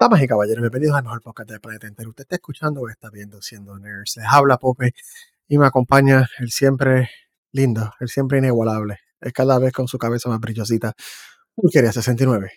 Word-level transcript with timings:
Damas 0.00 0.22
y 0.22 0.26
caballeros, 0.26 0.62
bienvenidos 0.62 0.96
al 0.96 1.02
mejor 1.02 1.20
podcast 1.20 1.50
del 1.50 1.60
planeta 1.60 1.86
entero. 1.86 2.08
Usted 2.08 2.22
está 2.22 2.36
escuchando 2.36 2.80
o 2.80 2.88
está 2.88 3.10
viendo 3.10 3.42
Siendo 3.42 3.78
Nerds. 3.78 4.16
Les 4.16 4.24
habla 4.26 4.56
Pope 4.56 4.94
y 5.46 5.58
me 5.58 5.66
acompaña 5.66 6.26
el 6.38 6.50
siempre 6.50 7.10
lindo, 7.52 7.92
el 8.00 8.08
siempre 8.08 8.38
inigualable, 8.38 9.00
el 9.20 9.34
cada 9.34 9.58
vez 9.58 9.74
con 9.74 9.88
su 9.88 9.98
cabeza 9.98 10.30
más 10.30 10.40
brillosita. 10.40 10.94
Pulquería 11.54 11.92
69. 11.92 12.50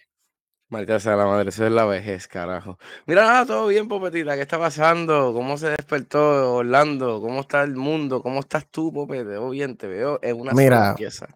Maldita 0.70 1.02
sea 1.02 1.18
la 1.18 1.26
madre, 1.26 1.50
eso 1.50 1.66
es 1.66 1.72
la 1.74 1.84
vejez, 1.84 2.30
carajo. 2.30 2.80
Mira, 3.08 3.46
todo 3.46 3.68
bien, 3.68 3.90
Popetita, 3.90 4.36
¿qué 4.36 4.44
está 4.44 4.58
pasando? 4.58 5.34
¿Cómo 5.34 5.58
se 5.58 5.68
despertó 5.68 6.56
Orlando? 6.56 7.20
¿Cómo 7.20 7.42
está 7.42 7.64
el 7.64 7.76
mundo? 7.76 8.22
¿Cómo 8.22 8.40
estás 8.40 8.68
tú, 8.72 8.94
Pope? 8.94 9.18
Te 9.18 9.24
veo 9.26 9.50
bien, 9.50 9.76
te 9.76 9.88
veo 9.88 10.18
en 10.24 10.40
una 10.40 10.54
Mira, 10.54 10.96
pieza. 10.96 11.28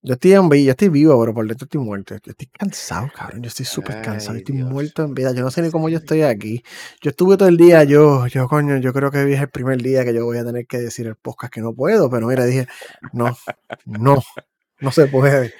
Yo 0.00 0.14
estoy 0.14 0.32
en 0.32 0.48
vida, 0.48 0.62
yo 0.66 0.70
estoy 0.70 0.88
vivo, 0.90 1.18
pero 1.20 1.34
por 1.34 1.46
dentro 1.46 1.64
estoy 1.64 1.80
muerto. 1.80 2.14
Yo 2.22 2.30
estoy 2.30 2.46
cansado, 2.46 3.10
cabrón. 3.14 3.42
Yo 3.42 3.48
estoy 3.48 3.66
súper 3.66 4.00
cansado. 4.00 4.34
Ay, 4.34 4.38
Estoy 4.38 4.56
Dios. 4.56 4.70
muerto 4.70 5.02
en 5.02 5.12
vida. 5.12 5.32
Yo 5.34 5.42
no 5.42 5.50
sé 5.50 5.60
ni 5.60 5.70
cómo 5.70 5.88
yo 5.88 5.98
estoy 5.98 6.22
aquí. 6.22 6.62
Yo 7.02 7.10
estuve 7.10 7.36
todo 7.36 7.48
el 7.48 7.56
día, 7.56 7.82
yo, 7.82 8.26
yo, 8.28 8.46
coño, 8.48 8.76
yo 8.78 8.92
creo 8.92 9.10
que 9.10 9.18
hoy 9.18 9.32
es 9.34 9.40
el 9.40 9.50
primer 9.50 9.82
día 9.82 10.04
que 10.04 10.14
yo 10.14 10.24
voy 10.24 10.38
a 10.38 10.44
tener 10.44 10.66
que 10.66 10.78
decir 10.78 11.08
el 11.08 11.16
podcast 11.16 11.52
que 11.52 11.60
no 11.60 11.74
puedo, 11.74 12.08
pero 12.08 12.28
mira, 12.28 12.44
dije, 12.44 12.68
no, 13.12 13.36
no, 13.86 14.22
no 14.78 14.92
se 14.92 15.06
puede. 15.08 15.52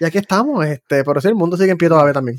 Y 0.00 0.04
aquí 0.04 0.18
estamos, 0.18 0.66
este, 0.66 1.04
pero 1.04 1.20
sí, 1.20 1.28
el 1.28 1.36
mundo 1.36 1.56
sigue 1.56 1.70
en 1.70 1.78
pie 1.78 1.88
todavía 1.88 2.12
también. 2.12 2.38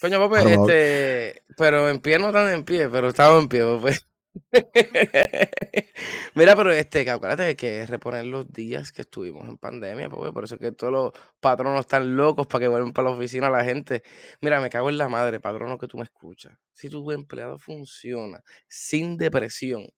Coño, 0.00 0.18
Pope, 0.18 0.54
este, 0.54 1.42
pero 1.58 1.90
en 1.90 2.00
pie 2.00 2.18
no 2.18 2.32
tan 2.32 2.48
en 2.52 2.64
pie, 2.64 2.88
pero 2.88 3.10
estaba 3.10 3.38
en 3.38 3.48
pie, 3.48 3.62
Pope. 3.62 3.98
Mira, 6.34 6.56
pero 6.56 6.70
este, 6.70 7.04
que 7.04 7.10
acuérdate 7.10 7.42
de 7.42 7.56
que 7.56 7.82
es 7.82 7.90
reponer 7.90 8.26
los 8.26 8.50
días 8.52 8.92
que 8.92 9.02
estuvimos 9.02 9.48
en 9.48 9.58
pandemia, 9.58 10.08
Pope, 10.08 10.32
por 10.32 10.44
eso 10.44 10.54
es 10.54 10.60
que 10.60 10.72
todos 10.72 10.92
los 10.92 11.12
patronos 11.40 11.80
están 11.80 12.16
locos 12.16 12.46
para 12.46 12.60
que 12.60 12.68
vuelvan 12.68 12.92
para 12.92 13.10
la 13.10 13.16
oficina 13.16 13.50
la 13.50 13.64
gente. 13.64 14.02
Mira, 14.40 14.60
me 14.60 14.70
cago 14.70 14.88
en 14.88 14.98
la 14.98 15.08
madre, 15.08 15.40
patrono, 15.40 15.78
que 15.78 15.88
tú 15.88 15.98
me 15.98 16.04
escuchas. 16.04 16.56
Si 16.72 16.88
tu 16.88 17.10
empleado 17.10 17.58
funciona 17.58 18.42
sin 18.68 19.16
depresión, 19.16 19.88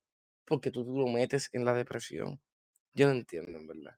porque 0.47 0.71
tú, 0.71 0.85
lo 0.85 1.07
metes 1.09 1.51
en 1.53 1.65
la 1.65 1.75
depresión. 1.75 2.41
Yo 2.95 3.07
no 3.07 3.13
entiendo, 3.13 3.59
en 3.59 3.67
verdad. 3.67 3.97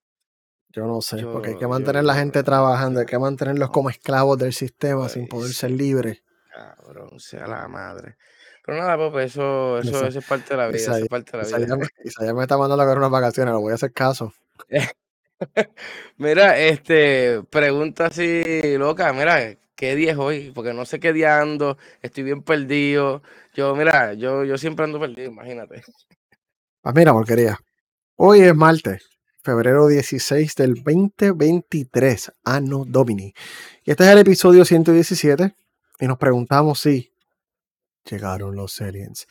Yo 0.69 0.87
no 0.87 1.01
sé, 1.01 1.25
porque 1.25 1.51
hay 1.51 1.59
que 1.59 1.69
mantener 1.69 2.03
yo, 2.03 2.09
la 2.09 2.15
gente 2.15 2.43
trabajando, 2.43 3.01
hay 3.01 3.07
que 3.07 3.19
mantenerlos 3.19 3.71
como 3.71 3.91
esclavos 3.91 4.39
del 4.39 4.53
sistema 4.53 5.09
sin 5.09 5.29
poder 5.29 5.53
ser 5.53 5.71
libres. 5.71 6.25
cabrón, 6.53 7.21
sea 7.21 7.47
la 7.47 7.69
madre. 7.69 8.17
Pero 8.65 8.79
nada, 8.79 8.97
Pope, 8.97 9.25
eso, 9.25 9.79
eso, 9.79 9.91
Esa, 9.91 10.09
eso 10.09 10.19
es 10.21 10.25
parte 10.25 10.55
de 10.55 10.57
la 10.57 10.69
vida, 10.69 10.79
eso 10.79 10.97
es 10.97 11.09
parte 11.09 11.37
de 11.37 11.51
la 11.51 11.59
vida. 11.59 11.69
ya 11.69 11.77
me, 11.77 12.33
me 12.33 12.43
está 12.43 12.57
mandando 12.57 12.83
a 12.83 12.87
ver 12.87 12.97
unas 12.97 13.11
vacaciones, 13.11 13.53
lo 13.53 13.61
voy 13.61 13.73
a 13.73 13.75
hacer 13.75 13.93
caso. 13.93 14.33
Mira, 16.17 16.59
este, 16.59 17.43
pregunta 17.51 18.07
así, 18.07 18.79
loca, 18.79 19.13
mira, 19.13 19.57
¿qué 19.75 19.95
día 19.95 20.13
es 20.13 20.19
hoy? 20.19 20.53
Porque 20.55 20.73
no 20.73 20.87
sé 20.87 21.01
qué 21.01 21.13
día 21.13 21.41
ando, 21.41 21.77
estoy 22.01 22.23
bien 22.23 22.43
perdido. 22.43 23.23
Yo, 23.53 23.75
mira, 23.77 24.15
yo, 24.15 24.45
yo 24.45 24.57
siempre 24.57 24.85
ando 24.85 24.99
perdido, 24.99 25.31
imagínate. 25.31 25.83
Pues 26.81 26.95
mira, 26.95 27.13
porquería. 27.13 27.59
Hoy 28.17 28.41
es 28.41 28.55
martes, 28.55 29.09
febrero 29.43 29.89
16 29.89 30.55
del 30.55 30.75
2023, 30.83 32.33
Anno 32.45 32.85
Domini. 32.87 33.35
Y 33.85 33.91
este 33.91 34.05
es 34.05 34.11
el 34.11 34.19
episodio 34.19 34.65
117. 34.65 35.55
Y 36.01 36.07
nos 36.07 36.19
preguntamos 36.19 36.81
si 36.81 37.14
llegaron 38.09 38.55
los 38.57 38.81
aliens. 38.81 39.27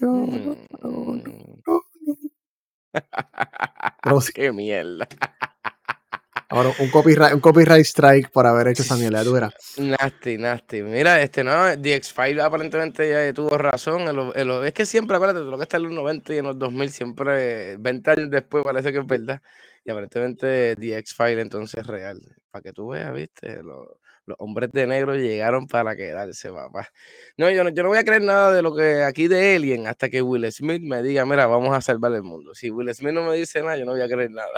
Yo 0.00 0.06
no, 0.06 0.26
no, 0.26 0.56
no, 0.82 0.90
Mm. 0.90 1.22
no. 1.66 1.80
Pero 4.02 4.20
sí, 4.20 4.32
Qué 4.34 4.52
mierda. 4.52 5.06
ahora 6.48 6.70
un 6.80 6.90
copyright, 6.90 7.34
un 7.34 7.40
copyright 7.40 7.84
strike 7.84 8.30
por 8.30 8.46
haber 8.46 8.68
hecho 8.68 8.82
esa 8.82 8.96
mierda. 8.96 9.22
Nasty, 9.78 10.38
nasty. 10.38 10.82
Mira, 10.82 11.22
este 11.22 11.44
no, 11.44 11.80
The 11.80 11.94
X-Files 11.96 12.42
aparentemente 12.42 13.08
ya 13.08 13.32
tuvo 13.32 13.56
razón. 13.58 14.02
en 14.02 14.16
lo- 14.16 14.34
en 14.34 14.48
lo- 14.48 14.64
es 14.64 14.72
que 14.72 14.86
siempre, 14.86 15.16
acuérdate, 15.16 15.44
lo 15.44 15.56
que 15.56 15.62
está 15.64 15.76
en 15.76 15.84
los 15.84 15.92
90 15.92 16.34
y 16.34 16.38
en 16.38 16.46
los 16.46 16.58
2000, 16.58 16.90
siempre, 16.90 17.76
20 17.76 18.10
años 18.10 18.30
después, 18.30 18.64
parece 18.64 18.92
que 18.92 18.98
es 18.98 19.06
verdad. 19.06 19.40
Y 19.84 19.90
aparentemente 19.90 20.74
The 20.76 20.98
X-Files 20.98 21.38
entonces 21.42 21.80
es 21.80 21.86
real. 21.86 22.20
Para 22.50 22.62
que 22.62 22.72
tú 22.72 22.88
veas, 22.88 23.12
viste, 23.14 23.62
los, 23.62 23.86
los 24.26 24.36
hombres 24.38 24.70
de 24.72 24.86
negro 24.86 25.14
llegaron 25.16 25.66
para 25.66 25.96
quedarse, 25.96 26.50
papá. 26.50 26.88
No 27.36 27.50
yo, 27.50 27.64
no, 27.64 27.70
yo 27.70 27.82
no 27.82 27.88
voy 27.88 27.98
a 27.98 28.04
creer 28.04 28.22
nada 28.22 28.52
de 28.52 28.62
lo 28.62 28.74
que 28.74 29.02
aquí 29.02 29.26
de 29.28 29.56
Alien 29.56 29.86
hasta 29.86 30.08
que 30.08 30.22
Will 30.22 30.50
Smith 30.52 30.82
me 30.82 31.02
diga, 31.02 31.26
mira, 31.26 31.46
vamos 31.46 31.74
a 31.76 31.80
salvar 31.80 32.12
el 32.12 32.22
mundo. 32.22 32.54
Si 32.54 32.70
Will 32.70 32.94
Smith 32.94 33.12
no 33.12 33.24
me 33.24 33.34
dice 33.36 33.60
nada, 33.62 33.76
yo 33.76 33.84
no 33.84 33.92
voy 33.92 34.02
a 34.02 34.08
creer 34.08 34.30
nada. 34.30 34.50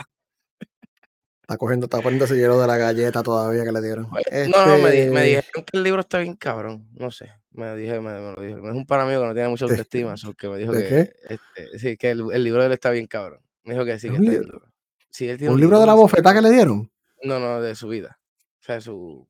Está 1.42 1.56
cogiendo, 1.56 1.86
está 1.86 2.00
poniéndose 2.00 2.36
hielo 2.36 2.60
de 2.60 2.66
la 2.66 2.76
galleta 2.76 3.22
todavía 3.22 3.64
que 3.64 3.72
le 3.72 3.80
dieron. 3.82 4.06
Oye, 4.12 4.48
No, 4.48 4.64
no, 4.64 4.78
me, 4.78 4.90
di- 4.92 5.10
me 5.10 5.20
Este, 5.20 5.22
dijeron 5.24 5.64
que 5.64 5.76
el 5.76 5.82
libro 5.82 6.00
está 6.00 6.18
bien 6.18 6.36
cabrón. 6.36 6.88
No 6.92 7.10
sé. 7.10 7.32
Me 7.50 7.74
dije, 7.76 8.00
me, 8.00 8.12
me 8.12 8.32
lo 8.32 8.40
dijo. 8.42 8.58
Es 8.68 8.74
un 8.74 8.86
pana 8.86 9.04
mío 9.06 9.20
que 9.20 9.26
no 9.26 9.34
tiene 9.34 9.48
mucha 9.48 9.66
¿De- 9.66 9.72
autoestima. 9.72 10.16
so 10.16 10.34
que 10.34 10.48
me 10.48 10.58
dijo 10.58 10.72
¿De 10.72 10.82
que, 10.82 10.88
qué? 10.88 11.14
este, 11.34 11.78
sí, 11.78 11.96
que 11.96 12.10
el, 12.12 12.24
el 12.32 12.44
libro 12.44 12.60
de 12.60 12.66
él 12.68 12.72
está 12.72 12.90
bien 12.90 13.06
cabrón. 13.06 13.40
Me 13.64 13.74
dijo 13.74 13.84
que 13.84 13.98
sí, 13.98 14.06
¿Es 14.06 14.12
que 14.12 14.18
un 14.18 14.24
está 14.24 14.38
libro? 14.38 14.58
bien. 14.60 14.72
Sí, 15.10 15.26
tiene 15.36 15.50
¿Un 15.52 15.60
libro 15.60 15.80
de 15.80 15.86
la 15.86 15.92
así, 15.92 16.00
bofetada 16.00 16.34
que 16.36 16.42
le 16.42 16.50
dieron? 16.50 16.90
No, 17.24 17.38
no, 17.40 17.60
de 17.60 17.74
su 17.74 17.88
vida. 17.88 18.18
O 18.60 18.64
sea, 18.64 18.80
su, 18.80 19.28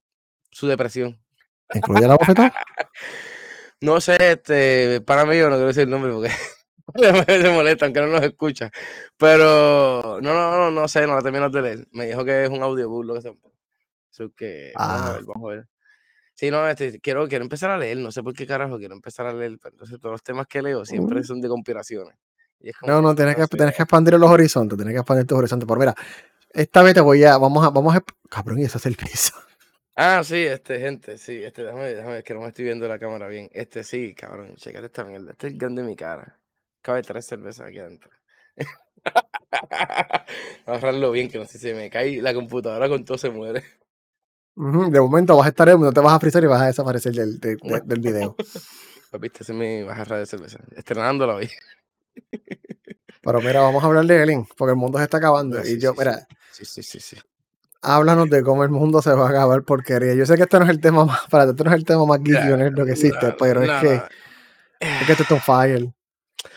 su 0.53 0.69
depresión. 0.69 1.19
¿Incluye 1.75 2.07
la 2.07 2.17
bofetada? 2.17 2.53
No 3.81 4.01
sé, 4.01 4.17
este, 4.21 5.01
para 5.01 5.27
mí 5.27 5.37
yo 5.37 5.51
no 5.51 5.57
quiero 5.57 5.67
decir 5.67 5.83
el 5.83 5.91
nombre 5.91 6.13
porque 6.13 6.31
se 7.43 7.51
molesta, 7.51 7.87
aunque 7.87 8.01
no 8.01 8.07
nos 8.07 8.23
escucha. 8.23 8.71
Pero 9.17 10.21
no, 10.23 10.33
no, 10.33 10.57
no, 10.57 10.71
no 10.71 10.87
sé, 10.87 11.05
no 11.05 11.17
la 11.17 11.21
termino 11.21 11.51
de 11.51 11.63
leer. 11.63 11.89
Me 11.91 12.07
dijo 12.07 12.25
que 12.25 12.45
es 12.45 12.51
un 12.51 12.63
audiobook 12.63 13.05
lo 13.05 13.15
que 13.15 13.23
sea. 13.23 13.33
Eso 14.13 14.31
que 14.37 14.71
vamos 14.77 15.01
a 15.01 15.09
Ah, 15.09 15.13
ver, 15.15 15.25
vamos 15.25 15.51
a 15.51 15.55
ver. 15.57 15.69
Sí, 16.35 16.51
no, 16.53 16.69
este, 16.69 17.01
quiero, 17.01 17.27
quiero 17.27 17.43
empezar 17.45 17.71
a 17.71 17.79
leer, 17.79 17.99
no 17.99 18.13
sé 18.13 18.23
por 18.23 18.35
qué 18.35 18.47
carajo 18.47 18.79
quiero 18.79 18.95
empezar 18.95 19.27
a 19.27 19.35
leer, 19.35 19.59
pero 19.61 19.75
entonces 19.75 19.99
todos 19.99 20.13
los 20.13 20.23
temas 20.23 20.47
que 20.47 20.63
leo 20.63 20.85
siempre 20.85 21.21
mm. 21.21 21.25
son 21.25 21.41
de 21.41 21.49
conspiraciones. 21.49 22.17
Y 22.61 22.71
es 22.71 22.77
como 22.77 22.93
No, 22.93 23.03
no, 23.03 23.15
tienes 23.17 23.35
que, 23.35 23.47
tienes 23.49 23.75
que 23.75 23.83
expandir 23.83 24.15
los 24.15 24.31
horizontes, 24.31 24.77
tienes 24.77 24.95
que 24.95 25.01
expandir 25.01 25.27
tus 25.27 25.39
horizontes. 25.39 25.67
Pero 25.67 25.81
mira, 25.81 25.95
esta 26.51 26.83
vez 26.83 26.95
te 26.95 27.01
voy 27.01 27.25
a, 27.25 27.37
vamos 27.37 27.65
a, 27.65 27.71
vamos 27.71 27.97
a, 27.97 28.05
cabrón, 28.31 28.61
y 28.61 28.65
ese 28.65 28.79
es 28.79 28.87
el 28.87 28.95
piso. 28.95 29.35
Ah, 29.95 30.23
sí, 30.25 30.37
este, 30.37 30.81
gente, 30.81 31.19
sí, 31.19 31.43
este, 31.45 31.65
déjame, 31.65 31.95
déjame, 31.95 32.19
es 32.19 32.25
que 32.25 32.35
no 32.35 32.41
me 32.41 32.49
estoy 32.49 32.65
viendo 32.65 32.89
la 32.89 32.99
cámara 32.99 33.29
bien. 33.29 33.49
Este, 33.53 33.85
sí, 33.85 34.15
cabrón, 34.15 34.57
checate 34.57 34.87
esta 34.87 35.05
mierda. 35.05 35.33
Este 35.33 35.49
es 35.49 35.53
el 35.53 35.59
grande 35.59 35.83
de 35.83 35.89
mi 35.89 35.97
cara. 35.97 36.41
Cabe 36.81 37.03
tres 37.03 37.27
cervezas 37.27 37.67
aquí 37.67 37.79
adentro. 37.79 38.11
Agarrarlo 40.67 41.11
bien, 41.11 41.31
que 41.31 41.39
no 41.39 41.45
sé 41.45 41.59
si 41.59 41.69
se 41.69 41.75
me 41.75 41.91
cae 41.91 42.23
la 42.23 42.35
computadora 42.35 42.89
con 42.89 43.05
todo 43.05 43.19
se 43.19 43.31
muere. 43.31 43.63
De 44.55 45.01
momento 45.01 45.37
vas 45.37 45.47
a 45.47 45.51
estar, 45.51 45.79
no 45.79 45.93
te 45.93 46.01
vas 46.01 46.15
a 46.15 46.21
frizar 46.21 46.43
y 46.45 46.47
vas 46.47 46.63
a 46.63 46.67
desaparecer 46.67 47.13
del, 47.13 47.41
de- 47.41 47.57
de- 47.57 47.81
del 47.81 48.01
video. 48.07 48.37
Viste, 49.21 49.43
es 49.43 49.51
mi 49.51 49.85
jarra 49.87 50.19
de 50.19 50.27
cerveza. 50.27 50.59
Estrenándola 50.77 51.37
hoy. 51.37 51.51
Pero 53.23 53.41
mira, 53.41 53.61
vamos 53.61 53.83
a 53.83 53.87
hablar 53.87 54.05
de 54.05 54.23
Alien, 54.23 54.47
porque 54.57 54.73
el 54.73 54.77
mundo 54.77 54.99
se 54.99 55.05
está 55.05 55.19
acabando. 55.19 55.59
No, 55.59 55.65
Y 55.65 55.79
yo, 55.79 55.93
sí, 55.93 55.99
mira. 55.99 56.27
Sí, 56.51 56.65
sí, 56.65 56.83
sí, 56.83 57.01
sí. 57.01 57.17
Háblanos 57.83 58.31
de 58.31 58.43
cómo 58.43 58.65
el 58.65 58.71
mundo 58.71 59.03
se 59.03 59.13
va 59.13 59.27
a 59.27 59.31
acabar 59.31 59.63
porquería. 59.65 60.15
Yo 60.15 60.25
sé 60.25 60.37
que 60.37 60.43
este 60.43 60.59
no 60.59 60.65
es 60.65 60.71
el 60.71 60.81
tema 60.81 61.05
más, 61.05 61.27
para 61.31 61.51
este 61.51 61.65
no 61.65 61.71
es 61.71 61.77
el 61.77 61.85
tema 61.85 62.07
más 62.07 62.21
Ya, 62.23 62.55
honesto 62.55 62.85
que 62.85 62.93
existe, 62.93 63.27
no, 63.27 63.37
pero 63.37 63.63
es 63.63 63.81
que, 63.81 63.95
es 64.81 65.07
que 65.07 65.13
esto 65.13 65.23
está 65.25 65.35
on 65.35 65.41
fire. 65.41 65.93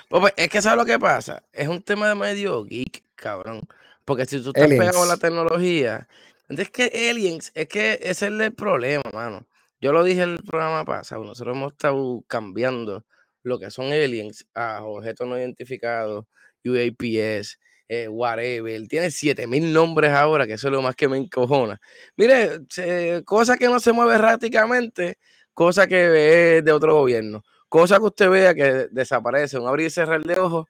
Pues, 0.09 0.22
pues, 0.22 0.34
es 0.38 0.50
que 0.50 0.62
¿sabes 0.62 0.78
lo 0.78 0.85
que 0.85 1.00
pasa? 1.00 1.44
Es 1.52 1.68
un 1.68 1.81
tema 1.81 2.08
de 2.08 2.16
medio 2.16 2.64
geek, 2.64 3.03
cabrón. 3.16 3.62
Porque 4.06 4.25
si 4.25 4.40
tú 4.41 4.50
estás 4.50 4.68
pegado 4.68 5.03
a 5.03 5.08
la 5.08 5.18
tecnología, 5.18 6.08
es 6.47 6.69
que 6.69 7.09
aliens, 7.09 7.52
es 7.56 7.68
que 7.68 7.94
ese 7.94 8.09
es 8.09 8.22
el 8.22 8.53
problema, 8.53 9.03
mano. 9.12 9.47
Yo 9.81 9.91
lo 9.91 10.03
dije 10.03 10.22
en 10.22 10.31
el 10.31 10.44
programa 10.44 10.85
pasado, 10.85 11.24
nosotros 11.24 11.56
hemos 11.56 11.74
estado 11.74 12.24
cambiando 12.28 13.03
lo 13.44 13.59
que 13.59 13.72
son 13.72 13.88
aliens 13.88 14.47
a 14.53 14.84
objetos 14.84 15.28
no 15.28 15.38
identificados, 15.38 16.25
UAPS, 16.64 17.59
eh, 17.88 18.07
whatever. 18.07 18.88
Tiene 18.88 19.12
7000 19.12 19.73
nombres 19.73 20.12
ahora, 20.12 20.47
que 20.47 20.53
eso 20.53 20.68
es 20.68 20.73
lo 20.73 20.81
más 20.81 20.96
que 20.96 21.07
me 21.07 21.18
encojona. 21.18 21.79
Mire, 22.18 22.59
se- 22.69 23.23
cosa 23.26 23.58
que 23.58 23.67
no 23.67 23.79
se 23.79 23.91
mueve 23.93 24.16
erráticamente, 24.16 25.17
cosa 25.53 25.87
que 25.87 26.58
es 26.59 26.66
de 26.66 26.72
otro 26.72 26.96
gobierno. 26.96 27.43
Cosa 27.70 27.97
que 27.99 28.05
usted 28.05 28.29
vea 28.29 28.53
que 28.55 28.87
desaparece, 28.91 29.59
un 29.59 29.67
abrir 29.67 29.87
y 29.87 29.90
cerrar 29.90 30.23
de 30.23 30.40
ojos, 30.40 30.66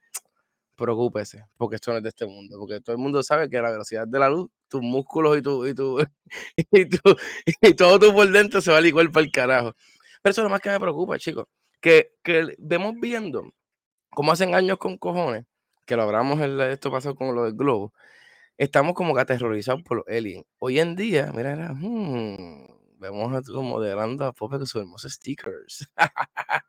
preocúpese, 0.75 1.45
porque 1.57 1.75
esto 1.77 1.91
no 1.91 1.97
es 1.97 2.03
de 2.03 2.09
este 2.09 2.25
mundo, 2.25 2.57
porque 2.59 2.81
todo 2.81 2.95
el 2.95 3.01
mundo 3.01 3.23
sabe 3.23 3.49
que 3.49 3.61
la 3.61 3.71
velocidad 3.71 4.07
de 4.07 4.19
la 4.19 4.29
luz, 4.29 4.49
tus 4.67 4.81
músculos 4.81 5.37
y 5.37 5.41
tu, 5.41 5.65
y 5.67 5.73
tu, 5.73 5.99
y 6.71 6.85
tu- 6.89 7.15
y 7.61 7.73
todo 7.75 7.99
tu 7.99 8.13
por 8.13 8.29
dentro 8.31 8.61
se 8.61 8.71
va 8.71 8.77
a 8.77 8.81
licuar 8.81 9.11
para 9.11 9.25
el 9.25 9.31
carajo. 9.31 9.73
Pero 10.21 10.31
eso 10.31 10.41
es 10.41 10.43
lo 10.45 10.49
más 10.49 10.61
que 10.61 10.69
me 10.69 10.79
preocupa, 10.79 11.17
chicos, 11.19 11.45
que, 11.81 12.13
que 12.23 12.55
vemos 12.59 12.95
viendo 12.99 13.51
cómo 14.11 14.31
hacen 14.33 14.55
años 14.55 14.77
con 14.79 14.97
cojones, 14.97 15.45
que 15.85 15.95
lo 15.95 16.03
hablamos 16.03 16.39
en 16.41 16.57
la- 16.57 16.71
esto 16.71 16.91
pasó 16.91 17.15
con 17.15 17.35
lo 17.35 17.43
del 17.45 17.53
globo, 17.55 17.93
estamos 18.57 18.93
como 18.95 19.15
que 19.15 19.21
aterrorizados 19.21 19.83
por 19.83 19.97
los 19.97 20.07
aliens. 20.07 20.45
Hoy 20.59 20.79
en 20.79 20.95
día, 20.95 21.31
mira, 21.35 21.73
hmm, 21.73 22.67
vemos 22.99 23.45
como 23.47 23.63
modelando 23.63 24.25
a 24.25 24.33
Pope 24.33 24.57
con 24.57 24.67
sus 24.67 24.81
hermosos 24.81 25.13
stickers. 25.13 25.89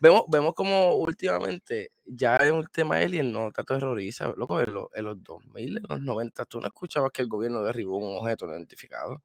Vemos, 0.00 0.24
vemos 0.28 0.54
como 0.54 0.94
últimamente 0.94 1.90
ya 2.04 2.38
un 2.52 2.66
tema 2.68 2.98
alien 2.98 3.32
no 3.32 3.50
te 3.50 3.62
aterroriza. 3.62 4.32
Loco, 4.36 4.60
en 4.60 4.72
los, 4.72 4.86
en 4.94 5.04
los 5.04 5.22
2000, 5.24 5.76
en 5.78 5.82
los 5.88 6.00
90, 6.00 6.44
tú 6.44 6.60
no 6.60 6.68
escuchabas 6.68 7.10
que 7.12 7.22
el 7.22 7.28
gobierno 7.28 7.62
derribó 7.64 7.96
un 7.98 8.16
objeto 8.18 8.46
no 8.46 8.52
identificado. 8.54 9.22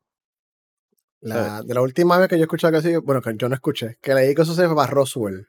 La, 1.22 1.62
de 1.62 1.74
la 1.74 1.82
última 1.82 2.18
vez 2.18 2.28
que 2.28 2.38
yo 2.38 2.44
escuché 2.44 2.70
que 2.72 2.78
así, 2.78 2.96
bueno, 2.98 3.22
que 3.22 3.36
yo 3.38 3.48
no 3.48 3.56
escuché, 3.56 3.98
que 4.02 4.14
leí 4.14 4.36
que 4.36 4.42
eso 4.42 4.54
se 4.54 4.66
fue 4.66 4.76
para 4.76 4.92
Roswell. 4.92 5.48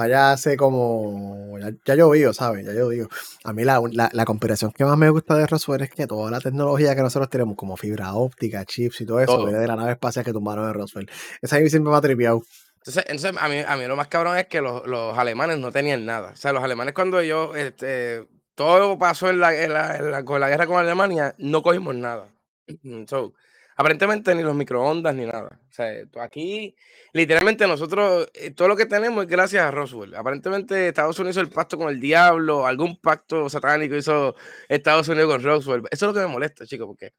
Para 0.00 0.06
allá 0.28 0.32
hace 0.32 0.56
como. 0.56 1.58
Ya, 1.58 1.72
ya 1.84 1.94
llovió, 1.94 2.32
¿sabes? 2.32 2.64
Ya 2.64 2.72
llovió. 2.72 3.06
A 3.44 3.52
mí 3.52 3.64
la, 3.64 3.82
la, 3.92 4.08
la 4.14 4.24
conspiración 4.24 4.72
que 4.72 4.82
más 4.86 4.96
me 4.96 5.10
gusta 5.10 5.34
de 5.34 5.46
Roswell 5.46 5.82
es 5.82 5.90
que 5.90 6.06
toda 6.06 6.30
la 6.30 6.40
tecnología 6.40 6.96
que 6.96 7.02
nosotros 7.02 7.28
tenemos, 7.28 7.54
como 7.54 7.76
fibra 7.76 8.14
óptica, 8.14 8.64
chips 8.64 9.02
y 9.02 9.04
todo 9.06 9.20
eso, 9.20 9.34
Todo. 9.34 9.44
viene 9.44 9.58
de 9.60 9.66
la 9.66 9.76
nave 9.76 9.92
espacial 9.92 10.24
que 10.24 10.32
tumbaron 10.32 10.66
en 10.66 10.72
Roswell. 10.72 11.10
Esa 11.42 11.56
a 11.56 11.60
mí 11.60 11.68
siempre 11.68 11.90
me 11.90 11.98
ha 11.98 12.00
tripeado. 12.00 12.42
Entonces, 12.76 13.04
entonces 13.08 13.34
a, 13.38 13.48
mí, 13.50 13.58
a 13.58 13.76
mí 13.76 13.86
lo 13.86 13.94
más 13.94 14.08
cabrón 14.08 14.38
es 14.38 14.46
que 14.46 14.62
los, 14.62 14.86
los 14.86 15.18
alemanes 15.18 15.58
no 15.58 15.70
tenían 15.70 16.06
nada. 16.06 16.30
O 16.32 16.36
sea, 16.36 16.54
los 16.54 16.64
alemanes 16.64 16.94
cuando 16.94 17.20
ellos, 17.20 17.54
este, 17.54 18.26
todo 18.54 18.98
pasó 18.98 19.28
en 19.28 19.38
la, 19.40 19.54
en 19.54 19.74
la- 19.74 19.96
en 19.98 20.10
la- 20.12 20.24
con 20.24 20.40
la 20.40 20.48
guerra 20.48 20.66
con 20.66 20.78
Alemania, 20.78 21.34
no 21.36 21.60
cogimos 21.62 21.94
nada. 21.94 22.26
So, 23.06 23.34
aparentemente 23.80 24.34
ni 24.34 24.42
los 24.42 24.54
microondas 24.54 25.14
ni 25.14 25.24
nada. 25.24 25.58
O 25.70 25.72
sea, 25.72 25.90
aquí, 26.20 26.76
literalmente 27.14 27.66
nosotros, 27.66 28.28
eh, 28.34 28.50
todo 28.50 28.68
lo 28.68 28.76
que 28.76 28.84
tenemos 28.84 29.24
es 29.24 29.30
gracias 29.30 29.64
a 29.64 29.70
Roswell. 29.70 30.14
Aparentemente 30.14 30.88
Estados 30.88 31.18
Unidos 31.18 31.36
hizo 31.36 31.40
el 31.40 31.48
pacto 31.48 31.78
con 31.78 31.88
el 31.88 31.98
diablo, 31.98 32.66
algún 32.66 33.00
pacto 33.00 33.48
satánico 33.48 33.96
hizo 33.96 34.36
Estados 34.68 35.08
Unidos 35.08 35.32
con 35.32 35.42
Roswell. 35.42 35.82
Eso 35.90 36.06
es 36.06 36.14
lo 36.14 36.20
que 36.20 36.26
me 36.26 36.32
molesta, 36.32 36.66
chicos, 36.66 36.86
porque 36.88 37.14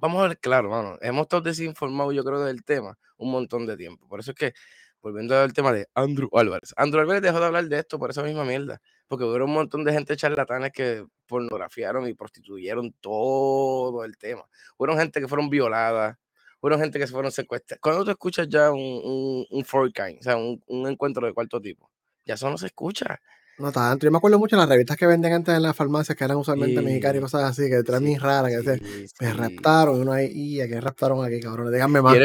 vamos 0.00 0.24
a 0.24 0.28
ver 0.28 0.38
claro, 0.38 0.70
mano, 0.70 0.98
hemos 1.00 1.22
estado 1.22 1.42
desinformados, 1.42 2.14
yo 2.14 2.22
creo, 2.22 2.44
del 2.44 2.64
tema 2.64 2.96
un 3.16 3.32
montón 3.32 3.66
de 3.66 3.76
tiempo. 3.76 4.06
Por 4.06 4.20
eso 4.20 4.30
es 4.30 4.36
que, 4.36 4.52
volviendo 5.02 5.36
al 5.36 5.52
tema 5.52 5.72
de 5.72 5.88
Andrew 5.94 6.28
Álvarez, 6.32 6.74
Andrew 6.76 7.00
Álvarez 7.02 7.22
dejó 7.22 7.40
de 7.40 7.46
hablar 7.46 7.64
de 7.64 7.80
esto 7.80 7.98
por 7.98 8.10
esa 8.10 8.22
misma 8.22 8.44
mierda, 8.44 8.80
porque 9.08 9.24
hubo 9.24 9.34
un 9.34 9.52
montón 9.52 9.82
de 9.82 9.92
gente 9.92 10.16
charlatanes 10.16 10.70
que 10.70 11.04
pornografiaron 11.26 12.08
y 12.08 12.14
prostituyeron 12.14 12.92
todo 13.00 14.04
el 14.04 14.16
tema. 14.16 14.44
Hubo 14.78 14.96
gente 14.96 15.20
que 15.20 15.28
fueron 15.28 15.50
violadas, 15.50 16.16
hubo 16.60 16.78
gente 16.78 16.98
que 16.98 17.06
se 17.06 17.12
fueron 17.12 17.32
secuestradas. 17.32 17.80
Cuando 17.80 18.04
tú 18.04 18.10
escuchas 18.10 18.48
ya 18.48 18.70
un, 18.70 18.80
un, 18.80 19.46
un 19.50 19.64
four 19.64 19.92
kind, 19.92 20.18
o 20.20 20.22
sea, 20.22 20.36
un, 20.36 20.62
un 20.66 20.88
encuentro 20.88 21.26
de 21.26 21.32
cuarto 21.32 21.60
tipo, 21.60 21.90
ya 22.24 22.34
eso 22.34 22.48
no 22.50 22.56
se 22.58 22.66
escucha. 22.66 23.20
No 23.58 23.72
tanto. 23.72 24.04
Yo 24.04 24.10
me 24.10 24.18
acuerdo 24.18 24.38
mucho 24.38 24.54
de 24.54 24.60
las 24.60 24.68
revistas 24.68 24.98
que 24.98 25.06
venden 25.06 25.32
antes 25.32 25.54
en 25.54 25.62
las 25.62 25.74
farmacias, 25.74 26.14
que 26.14 26.24
eran 26.24 26.36
usualmente 26.36 26.78
Sí. 26.78 26.84
mexicanas 26.84 27.16
y 27.16 27.20
cosas 27.22 27.42
así, 27.44 27.62
que 27.70 27.76
eran 27.76 28.00
Sí, 28.00 28.04
bien 28.04 28.20
raras, 28.20 28.50
que 28.50 28.56
decían, 28.58 28.80
sí, 28.86 29.06
me 29.18 29.32
raptaron, 29.32 29.96
y 29.96 30.00
uno 30.02 30.12
ahí, 30.12 30.30
y 30.30 30.60
a 30.60 30.68
qué 30.68 30.78
raptaron 30.78 31.24
aquí, 31.24 31.40
cabrón, 31.40 31.72
díganme 31.72 32.00
Y 32.00 32.02
más. 32.02 32.14
y 32.14 32.16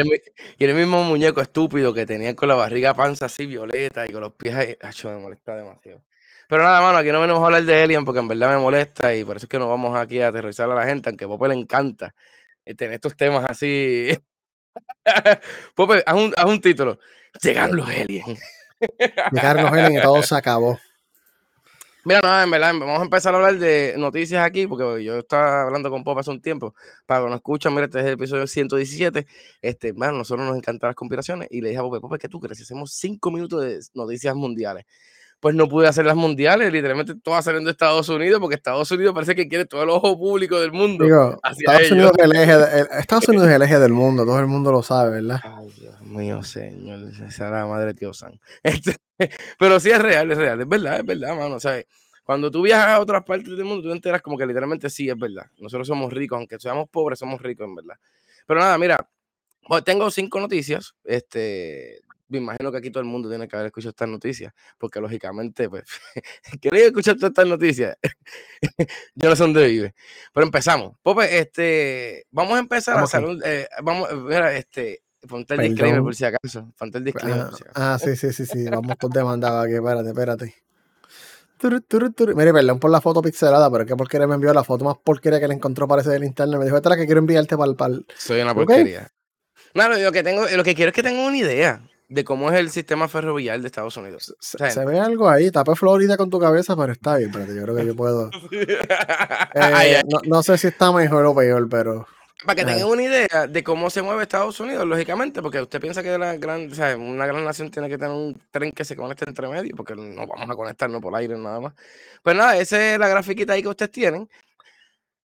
era 0.64 0.72
el 0.72 0.78
mismo 0.78 1.02
muñeco 1.04 1.40
estúpido 1.40 1.94
que 1.94 2.04
tenían 2.04 2.34
con 2.34 2.48
la 2.50 2.54
barriga 2.54 2.92
panza 2.92 3.24
así 3.24 3.46
violeta 3.46 4.04
y 4.06 4.12
con 4.12 4.20
los 4.20 4.34
pies 4.34 4.54
ahí. 4.54 4.76
Acho, 4.82 5.08
me 5.08 5.20
molesta 5.20 5.56
demasiado. 5.56 6.02
Pero 6.48 6.62
nada, 6.62 6.80
mano, 6.80 6.98
aquí 6.98 7.10
no 7.10 7.20
venimos 7.20 7.42
a 7.42 7.46
hablar 7.46 7.64
de 7.64 7.82
Alien 7.82 8.04
porque 8.04 8.20
en 8.20 8.28
verdad 8.28 8.54
me 8.54 8.60
molesta 8.60 9.14
y 9.14 9.24
por 9.24 9.36
eso 9.36 9.46
es 9.46 9.50
que 9.50 9.58
nos 9.58 9.68
vamos 9.68 9.96
aquí 9.96 10.20
a 10.20 10.28
aterrorizar 10.28 10.70
a 10.70 10.74
la 10.74 10.84
gente, 10.84 11.08
aunque 11.08 11.24
a 11.24 11.28
Pope 11.28 11.48
le 11.48 11.54
encanta 11.54 12.14
eh, 12.64 12.74
tener 12.74 12.94
estos 12.94 13.16
temas 13.16 13.44
así. 13.48 14.16
Pope, 15.74 16.02
haz 16.04 16.14
un, 16.14 16.32
haz 16.36 16.44
un 16.44 16.60
título. 16.60 16.98
Llegaron 17.40 17.76
los 17.76 17.88
aliens. 17.88 18.38
Llegaron 19.32 19.62
los 19.64 19.72
aliens 19.72 19.98
y 19.98 20.02
todo 20.02 20.22
se 20.22 20.34
acabó. 20.34 20.78
Mira, 22.04 22.20
nada, 22.20 22.42
en 22.42 22.50
verdad, 22.50 22.74
vamos 22.80 22.98
a 22.98 23.04
empezar 23.04 23.32
a 23.32 23.36
hablar 23.36 23.58
de 23.58 23.94
noticias 23.96 24.44
aquí, 24.44 24.66
porque 24.66 25.04
yo 25.04 25.18
estaba 25.18 25.62
hablando 25.62 25.88
con 25.88 26.02
Pope 26.02 26.20
hace 26.20 26.30
un 26.32 26.42
tiempo. 26.42 26.74
Para 27.06 27.20
que 27.20 27.26
nos 27.30 27.36
escuchan, 27.36 27.72
mira, 27.72 27.84
este 27.84 28.00
es 28.00 28.06
el 28.06 28.12
episodio 28.14 28.46
117. 28.48 29.24
Este, 29.60 29.92
bueno, 29.92 30.14
nosotros 30.14 30.44
nos 30.44 30.56
encantan 30.56 30.88
las 30.88 30.96
conspiraciones. 30.96 31.46
Y 31.52 31.60
le 31.60 31.68
dije 31.68 31.78
a 31.78 31.82
Pope, 31.82 32.00
Pope, 32.00 32.18
¿qué 32.18 32.28
tú 32.28 32.40
crees? 32.40 32.58
Si 32.58 32.64
hacemos 32.64 32.92
cinco 32.92 33.30
minutos 33.30 33.62
de 33.62 33.80
noticias 33.94 34.34
mundiales. 34.34 34.84
Pues 35.42 35.56
no 35.56 35.68
pude 35.68 35.88
hacer 35.88 36.06
las 36.06 36.14
mundiales, 36.14 36.72
literalmente 36.72 37.16
todas 37.16 37.44
saliendo 37.44 37.66
de 37.66 37.72
Estados 37.72 38.08
Unidos, 38.08 38.38
porque 38.38 38.54
Estados 38.54 38.88
Unidos 38.92 39.12
parece 39.12 39.34
que 39.34 39.48
quiere 39.48 39.64
todo 39.64 39.82
el 39.82 39.90
ojo 39.90 40.16
público 40.16 40.60
del 40.60 40.70
mundo. 40.70 41.04
Digo, 41.04 41.40
Estados. 41.50 41.90
Unidos, 41.90 42.12
es 42.16 42.24
el 42.24 42.36
eje 42.36 42.58
de- 42.58 42.80
el- 42.80 42.86
Estados 43.00 43.28
Unidos 43.28 43.48
es 43.48 43.54
el 43.56 43.62
eje 43.62 43.78
del 43.80 43.92
mundo, 43.92 44.24
todo 44.24 44.38
el 44.38 44.46
mundo 44.46 44.70
lo 44.70 44.84
sabe, 44.84 45.20
¿verdad? 45.20 45.40
Ay, 45.42 45.68
Dios 45.80 46.00
mío, 46.02 46.44
señor, 46.44 47.10
esa 47.26 47.48
era 47.48 47.58
la 47.58 47.66
madre 47.66 47.86
de 47.86 47.94
tío 47.94 48.14
San. 48.14 48.38
Este, 48.62 48.96
pero 49.58 49.80
sí 49.80 49.90
es 49.90 50.00
real, 50.00 50.30
es 50.30 50.38
real, 50.38 50.60
es 50.60 50.68
verdad, 50.68 51.00
es 51.00 51.04
verdad, 51.06 51.36
mano. 51.36 51.58
¿sabes? 51.58 51.86
Cuando 52.22 52.48
tú 52.48 52.62
viajas 52.62 52.90
a 52.90 53.00
otras 53.00 53.24
partes 53.24 53.48
del 53.56 53.64
mundo, 53.64 53.82
tú 53.82 53.88
te 53.88 53.96
enteras 53.96 54.22
como 54.22 54.38
que 54.38 54.46
literalmente 54.46 54.88
sí 54.90 55.10
es 55.10 55.18
verdad. 55.18 55.46
Nosotros 55.58 55.88
somos 55.88 56.12
ricos, 56.12 56.36
aunque 56.38 56.56
seamos 56.60 56.88
pobres, 56.88 57.18
somos 57.18 57.42
ricos 57.42 57.66
en 57.66 57.74
verdad. 57.74 57.96
Pero 58.46 58.60
nada, 58.60 58.78
mira, 58.78 59.08
pues 59.66 59.82
tengo 59.82 60.08
cinco 60.08 60.38
noticias. 60.38 60.94
Este, 61.02 62.00
me 62.32 62.38
imagino 62.38 62.72
que 62.72 62.78
aquí 62.78 62.90
todo 62.90 63.02
el 63.02 63.08
mundo 63.08 63.28
tiene 63.28 63.46
que 63.46 63.54
haber 63.56 63.66
escuchado 63.66 63.90
estas 63.90 64.08
noticias, 64.08 64.52
porque 64.78 65.00
lógicamente, 65.00 65.68
pues, 65.68 65.84
quería 66.60 66.86
escuchar 66.86 67.16
todas 67.16 67.30
estas 67.30 67.46
noticias. 67.46 67.96
Yo 69.14 69.28
no 69.28 69.36
sé 69.36 69.42
dónde 69.42 69.66
vive. 69.66 69.94
Pero 70.32 70.46
empezamos. 70.46 70.96
Pope, 71.02 71.38
este, 71.38 72.26
vamos 72.30 72.54
a 72.54 72.58
empezar 72.58 72.94
Vamos 72.96 73.14
a 73.14 73.18
hacer 73.18 73.28
un, 73.28 73.42
eh, 73.44 73.68
vamos, 73.82 74.08
mira, 74.24 74.54
este, 74.54 75.02
ponte 75.28 75.54
el 75.54 75.60
disclaimer 75.60 76.02
por 76.02 76.14
si 76.14 76.24
acaso. 76.24 76.72
Ponte 76.78 76.98
el 76.98 77.04
disclaimer 77.04 77.40
Ah, 77.42 77.48
por 77.50 77.58
si 77.58 77.62
acaso. 77.64 77.74
ah, 77.76 77.98
sí, 77.98 78.16
sí, 78.16 78.32
sí, 78.32 78.46
sí, 78.46 78.64
vamos 78.68 78.96
todos 78.98 79.14
demandados 79.14 79.64
aquí, 79.66 79.74
espérate, 79.74 80.08
espérate. 80.08 80.54
Turu, 81.58 81.80
turu, 81.80 82.12
turu. 82.12 82.34
Mire, 82.34 82.52
perdón 82.52 82.80
por 82.80 82.90
la 82.90 83.00
foto 83.00 83.22
pixelada, 83.22 83.70
pero 83.70 83.84
es 83.84 83.88
que 83.88 83.94
porquería 83.94 84.26
me 84.26 84.34
envió 84.34 84.52
la 84.52 84.64
foto 84.64 84.84
más 84.84 84.96
porquería 84.98 85.38
que 85.38 85.46
le 85.46 85.54
encontró 85.54 85.86
parece 85.86 86.10
del 86.10 86.24
internet. 86.24 86.58
Me 86.58 86.64
dijo, 86.64 86.76
esta 86.76 86.88
es 86.88 86.90
la 86.90 86.96
que 86.96 87.06
quiero 87.06 87.20
enviarte 87.20 87.56
para 87.56 87.70
el... 87.70 87.76
Para 87.76 87.94
el... 87.94 88.06
Soy 88.16 88.40
una 88.40 88.52
porquería. 88.52 89.12
No, 89.74 89.88
lo 89.88 90.10
que 90.10 90.22
tengo, 90.24 90.44
lo 90.48 90.64
que 90.64 90.74
quiero 90.74 90.88
es 90.88 90.94
que 90.94 91.04
tengan 91.04 91.24
una 91.24 91.36
idea 91.36 91.80
de 92.08 92.24
cómo 92.24 92.50
es 92.50 92.58
el 92.58 92.70
sistema 92.70 93.08
ferroviario 93.08 93.62
de 93.62 93.66
Estados 93.66 93.96
Unidos. 93.96 94.34
Se, 94.40 94.84
ve 94.84 95.00
algo 95.00 95.28
ahí, 95.28 95.50
tapé 95.50 95.74
Florida 95.74 96.16
con 96.16 96.30
tu 96.30 96.38
cabeza, 96.38 96.76
pero 96.76 96.92
está 96.92 97.16
bien, 97.16 97.30
espérate, 97.30 97.54
yo 97.54 97.62
creo 97.62 97.76
que 97.76 97.86
yo 97.86 97.96
puedo... 97.96 98.30
Eh, 99.54 100.02
no, 100.08 100.20
no 100.24 100.42
sé 100.42 100.58
si 100.58 100.68
está 100.68 100.92
mejor 100.92 101.24
o 101.26 101.34
peor, 101.34 101.68
pero... 101.68 102.06
Para 102.44 102.56
que 102.56 102.62
Ajá. 102.62 102.72
tengan 102.72 102.88
una 102.88 103.02
idea 103.02 103.46
de 103.46 103.62
cómo 103.62 103.88
se 103.88 104.02
mueve 104.02 104.22
Estados 104.22 104.58
Unidos, 104.58 104.84
lógicamente, 104.86 105.40
porque 105.40 105.60
usted 105.60 105.80
piensa 105.80 106.02
que 106.02 106.18
la 106.18 106.36
gran, 106.36 106.70
o 106.72 106.74
sea, 106.74 106.96
una 106.96 107.26
gran 107.26 107.44
nación 107.44 107.70
tiene 107.70 107.88
que 107.88 107.96
tener 107.96 108.12
un 108.14 108.40
tren 108.50 108.72
que 108.72 108.84
se 108.84 108.96
conecte 108.96 109.24
entre 109.28 109.48
medio, 109.48 109.76
porque 109.76 109.94
no 109.94 110.26
vamos 110.26 110.50
a 110.50 110.54
conectarnos 110.54 111.00
por 111.00 111.14
aire 111.14 111.38
nada 111.38 111.60
más. 111.60 111.74
Pues 112.22 112.36
nada, 112.36 112.56
esa 112.56 112.94
es 112.94 112.98
la 112.98 113.08
grafiquita 113.08 113.52
ahí 113.52 113.62
que 113.62 113.68
ustedes 113.68 113.92
tienen. 113.92 114.28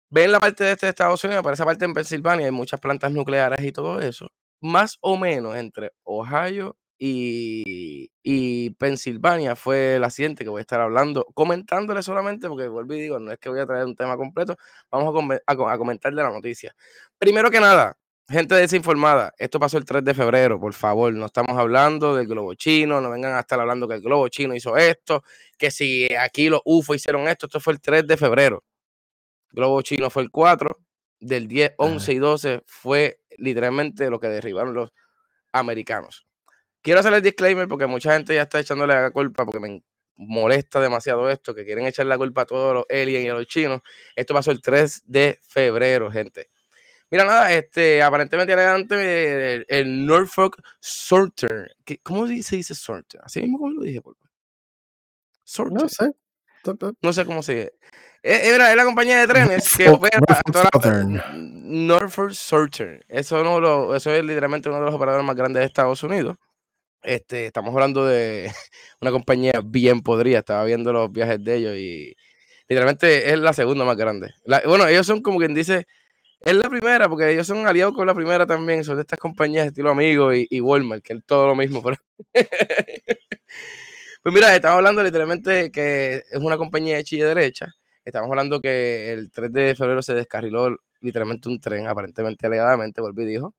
Ven 0.09 0.31
la 0.31 0.39
parte 0.39 0.63
de 0.63 0.71
este 0.71 0.87
de 0.87 0.91
Estados 0.91 1.23
Unidos, 1.23 1.43
para 1.43 1.53
esa 1.53 1.65
parte 1.65 1.85
en 1.85 1.93
Pensilvania 1.93 2.45
hay 2.47 2.51
muchas 2.51 2.79
plantas 2.79 3.11
nucleares 3.11 3.63
y 3.63 3.71
todo 3.71 3.99
eso. 4.01 4.31
Más 4.65 4.97
o 5.01 5.15
menos 5.15 5.55
entre 5.55 5.91
Ohio 6.05 6.75
y, 6.97 8.09
y 8.23 8.71
Pensilvania 8.71 9.55
fue 9.55 9.97
el 9.97 10.03
accidente 10.03 10.43
que 10.43 10.49
voy 10.49 10.59
a 10.59 10.61
estar 10.61 10.81
hablando, 10.81 11.23
comentándole 11.35 12.01
solamente, 12.01 12.47
porque 12.47 12.67
vuelvo 12.67 12.95
y 12.95 13.01
digo, 13.01 13.19
no 13.19 13.31
es 13.31 13.37
que 13.37 13.49
voy 13.49 13.59
a 13.59 13.67
traer 13.67 13.85
un 13.85 13.95
tema 13.95 14.17
completo, 14.17 14.57
vamos 14.89 15.13
a, 15.45 15.53
a 15.53 15.73
a 15.73 15.77
comentarle 15.77 16.23
la 16.23 16.31
noticia. 16.31 16.75
Primero 17.19 17.51
que 17.51 17.59
nada, 17.59 17.95
gente 18.27 18.55
desinformada, 18.55 19.33
esto 19.37 19.59
pasó 19.59 19.77
el 19.77 19.85
3 19.85 20.03
de 20.03 20.15
febrero, 20.15 20.59
por 20.59 20.73
favor, 20.73 21.13
no 21.13 21.27
estamos 21.27 21.55
hablando 21.59 22.15
del 22.15 22.25
globo 22.25 22.55
chino, 22.55 22.99
no 23.01 23.11
vengan 23.11 23.35
a 23.35 23.41
estar 23.41 23.59
hablando 23.59 23.87
que 23.87 23.93
el 23.95 24.01
globo 24.01 24.27
chino 24.29 24.55
hizo 24.55 24.77
esto, 24.77 25.23
que 25.59 25.69
si 25.69 26.11
aquí 26.15 26.49
los 26.49 26.61
UFO 26.65 26.95
hicieron 26.95 27.27
esto, 27.27 27.45
esto 27.45 27.59
fue 27.59 27.73
el 27.73 27.81
3 27.81 28.07
de 28.07 28.17
febrero. 28.17 28.63
Globo 29.51 29.83
chino 29.83 30.09
fue 30.09 30.23
el 30.23 30.31
4, 30.31 30.79
del 31.19 31.47
10, 31.47 31.73
11 31.77 32.13
y 32.13 32.19
12 32.19 32.63
fue 32.65 33.19
literalmente 33.39 34.09
lo 34.09 34.19
que 34.19 34.29
derribaron 34.29 34.73
los 34.75 34.91
americanos. 35.53 36.27
Quiero 36.81 37.01
hacer 37.01 37.13
el 37.13 37.21
disclaimer 37.23 37.67
porque 37.67 37.87
mucha 37.87 38.13
gente 38.13 38.35
ya 38.35 38.43
está 38.43 38.59
echándole 38.59 38.93
la 38.95 39.11
culpa 39.11 39.45
porque 39.45 39.59
me 39.59 39.83
molesta 40.17 40.81
demasiado 40.81 41.29
esto, 41.29 41.55
que 41.55 41.65
quieren 41.65 41.85
echar 41.87 42.05
la 42.07 42.17
culpa 42.17 42.43
a 42.43 42.47
todos 42.47 42.73
los 42.75 42.85
aliens 42.89 43.25
y 43.25 43.29
a 43.29 43.35
los 43.35 43.47
chinos. 43.47 43.81
Esto 44.15 44.33
pasó 44.33 44.51
el 44.51 44.61
3 44.61 45.03
de 45.05 45.39
febrero, 45.47 46.11
gente. 46.11 46.49
Mira, 47.11 47.25
nada, 47.25 47.53
este, 47.53 48.03
aparentemente 48.03 48.53
adelante 48.53 49.55
el, 49.55 49.65
el 49.69 50.05
Norfolk 50.05 50.61
Southern. 50.81 51.69
¿Qué- 51.85 51.99
¿Cómo 52.03 52.27
se 52.27 52.57
dice 52.57 52.75
Southern? 52.75 53.05
Así 53.23 53.41
mismo 53.41 53.59
como 53.59 53.71
lo 53.73 53.81
dije, 53.83 54.01
por 54.01 54.17
Southern. 55.45 55.75
No 55.75 55.89
sé. 55.89 56.11
No 57.01 57.13
sé 57.13 57.25
cómo 57.25 57.43
se 57.43 57.55
dice. 57.55 57.73
Eh, 58.27 58.49
Era, 58.55 58.71
es 58.71 58.75
la 58.75 58.85
compañía 58.85 59.19
de 59.19 59.27
trenes 59.27 59.71
que 59.77 59.87
opera 59.87 60.19
Norfolk 60.27 60.69
Southern. 60.73 61.21
Norfolk 61.87 62.31
Southern. 62.31 62.99
Eso, 63.07 63.43
no 63.43 63.59
lo, 63.59 63.95
eso 63.95 64.11
es 64.11 64.23
literalmente 64.23 64.67
uno 64.67 64.79
de 64.79 64.85
los 64.85 64.95
operadores 64.95 65.23
más 65.25 65.35
grandes 65.35 65.61
de 65.61 65.65
Estados 65.67 66.01
Unidos. 66.01 66.35
Este, 67.03 67.45
estamos 67.45 67.71
hablando 67.73 68.03
de 68.03 68.51
una 69.01 69.11
compañía 69.11 69.61
bien 69.63 70.01
podrida. 70.01 70.39
Estaba 70.39 70.63
viendo 70.63 70.91
los 70.91 71.11
viajes 71.11 71.43
de 71.43 71.55
ellos 71.55 71.75
y 71.77 72.15
literalmente 72.67 73.31
es 73.31 73.37
la 73.37 73.53
segunda 73.53 73.85
más 73.85 73.95
grande. 73.95 74.33
La- 74.43 74.63
bueno, 74.65 74.87
ellos 74.87 75.05
son 75.05 75.21
como 75.21 75.37
quien 75.37 75.53
dice, 75.53 75.85
es 76.39 76.55
la 76.55 76.67
primera, 76.67 77.07
porque 77.07 77.29
ellos 77.31 77.45
son 77.45 77.67
aliados 77.67 77.93
con 77.93 78.07
la 78.07 78.15
primera 78.15 78.47
también. 78.47 78.83
Son 78.83 78.95
de 78.95 79.01
estas 79.01 79.19
compañías 79.19 79.67
estilo 79.67 79.91
Amigo 79.91 80.33
y, 80.33 80.47
y 80.49 80.61
Walmart, 80.61 81.03
que 81.03 81.13
es 81.13 81.23
todo 81.27 81.45
lo 81.45 81.55
mismo. 81.55 81.83
pero- 81.83 81.97
pues 84.23 84.33
mira, 84.33 84.55
estamos 84.55 84.77
hablando 84.77 85.03
literalmente 85.03 85.71
que 85.71 86.23
es 86.29 86.39
una 86.39 86.57
compañía 86.57 86.97
hecha 86.97 87.15
y 87.17 87.19
derecha. 87.19 87.67
Estamos 88.05 88.29
hablando 88.29 88.61
que 88.61 89.11
el 89.13 89.31
3 89.31 89.51
de 89.51 89.75
febrero 89.75 90.01
se 90.03 90.13
descarriló 90.13 90.77
literalmente 91.01 91.49
un 91.49 91.59
tren, 91.59 91.87
aparentemente 91.87 92.47
alegadamente, 92.47 93.01
volví 93.01 93.23
y 93.23 93.25
dijo. 93.27 93.47
O 93.47 93.53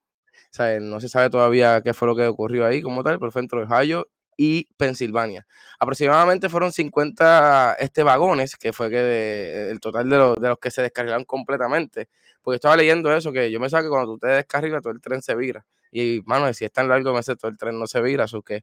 sea, 0.51 0.81
no 0.81 1.01
se 1.01 1.09
sabe 1.09 1.31
todavía 1.31 1.83
qué 1.83 1.95
fue 1.95 2.09
lo 2.09 2.17
que 2.17 2.27
ocurrió 2.27 2.67
ahí 2.67 2.83
como 2.83 3.03
tal, 3.05 3.19
pero 3.19 3.33
fue 3.33 3.43
entre 3.43 3.63
Ohio 3.63 4.09
y 4.37 4.67
Pensilvania. 4.77 5.47
Aproximadamente 5.79 6.49
fueron 6.49 6.73
50 6.73 7.75
este, 7.81 8.03
vagones, 8.03 8.57
que 8.57 8.73
fue 8.73 8.91
que 8.91 9.71
el 9.71 9.81
total 9.81 10.09
de, 10.11 10.17
los- 10.19 10.37
de 10.41 10.49
los 10.51 10.59
que 10.59 10.71
se 10.71 10.83
descarrilaron 10.83 11.25
completamente, 11.25 12.09
Porque 12.43 12.57
estaba 12.57 12.77
leyendo 12.77 13.15
eso, 13.15 13.33
que 13.33 13.51
yo 13.51 13.61
me 13.61 13.69
que 13.69 13.89
cuando 13.89 14.15
tú 14.15 14.19
te 14.19 14.29
descarrilas, 14.29 14.83
todo 14.83 14.93
el 14.93 15.01
tren 15.01 15.23
se 15.23 15.35
vira. 15.35 15.67
Y, 15.91 16.23
mano, 16.27 16.53
si 16.55 16.65
es 16.65 16.73
tan 16.73 16.89
largo, 16.89 17.13
me 17.15 17.23
sé 17.23 17.37
todo 17.37 17.51
el 17.51 17.59
tren 17.59 17.79
no 17.79 17.87
se 17.87 18.01
vira, 18.03 18.25
eso 18.25 18.43
que 18.43 18.63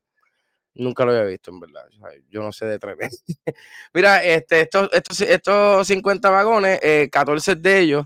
nunca 0.75 1.05
lo 1.05 1.11
había 1.11 1.23
visto, 1.23 1.51
en 1.51 1.59
verdad. 1.59 1.85
yo 2.29 2.41
no 2.41 2.51
sé 2.51 2.65
de 2.65 2.79
trenes. 2.79 3.23
Mira, 3.93 4.23
este, 4.23 4.61
estos, 4.61 4.89
estos, 4.93 5.21
estos 5.21 5.87
50 5.87 6.29
vagones, 6.29 6.79
14 7.11 7.51
eh, 7.51 7.55
de 7.55 7.79
ellos 7.79 8.05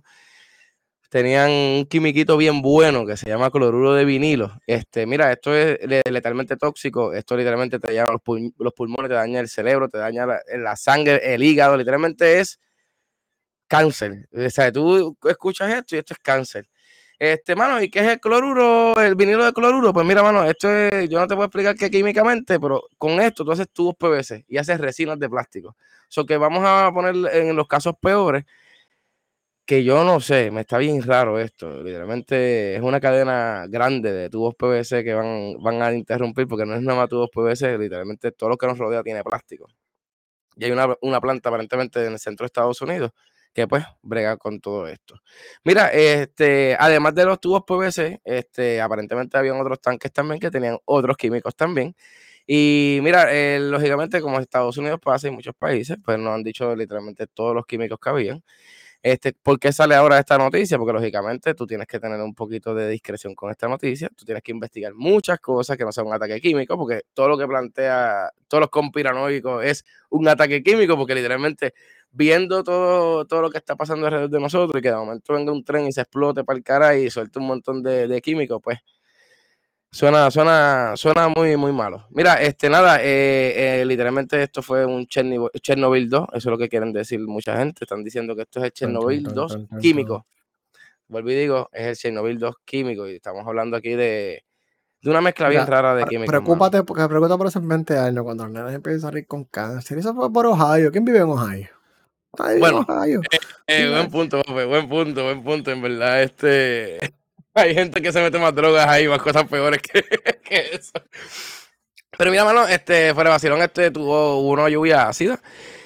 tenían 1.09 1.49
un 1.49 1.85
quimiquito 1.85 2.37
bien 2.37 2.61
bueno 2.61 3.05
que 3.05 3.17
se 3.17 3.29
llama 3.29 3.49
cloruro 3.49 3.93
de 3.93 4.05
vinilo. 4.05 4.59
Este, 4.67 5.05
mira, 5.05 5.31
esto 5.31 5.55
es 5.55 5.79
letalmente 6.09 6.57
tóxico. 6.57 7.13
Esto 7.13 7.37
literalmente 7.37 7.79
te 7.79 7.87
daña 7.87 8.05
los, 8.11 8.73
pulmones, 8.73 9.09
te 9.09 9.15
daña 9.15 9.39
el 9.39 9.47
cerebro, 9.47 9.89
te 9.89 9.97
daña 9.97 10.25
la, 10.25 10.75
sangre, 10.75 11.33
el 11.33 11.43
hígado. 11.43 11.77
Literalmente 11.77 12.39
es 12.39 12.59
cáncer. 13.67 14.27
O 14.31 14.71
tú 14.71 15.17
escuchas 15.29 15.73
esto 15.73 15.95
y 15.95 15.99
esto 15.99 16.13
es 16.13 16.19
cáncer. 16.19 16.67
Este, 17.19 17.55
mano, 17.55 17.81
¿y 17.81 17.89
qué 17.89 17.99
es 17.99 18.07
el 18.07 18.19
cloruro, 18.19 18.99
el 18.99 19.15
vinilo 19.15 19.43
de 19.43 19.51
cloruro? 19.51 19.91
Pues 19.91 20.05
mira, 20.05 20.21
mano, 20.21 20.43
esto 20.45 20.69
es, 20.69 21.09
yo 21.09 21.19
no 21.19 21.27
te 21.27 21.33
puedo 21.33 21.45
explicar 21.47 21.75
qué 21.75 21.89
químicamente, 21.89 22.59
pero 22.59 22.83
con 22.99 23.19
esto 23.19 23.43
tú 23.43 23.51
haces 23.51 23.67
tubos 23.71 23.95
PVC 23.95 24.45
y 24.47 24.57
haces 24.57 24.79
resinas 24.79 25.17
de 25.17 25.27
plástico. 25.27 25.75
So 26.09 26.25
que 26.27 26.37
vamos 26.37 26.63
a 26.63 26.91
poner 26.93 27.15
en 27.33 27.55
los 27.55 27.67
casos 27.67 27.95
peores, 27.99 28.45
que 29.65 29.83
yo 29.83 30.03
no 30.03 30.19
sé, 30.21 30.51
me 30.51 30.61
está 30.61 30.77
bien 30.77 31.01
raro 31.03 31.39
esto. 31.39 31.83
Literalmente 31.83 32.75
es 32.75 32.81
una 32.81 32.99
cadena 33.01 33.65
grande 33.67 34.13
de 34.13 34.29
tubos 34.29 34.55
PVC 34.55 35.03
que 35.03 35.13
van, 35.13 35.55
van 35.61 35.81
a 35.81 35.93
interrumpir 35.93 36.47
porque 36.47 36.65
no 36.65 36.75
es 36.75 36.81
nada 36.81 36.99
más 36.99 37.09
tubos 37.09 37.29
PVC, 37.33 37.77
literalmente 37.79 38.31
todo 38.31 38.49
lo 38.51 38.57
que 38.57 38.67
nos 38.67 38.77
rodea 38.77 39.03
tiene 39.03 39.23
plástico. 39.23 39.67
Y 40.55 40.65
hay 40.65 40.71
una, 40.71 40.95
una 41.01 41.19
planta 41.21 41.49
aparentemente 41.49 42.05
en 42.05 42.13
el 42.13 42.19
centro 42.19 42.43
de 42.45 42.47
Estados 42.47 42.81
Unidos 42.81 43.11
que 43.57 43.67
pues 43.67 43.83
brega 44.03 44.37
con 44.37 44.59
todo 44.61 44.87
esto. 44.87 45.15
Mira, 45.63 45.87
este, 45.87 46.77
además 46.79 47.15
de 47.15 47.25
los 47.25 47.39
tubos 47.41 47.63
PVC, 47.65 48.21
este, 48.23 48.79
aparentemente 48.79 49.35
habían 49.35 49.59
otros 49.59 49.81
tanques 49.81 50.11
también 50.13 50.39
que 50.39 50.51
tenían 50.51 50.77
otros 50.85 51.17
químicos 51.17 51.55
también. 51.55 51.95
Y 52.45 52.99
mira, 53.01 53.33
eh, 53.33 53.59
lógicamente 53.59 54.21
como 54.21 54.39
Estados 54.39 54.77
Unidos 54.77 54.99
pasa 55.01 55.27
y 55.27 55.31
muchos 55.31 55.55
países, 55.55 55.97
pues 56.05 56.19
nos 56.19 56.35
han 56.35 56.43
dicho 56.43 56.75
literalmente 56.75 57.25
todos 57.25 57.55
los 57.55 57.65
químicos 57.65 57.97
que 57.99 58.09
habían. 58.11 58.43
Este, 59.01 59.33
¿Por 59.33 59.59
qué 59.59 59.71
sale 59.71 59.95
ahora 59.95 60.19
esta 60.19 60.37
noticia? 60.37 60.77
Porque 60.77 60.93
lógicamente 60.93 61.53
tú 61.55 61.65
tienes 61.67 61.87
que 61.87 61.99
tener 61.99 62.19
un 62.21 62.35
poquito 62.35 62.75
de 62.75 62.89
discreción 62.89 63.35
con 63.35 63.51
esta 63.51 63.67
noticia, 63.67 64.09
tú 64.15 64.25
tienes 64.25 64.43
que 64.43 64.51
investigar 64.51 64.93
muchas 64.95 65.39
cosas 65.39 65.77
que 65.77 65.85
no 65.85 65.91
sea 65.91 66.03
un 66.03 66.13
ataque 66.13 66.41
químico, 66.41 66.77
porque 66.77 67.01
todo 67.13 67.29
lo 67.29 67.37
que 67.37 67.47
plantea, 67.47 68.31
todos 68.47 68.61
los 68.61 68.69
conspiranoicos 68.69 69.63
es 69.65 69.85
un 70.09 70.27
ataque 70.27 70.61
químico, 70.63 70.97
porque 70.97 71.15
literalmente 71.15 71.73
viendo 72.17 72.63
todo, 72.63 73.25
todo 73.25 73.41
lo 73.43 73.51
que 73.51 73.59
está 73.59 73.75
pasando 73.75 74.07
alrededor 74.07 74.31
de 74.31 74.39
nosotros 74.39 74.79
y 74.79 74.81
que 74.81 74.89
de 74.89 74.95
momento 74.95 75.33
venga 75.33 75.51
un 75.51 75.63
tren 75.63 75.87
y 75.87 75.91
se 75.91 76.01
explote 76.01 76.43
para 76.43 76.57
el 76.57 76.63
cara 76.63 76.97
y 76.97 77.11
suelte 77.11 77.37
un 77.37 77.45
montón 77.45 77.83
de, 77.83 78.19
químicos, 78.23 78.59
pues 78.61 78.79
suena, 79.91 80.31
suena, 80.31 80.93
suena 80.95 81.27
muy, 81.29 81.55
muy 81.57 81.71
malo. 81.71 82.07
Mira, 82.09 82.41
este 82.41 82.69
nada, 82.69 83.03
eh, 83.03 83.81
eh, 83.81 83.85
literalmente 83.85 84.41
esto 84.41 84.63
fue 84.63 84.83
un 84.83 85.05
Chernobyl, 85.05 86.09
2, 86.09 86.27
eso 86.29 86.37
es 86.37 86.45
lo 86.45 86.57
que 86.57 86.67
quieren 86.67 86.91
decir 86.91 87.19
mucha 87.19 87.55
gente, 87.55 87.85
están 87.85 88.03
diciendo 88.03 88.35
que 88.35 88.41
esto 88.41 88.59
es 88.59 88.65
el 88.65 88.71
Chernobyl 88.71 89.23
2 89.23 89.57
químico. 89.79 90.25
Vuelvo 91.07 91.29
y 91.29 91.35
digo, 91.35 91.69
es 91.71 91.85
el 91.85 91.95
Chernobyl 91.95 92.39
2 92.39 92.55
químico 92.65 93.07
y 93.07 93.17
estamos 93.17 93.45
hablando 93.45 93.77
aquí 93.77 93.91
de, 93.91 94.43
de 95.03 95.09
una 95.11 95.21
mezcla 95.21 95.49
bien 95.49 95.67
rara 95.67 95.93
de 95.93 96.03
químicos. 96.05 96.29
Preocúpate, 96.29 96.81
porque 96.81 97.07
preocúpate 97.07 97.37
por 97.37 97.47
esos 97.47 97.65
20 97.65 97.95
años 97.95 98.23
cuando 98.23 98.45
los 98.45 98.53
nenes 98.53 98.73
empiezan 98.73 98.97
a 98.97 99.11
salir 99.11 99.27
con 99.27 99.43
cáncer. 99.43 99.99
Eso 99.99 100.15
fue 100.15 100.33
por 100.33 100.47
Ohio. 100.47 100.91
¿Quién 100.91 101.05
vive 101.05 101.19
en 101.19 101.29
Ohio? 101.29 101.76
Bueno, 102.59 102.85
eh, 103.05 103.19
eh, 103.67 103.89
buen 103.89 104.09
punto, 104.09 104.41
buen 104.45 104.87
punto, 104.89 105.23
buen 105.23 105.43
punto. 105.43 105.71
En 105.71 105.81
verdad, 105.81 106.23
este 106.23 107.13
hay 107.53 107.73
gente 107.73 108.01
que 108.01 108.11
se 108.11 108.21
mete 108.21 108.37
más 108.39 108.53
drogas 108.53 108.87
ahí, 108.87 109.07
más 109.07 109.21
cosas 109.21 109.45
peores 109.45 109.81
que, 109.81 110.05
eso. 110.73 110.93
Pero 112.17 112.31
mira, 112.31 112.45
mano, 112.45 112.67
este, 112.67 113.13
fuera 113.13 113.29
vacilón, 113.29 113.61
este 113.61 113.91
tuvo 113.91 114.41
una 114.41 114.69
lluvia 114.69 115.07
ácida. 115.07 115.39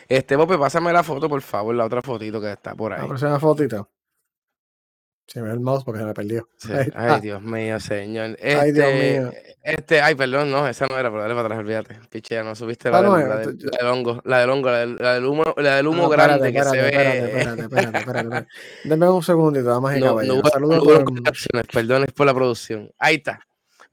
Este, 0.07 0.37
Pope, 0.37 0.57
pásame 0.57 0.91
la 0.91 1.03
foto, 1.03 1.29
por 1.29 1.41
favor, 1.41 1.73
la 1.73 1.85
otra 1.85 2.01
fotito 2.01 2.41
que 2.41 2.51
está 2.51 2.75
por 2.75 2.93
ahí. 2.93 3.01
La 3.01 3.07
próxima 3.07 3.39
fotito. 3.39 3.89
Se 5.31 5.39
me 5.39 5.47
ve 5.47 5.53
el 5.53 5.61
mouse 5.61 5.85
porque 5.85 6.01
se 6.01 6.05
me 6.05 6.13
perdió. 6.13 6.49
Ay, 6.93 7.21
Dios 7.21 7.41
mío, 7.41 7.79
señor. 7.79 8.37
ay, 8.43 8.73
Dios 8.73 8.85
este, 8.85 9.19
mío. 9.19 9.31
Este, 9.63 10.01
ay, 10.01 10.13
perdón, 10.13 10.51
no, 10.51 10.67
esa 10.67 10.87
no 10.87 10.99
era, 10.99 11.09
pero 11.09 11.21
dale 11.21 11.33
para 11.33 11.45
atrás, 11.45 11.59
olvídate. 11.59 11.99
Pichea, 12.09 12.43
no 12.43 12.53
subiste 12.53 12.91
la, 12.91 12.97
ah, 12.97 13.01
la, 13.01 13.37
del, 13.37 13.87
hongo, 13.87 14.21
la 14.25 14.39
del 14.39 14.49
hongo, 14.49 14.69
la 14.69 15.13
del, 15.13 15.25
humo, 15.25 15.45
la 15.55 15.77
del 15.77 15.87
humo 15.87 16.09
grande 16.09 16.51
que 16.51 16.61
se 16.61 16.81
ve. 16.81 16.87
Espérate, 16.89 17.61
espérate, 17.61 17.97
espérate, 17.99 18.47
Deme 18.83 19.09
un 19.09 19.23
segundito, 19.23 19.69
vamos 19.69 19.91
a 19.91 19.97
ir 19.97 20.03
no, 20.03 20.21
no, 20.21 20.41
Saludos 20.49 20.83
por... 20.83 21.67
Perdón, 21.71 22.03
es 22.03 22.11
por 22.11 22.25
la 22.25 22.33
producción. 22.33 22.91
Ahí 22.99 23.15
está. 23.15 23.39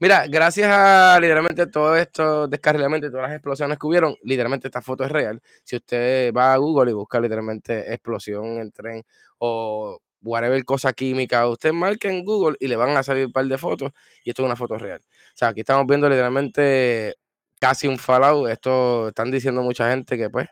Mira, 0.01 0.27
gracias 0.27 0.69
a 0.69 1.17
literalmente 1.21 1.67
todo 1.67 1.95
esto 1.95 2.49
descarrilamiento 2.49 3.09
todas 3.09 3.29
las 3.29 3.35
explosiones 3.37 3.79
que 3.79 3.87
hubieron, 3.87 4.13
literalmente 4.23 4.67
esta 4.67 4.81
foto 4.81 5.05
es 5.05 5.11
real. 5.11 5.41
Si 5.63 5.77
usted 5.77 6.33
va 6.33 6.53
a 6.53 6.57
Google 6.57 6.91
y 6.91 6.93
busca 6.93 7.17
literalmente 7.17 7.93
explosión 7.93 8.59
en 8.59 8.71
tren 8.73 9.03
o 9.37 10.01
whatever 10.21 10.63
cosa 10.65 10.93
química, 10.93 11.47
usted 11.47 11.73
marca 11.73 12.09
en 12.09 12.23
Google 12.25 12.57
y 12.59 12.67
le 12.67 12.75
van 12.75 12.95
a 12.97 13.03
salir 13.03 13.27
un 13.27 13.31
par 13.31 13.45
de 13.45 13.57
fotos 13.57 13.91
y 14.23 14.29
esto 14.29 14.43
es 14.43 14.45
una 14.45 14.55
foto 14.55 14.77
real. 14.77 15.01
O 15.01 15.37
sea, 15.37 15.49
aquí 15.49 15.61
estamos 15.61 15.85
viendo 15.87 16.09
literalmente 16.09 17.15
casi 17.59 17.87
un 17.87 17.97
fallout. 17.97 18.49
Esto 18.49 19.09
están 19.09 19.31
diciendo 19.31 19.61
mucha 19.61 19.89
gente 19.91 20.17
que 20.17 20.29
pues 20.29 20.47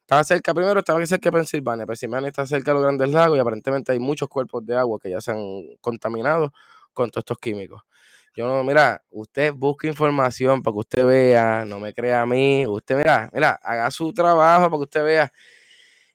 estaba 0.00 0.24
cerca, 0.24 0.54
primero 0.54 0.80
estaba 0.80 1.04
cerca 1.06 1.30
de 1.30 1.38
Pensilvania. 1.38 1.86
Pensilvania 1.86 2.28
está 2.28 2.46
cerca 2.46 2.72
de 2.72 2.74
los 2.74 2.82
grandes 2.82 3.10
lagos 3.10 3.36
y 3.36 3.40
aparentemente 3.40 3.92
hay 3.92 4.00
muchos 4.00 4.28
cuerpos 4.28 4.66
de 4.66 4.76
agua 4.76 4.98
que 5.00 5.10
ya 5.10 5.20
se 5.20 5.32
han 5.32 5.40
contaminado 5.80 6.52
con 6.92 7.10
todos 7.10 7.22
estos 7.22 7.38
químicos. 7.38 7.82
Yo 8.34 8.46
no, 8.46 8.62
mira, 8.64 9.02
usted 9.10 9.52
busca 9.52 9.88
información 9.88 10.62
para 10.62 10.74
que 10.74 10.78
usted 10.78 11.04
vea, 11.06 11.64
no 11.66 11.80
me 11.80 11.92
crea 11.92 12.22
a 12.22 12.26
mí, 12.26 12.64
usted 12.66 12.96
mira, 12.96 13.28
mira, 13.32 13.58
haga 13.62 13.90
su 13.90 14.12
trabajo 14.12 14.66
para 14.70 14.78
que 14.78 14.84
usted 14.84 15.04
vea 15.04 15.32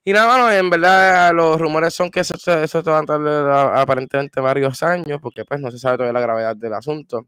y 0.08 0.14
nada, 0.14 0.56
en 0.56 0.70
verdad 0.70 1.34
los 1.34 1.60
rumores 1.60 1.96
son 1.96 2.12
que 2.12 2.20
eso, 2.20 2.36
eso 2.36 2.84
va 2.84 3.00
a 3.00 3.06
tardar 3.06 3.76
aparentemente 3.76 4.40
varios 4.40 4.84
años, 4.84 5.20
porque 5.20 5.44
pues 5.46 5.60
no 5.60 5.72
se 5.72 5.80
sabe 5.80 5.98
todavía 5.98 6.14
la 6.14 6.22
gravedad 6.22 6.56
del 6.56 6.74
asunto. 6.76 7.28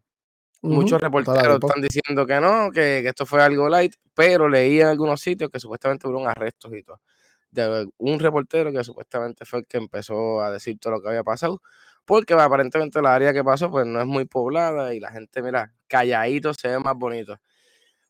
Muchos 0.61 1.01
reporteros 1.01 1.59
están 1.59 1.81
diciendo 1.81 2.27
que 2.27 2.39
no, 2.39 2.69
que, 2.71 2.99
esto 2.99 3.25
fue 3.25 3.41
algo 3.41 3.67
light, 3.67 3.95
pero 4.13 4.47
leí 4.47 4.79
en 4.79 4.87
algunos 4.87 5.21
sitios 5.21 5.49
que 5.49 5.59
supuestamente 5.59 6.07
hubo 6.07 6.19
un 6.19 6.27
arresto 6.27 6.73
y 6.75 6.83
todo. 6.83 7.01
De 7.49 7.87
un 7.97 8.19
reportero 8.19 8.71
que 8.71 8.83
supuestamente 8.83 9.43
fue 9.45 9.59
el 9.59 9.65
que 9.67 9.77
empezó 9.77 10.41
a 10.41 10.51
decir 10.51 10.77
todo 10.79 10.93
lo 10.93 11.01
que 11.01 11.09
había 11.09 11.23
pasado, 11.23 11.61
porque 12.05 12.35
aparentemente 12.35 13.01
la 13.01 13.15
área 13.15 13.33
que 13.33 13.43
pasó 13.43 13.71
pues 13.71 13.87
no 13.87 13.99
es 13.99 14.05
muy 14.05 14.25
poblada 14.25 14.93
y 14.93 14.99
la 14.99 15.11
gente, 15.11 15.41
mira, 15.41 15.73
calladito 15.87 16.53
se 16.53 16.67
ve 16.67 16.79
más 16.79 16.95
bonito. 16.95 17.37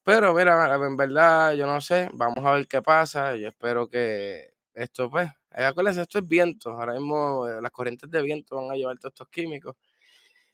Pero 0.04 0.34
mira, 0.34 0.76
en 0.76 0.98
verdad, 0.98 1.54
yo 1.54 1.68
no 1.68 1.82
sé, 1.82 2.10
vamos 2.14 2.46
a 2.46 2.54
ver 2.54 2.68
qué 2.68 2.82
pasa. 2.82 3.36
Yo 3.38 3.50
espero 3.50 3.90
que 3.90 4.57
esto, 4.78 5.10
pues, 5.10 5.28
eh, 5.56 5.66
acuérdense, 5.66 6.02
esto 6.02 6.20
es 6.20 6.28
viento. 6.28 6.70
Ahora 6.72 6.94
mismo 6.94 7.48
eh, 7.48 7.62
las 7.62 7.72
corrientes 7.72 8.10
de 8.10 8.22
viento 8.22 8.56
van 8.56 8.72
a 8.72 8.76
llevar 8.76 8.98
todos 9.00 9.14
estos 9.14 9.28
químicos. 9.30 9.76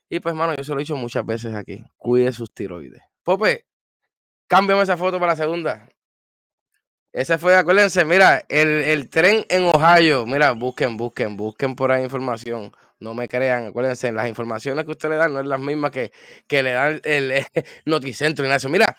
Y 0.09 0.19
pues, 0.19 0.33
mano, 0.33 0.55
yo 0.55 0.63
se 0.63 0.71
lo 0.71 0.77
he 0.77 0.83
dicho 0.83 0.95
muchas 0.95 1.25
veces 1.25 1.53
aquí. 1.53 1.83
Cuide 1.97 2.31
sus 2.31 2.53
tiroides. 2.53 3.01
Pope, 3.23 3.65
cámbiame 4.47 4.83
esa 4.83 4.97
foto 4.97 5.19
para 5.19 5.33
la 5.33 5.35
segunda. 5.37 5.89
Ese 7.11 7.37
fue, 7.37 7.55
acuérdense, 7.55 8.05
mira, 8.05 8.43
el, 8.49 9.09
tren 9.09 9.45
en 9.49 9.65
Ohio. 9.65 10.25
Mira, 10.25 10.53
busquen, 10.53 10.97
busquen, 10.97 11.37
busquen 11.37 11.75
por 11.75 11.91
ahí 11.91 12.03
información. 12.03 12.71
No 12.99 13.13
me 13.13 13.27
crean, 13.27 13.67
acuérdense, 13.67 14.11
las 14.11 14.29
informaciones 14.29 14.85
que 14.85 14.91
usted 14.91 15.09
le 15.09 15.17
dan 15.17 15.33
no 15.33 15.41
es 15.41 15.45
las 15.45 15.59
mismas 15.59 15.91
que, 15.91 16.11
que 16.47 16.63
le 16.63 16.71
dan 16.71 17.01
el, 17.03 17.31
el 17.31 17.45
Noticentro, 17.85 18.45
Ignacio. 18.45 18.69
Mira, 18.69 18.95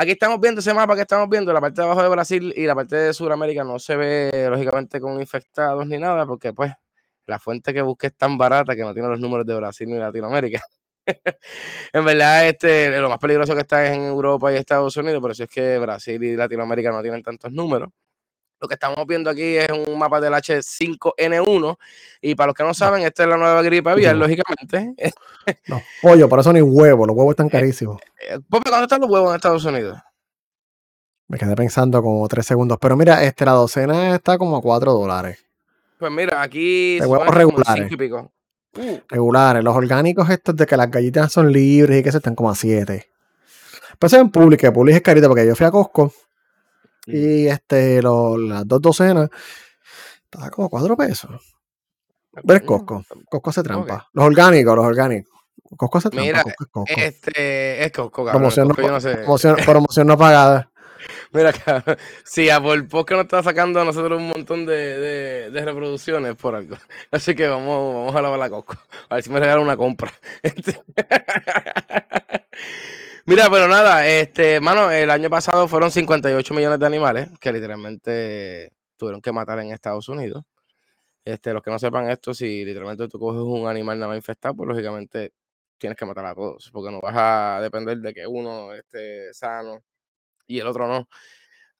Aquí 0.00 0.12
estamos 0.12 0.40
viendo 0.40 0.60
ese 0.60 0.72
mapa 0.72 0.94
que 0.94 1.00
estamos 1.00 1.28
viendo, 1.28 1.52
la 1.52 1.60
parte 1.60 1.80
de 1.80 1.86
abajo 1.86 2.04
de 2.04 2.08
Brasil 2.08 2.54
y 2.56 2.66
la 2.66 2.76
parte 2.76 2.94
de 2.94 3.12
Sudamérica 3.12 3.64
no 3.64 3.80
se 3.80 3.96
ve 3.96 4.46
lógicamente 4.48 5.00
con 5.00 5.20
infectados 5.20 5.84
ni 5.88 5.98
nada, 5.98 6.24
porque 6.24 6.52
pues 6.52 6.72
la 7.26 7.40
fuente 7.40 7.74
que 7.74 7.82
busqué 7.82 8.06
es 8.06 8.16
tan 8.16 8.38
barata 8.38 8.76
que 8.76 8.82
no 8.82 8.94
tiene 8.94 9.08
los 9.08 9.18
números 9.18 9.44
de 9.44 9.56
Brasil 9.56 9.88
ni 9.88 9.98
Latinoamérica. 9.98 10.62
en 11.92 12.04
verdad, 12.04 12.46
este, 12.46 12.96
lo 13.00 13.08
más 13.08 13.18
peligroso 13.18 13.56
que 13.56 13.62
está 13.62 13.86
es 13.86 13.96
en 13.96 14.04
Europa 14.04 14.52
y 14.52 14.56
Estados 14.56 14.96
Unidos, 14.96 15.20
por 15.20 15.32
eso 15.32 15.42
es 15.42 15.50
que 15.50 15.78
Brasil 15.78 16.22
y 16.22 16.36
Latinoamérica 16.36 16.92
no 16.92 17.02
tienen 17.02 17.24
tantos 17.24 17.50
números. 17.50 17.90
Lo 18.60 18.66
que 18.66 18.74
estamos 18.74 19.06
viendo 19.06 19.30
aquí 19.30 19.56
es 19.56 19.68
un 19.70 19.98
mapa 19.98 20.20
del 20.20 20.32
H5N1. 20.32 21.78
Y 22.22 22.34
para 22.34 22.48
los 22.48 22.56
que 22.56 22.64
no 22.64 22.74
saben, 22.74 23.02
esta 23.04 23.22
es 23.22 23.28
la 23.28 23.36
nueva 23.36 23.62
gripe 23.62 23.88
aviar, 23.88 24.16
lógicamente. 24.16 24.94
no, 25.68 25.80
pollo, 26.02 26.28
por 26.28 26.40
eso 26.40 26.52
ni 26.52 26.60
huevos. 26.60 27.06
Los 27.06 27.16
huevos 27.16 27.32
están 27.32 27.46
eh, 27.46 27.50
carísimos. 27.50 28.00
Eh, 28.20 28.38
¿Dónde 28.48 28.70
están 28.82 29.00
los 29.00 29.10
huevos 29.10 29.30
en 29.30 29.36
Estados 29.36 29.64
Unidos? 29.64 29.98
Me 31.28 31.38
quedé 31.38 31.54
pensando 31.54 32.02
como 32.02 32.26
tres 32.26 32.46
segundos. 32.46 32.78
Pero 32.80 32.96
mira, 32.96 33.22
este, 33.22 33.44
la 33.44 33.52
docena 33.52 34.16
está 34.16 34.36
como 34.38 34.56
a 34.56 34.62
cuatro 34.62 34.92
dólares. 34.92 35.38
Pues 35.98 36.10
mira, 36.10 36.42
aquí. 36.42 36.98
De 36.98 37.06
huevos 37.06 37.32
regulares. 37.32 37.92
Uh. 38.76 38.98
Regulares. 39.08 39.62
Los 39.62 39.76
orgánicos 39.76 40.28
estos 40.30 40.56
de 40.56 40.66
que 40.66 40.76
las 40.76 40.90
galletas 40.90 41.32
son 41.32 41.52
libres 41.52 42.00
y 42.00 42.02
que 42.02 42.10
se 42.10 42.18
están 42.18 42.34
como 42.34 42.50
a 42.50 42.56
siete. 42.56 43.08
Pues 44.00 44.12
en 44.14 44.30
Publix, 44.30 44.70
Publix 44.72 44.96
es 44.96 45.02
carito 45.02 45.28
porque 45.28 45.46
yo 45.46 45.54
fui 45.54 45.66
a 45.66 45.70
Costco 45.70 46.12
y 47.08 47.46
este, 47.46 48.02
las 48.02 48.66
dos 48.66 48.80
docenas, 48.80 49.28
estaba 50.24 50.50
como 50.50 50.68
cuatro 50.68 50.96
pesos. 50.96 51.30
Pero 52.32 52.58
es 52.58 52.62
Costco. 52.62 53.04
Costco 53.28 53.50
hace 53.50 53.62
trampa. 53.62 54.08
Los 54.12 54.24
orgánicos, 54.26 54.76
los 54.76 54.84
orgánicos. 54.86 55.32
Costco 55.76 55.98
hace 55.98 56.10
trampa. 56.10 56.26
Mira, 56.26 56.42
Costco 56.42 56.64
es 56.64 56.70
Costco. 56.70 57.00
este, 57.00 57.84
es 57.84 57.92
Costco, 57.92 58.24
cabrón. 58.24 58.40
Promoción, 58.42 58.68
no, 58.68 58.74
Costco 58.74 58.86
yo 58.86 58.92
no 58.92 59.00
sé. 59.00 59.16
promoción, 59.16 59.56
promoción 59.64 60.06
no 60.06 60.18
pagada. 60.18 60.70
Mira, 61.32 61.52
cabrón. 61.52 61.96
Sí, 62.24 62.50
a 62.50 62.60
por 62.60 62.88
poco 62.88 63.14
nos 63.14 63.24
está 63.24 63.42
sacando 63.42 63.80
a 63.80 63.84
nosotros 63.84 64.18
un 64.20 64.28
montón 64.28 64.66
de, 64.66 65.50
reproducciones 65.52 66.36
por 66.36 66.54
algo. 66.54 66.76
Así 67.10 67.34
que 67.34 67.46
vamos, 67.48 67.94
vamos 67.94 68.16
a 68.16 68.22
lavar 68.22 68.38
la 68.38 68.50
Costco. 68.50 68.76
A 69.08 69.16
ver 69.16 69.24
si 69.24 69.30
me 69.30 69.40
regalan 69.40 69.64
una 69.64 69.76
compra. 69.76 70.12
Este- 70.42 70.80
Mira, 73.26 73.50
pero 73.50 73.68
nada, 73.68 74.06
este, 74.08 74.58
mano, 74.60 74.90
el 74.90 75.10
año 75.10 75.28
pasado 75.28 75.68
fueron 75.68 75.90
58 75.90 76.54
millones 76.54 76.78
de 76.78 76.86
animales 76.86 77.28
que 77.38 77.52
literalmente 77.52 78.72
tuvieron 78.96 79.20
que 79.20 79.32
matar 79.32 79.58
en 79.60 79.70
Estados 79.72 80.08
Unidos. 80.08 80.44
Este, 81.24 81.52
los 81.52 81.62
que 81.62 81.70
no 81.70 81.78
sepan 81.78 82.08
esto, 82.10 82.32
si 82.34 82.64
literalmente 82.64 83.08
tú 83.08 83.18
coges 83.18 83.42
un 83.42 83.68
animal 83.68 83.98
nada 83.98 84.08
más 84.08 84.16
infectado, 84.18 84.54
pues 84.56 84.68
lógicamente 84.68 85.32
tienes 85.78 85.96
que 85.98 86.06
matar 86.06 86.26
a 86.26 86.34
todos, 86.34 86.70
porque 86.72 86.90
no 86.90 87.00
vas 87.00 87.14
a 87.16 87.60
depender 87.62 87.98
de 87.98 88.14
que 88.14 88.26
uno 88.26 88.72
esté 88.74 89.32
sano 89.34 89.82
y 90.48 90.58
el 90.60 90.66
otro 90.66 90.88
no. 90.88 91.08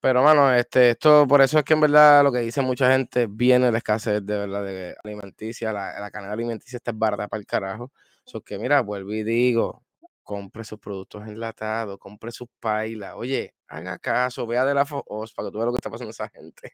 Pero, 0.01 0.23
mano, 0.23 0.55
este, 0.55 0.91
esto, 0.91 1.27
por 1.27 1.43
eso 1.43 1.59
es 1.59 1.65
que 1.65 1.75
en 1.75 1.81
verdad 1.81 2.23
lo 2.23 2.31
que 2.33 2.41
dice 2.41 2.63
mucha 2.63 2.93
gente, 2.93 3.27
viene 3.29 3.73
la 3.73 3.79
escasez 3.79 4.25
de 4.25 4.39
verdad 4.39 4.65
de 4.65 4.97
alimenticia, 5.05 5.73
la, 5.73 5.99
la 5.99 6.11
canasta 6.13 6.35
alimenticia 6.35 6.77
está 6.77 6.93
barata 6.95 7.29
para 7.29 7.41
el 7.41 7.47
carajo. 7.47 7.93
So 8.25 8.43
que, 8.43 8.59
mira, 8.59 8.81
vuelvo 8.83 9.13
y 9.13 9.25
digo, 9.25 9.85
compre 10.23 10.65
sus 10.65 10.79
productos 10.79 11.27
enlatados, 11.27 11.99
compre 11.99 12.31
sus 12.33 12.49
pailas. 12.61 13.15
Oye, 13.17 13.55
haga 13.67 13.99
caso, 13.99 14.47
vea 14.47 14.65
de 14.65 14.75
la 14.75 14.83
FOS 14.87 15.33
para 15.35 15.49
que 15.49 15.53
tú 15.53 15.59
veas 15.59 15.67
lo 15.67 15.73
que 15.73 15.79
está 15.79 15.91
pasando 15.91 16.11
esa 16.11 16.29
gente. 16.29 16.73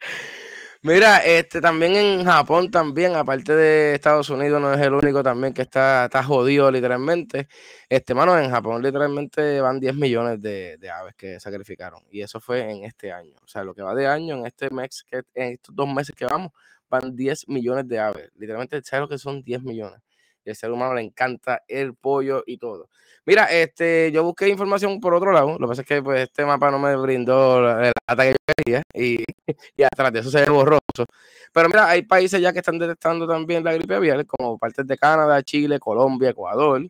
Mira, 0.84 1.18
este 1.18 1.60
también 1.60 1.94
en 1.94 2.24
Japón 2.24 2.68
también, 2.68 3.14
aparte 3.14 3.54
de 3.54 3.94
Estados 3.94 4.28
Unidos, 4.30 4.60
no 4.60 4.74
es 4.74 4.80
el 4.80 4.92
único 4.94 5.22
también 5.22 5.54
que 5.54 5.62
está, 5.62 6.06
está 6.06 6.24
jodido 6.24 6.72
literalmente. 6.72 7.46
Este, 7.88 8.14
mano, 8.14 8.36
en 8.36 8.50
Japón 8.50 8.82
literalmente 8.82 9.60
van 9.60 9.78
10 9.78 9.94
millones 9.94 10.42
de, 10.42 10.78
de, 10.78 10.90
aves 10.90 11.14
que 11.14 11.38
sacrificaron. 11.38 12.02
Y 12.10 12.20
eso 12.22 12.40
fue 12.40 12.68
en 12.68 12.82
este 12.84 13.12
año. 13.12 13.36
O 13.44 13.46
sea, 13.46 13.62
lo 13.62 13.74
que 13.76 13.82
va 13.82 13.94
de 13.94 14.08
año, 14.08 14.34
en 14.36 14.46
este 14.46 14.70
mes, 14.70 15.04
que, 15.08 15.22
en 15.34 15.52
estos 15.52 15.72
dos 15.72 15.86
meses 15.92 16.16
que 16.16 16.24
vamos, 16.24 16.50
van 16.90 17.14
10 17.14 17.48
millones 17.48 17.86
de 17.86 18.00
aves. 18.00 18.32
Literalmente, 18.34 18.82
¿sabes 18.82 19.02
lo 19.02 19.08
que 19.08 19.18
son 19.18 19.40
10 19.44 19.62
millones? 19.62 20.00
Y 20.44 20.50
al 20.50 20.56
ser 20.56 20.72
humano 20.72 20.94
le 20.94 21.02
encanta 21.02 21.62
el 21.68 21.94
pollo 21.94 22.42
y 22.44 22.58
todo. 22.58 22.88
Mira, 23.24 23.44
este, 23.44 24.10
yo 24.10 24.24
busqué 24.24 24.48
información 24.48 25.00
por 25.00 25.14
otro 25.14 25.30
lado. 25.32 25.52
Lo 25.58 25.66
que 25.66 25.68
pasa 25.68 25.82
es 25.82 25.88
que 25.88 26.02
pues, 26.02 26.22
este 26.22 26.44
mapa 26.44 26.70
no 26.72 26.78
me 26.78 26.96
brindó 26.96 27.60
la 27.62 27.92
data 28.08 28.24
que 28.24 28.32
yo 28.32 28.54
quería 28.56 28.82
y, 28.94 29.24
y 29.76 29.82
atrás 29.84 30.12
de 30.12 30.20
eso 30.20 30.30
se 30.30 30.40
ve 30.40 30.50
borroso. 30.50 30.80
Pero 31.52 31.68
mira, 31.68 31.88
hay 31.88 32.02
países 32.02 32.40
ya 32.40 32.52
que 32.52 32.58
están 32.60 32.78
detectando 32.78 33.26
también 33.28 33.62
la 33.64 33.72
gripe 33.74 33.94
aviar, 33.94 34.26
como 34.26 34.58
partes 34.58 34.86
de 34.86 34.96
Canadá, 34.96 35.42
Chile, 35.42 35.78
Colombia, 35.78 36.30
Ecuador, 36.30 36.82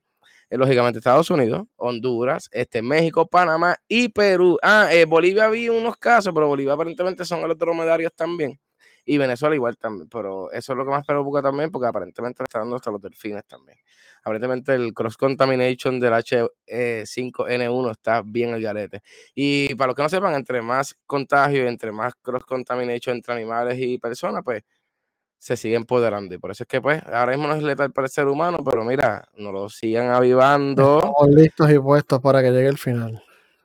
eh, 0.51 0.57
lógicamente 0.57 0.99
Estados 1.01 1.31
Unidos, 1.31 1.67
Honduras, 1.77 2.49
este, 2.53 2.83
México, 2.83 3.27
Panamá 3.27 3.77
y 3.89 4.09
Perú. 4.09 4.59
Ah, 4.63 4.89
eh, 4.93 5.05
Bolivia 5.05 5.47
había 5.47 5.73
unos 5.73 5.97
casos, 5.97 6.33
pero 6.35 6.49
Bolivia 6.49 6.75
aparentemente 6.75 7.25
son 7.25 7.47
los 7.47 7.59
dromedarios 7.59 8.13
también. 8.15 8.59
Y 9.05 9.19
Venezuela 9.19 9.55
igual 9.55 9.77
también, 9.77 10.09
pero 10.09 10.51
eso 10.53 10.73
es 10.73 10.79
lo 10.79 10.85
que 10.85 10.91
más 10.91 11.05
preocupa 11.05 11.43
también, 11.43 11.71
porque 11.71 11.89
aparentemente 11.89 12.43
está 12.43 12.61
dando 12.61 12.77
hasta 12.77 12.91
los 12.91 13.03
delfines 13.03 13.45
también. 13.47 13.79
Aparentemente 14.23 14.75
el 14.75 14.95
cross 14.95 15.17
contamination 15.17 15.99
del 15.99 16.13
H5N1 16.13 17.91
está 17.91 18.23
bien 18.25 18.51
el 18.55 18.63
garete. 18.63 19.03
Y 19.35 19.75
para 19.75 19.89
los 19.89 19.97
que 19.97 20.03
no 20.03 20.09
sepan, 20.09 20.35
entre 20.35 20.63
más 20.63 20.95
contagio, 21.07 21.67
entre 21.67 21.91
más 21.91 22.15
cross 22.23 22.45
contamination 22.45 23.17
entre 23.17 23.35
animales 23.35 23.77
y 23.79 23.99
personas, 23.99 24.43
pues 24.45 24.63
se 25.39 25.57
sigue 25.57 25.75
empoderando. 25.75 26.37
Y 26.37 26.39
por 26.39 26.53
eso 26.53 26.63
es 26.63 26.69
que, 26.69 26.81
pues, 26.81 27.03
ahora 27.05 27.33
mismo 27.33 27.49
no 27.49 27.57
es 27.57 27.63
letal 27.65 27.91
para 27.91 28.07
el 28.07 28.13
ser 28.13 28.29
humano, 28.29 28.59
pero 28.65 28.85
mira, 28.85 29.29
nos 29.37 29.53
lo 29.53 29.69
sigan 29.69 30.11
avivando. 30.11 30.99
Estamos 30.99 31.29
listos 31.31 31.73
y 31.73 31.79
puestos 31.81 32.21
para 32.21 32.41
que 32.41 32.53
llegue 32.53 32.69
el 32.69 32.79
final. 32.79 33.21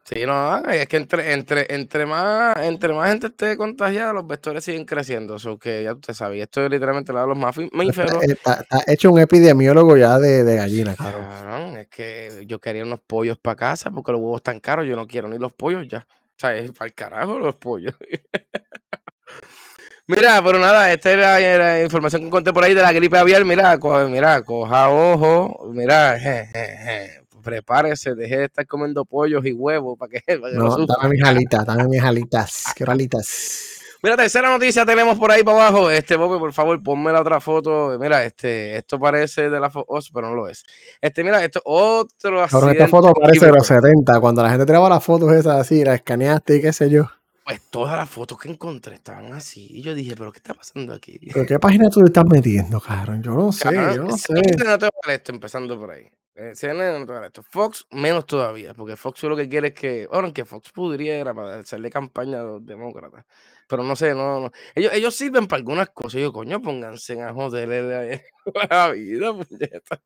Sí, 0.07 0.25
no, 0.25 0.63
es 0.69 0.87
que 0.87 0.95
entre, 0.95 1.33
entre, 1.33 1.75
entre, 1.75 2.05
más, 2.05 2.55
entre 2.59 2.93
más 2.93 3.09
gente 3.09 3.27
esté 3.27 3.57
contagiada, 3.57 4.13
los 4.13 4.25
vectores 4.25 4.63
siguen 4.63 4.85
creciendo. 4.85 5.35
Eso 5.35 5.59
que 5.59 5.83
ya 5.83 5.91
usted 5.91 6.13
sabe, 6.13 6.41
esto 6.41 6.63
es 6.63 6.71
literalmente 6.71 7.11
la 7.11 7.23
de 7.23 7.27
los 7.27 7.37
mamíferos. 7.37 8.23
Está, 8.23 8.61
está, 8.61 8.83
hecho 8.87 9.11
un 9.11 9.19
epidemiólogo 9.19 9.97
ya 9.97 10.17
de, 10.17 10.45
de 10.45 10.55
gallina. 10.55 10.95
Cabrón, 10.95 11.75
es 11.75 11.89
que 11.89 12.45
yo 12.47 12.59
quería 12.59 12.83
unos 12.83 13.01
pollos 13.01 13.37
para 13.37 13.57
casa 13.57 13.91
porque 13.91 14.13
los 14.13 14.21
huevos 14.21 14.37
están 14.37 14.61
caros. 14.61 14.87
Yo 14.87 14.95
no 14.95 15.07
quiero 15.07 15.27
ni 15.27 15.37
los 15.37 15.51
pollos 15.51 15.85
ya. 15.89 16.07
O 16.09 16.39
sea, 16.39 16.55
es 16.55 16.71
para 16.71 16.87
el 16.87 16.93
carajo 16.93 17.37
los 17.37 17.55
pollos. 17.55 17.93
Mira, 20.07 20.41
pero 20.41 20.57
nada, 20.57 20.93
esta 20.93 21.11
era 21.11 21.37
la 21.37 21.83
información 21.83 22.23
que 22.23 22.29
conté 22.29 22.53
por 22.53 22.63
ahí 22.63 22.73
de 22.73 22.81
la 22.81 22.93
gripe 22.93 23.17
aviar. 23.17 23.43
Mira, 23.43 23.77
co 23.77 24.07
mira, 24.07 24.41
coja 24.41 24.87
ojo, 24.87 25.69
mira, 25.73 26.17
je, 26.17 26.47
je, 26.53 26.77
je 26.85 27.26
prepárese, 27.47 28.13
deje 28.13 28.37
de 28.39 28.45
estar 28.45 28.67
comiendo 28.67 29.05
pollos 29.05 29.45
y 29.45 29.53
huevos 29.53 29.97
para 29.97 30.09
que, 30.09 30.19
para 30.39 30.51
que 30.51 30.57
no, 30.57 30.77
no 30.77 30.85
dame 30.85 31.09
mis 31.09 31.23
alitas, 31.23 31.65
dame 31.65 31.87
mis 31.87 32.03
alitas, 32.03 32.65
quiero 32.75 32.91
alitas. 32.91 33.73
Mira, 34.03 34.15
tercera 34.15 34.49
noticia 34.49 34.85
tenemos 34.85 35.17
por 35.17 35.31
ahí 35.31 35.43
para 35.43 35.67
abajo. 35.67 35.89
Este, 35.89 36.15
Bobby, 36.17 36.37
por 36.37 36.53
favor, 36.53 36.81
ponme 36.83 37.11
la 37.11 37.21
otra 37.21 37.39
foto. 37.39 37.97
Mira, 37.99 38.23
este, 38.25 38.77
esto 38.77 38.99
parece 38.99 39.49
de 39.49 39.59
la 39.59 39.71
foto, 39.71 39.87
pero 40.13 40.29
no 40.29 40.35
lo 40.35 40.47
es. 40.47 40.63
Este, 41.01 41.23
mira, 41.23 41.43
esto 41.43 41.61
otro 41.65 42.45
Ahora 42.51 42.73
esta 42.73 42.87
foto 42.87 43.11
parece 43.13 43.47
de 43.47 43.53
los 43.53 43.65
70, 43.65 44.19
cuando 44.19 44.43
la 44.43 44.51
gente 44.51 44.65
tiraba 44.65 44.87
las 44.87 45.03
fotos 45.03 45.31
esas 45.31 45.59
así, 45.59 45.83
la 45.83 45.95
escaneaste 45.95 46.57
y 46.57 46.61
qué 46.61 46.73
sé 46.73 46.91
yo. 46.91 47.09
Pues 47.47 47.61
todas 47.69 47.95
las 47.95 48.09
fotos 48.09 48.37
que 48.37 48.49
encontré 48.49 48.95
estaban 48.95 49.31
así. 49.31 49.69
Y 49.69 49.81
yo 49.81 49.95
dije, 49.95 50.17
¿pero 50.17 50.33
qué 50.33 50.39
está 50.39 50.53
pasando 50.53 50.93
aquí? 50.93 51.17
¿Pero 51.33 51.45
qué 51.45 51.57
página 51.57 51.89
tú 51.89 52.01
te 52.01 52.07
estás 52.07 52.25
metiendo, 52.25 52.81
cabrón? 52.81 53.23
Yo 53.23 53.31
no 53.31 53.53
sé, 53.53 53.73
yo 53.73 54.03
no 54.03 54.17
sé. 54.17 54.33
No 54.33 54.77
te 54.77 54.89
esto, 55.13 55.31
empezando 55.31 55.79
por 55.79 55.91
ahí. 55.91 56.09
Eh, 56.35 56.51
CNN 56.53 56.99
no 56.99 57.05
te 57.05 57.13
vale 57.13 57.27
esto. 57.27 57.43
Fox 57.43 57.87
menos 57.91 58.25
todavía, 58.25 58.73
porque 58.73 58.97
Fox 58.97 59.23
lo 59.23 59.37
que 59.37 59.47
quiere 59.47 59.69
es 59.69 59.73
que, 59.75 60.09
ahora 60.11 60.33
que 60.33 60.43
Fox 60.43 60.73
pudiera 60.73 61.33
para 61.33 61.59
hacerle 61.59 61.89
campaña 61.89 62.41
a 62.41 62.43
los 62.43 62.65
demócratas, 62.65 63.23
pero 63.65 63.81
no 63.81 63.95
sé, 63.95 64.13
no, 64.13 64.41
no. 64.41 64.51
Ellos, 64.75 64.91
ellos 64.93 65.15
sirven 65.15 65.47
para 65.47 65.59
algunas 65.61 65.89
cosas. 65.91 66.19
Yo, 66.19 66.33
coño, 66.33 66.61
pónganse 66.61 67.21
a 67.21 67.31
joderle 67.31 68.21
la 68.69 68.91
vida. 68.91 69.33
Puñeta. 69.33 70.01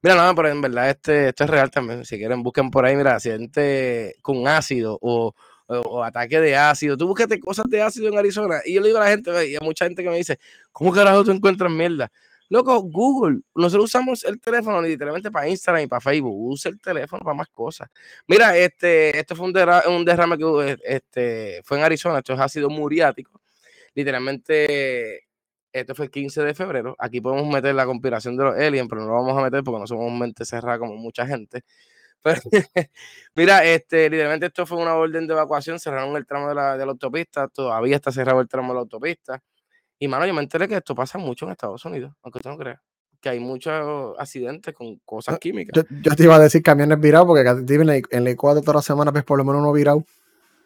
Mira, 0.00 0.14
no, 0.14 0.34
pero 0.36 0.48
en 0.48 0.60
verdad 0.60 0.90
este, 0.90 1.30
esto 1.30 1.42
es 1.42 1.50
real 1.50 1.72
también. 1.72 2.04
Si 2.04 2.18
quieren, 2.18 2.44
busquen 2.44 2.70
por 2.70 2.86
ahí, 2.86 2.94
mira, 2.94 3.16
accidente 3.16 4.14
con 4.22 4.46
ácido 4.46 4.96
o, 5.02 5.34
o, 5.66 6.02
ataque 6.02 6.40
de 6.40 6.56
ácido. 6.56 6.96
Tú 6.96 7.06
búsquete 7.06 7.40
cosas 7.40 7.66
de 7.68 7.82
ácido 7.82 8.08
en 8.08 8.18
Arizona. 8.18 8.60
Y 8.64 8.74
yo 8.74 8.80
le 8.80 8.88
digo 8.88 8.98
a 8.98 9.04
la 9.04 9.10
gente, 9.10 9.48
y 9.48 9.56
a 9.56 9.60
mucha 9.60 9.84
gente 9.84 10.02
que 10.02 10.10
me 10.10 10.16
dice, 10.16 10.38
¿cómo 10.72 10.92
carajo 10.92 11.24
tú 11.24 11.30
encuentras 11.30 11.70
mierda? 11.70 12.10
Loco, 12.52 12.82
Google, 12.82 13.40
nosotros 13.54 13.86
usamos 13.86 14.24
el 14.24 14.38
teléfono 14.38 14.82
literalmente 14.82 15.30
para 15.30 15.48
Instagram 15.48 15.84
y 15.84 15.86
para 15.86 16.02
Facebook. 16.02 16.34
Usa 16.36 16.70
el 16.70 16.78
teléfono 16.80 17.24
para 17.24 17.34
más 17.34 17.48
cosas. 17.48 17.88
Mira, 18.26 18.54
este, 18.58 19.18
esto 19.18 19.34
fue 19.34 19.46
un, 19.46 19.52
derrame, 20.04 20.36
que 20.36 20.76
este, 20.84 21.62
fue 21.64 21.78
en 21.78 21.84
Arizona, 21.84 22.18
esto 22.18 22.34
es 22.34 22.40
ácido 22.40 22.68
muriático. 22.68 23.40
Literalmente, 23.94 25.28
esto 25.72 25.94
fue 25.94 26.06
el 26.06 26.10
15 26.10 26.42
de 26.42 26.54
febrero. 26.54 26.94
Aquí 26.98 27.22
podemos 27.22 27.48
meter 27.48 27.74
la 27.74 27.86
conspiración 27.86 28.36
de 28.36 28.44
los 28.44 28.54
aliens, 28.54 28.88
pero 28.88 29.00
no 29.00 29.08
lo 29.08 29.14
vamos 29.14 29.38
a 29.38 29.42
meter 29.42 29.64
porque 29.64 29.80
no 29.80 29.86
somos 29.86 30.12
mente 30.12 30.44
cerrada 30.44 30.78
como 30.78 30.96
mucha 30.96 31.26
gente. 31.26 31.62
Pero, 32.22 32.40
mira, 33.34 33.64
este, 33.64 34.08
literalmente 34.08 34.46
esto 34.46 34.64
fue 34.66 34.78
una 34.78 34.94
orden 34.94 35.26
de 35.26 35.32
evacuación, 35.32 35.78
cerraron 35.78 36.16
el 36.16 36.26
tramo 36.26 36.48
de 36.48 36.54
la, 36.54 36.76
de 36.76 36.86
la 36.86 36.92
autopista, 36.92 37.48
todavía 37.48 37.96
está 37.96 38.12
cerrado 38.12 38.40
el 38.40 38.48
tramo 38.48 38.68
de 38.68 38.74
la 38.74 38.80
autopista. 38.80 39.42
Y 39.98 40.08
mano, 40.08 40.26
yo 40.26 40.34
me 40.34 40.42
enteré 40.42 40.66
que 40.66 40.76
esto 40.76 40.94
pasa 40.94 41.18
mucho 41.18 41.44
en 41.44 41.52
Estados 41.52 41.84
Unidos, 41.84 42.12
aunque 42.22 42.38
usted 42.38 42.50
no 42.50 42.58
crea. 42.58 42.80
Que 43.20 43.28
hay 43.28 43.38
muchos 43.38 44.16
accidentes 44.18 44.74
con 44.74 44.96
cosas 45.04 45.38
químicas. 45.38 45.72
Yo, 45.76 45.96
yo 46.02 46.16
te 46.16 46.24
iba 46.24 46.34
a 46.34 46.40
decir 46.40 46.60
camiones 46.60 46.98
virados, 46.98 47.26
porque 47.26 47.42
en 47.42 47.86
la, 47.86 47.96
en 47.96 48.24
la 48.24 48.34
todas 48.34 48.74
las 48.74 48.84
semanas 48.84 49.14
ves 49.14 49.22
por 49.22 49.38
lo 49.38 49.44
menos 49.44 49.60
uno 49.60 49.72
virado. 49.72 50.04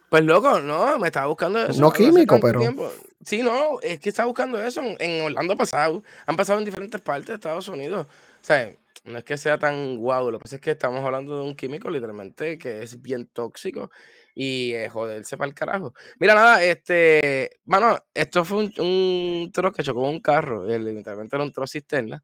Pues 0.08 0.24
loco, 0.24 0.60
no, 0.60 0.98
me 0.98 1.08
estaba 1.08 1.26
buscando 1.26 1.62
eso. 1.62 1.80
No 1.80 1.92
químico, 1.92 2.38
pero. 2.40 2.60
Tiempo. 2.60 2.90
Sí, 3.24 3.42
no, 3.42 3.80
es 3.82 3.98
que 3.98 4.08
estaba 4.08 4.26
buscando 4.26 4.62
eso 4.62 4.80
en, 4.80 4.96
en 5.00 5.24
Orlando 5.24 5.56
pasado. 5.56 6.02
Han 6.26 6.36
pasado 6.36 6.58
en 6.60 6.64
diferentes 6.64 7.00
partes 7.00 7.26
de 7.26 7.34
Estados 7.34 7.68
Unidos. 7.68 8.06
O 8.06 8.44
sea, 8.46 8.72
no 9.06 9.18
es 9.18 9.24
que 9.24 9.36
sea 9.38 9.58
tan 9.58 9.96
guau, 9.98 10.30
lo 10.30 10.38
que 10.38 10.42
pasa 10.42 10.56
es 10.56 10.62
que 10.62 10.72
estamos 10.72 11.04
hablando 11.04 11.38
de 11.38 11.44
un 11.44 11.54
químico 11.54 11.88
literalmente 11.90 12.58
que 12.58 12.82
es 12.82 13.00
bien 13.00 13.26
tóxico 13.28 13.90
y 14.34 14.74
eh, 14.74 14.88
joderse 14.88 15.36
para 15.36 15.48
el 15.48 15.54
carajo. 15.54 15.94
Mira, 16.18 16.34
nada, 16.34 16.62
este, 16.62 17.60
mano, 17.64 17.98
esto 18.12 18.44
fue 18.44 18.58
un, 18.58 18.72
un 18.80 19.52
trozo 19.52 19.72
que 19.72 19.82
chocó 19.82 20.02
un 20.08 20.20
carro, 20.20 20.68
el, 20.68 20.84
literalmente 20.84 21.36
era 21.36 21.44
un 21.44 21.52
trozo 21.52 21.72
cisterna. 21.72 22.22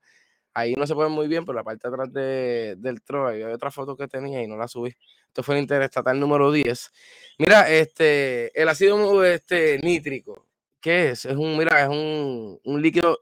Ahí 0.54 0.74
no 0.74 0.86
se 0.86 0.94
puede 0.94 1.08
muy 1.08 1.28
bien, 1.28 1.46
pero 1.46 1.56
la 1.56 1.64
parte 1.64 1.88
de 1.88 1.94
atrás 1.94 2.12
de, 2.12 2.74
del 2.78 3.02
trozo, 3.02 3.28
hay 3.28 3.42
otra 3.44 3.70
foto 3.70 3.96
que 3.96 4.08
tenía 4.08 4.42
y 4.42 4.46
no 4.46 4.56
la 4.56 4.68
subí. 4.68 4.94
Esto 5.28 5.42
fue 5.42 5.54
el 5.56 5.62
interestatal 5.62 6.20
número 6.20 6.52
10. 6.52 6.92
Mira, 7.38 7.70
este, 7.70 8.60
el 8.60 8.68
ácido 8.68 9.24
este, 9.24 9.78
nítrico, 9.82 10.46
¿qué 10.80 11.10
es? 11.10 11.24
Es 11.24 11.36
un, 11.36 11.56
mira, 11.56 11.82
es 11.82 11.88
un, 11.88 12.60
un 12.64 12.82
líquido 12.82 13.18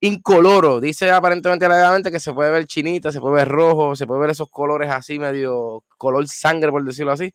incoloro. 0.00 0.80
Dice 0.80 1.10
aparentemente 1.10 1.66
alegadamente 1.66 2.10
que 2.10 2.20
se 2.20 2.32
puede 2.32 2.50
ver 2.50 2.66
chinita, 2.66 3.12
se 3.12 3.20
puede 3.20 3.36
ver 3.36 3.48
rojo, 3.48 3.96
se 3.96 4.06
puede 4.06 4.20
ver 4.20 4.30
esos 4.30 4.50
colores 4.50 4.90
así, 4.90 5.18
medio 5.18 5.84
color 5.96 6.26
sangre, 6.28 6.70
por 6.70 6.84
decirlo 6.84 7.12
así. 7.12 7.32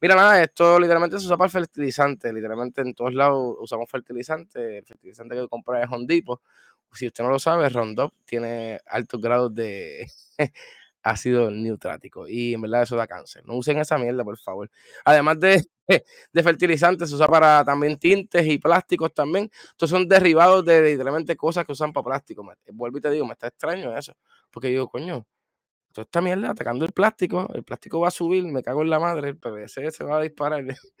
Mira, 0.00 0.14
nada, 0.14 0.42
esto 0.42 0.78
literalmente 0.78 1.18
se 1.18 1.26
usa 1.26 1.36
para 1.36 1.48
fertilizante. 1.50 2.32
Literalmente 2.32 2.82
en 2.82 2.94
todos 2.94 3.14
lados 3.14 3.56
usamos 3.60 3.90
fertilizante. 3.90 4.78
El 4.78 4.84
fertilizante 4.84 5.34
que 5.34 5.48
compra 5.48 5.82
es 5.82 5.90
Hondipo. 5.90 6.42
Si 6.92 7.06
usted 7.06 7.24
no 7.24 7.30
lo 7.30 7.38
sabe, 7.38 7.68
Roundup 7.68 8.12
tiene 8.24 8.80
altos 8.86 9.20
grados 9.20 9.54
de 9.54 10.06
ácido 11.02 11.50
neutrático. 11.50 12.28
Y 12.28 12.54
en 12.54 12.62
verdad 12.62 12.82
eso 12.82 12.96
da 12.96 13.06
cáncer. 13.06 13.44
No 13.46 13.54
usen 13.54 13.78
esa 13.78 13.98
mierda, 13.98 14.24
por 14.24 14.38
favor. 14.38 14.70
Además 15.04 15.40
de, 15.40 15.64
de 16.32 16.42
fertilizantes, 16.42 17.08
se 17.08 17.14
usa 17.14 17.28
para 17.28 17.64
también 17.64 17.98
tintes 17.98 18.46
y 18.46 18.58
plásticos 18.58 19.12
también. 19.14 19.50
Estos 19.70 19.90
son 19.90 20.08
derivados 20.08 20.64
de 20.64 20.82
literalmente 20.82 21.36
cosas 21.36 21.64
que 21.64 21.72
usan 21.72 21.92
para 21.92 22.04
plástico. 22.04 22.48
vuelvo 22.72 22.98
y 22.98 23.00
te 23.00 23.10
digo, 23.10 23.26
me 23.26 23.32
está 23.32 23.48
extraño 23.48 23.96
eso. 23.96 24.12
Porque 24.50 24.68
digo, 24.68 24.88
coño, 24.88 25.26
toda 25.92 26.04
esta 26.04 26.20
mierda 26.20 26.50
atacando 26.50 26.84
el 26.84 26.92
plástico, 26.92 27.48
el 27.54 27.64
plástico 27.64 28.00
va 28.00 28.08
a 28.08 28.10
subir, 28.10 28.44
me 28.44 28.62
cago 28.62 28.82
en 28.82 28.90
la 28.90 28.98
madre, 28.98 29.30
el 29.30 29.38
PVC 29.38 29.90
se 29.90 30.04
va 30.04 30.18
a 30.18 30.22
disparar. 30.22 30.64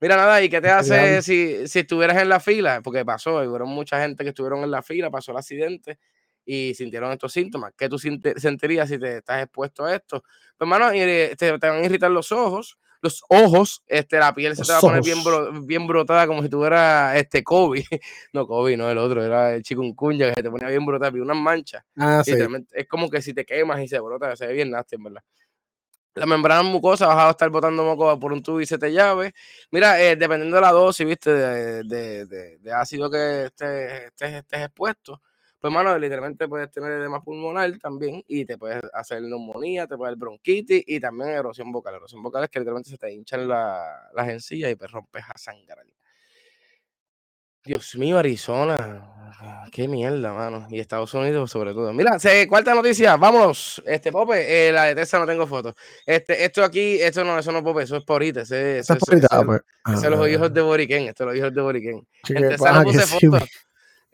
Mira, 0.00 0.16
nada, 0.16 0.40
¿y 0.42 0.48
qué 0.48 0.60
te 0.60 0.70
hace 0.70 1.22
si, 1.22 1.66
si 1.66 1.80
estuvieras 1.80 2.16
en 2.22 2.28
la 2.28 2.38
fila? 2.38 2.80
Porque 2.82 3.04
pasó, 3.04 3.42
hubo 3.42 3.66
mucha 3.66 4.00
gente 4.00 4.22
que 4.22 4.30
estuvieron 4.30 4.62
en 4.62 4.70
la 4.70 4.80
fila, 4.82 5.10
pasó 5.10 5.32
el 5.32 5.38
accidente 5.38 5.98
y 6.44 6.72
sintieron 6.74 7.12
estos 7.12 7.32
síntomas. 7.32 7.72
¿Qué 7.76 7.88
tú 7.88 7.98
sentirías 7.98 8.88
si 8.88 8.98
te 8.98 9.18
estás 9.18 9.42
expuesto 9.42 9.84
a 9.84 9.94
esto? 9.94 10.22
Pues, 10.22 10.60
hermano, 10.60 10.90
te, 10.92 11.36
te 11.36 11.50
van 11.50 11.82
a 11.82 11.84
irritar 11.84 12.10
los 12.10 12.30
ojos, 12.32 12.78
los 13.00 13.22
ojos, 13.28 13.82
este, 13.86 14.18
la 14.18 14.34
piel 14.34 14.56
se 14.56 14.62
te 14.62 14.72
va 14.72 14.78
a 14.78 14.80
poner 14.80 15.02
bien, 15.02 15.18
bien 15.66 15.86
brotada 15.86 16.26
como 16.26 16.42
si 16.42 16.48
tuviera 16.48 17.16
este 17.16 17.42
COVID. 17.42 17.84
No, 18.32 18.46
COVID, 18.46 18.76
no 18.76 18.90
el 18.90 18.98
otro, 18.98 19.24
era 19.24 19.54
el 19.54 19.62
chico 19.62 19.82
cuña 19.94 20.28
que 20.28 20.34
se 20.34 20.42
te 20.42 20.50
ponía 20.50 20.68
bien 20.68 20.84
brotada, 20.84 21.10
unas 21.20 21.36
manchas. 21.36 21.84
Ah, 21.96 22.22
sí. 22.24 22.32
Es 22.72 22.86
como 22.86 23.08
que 23.08 23.22
si 23.22 23.32
te 23.32 23.44
quemas 23.44 23.80
y 23.80 23.88
se 23.88 23.98
brota, 24.00 24.36
se 24.36 24.46
ve 24.46 24.54
bien 24.54 24.70
nasty, 24.70 24.96
en 24.96 25.04
verdad. 25.04 25.22
La 26.14 26.26
membrana 26.26 26.62
mucosa 26.62 27.06
vas 27.06 27.28
a 27.28 27.30
estar 27.30 27.48
botando 27.48 27.84
moco 27.84 28.18
por 28.18 28.32
un 28.32 28.42
tubo 28.42 28.60
y 28.60 28.66
se 28.66 28.76
te 28.76 28.92
llave. 28.92 29.32
Mira, 29.70 30.00
eh, 30.02 30.16
dependiendo 30.16 30.56
de 30.56 30.62
la 30.62 30.72
dosis, 30.72 31.06
viste, 31.06 31.32
de, 31.32 31.84
de, 31.84 32.58
de, 32.58 32.72
ácido 32.72 33.08
que 33.08 33.44
estés, 33.44 34.06
estés, 34.06 34.34
estés 34.34 34.60
expuesto, 34.62 35.22
pues, 35.60 35.72
mano, 35.72 35.98
literalmente 35.98 36.46
puedes 36.46 36.70
tener 36.70 36.92
edema 36.92 37.22
pulmonar 37.22 37.76
también 37.78 38.22
y 38.28 38.44
te 38.44 38.56
puedes 38.56 38.80
hacer 38.92 39.22
neumonía, 39.22 39.86
te 39.86 39.96
puede 39.96 40.12
dar 40.12 40.18
bronquitis 40.18 40.84
y 40.86 41.00
también 41.00 41.30
erosión 41.30 41.72
vocal. 41.72 41.96
Erosión 41.96 42.22
vocal 42.22 42.44
es 42.44 42.50
que 42.50 42.60
literalmente 42.60 42.90
se 42.90 42.98
te 42.98 43.12
hinchan 43.12 43.48
las 43.48 44.28
encías 44.28 44.70
y 44.70 44.76
te 44.76 44.86
rompes 44.86 45.24
a 45.28 45.36
sangrar. 45.36 45.84
Dios 47.64 47.96
mío, 47.96 48.18
Arizona. 48.18 49.14
Qué 49.70 49.88
mierda, 49.88 50.32
mano. 50.32 50.66
Y 50.70 50.80
Estados 50.80 51.12
Unidos, 51.12 51.50
sobre 51.50 51.74
todo. 51.74 51.92
Mira, 51.92 52.16
cuarta 52.48 52.74
noticia. 52.74 53.16
Vámonos. 53.16 53.82
Este, 53.84 54.10
Pope, 54.10 54.68
eh, 54.68 54.72
la 54.72 54.84
de 54.84 54.94
Tesla 54.94 55.18
no 55.18 55.26
tengo 55.26 55.46
fotos. 55.46 55.74
Este, 56.06 56.44
esto 56.44 56.64
aquí, 56.64 56.98
esto 57.00 57.24
no, 57.24 57.38
eso 57.38 57.52
no 57.52 57.62
Pope, 57.62 57.82
eso 57.82 57.96
es 57.96 58.04
por 58.04 58.22
Ese, 58.22 58.78
ese, 58.78 58.78
es 58.78 58.86
por 58.86 59.20
ah, 59.30 59.42
pues. 59.44 59.60
Ese 59.86 60.06
es 60.06 60.10
los 60.10 60.28
hijos 60.28 60.54
de 60.54 60.62
Boriquén. 60.62 61.08
Esto 61.08 61.24
es 61.24 61.26
los 61.26 61.36
hijos 61.36 61.52
de 61.52 61.60
Boriquén. 61.60 62.08
En 62.28 62.48
Tesla 62.48 62.72
no 62.72 62.84
puse 62.84 63.06
fotos. 63.06 63.67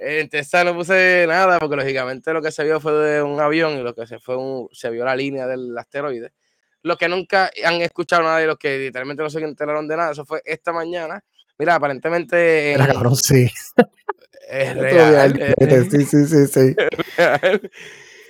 En 0.06 0.28
Tesla 0.28 0.64
no 0.64 0.74
puse 0.74 1.24
nada 1.26 1.58
porque 1.58 1.76
lógicamente 1.76 2.30
lo 2.34 2.42
que 2.42 2.52
se 2.52 2.62
vio 2.62 2.78
fue 2.78 2.92
de 2.92 3.22
un 3.22 3.40
avión 3.40 3.72
y 3.72 3.82
lo 3.82 3.94
que 3.94 4.06
se 4.06 4.18
fue 4.18 4.36
se 4.70 4.90
vio 4.90 5.02
la 5.02 5.16
línea 5.16 5.46
del 5.46 5.76
asteroide. 5.78 6.32
Los 6.82 6.98
que 6.98 7.08
nunca 7.08 7.50
han 7.64 7.80
escuchado 7.80 8.22
nada 8.22 8.42
y 8.42 8.46
los 8.46 8.58
que 8.58 8.78
literalmente 8.78 9.22
no 9.22 9.30
se 9.30 9.38
enteraron 9.38 9.88
de 9.88 9.96
nada, 9.96 10.12
eso 10.12 10.26
fue 10.26 10.42
esta 10.44 10.74
mañana. 10.74 11.24
Mira, 11.58 11.76
aparentemente. 11.76 12.72
Era 12.72 12.86
cabrón, 12.86 13.16
sí. 13.16 13.50
Es 14.46 14.76
real. 14.76 15.54
sí, 15.90 16.04
sí, 16.04 16.26
sí, 16.26 16.46
sí. 16.46 16.76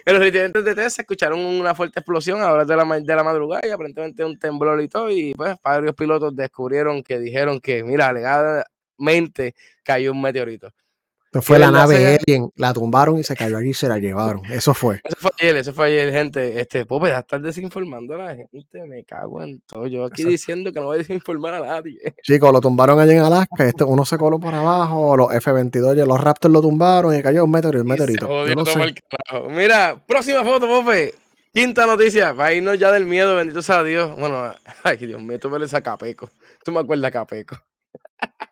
En 0.07 0.13
los 0.13 0.23
residentes 0.23 0.65
de 0.65 0.75
Tesla 0.75 1.01
escucharon 1.03 1.41
una 1.41 1.75
fuerte 1.75 1.99
explosión 1.99 2.43
a 2.43 2.53
horas 2.53 2.69
de 2.69 2.77
la, 2.77 2.85
de 2.85 3.17
la 3.17 3.25
madrugada 3.25 3.67
y 3.67 3.71
aparentemente 3.71 4.23
un 4.23 4.39
temblor 4.39 4.81
y 4.83 4.89
todo. 4.89 5.11
Y 5.11 5.35
pues 5.35 5.57
varios 5.65 5.95
pilotos 5.95 6.37
descubrieron 6.37 7.03
que 7.03 7.19
dijeron 7.19 7.59
que, 7.59 7.83
mira, 7.83 8.09
alegadamente 8.09 9.55
cayó 9.83 10.13
un 10.13 10.21
meteorito 10.21 10.73
fue 11.43 11.59
la 11.59 11.71
nave 11.71 12.19
Alien, 12.19 12.51
la 12.57 12.73
tumbaron 12.73 13.19
y 13.19 13.25
se 13.25 13.35
cayó 13.35 13.57
allí 13.59 13.71
y 13.71 13.75
se 13.75 13.89
la 13.89 13.99
llevaron. 13.99 14.45
Eso 14.47 14.75
fue. 14.75 15.01
Eso 15.05 15.17
fue 15.19 15.31
ayer, 15.41 15.57
eso 15.57 15.73
fue 15.73 15.87
ayer, 15.87 16.13
gente. 16.13 16.61
Este, 16.61 16.87
pues 16.87 17.13
ya 17.13 17.19
estar 17.21 17.41
desinformando 17.41 18.15
a 18.15 18.19
la 18.19 18.37
gente, 18.37 18.87
me 18.87 19.05
cago 19.05 19.43
en 19.43 19.61
todo. 19.61 19.87
Yo 19.87 20.05
aquí 20.05 20.25
diciendo 20.25 20.73
que 20.73 20.81
no 20.81 20.87
voy 20.87 20.97
a 20.97 20.99
desinformar 20.99 21.55
a 21.55 21.61
nadie. 21.61 21.99
Chicos, 22.23 22.53
lo 22.53 22.61
tumbaron 22.61 23.01
allí 23.01 23.13
en 23.13 23.21
Alaska, 23.21 23.67
este, 23.67 23.85
uno 23.85 24.05
se 24.05 24.17
coló 24.19 24.39
por 24.39 24.55
abajo, 24.55 25.17
los 25.17 25.35
F-22 25.35 26.05
los 26.07 26.21
Raptors 26.21 26.53
lo 26.53 26.61
tumbaron 26.61 27.15
y 27.15 27.23
cayó 27.23 27.45
un 27.45 27.51
meteorito. 27.51 27.83
Un 27.83 27.89
meteorito. 27.89 28.29
Mira, 29.51 30.01
próxima 30.07 30.45
foto, 30.45 30.67
Pope. 30.67 31.15
Quinta 31.53 31.87
noticia, 31.87 32.33
va 32.33 32.47
a 32.47 32.53
irnos 32.53 32.79
ya 32.79 32.91
del 32.91 33.07
miedo, 33.07 33.37
bendito 33.37 33.63
sea 33.63 33.85
Dios. 33.85 34.17
Bueno, 34.19 34.53
ay, 34.83 34.97
Dios 34.97 35.23
mío, 35.23 35.39
tú 35.39 35.49
me 35.51 35.59
le 35.59 35.67
a 35.71 35.81
Capeco. 35.81 36.29
Tú 36.65 36.73
me 36.73 36.81
acuerdas 36.81 37.09
a 37.09 37.13
Capeco. 37.13 37.57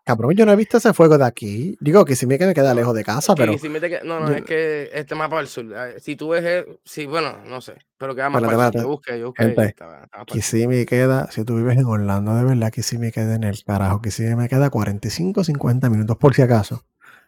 Cabrón, 0.05 0.35
yo 0.35 0.45
no 0.45 0.53
he 0.53 0.57
visto 0.57 0.79
ese 0.79 0.93
fuego 0.93 1.17
de 1.17 1.25
aquí. 1.25 1.77
Digo 1.81 2.05
que 2.05 2.17
si 2.17 2.27
me 2.27 2.37
queda 2.37 2.75
lejos 2.75 2.95
de 2.95 3.05
casa, 3.05 3.35
pero. 3.37 3.55
no, 4.05 4.21
no, 4.21 4.31
es 4.33 4.43
que 4.43 4.91
este 4.93 5.15
mapa 5.15 5.37
del 5.37 5.47
sur. 5.47 5.73
Ah, 5.77 5.91
si 6.01 6.17
tú 6.17 6.31
ves, 6.31 6.65
sí, 6.85 7.07
bueno, 7.07 7.39
no 7.47 7.61
sé, 7.61 7.75
pero 7.99 8.15
queda 8.15 8.29
más 8.29 8.43
para 8.43 8.67
el 8.67 8.73
sur. 8.73 8.83
Yo 8.83 8.89
busqué, 8.89 9.21
yo 9.21 9.27
busqué. 9.27 9.45
Gente, 9.45 10.67
me 10.67 10.87
queda, 10.87 11.31
si 11.31 11.45
tú 11.45 11.57
vives 11.57 11.79
en 11.79 11.85
Orlando, 11.85 12.35
de 12.35 12.45
verdad, 12.45 12.73
que 12.73 12.83
sí 12.83 12.99
me 12.99 13.13
queda 13.13 13.37
en 13.37 13.45
el 13.45 13.63
carajo, 13.65 14.03
que 14.03 14.11
sí 14.11 14.25
me 14.25 14.49
queda 14.49 14.71
45, 14.71 15.45
50 15.45 15.89
minutos 15.89 16.17
por 16.17 16.35
si 16.35 16.43
acaso. 16.43 16.85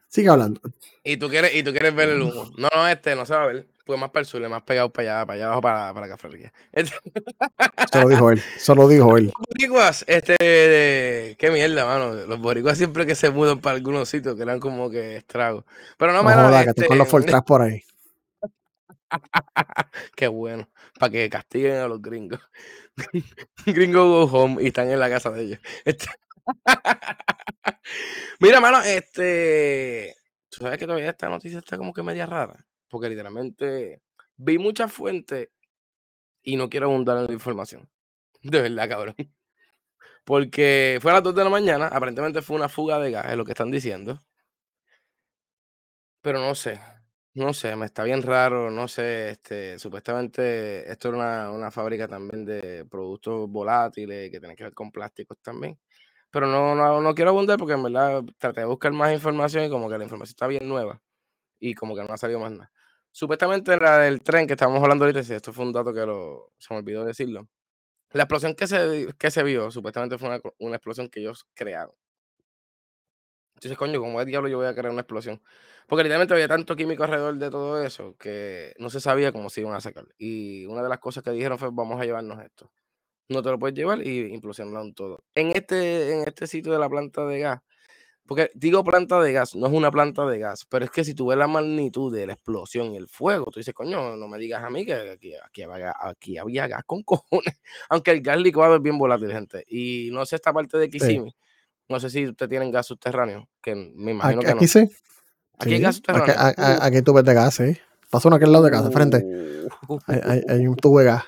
Sigue 0.09 0.29
hablando. 0.29 0.61
Y 1.05 1.17
tú 1.17 1.29
quieres, 1.29 1.55
y 1.55 1.63
tú 1.63 1.71
quieres 1.71 1.95
ver 1.95 2.09
el 2.09 2.23
humo. 2.23 2.51
No, 2.59 2.69
no, 2.75 2.89
este 2.89 3.15
no 3.15 3.25
se 3.25 3.35
va 3.35 3.45
a 3.45 3.47
ver. 3.47 3.67
Pues 3.85 4.01
más 4.01 4.11
para 4.11 4.23
el 4.23 4.27
sur, 4.27 4.49
más 4.49 4.63
pegado 4.63 4.91
para 4.91 5.17
allá, 5.19 5.27
para 5.27 5.37
allá 5.37 5.47
abajo, 5.47 5.61
para, 5.61 5.93
para 5.93 6.07
la 6.07 6.17
cafetería. 6.17 6.51
Solo 7.93 8.09
dijo 8.09 8.31
él, 8.31 8.43
solo 8.59 8.89
dijo 8.89 9.19
él. 9.19 9.27
Los 9.27 9.47
boricuas, 9.47 10.05
este, 10.09 11.37
qué 11.39 11.51
mierda, 11.53 11.85
mano. 11.85 12.15
Los 12.15 12.41
boricuas 12.41 12.79
siempre 12.79 13.05
que 13.05 13.15
se 13.15 13.29
mudan 13.29 13.61
para 13.61 13.77
algunos 13.77 14.09
sitios, 14.09 14.37
que 14.37 14.43
eran 14.43 14.59
como 14.59 14.89
que 14.89 15.17
estragos. 15.17 15.67
Pero 15.99 16.15
no, 16.15 16.23
me 16.23 16.35
no 16.35 16.45
joda, 16.45 16.65
que 16.65 16.71
este... 16.71 16.87
con 16.87 16.97
los 16.97 17.09
Fortras 17.11 17.43
por 17.43 17.61
ahí. 17.61 17.83
qué 20.17 20.29
bueno, 20.29 20.67
para 20.99 21.13
que 21.13 21.29
castiguen 21.29 21.77
a 21.77 21.87
los 21.87 22.01
gringos. 22.01 22.41
gringos 23.67 24.03
go 24.03 24.25
home 24.25 24.63
y 24.63 24.69
están 24.69 24.91
en 24.91 24.99
la 24.99 25.11
casa 25.11 25.31
de 25.31 25.43
ellos. 25.43 25.59
Este... 25.85 26.07
Mira, 28.41 28.61
mano, 28.63 28.81
este, 28.83 30.17
tú 30.49 30.63
sabes 30.63 30.79
que 30.79 30.87
todavía 30.87 31.11
esta 31.11 31.29
noticia 31.29 31.59
está 31.59 31.77
como 31.77 31.93
que 31.93 32.03
media 32.03 32.25
rara 32.25 32.65
porque 32.95 33.09
literalmente 33.11 34.03
vi 34.37 34.57
muchas 34.59 34.93
fuentes 34.93 35.51
y 36.43 36.57
no 36.57 36.71
quiero 36.71 36.87
abundar 36.87 37.19
en 37.19 37.27
la 37.27 37.33
información. 37.35 37.89
De 38.43 38.63
verdad, 38.63 38.89
cabrón. 38.89 39.17
Porque 40.25 40.99
fue 41.03 41.11
a 41.11 41.15
las 41.15 41.23
2 41.23 41.35
de 41.35 41.45
la 41.45 41.51
mañana, 41.51 41.89
aparentemente 41.89 42.43
fue 42.43 42.57
una 42.57 42.69
fuga 42.69 42.99
de 42.99 43.11
gas, 43.11 43.27
es 43.31 43.37
lo 43.37 43.45
que 43.45 43.53
están 43.53 43.71
diciendo. 43.71 44.23
Pero 46.23 46.39
no 46.41 46.55
sé, 46.55 46.81
no 47.35 47.53
sé, 47.53 47.77
me 47.77 47.85
está 47.87 48.03
bien 48.05 48.23
raro, 48.23 48.71
no 48.71 48.89
sé, 48.89 49.31
este, 49.31 49.79
supuestamente 49.79 50.91
esto 50.91 51.09
era 51.09 51.19
una, 51.19 51.51
una 51.51 51.71
fábrica 51.71 52.09
también 52.09 52.45
de 52.47 52.87
productos 52.87 53.49
volátiles 53.51 54.31
que 54.31 54.39
tienen 54.41 54.57
que 54.57 54.65
ver 54.65 54.75
con 54.75 54.91
plásticos 54.91 55.39
también. 55.43 55.79
Pero 56.31 56.47
no, 56.49 56.75
no, 56.77 57.01
no 57.03 57.15
quiero 57.17 57.31
abundar 57.33 57.59
porque 57.59 57.75
en 57.75 57.85
verdad 57.85 58.23
traté 58.39 58.61
de 58.63 58.67
buscar 58.69 58.93
más 58.93 59.13
información 59.15 59.65
y 59.65 59.71
como 59.71 59.91
que 59.91 59.99
la 59.99 60.05
información 60.05 60.33
está 60.35 60.47
bien 60.49 60.69
nueva 60.69 61.01
y 61.61 61.75
como 61.75 61.97
que 61.97 62.05
no 62.05 62.15
ha 62.15 62.19
salido 62.19 62.41
más 62.41 62.53
nada. 62.53 62.73
Supuestamente 63.15 63.77
la 63.77 63.99
del 64.01 64.21
tren 64.23 64.45
que 64.49 64.55
estábamos 64.55 64.83
hablando 64.83 65.05
ahorita, 65.05 65.23
si 65.23 65.35
esto 65.35 65.53
fue 65.53 65.65
un 65.65 65.73
dato 65.73 65.95
que 65.95 66.05
lo, 66.05 66.53
se 66.59 66.75
me 66.75 66.81
olvidó 66.81 67.05
decirlo. 67.05 67.49
La 68.11 68.25
explosión 68.25 68.57
que 68.57 68.67
se, 68.67 69.07
que 69.17 69.31
se 69.31 69.45
vio, 69.45 69.71
supuestamente 69.71 70.19
fue 70.19 70.41
una, 70.59 70.77
explosión 70.77 71.09
que 71.09 71.21
ellos 71.21 71.47
crearon. 71.55 71.95
Entonces, 73.55 73.79
coño, 73.79 74.01
¿cómo 74.01 74.21
es 74.21 74.27
diablo 74.27 74.49
yo 74.49 74.59
voy 74.59 74.67
a 74.67 74.75
crear 74.75 74.91
una 74.91 75.03
explosión? 75.03 75.41
Porque 75.87 76.03
literalmente 76.03 76.35
había 76.35 76.49
tanto 76.49 76.75
químico 76.75 77.05
alrededor 77.05 77.37
de 77.39 77.51
todo 77.51 77.81
eso 77.85 78.17
que 78.19 78.75
no 78.81 78.91
se 78.91 79.01
sabía 79.01 79.31
cómo 79.31 79.49
se 79.49 79.61
iban 79.61 79.75
a 79.75 79.81
sacar. 79.81 80.07
Y 80.19 80.67
una 80.67 80.83
de 80.83 80.89
las 80.89 80.99
cosas 80.99 81.23
que 81.23 81.31
dijeron 81.31 81.57
fue, 81.57 81.69
vamos 81.73 82.01
a 82.01 82.05
llevarnos 82.05 82.43
esto. 82.43 82.73
No 83.29 83.43
te 83.43 83.51
lo 83.51 83.61
puedes 83.61 83.77
llevar 83.77 84.05
y 84.05 84.35
implosionaron 84.35 84.93
todo. 84.93 85.25
En 85.37 85.53
este, 85.57 86.15
en 86.15 86.27
este 86.27 86.49
sitio 86.49 86.73
de 86.73 86.81
la 86.81 86.89
planta 86.89 87.25
de 87.27 87.39
gas, 87.39 87.61
porque 88.27 88.51
digo 88.55 88.83
planta 88.83 89.21
de 89.21 89.33
gas, 89.33 89.55
no 89.55 89.67
es 89.67 89.73
una 89.73 89.91
planta 89.91 90.25
de 90.25 90.39
gas, 90.39 90.65
pero 90.69 90.87
es 90.87 90.91
que 90.91 91.05
si 91.05 91.15
tú 91.15 91.27
ves 91.27 91.37
la 91.37 91.47
magnitud 91.47 92.15
de 92.15 92.27
la 92.27 92.33
explosión 92.33 92.93
y 92.93 92.97
el 92.97 93.07
fuego, 93.07 93.47
tú 93.47 93.61
dices, 93.61 93.75
coño, 93.75 94.17
no 94.17 94.29
me 94.29 94.39
digas 94.39 94.65
a 94.65 94.71
mí 94.71 94.87
que 94.87 94.95
aquí, 94.95 95.35
aquí, 95.35 96.39
había, 96.39 96.67
gas 96.67 96.85
con 96.87 97.03
cojones. 97.05 97.61
Aunque 97.91 98.13
el 98.13 98.23
gas 98.23 98.39
licuado 98.39 98.77
es 98.77 98.83
bien 98.83 98.97
volátil, 98.97 99.31
gente. 99.31 99.65
Y 99.69 100.09
no 100.13 100.25
sé 100.25 100.37
esta 100.37 100.53
parte 100.55 100.79
de 100.79 100.89
Kissimmee, 100.89 101.35
no 101.89 102.01
sé 102.01 102.09
si 102.09 102.27
ustedes 102.27 102.49
tienen 102.49 102.71
gas 102.71 102.87
subterráneo, 102.87 103.47
que 103.61 103.75
me 103.75 104.13
imagino 104.13 104.41
que 104.41 104.49
no. 104.49 104.57
Aquí 104.57 104.69
sí. 104.69 104.89
Aquí 105.59 105.75
hay 105.75 105.81
gas 105.81 105.97
subterráneo. 105.97 106.35
Aquí, 106.81 107.03
tú 107.03 107.13
ves 107.13 107.25
de 107.25 107.35
gas, 107.35 107.55
sí. 107.55 107.77
Pasó 108.09 108.29
uno 108.29 108.37
aquí 108.37 108.47
al 108.47 108.53
lado 108.53 108.65
de 108.65 108.71
casa, 108.71 108.91
frente. 108.91 109.23
Uh. 109.87 109.99
Hay, 110.07 110.67
un 110.67 110.77
tubo 110.77 111.01
de 111.01 111.07
gas. 111.07 111.25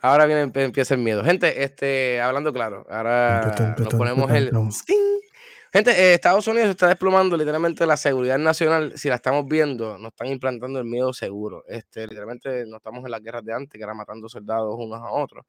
Ahora 0.00 0.24
viene, 0.24 0.50
empieza 0.54 0.94
el 0.94 1.00
miedo. 1.00 1.22
Gente, 1.22 1.62
este, 1.62 2.22
hablando 2.22 2.54
claro, 2.54 2.86
ahora 2.88 3.74
nos 3.76 3.94
ponemos 3.94 4.30
el... 4.30 4.50
Gente, 5.72 5.90
eh, 5.92 6.14
Estados 6.14 6.46
Unidos 6.48 6.70
está 6.70 6.88
desplomando 6.88 7.36
literalmente 7.36 7.86
la 7.86 7.96
seguridad 7.96 8.38
nacional. 8.38 8.92
Si 8.96 9.08
la 9.08 9.16
estamos 9.16 9.46
viendo, 9.46 9.98
nos 9.98 10.08
están 10.12 10.28
implantando 10.28 10.78
el 10.80 10.84
miedo 10.84 11.12
seguro. 11.12 11.64
Este, 11.68 12.02
literalmente 12.06 12.66
no 12.66 12.76
estamos 12.78 13.04
en 13.04 13.10
las 13.12 13.22
guerras 13.22 13.44
de 13.44 13.52
antes, 13.54 13.78
que 13.78 13.82
era 13.84 13.94
matando 13.94 14.28
soldados 14.28 14.74
unos 14.78 14.98
a 15.00 15.10
otros. 15.12 15.44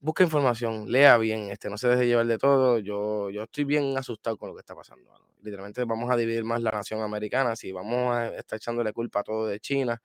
busca 0.00 0.24
información, 0.24 0.90
lea 0.90 1.16
bien, 1.18 1.50
este, 1.50 1.68
no 1.70 1.76
se 1.78 1.88
deje 1.88 2.06
llevar 2.06 2.26
de 2.26 2.38
todo. 2.38 2.78
Yo, 2.78 3.30
yo 3.30 3.44
estoy 3.44 3.64
bien 3.64 3.96
asustado 3.98 4.36
con 4.36 4.48
lo 4.50 4.54
que 4.54 4.60
está 4.60 4.74
pasando. 4.74 5.10
Literalmente 5.42 5.84
vamos 5.84 6.10
a 6.10 6.16
dividir 6.16 6.44
más 6.44 6.62
la 6.62 6.70
nación 6.70 7.02
americana. 7.02 7.56
Si 7.56 7.72
vamos 7.72 8.14
a 8.14 8.28
estar 8.36 8.56
echándole 8.56 8.92
culpa 8.92 9.20
a 9.20 9.22
todo 9.24 9.46
de 9.46 9.60
China, 9.60 10.00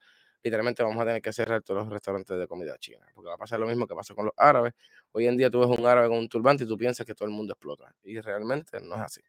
literalmente 0.46 0.82
vamos 0.82 1.00
a 1.02 1.06
tener 1.06 1.22
que 1.22 1.32
cerrar 1.32 1.62
todos 1.62 1.82
los 1.82 1.92
restaurantes 1.92 2.38
de 2.38 2.46
comida 2.46 2.76
china. 2.78 3.04
Porque 3.14 3.28
va 3.28 3.34
a 3.34 3.38
pasar 3.38 3.58
lo 3.58 3.66
mismo 3.66 3.86
que 3.86 3.94
pasó 3.94 4.14
con 4.14 4.26
los 4.26 4.34
árabes. 4.36 4.74
Hoy 5.12 5.26
en 5.26 5.36
día 5.36 5.50
tú 5.50 5.60
ves 5.60 5.78
un 5.78 5.84
árabe 5.86 6.08
con 6.08 6.18
un 6.18 6.28
turbante 6.28 6.64
y 6.64 6.66
tú 6.66 6.76
piensas 6.76 7.04
que 7.04 7.14
todo 7.14 7.26
el 7.26 7.34
mundo 7.34 7.52
explota. 7.52 7.92
Y 8.04 8.20
realmente 8.20 8.80
no 8.80 8.94
es 8.94 9.00
así. 9.00 9.20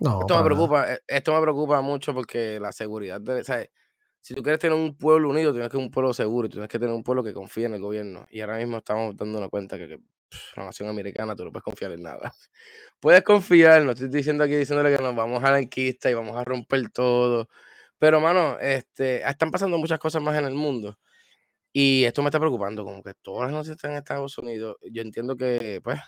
esto 0.00 0.38
me 0.38 0.44
preocupa, 0.44 0.92
e, 0.92 1.00
esto 1.06 1.34
me 1.34 1.40
preocupa 1.42 1.80
mucho 1.82 2.14
porque 2.14 2.58
la 2.58 2.72
seguridad 2.72 3.20
de, 3.20 3.68
si 4.22 4.34
tú 4.34 4.42
quieres 4.42 4.60
tener 4.60 4.76
un 4.76 4.96
pueblo 4.96 5.28
unido, 5.28 5.52
tienes 5.52 5.68
que 5.68 5.72
tener 5.72 5.86
un 5.86 5.92
pueblo 5.92 6.14
seguro, 6.14 6.48
tienes 6.48 6.68
que 6.68 6.78
tener 6.78 6.94
un 6.94 7.02
pueblo 7.02 7.22
que 7.22 7.34
confíe 7.34 7.66
en 7.66 7.74
el 7.74 7.80
gobierno. 7.80 8.26
Y 8.30 8.40
ahora 8.40 8.56
mismo 8.56 8.78
estamos 8.78 9.16
dándonos 9.16 9.50
cuenta 9.50 9.76
que, 9.76 9.98
la 10.56 10.64
nación 10.64 10.88
americana 10.88 11.36
tú 11.36 11.44
no 11.44 11.52
puedes 11.52 11.64
confiar 11.64 11.92
en 11.92 12.02
nada. 12.02 12.32
Puedes 13.00 13.22
confiar, 13.22 13.82
no 13.82 13.92
estoy 13.92 14.08
diciendo 14.08 14.44
aquí 14.44 14.54
diciéndole 14.54 14.96
que 14.96 15.02
nos 15.02 15.14
vamos 15.14 15.42
a 15.44 15.50
la 15.50 15.58
enquista 15.58 16.10
y 16.10 16.14
vamos 16.14 16.36
a 16.36 16.44
romper 16.44 16.88
todo. 16.90 17.48
Pero, 18.02 18.20
mano, 18.20 18.58
este, 18.58 19.22
están 19.22 19.52
pasando 19.52 19.78
muchas 19.78 20.00
cosas 20.00 20.20
más 20.20 20.36
en 20.36 20.44
el 20.44 20.54
mundo. 20.54 20.98
Y 21.72 22.04
esto 22.04 22.20
me 22.22 22.30
está 22.30 22.40
preocupando, 22.40 22.84
como 22.84 23.00
que 23.00 23.14
todas 23.14 23.44
las 23.48 23.52
noticias 23.52 23.76
están 23.76 23.92
en 23.92 23.98
Estados 23.98 24.36
Unidos. 24.38 24.76
Yo 24.90 25.02
entiendo 25.02 25.36
que, 25.36 25.80
pues, 25.84 26.00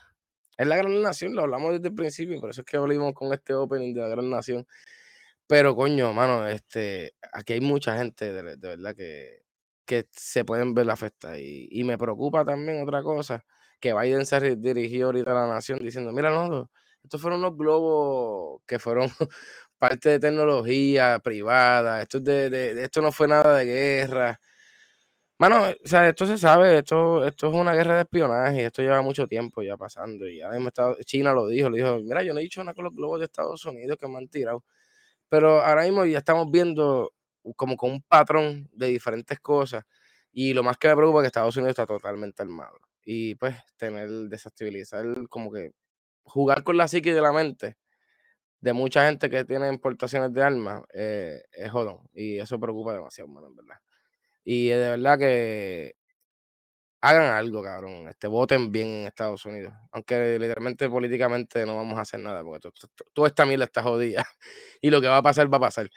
es 0.57 0.67
la 0.67 0.77
gran 0.77 1.01
nación, 1.03 1.37
lo 1.37 1.43
hablamos 1.43 1.75
desde 1.75 1.89
el 1.91 1.95
principio, 1.95 2.41
por 2.41 2.51
eso 2.51 2.63
es 2.63 2.67
que 2.67 2.79
volvimos 2.79 3.15
con 3.15 3.33
este 3.33 3.55
opening 3.55 3.95
de 3.95 4.01
la 4.01 4.09
gran 4.09 4.29
nación. 4.29 4.67
Pero 5.47 5.77
coño, 5.77 6.13
mano, 6.13 6.49
este, 6.49 7.15
aquí 7.33 7.55
hay 7.55 7.61
mucha 7.61 7.97
gente 7.97 8.33
de, 8.33 8.57
verdad 8.57 8.97
que, 8.97 9.45
que 9.87 10.09
se 10.13 10.45
pueden 10.45 10.75
ver 10.75 10.97
festa. 10.97 11.39
Y, 11.39 11.69
y, 11.71 11.85
me 11.85 11.97
preocupa 11.99 12.45
también 12.45 12.83
otra 12.83 13.05
cosa, 13.05 13.45
que 13.81 13.95
Biden 13.95 14.27
se 14.27 14.57
dirigió 14.57 15.07
ahorita 15.07 15.31
a 15.31 15.47
la 15.47 15.55
nación 15.55 15.79
diciendo, 15.81 16.13
mira, 16.13 16.31
no, 16.31 16.71
estos 17.05 17.21
fueron 17.21 17.41
unos 17.41 17.57
globos 17.57 18.63
que 18.67 18.79
fueron 18.79 19.11
parte 19.79 20.11
de 20.11 20.21
tecnología 20.21 21.19
privada, 21.21 22.03
esto, 22.03 22.21
de, 22.21 22.51
de, 22.51 22.85
esto 22.85 23.03
no 23.03 23.13
fue 23.13 23.29
nada 23.29 23.59
de 23.59 23.65
guerra. 23.67 24.41
Mano, 25.39 25.65
o 25.85 25.89
sea, 25.89 26.09
esto 26.09 26.27
se 26.27 26.39
sabe, 26.39 26.79
esto, 26.79 27.27
esto 27.27 27.49
es 27.49 27.55
una 27.55 27.75
guerra 27.75 27.97
de 27.97 28.03
espionaje, 28.03 28.67
esto 28.67 28.83
lleva 28.83 29.03
mucho 29.03 29.27
tiempo 29.27 29.63
ya 29.63 29.77
pasando. 29.77 30.29
Y 30.29 30.41
mismo 30.53 30.71
China 31.05 31.33
lo 31.33 31.49
dijo, 31.49 31.69
le 31.71 31.79
dijo, 31.79 31.99
mira, 31.99 32.23
yo 32.23 32.33
no 32.33 32.39
he 32.41 32.45
dicho 32.45 32.63
nada 32.63 32.75
con 32.75 32.85
los 32.85 32.95
globos 32.95 33.19
de 33.19 33.27
Estados 33.27 33.65
Unidos 33.67 33.99
que 34.01 34.07
me 34.09 34.19
han 34.19 34.29
tirado. 34.29 34.65
Pero 35.29 35.63
ahora 35.63 35.85
mismo 35.85 36.05
ya 36.07 36.19
estamos 36.19 36.51
viendo 36.51 37.13
como 37.57 37.77
con 37.77 37.93
un 37.93 38.03
patrón 38.03 38.69
de 38.73 38.89
diferentes 38.89 39.41
cosas. 39.41 39.85
Y 40.33 40.55
lo 40.55 40.63
más 40.63 40.79
que 40.79 40.89
me 40.89 40.97
preocupa 40.97 41.21
es 41.21 41.25
que 41.25 41.27
Estados 41.29 41.57
Unidos 41.57 41.73
está 41.73 41.87
totalmente 41.87 42.43
armado. 42.43 42.79
Y 43.05 43.35
pues 43.37 43.57
tener, 43.77 44.09
desestabilizar, 44.29 45.07
como 45.29 45.53
que 45.53 45.73
jugar 46.25 46.65
con 46.65 46.77
la 46.77 46.89
psique 46.89 47.15
de 47.15 47.21
la 47.23 47.33
mente 47.33 47.77
de 48.65 48.73
mucha 48.73 49.07
gente 49.07 49.29
que 49.29 49.45
tiene 49.45 49.69
importaciones 49.69 50.33
de 50.33 50.43
armas 50.43 50.83
eh, 50.95 51.43
es 51.53 51.71
jodón. 51.71 51.99
Y 52.15 52.39
eso 52.39 52.59
preocupa 52.59 52.95
demasiado, 52.95 53.29
mano, 53.29 53.49
en 53.49 53.57
verdad. 53.57 53.77
Y 54.43 54.69
de 54.69 54.89
verdad 54.89 55.19
que 55.19 55.97
hagan 57.03 57.35
algo, 57.35 57.63
cabrón. 57.63 58.09
Este, 58.09 58.27
voten 58.27 58.73
bien 58.73 58.87
en 58.89 59.07
Estados 59.07 59.45
Unidos. 59.45 59.75
Aunque 59.93 60.39
literalmente 60.39 60.89
políticamente 60.89 61.67
no 61.67 61.77
vamos 61.77 61.99
a 61.99 62.01
hacer 62.01 62.21
nada, 62.21 62.43
porque 62.43 62.71
toda 63.13 63.29
esta 63.29 63.45
mierda 63.45 63.67
está 63.67 63.83
jodida. 63.83 64.25
Y 64.81 64.91
lo 64.91 65.01
que 65.01 65.09
va 65.09 65.19
a 65.19 65.23
pasar, 65.23 65.51
va 65.53 65.57
a 65.59 65.61
pasar. 65.61 65.91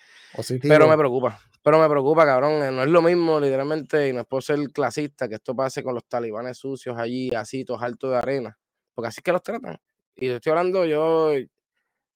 Pero 0.62 0.88
me 0.88 0.98
preocupa. 0.98 1.40
Pero 1.62 1.80
me 1.80 1.90
preocupa, 1.90 2.26
cabrón. 2.26 2.64
Eh, 2.64 2.72
no 2.72 2.84
es 2.84 2.90
lo 2.90 3.02
mismo, 3.02 3.40
literalmente, 3.40 4.10
y 4.10 4.14
no 4.14 4.22
es 4.22 4.26
por 4.28 4.44
ser 4.44 4.60
clasista, 4.74 5.28
que 5.28 5.36
esto 5.36 5.56
pase 5.56 5.84
con 5.84 5.94
los 5.94 6.06
talibanes 6.06 6.58
sucios 6.58 6.98
allí, 6.98 7.34
así, 7.34 7.66
todos 7.66 7.82
altos 7.82 8.12
de 8.12 8.18
arena. 8.18 8.58
Porque 8.94 9.08
así 9.10 9.20
es 9.20 9.24
que 9.24 9.32
los 9.34 9.44
tratan. 9.44 9.78
Y 10.16 10.30
estoy 10.30 10.52
hablando, 10.52 10.86
yo, 10.86 11.34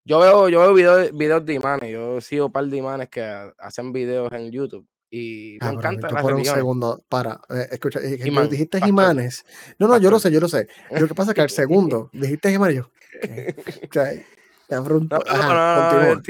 yo 0.04 0.20
veo, 0.20 0.50
yo 0.50 0.60
veo 0.62 0.74
videos, 0.74 1.12
videos 1.18 1.46
de 1.46 1.54
imanes. 1.54 1.92
Yo 1.92 2.22
sigo 2.22 2.48
un 2.48 2.52
par 2.52 2.66
de 2.66 2.78
imanes 2.78 3.10
que 3.10 3.22
hacen 3.58 3.92
videos 3.92 4.32
en 4.34 4.52
YouTube 4.52 4.88
y 5.14 5.58
me 5.62 5.68
encanta 5.68 6.10
la 6.10 6.22
por 6.22 6.34
un 6.34 6.46
segundo, 6.46 7.04
para, 7.10 7.42
eh, 7.50 7.68
escucha, 7.72 8.00
eh, 8.00 8.18
dijiste 8.50 8.80
imanes. 8.88 9.46
No, 9.78 9.88
no, 9.88 9.98
yo 9.98 10.10
lo 10.10 10.20
sé, 10.20 10.32
yo 10.32 10.40
lo 10.40 10.48
sé. 10.48 10.70
Lo 10.90 11.06
que 11.06 11.14
pasa 11.14 11.32
es 11.32 11.36
que 11.36 11.42
al 11.42 11.50
segundo 11.50 12.10
dijiste 12.14 12.52
imanes, 12.52 12.78
yo. 12.78 12.90
Okay. 13.86 14.26
no, 14.70 14.82
no, 14.82 15.00
no. 15.02 16.22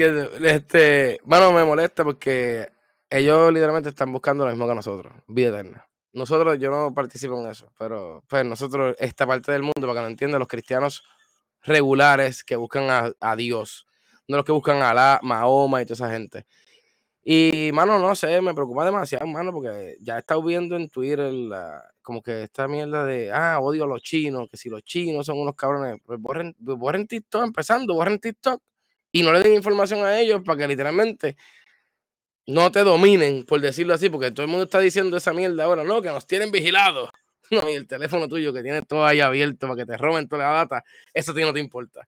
Este, 0.48 1.20
bueno, 1.22 1.52
me 1.52 1.64
molesta 1.64 2.02
porque 2.02 2.68
ellos 3.08 3.52
literalmente 3.52 3.90
están 3.90 4.12
buscando 4.12 4.44
lo 4.44 4.50
mismo 4.50 4.66
que 4.66 4.74
nosotros, 4.74 5.12
vida 5.28 5.50
eterna. 5.50 5.86
Nosotros, 6.12 6.58
yo 6.58 6.70
no 6.72 6.92
participo 6.92 7.40
en 7.40 7.50
eso, 7.50 7.72
pero 7.78 8.24
pues 8.28 8.44
nosotros, 8.44 8.96
esta 8.98 9.28
parte 9.28 9.52
del 9.52 9.62
mundo, 9.62 9.80
para 9.82 9.94
que 9.94 10.00
lo 10.00 10.08
entiendan, 10.08 10.40
los 10.40 10.48
cristianos 10.48 11.04
regulares 11.62 12.44
que 12.44 12.56
buscan 12.56 12.90
a, 12.90 13.12
a 13.20 13.36
Dios, 13.36 13.86
no 14.28 14.36
los 14.36 14.46
que 14.46 14.52
buscan 14.52 14.82
a 14.82 14.94
la 14.94 15.20
Mahoma 15.22 15.82
y 15.82 15.86
toda 15.86 15.94
esa 15.94 16.10
gente. 16.10 16.46
Y, 17.24 17.70
mano, 17.72 17.98
no 18.00 18.16
sé, 18.16 18.40
me 18.40 18.52
preocupa 18.52 18.84
demasiado, 18.84 19.26
mano, 19.28 19.52
porque 19.52 19.96
ya 20.00 20.16
he 20.16 20.18
estado 20.18 20.42
viendo 20.42 20.74
en 20.74 20.88
Twitter 20.88 21.32
como 22.02 22.20
que 22.20 22.42
esta 22.42 22.66
mierda 22.66 23.04
de, 23.04 23.30
ah, 23.32 23.60
odio 23.60 23.84
a 23.84 23.86
los 23.86 24.02
chinos, 24.02 24.48
que 24.50 24.56
si 24.56 24.68
los 24.68 24.82
chinos 24.82 25.26
son 25.26 25.38
unos 25.38 25.54
cabrones, 25.54 26.00
pues 26.04 26.18
borren, 26.18 26.56
pues 26.64 26.76
borren 26.76 27.06
TikTok, 27.06 27.44
empezando, 27.44 27.94
borren 27.94 28.18
TikTok 28.18 28.60
y 29.12 29.22
no 29.22 29.32
le 29.32 29.40
den 29.40 29.54
información 29.54 30.04
a 30.04 30.18
ellos 30.18 30.42
para 30.44 30.58
que 30.58 30.68
literalmente 30.68 31.36
no 32.46 32.72
te 32.72 32.80
dominen, 32.80 33.44
por 33.44 33.60
decirlo 33.60 33.94
así, 33.94 34.08
porque 34.10 34.32
todo 34.32 34.42
el 34.44 34.50
mundo 34.50 34.64
está 34.64 34.80
diciendo 34.80 35.16
esa 35.16 35.32
mierda 35.32 35.64
ahora, 35.64 35.84
no, 35.84 36.02
que 36.02 36.08
nos 36.08 36.26
tienen 36.26 36.50
vigilados. 36.50 37.10
No, 37.52 37.60
y 37.70 37.74
el 37.74 37.86
teléfono 37.86 38.26
tuyo 38.28 38.52
que 38.52 38.62
tiene 38.62 38.82
todo 38.82 39.06
ahí 39.06 39.20
abierto 39.20 39.68
para 39.68 39.76
que 39.76 39.86
te 39.86 39.96
roben 39.96 40.26
toda 40.26 40.42
la 40.42 40.52
data, 40.58 40.84
eso 41.14 41.30
a 41.30 41.34
ti 41.34 41.42
no 41.42 41.52
te 41.52 41.60
importa 41.60 42.06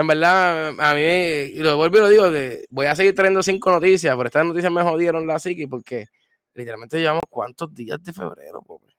en 0.00 0.06
verdad, 0.06 0.68
a 0.78 0.94
mí, 0.94 1.02
y 1.02 1.58
lo 1.58 1.76
vuelvo 1.76 1.98
y 1.98 2.00
lo 2.00 2.08
digo, 2.08 2.30
que 2.30 2.64
voy 2.70 2.86
a 2.86 2.96
seguir 2.96 3.14
trayendo 3.14 3.42
cinco 3.42 3.70
noticias, 3.70 4.16
pero 4.16 4.28
estas 4.28 4.46
noticias 4.46 4.72
me 4.72 4.82
jodieron 4.82 5.26
la 5.26 5.38
psiqui 5.38 5.66
porque 5.66 6.06
literalmente 6.54 6.98
llevamos 6.98 7.24
cuántos 7.28 7.74
días 7.74 8.02
de 8.02 8.12
febrero, 8.12 8.62
pobre. 8.62 8.94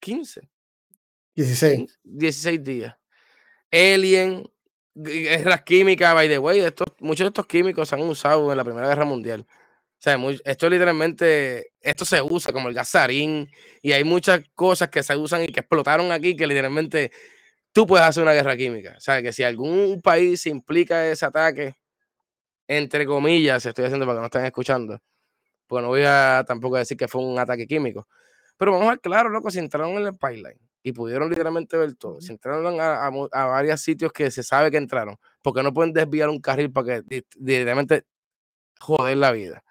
15. 0.00 0.48
16. 1.34 2.00
16 2.02 2.64
días. 2.64 2.96
Alien, 3.70 4.50
guerras 4.94 5.62
químicas, 5.62 6.14
by 6.14 6.28
the 6.28 6.38
way, 6.38 6.60
estos, 6.60 6.88
muchos 7.00 7.24
de 7.24 7.28
estos 7.28 7.46
químicos 7.46 7.88
se 7.88 7.94
han 7.94 8.02
usado 8.02 8.50
en 8.50 8.56
la 8.56 8.64
Primera 8.64 8.88
Guerra 8.88 9.04
Mundial. 9.04 9.46
Esto 10.04 10.68
literalmente, 10.68 11.74
esto 11.80 12.04
se 12.04 12.20
usa 12.20 12.52
como 12.52 12.68
el 12.68 12.74
gasarín 12.74 13.48
y 13.82 13.92
hay 13.92 14.02
muchas 14.02 14.42
cosas 14.54 14.88
que 14.88 15.00
se 15.02 15.16
usan 15.16 15.44
y 15.44 15.48
que 15.48 15.60
explotaron 15.60 16.10
aquí 16.10 16.34
que 16.34 16.46
literalmente 16.46 17.12
tú 17.72 17.86
puedes 17.86 18.06
hacer 18.06 18.24
una 18.24 18.32
guerra 18.32 18.56
química. 18.56 18.94
O 18.96 19.00
sea, 19.00 19.22
que 19.22 19.32
si 19.32 19.44
algún 19.44 20.02
país 20.02 20.44
implica 20.46 21.06
ese 21.06 21.24
ataque, 21.24 21.76
entre 22.66 23.06
comillas, 23.06 23.64
estoy 23.64 23.84
haciendo 23.84 24.04
para 24.06 24.16
que 24.16 24.20
no 24.20 24.26
estén 24.26 24.44
escuchando, 24.44 24.98
pues 25.68 25.82
no 25.82 25.88
voy 25.88 26.02
a 26.04 26.44
tampoco 26.46 26.76
decir 26.78 26.96
que 26.96 27.06
fue 27.08 27.22
un 27.22 27.38
ataque 27.38 27.66
químico. 27.68 28.08
Pero 28.56 28.72
vamos 28.72 28.88
a 28.88 28.90
ver, 28.90 29.00
claro, 29.00 29.30
loco, 29.30 29.50
si 29.52 29.60
entraron 29.60 29.92
en 29.92 30.06
el 30.06 30.12
pipeline 30.14 30.58
y 30.82 30.92
pudieron 30.92 31.30
literalmente 31.30 31.76
ver 31.76 31.94
todo, 31.94 32.20
si 32.20 32.32
entraron 32.32 32.80
a, 32.80 33.06
a, 33.06 33.46
varios 33.46 33.80
sitios 33.80 34.12
que 34.12 34.32
se 34.32 34.42
sabe 34.42 34.70
que 34.72 34.78
entraron, 34.78 35.16
porque 35.42 35.62
no 35.62 35.72
pueden 35.72 35.92
desviar 35.92 36.28
un 36.28 36.40
carril 36.40 36.72
para 36.72 37.02
que 37.02 37.24
directamente 37.36 38.04
joder 38.80 39.16
la 39.16 39.32
vida. 39.32 39.62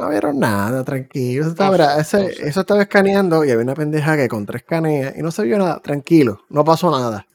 No 0.00 0.08
vieron 0.08 0.38
nada, 0.38 0.82
tranquilo. 0.82 1.42
Eso 1.42 1.50
estaba, 1.50 2.00
eso 2.00 2.60
estaba 2.60 2.80
escaneando 2.80 3.44
y 3.44 3.50
había 3.50 3.62
una 3.62 3.74
pendeja 3.74 4.16
que 4.16 4.28
contra 4.28 4.56
escanea 4.56 5.12
y 5.14 5.20
no 5.20 5.30
se 5.30 5.42
vio 5.42 5.58
nada, 5.58 5.78
tranquilo, 5.80 6.42
no 6.48 6.64
pasó 6.64 6.90
nada. 6.90 7.26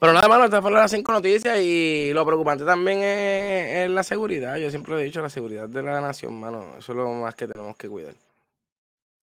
Pero 0.00 0.12
nada, 0.12 0.26
más, 0.26 0.44
estas 0.46 0.60
fueron 0.60 0.80
las 0.80 0.90
cinco 0.90 1.12
noticias 1.12 1.60
y 1.60 2.10
lo 2.12 2.26
preocupante 2.26 2.64
también 2.64 2.98
es, 3.00 3.88
la 3.90 4.02
seguridad. 4.02 4.56
Yo 4.56 4.70
siempre 4.70 5.00
he 5.00 5.04
dicho 5.04 5.22
la 5.22 5.30
seguridad 5.30 5.68
de 5.68 5.84
la 5.84 6.00
nación, 6.00 6.40
mano. 6.40 6.64
Eso 6.76 6.90
es 6.90 6.98
lo 6.98 7.08
más 7.12 7.36
que 7.36 7.46
tenemos 7.46 7.76
que 7.76 7.88
cuidar. 7.88 8.14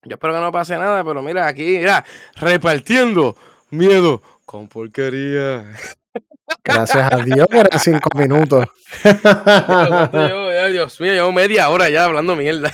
Yo 0.06 0.16
espero 0.16 0.34
que 0.34 0.40
no 0.40 0.52
pase 0.52 0.76
nada, 0.76 1.04
pero 1.04 1.22
mira, 1.22 1.46
aquí, 1.46 1.78
mira, 1.78 2.04
repartiendo 2.36 3.38
miedo 3.70 4.24
con 4.44 4.68
porquería. 4.68 5.66
Gracias 6.64 7.14
a 7.14 7.18
Dios 7.18 7.48
eran 7.52 7.80
cinco 7.80 8.10
minutos. 8.18 8.66
Dios 10.72 11.00
mío, 11.00 11.14
llevo 11.14 11.32
media 11.32 11.70
hora 11.70 11.90
ya 11.90 12.06
hablando 12.06 12.36
mierda. 12.36 12.72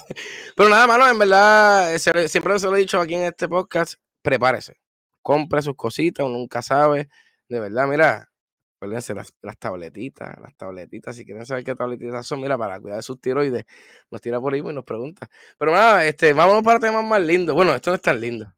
Pero 0.55 0.69
nada, 0.69 0.87
mano, 0.87 1.07
en 1.07 1.17
verdad, 1.17 1.97
siempre 1.97 2.59
se 2.59 2.67
lo 2.67 2.75
he 2.75 2.79
dicho 2.79 2.99
aquí 2.99 3.15
en 3.15 3.23
este 3.23 3.47
podcast, 3.47 3.95
prepárese. 4.21 4.77
Compre 5.21 5.61
sus 5.61 5.75
cositas, 5.75 6.25
uno 6.25 6.37
nunca 6.37 6.61
sabe 6.61 7.09
de 7.49 7.59
verdad, 7.59 7.87
mira, 7.87 8.29
acuérdense 8.77 9.13
las, 9.15 9.33
las, 9.41 9.57
tabletitas, 9.57 10.39
las 10.39 10.55
tabletitas, 10.55 11.15
si 11.15 11.25
quieren 11.25 11.45
saber 11.45 11.63
qué 11.63 11.75
tabletitas 11.75 12.25
son, 12.27 12.41
mira, 12.41 12.57
para 12.57 12.79
cuidar 12.79 12.97
de 12.97 13.03
sus 13.03 13.19
tiroides, 13.19 13.65
nos 14.11 14.21
tira 14.21 14.39
por 14.39 14.53
ahí 14.53 14.59
y 14.59 14.63
nos 14.63 14.85
pregunta. 14.85 15.27
Pero 15.57 15.71
nada, 15.71 16.05
este, 16.05 16.33
vámonos 16.33 16.63
para 16.63 16.79
temas 16.79 17.03
más 17.03 17.21
lindos. 17.21 17.55
Bueno, 17.55 17.73
esto 17.75 17.89
no 17.91 17.95
es 17.95 18.01
tan 18.01 18.21
lindo. 18.21 18.53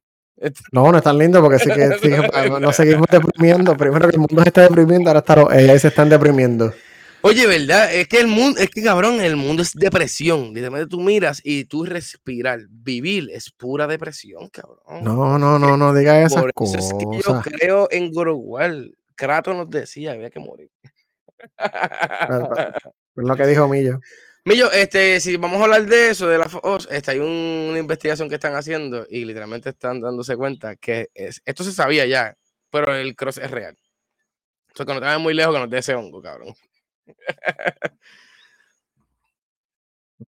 No, 0.72 0.92
no 0.92 0.98
es 0.98 1.04
tan 1.04 1.18
lindo 1.18 1.42
porque 1.42 1.60
sí 1.60 1.70
que, 1.70 1.90
sí 2.02 2.10
nos 2.60 2.76
seguimos 2.76 3.08
deprimiendo. 3.12 3.76
Primero 3.78 4.10
que 4.10 4.16
el 4.16 4.20
mundo 4.20 4.42
se 4.42 4.50
está 4.50 4.62
deprimiendo, 4.64 5.10
ahora 5.10 5.20
está, 5.20 5.60
ellos 5.60 5.82
se 5.82 5.90
están 5.90 6.10
deprimiendo. 6.10 6.74
Oye, 7.24 7.46
¿verdad? 7.46 7.94
Es 7.94 8.08
que 8.08 8.20
el 8.20 8.28
mundo, 8.28 8.60
es 8.60 8.70
que 8.72 8.82
cabrón, 8.82 9.22
el 9.22 9.36
mundo 9.36 9.62
es 9.62 9.74
depresión. 9.74 10.48
Literalmente 10.54 10.90
tú 10.90 11.00
miras 11.00 11.40
y 11.44 11.66
tú 11.66 11.86
respirar, 11.86 12.62
vivir 12.68 13.30
es 13.32 13.52
pura 13.52 13.86
depresión, 13.86 14.50
cabrón. 14.50 15.04
No, 15.04 15.38
no, 15.38 15.60
no, 15.60 15.78
no 15.78 15.94
digas 15.94 16.32
esas 16.32 16.42
Por 16.42 16.54
cosas. 16.54 16.86
eso 16.86 16.98
es 16.98 17.06
que 17.06 17.22
yo 17.28 17.42
creo 17.42 17.88
en 17.92 18.12
Gorogual. 18.12 18.96
Kratos 19.14 19.56
nos 19.56 19.70
decía, 19.70 20.14
había 20.14 20.32
que 20.32 20.40
morir. 20.40 20.72
Es 20.82 20.88
lo 23.16 23.36
que 23.36 23.46
dijo 23.46 23.68
Millo. 23.68 24.00
Millo, 24.44 24.72
este, 24.72 25.20
si 25.20 25.38
vamos 25.38 25.60
a 25.62 25.66
hablar 25.66 25.86
de 25.86 26.10
eso, 26.10 26.28
de 26.28 26.40
la 26.40 26.46
FOS, 26.50 26.88
este, 26.90 27.12
hay 27.12 27.20
una 27.20 27.78
investigación 27.78 28.28
que 28.28 28.36
están 28.36 28.56
haciendo 28.56 29.06
y 29.08 29.24
literalmente 29.24 29.70
están 29.70 30.02
dándose 30.02 30.36
cuenta 30.36 30.76
que 30.78 31.10
es, 31.14 31.42
esto 31.46 31.64
se 31.64 31.72
sabía 31.72 32.08
ya, 32.08 32.36
pero 32.72 32.96
el 32.96 33.16
cross 33.16 33.38
es 33.38 33.52
real. 33.52 33.78
O 34.74 34.78
sea, 34.78 34.86
que 34.86 34.94
no 34.94 35.02
te 35.02 35.18
muy 35.20 35.34
lejos 35.36 35.54
que 35.54 35.60
nos 35.60 35.70
dé 35.70 35.80
ese 35.80 35.96
hongo, 35.96 36.22
cabrón. 36.22 36.56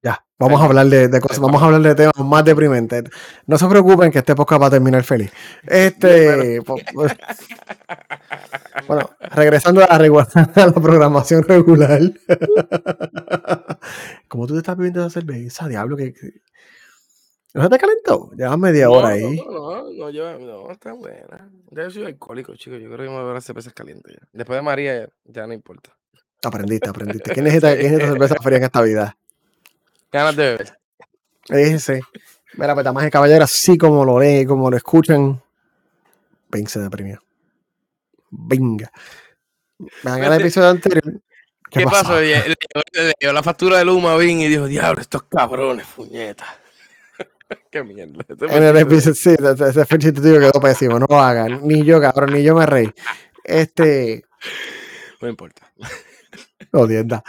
Ya, 0.01 0.25
vamos 0.39 0.62
a 0.62 0.65
hablar 0.65 0.88
de, 0.88 1.08
de, 1.08 1.21
cosas, 1.21 1.39
vamos 1.39 1.62
a 1.62 1.65
hablar 1.65 1.82
de 1.82 1.95
temas 1.95 2.17
más 2.17 2.43
deprimentes. 2.43 3.03
No 3.45 3.58
se 3.58 3.67
preocupen 3.67 4.12
que 4.12 4.19
este 4.19 4.36
podcast 4.36 4.62
va 4.62 4.67
a 4.67 4.71
terminar 4.71 5.03
feliz. 5.03 5.32
Este, 5.67 6.60
bueno, 8.88 9.10
regresando 9.36 9.82
a, 9.82 9.86
a, 9.95 9.99
la 9.99 10.73
programación 10.73 11.43
regular. 11.43 12.01
Como 14.27 14.47
tú 14.47 14.53
te 14.53 14.60
estás 14.60 14.77
bebiendo 14.77 15.01
esa 15.01 15.21
cerveza, 15.21 15.67
diablo, 15.67 15.95
que, 15.95 16.13
que... 16.13 16.41
¿No 17.53 17.63
se 17.63 17.69
te 17.69 17.77
calentó? 17.77 18.32
Llevas 18.36 18.58
media 18.58 18.89
hora 18.89 19.10
ahí. 19.10 19.36
No, 19.36 19.51
no, 19.51 19.91
no, 19.91 20.10
yo, 20.10 20.39
no, 20.39 20.71
está 20.71 20.93
buena. 20.93 21.51
Yo 21.69 21.91
soy 21.91 22.06
alcohólico, 22.06 22.56
chicos. 22.56 22.82
Yo 22.82 22.88
creo 22.88 22.97
que 22.97 23.03
me 23.03 23.10
voy 23.10 23.19
a 23.19 23.25
beber 23.25 23.43
cervezas 23.43 23.73
calientes 23.73 24.12
ya. 24.12 24.27
Después 24.32 24.58
de 24.58 24.63
María, 24.63 25.01
ya, 25.01 25.10
ya 25.25 25.45
no 25.45 25.53
importa. 25.53 25.95
Aprendiste, 26.43 26.89
aprendiste. 26.89 27.32
¿Quién 27.32 27.45
necesita, 27.45 27.77
¿quién 27.77 27.91
necesita 27.91 28.12
cerveza 28.12 28.36
fría 28.41 28.58
en 28.58 28.63
esta 28.63 28.82
vida? 28.82 29.15
Ganas 30.13 30.36
de 30.36 30.43
beber. 30.43 30.80
Ese. 31.49 32.02
Mira, 32.54 32.76
pues 32.76 32.93
más 32.93 33.04
de 33.04 33.10
caballero, 33.10 33.43
así 33.43 33.80
como 33.80 34.06
lo 34.06 34.19
leen, 34.19 34.47
como 34.47 34.69
lo 34.69 34.78
escuchan, 34.78 35.41
Bing 36.49 36.67
se 36.67 36.80
deprimió. 36.80 37.19
Venga. 38.30 38.91
Vean 40.04 40.23
el 40.23 40.39
episodio 40.39 40.69
anterior. 40.69 41.04
¿Qué, 41.71 41.80
¿Qué 41.80 41.86
pasó? 41.86 42.19
Le, 42.21 42.47
le, 42.47 42.56
le, 42.93 43.13
dio 43.19 43.34
la 43.34 43.41
factura 43.41 43.80
de 43.80 43.86
Luma 43.86 44.15
Bing 44.15 44.41
y 44.41 44.47
dijo, 44.47 44.67
diablo, 44.67 45.02
estos 45.02 45.23
cabrones, 45.23 45.88
puñeta. 45.88 46.45
Qué 47.71 47.84
mierda. 47.84 48.23
En 48.49 48.63
el 48.63 48.78
episodio, 48.78 49.15
sí, 49.15 49.32
ese 49.32 49.97
chiste 49.97 50.21
tío 50.21 50.39
quedó 50.39 50.62
pésimo. 50.62 50.99
No 50.99 51.08
lo 51.10 51.19
hagan. 51.19 51.67
Ni 51.67 51.84
yo, 51.84 51.99
cabrón, 51.99 52.34
ni 52.34 52.43
yo 52.43 52.54
me 52.54 52.67
reí. 52.67 52.93
Este. 53.43 54.26
No 55.19 55.28
importa. 55.28 55.73
Odienda. 56.71 57.23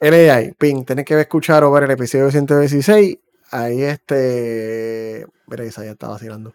LAI, 0.00 0.52
ping, 0.58 0.84
tenés 0.84 1.04
que 1.04 1.18
escuchar 1.20 1.64
o 1.64 1.70
ver 1.70 1.84
el 1.84 1.90
episodio 1.92 2.30
116. 2.30 3.18
Ahí 3.50 3.82
este. 3.82 5.26
Esa 5.58 5.84
ya 5.84 5.92
está 5.92 6.08
vacilando. 6.08 6.54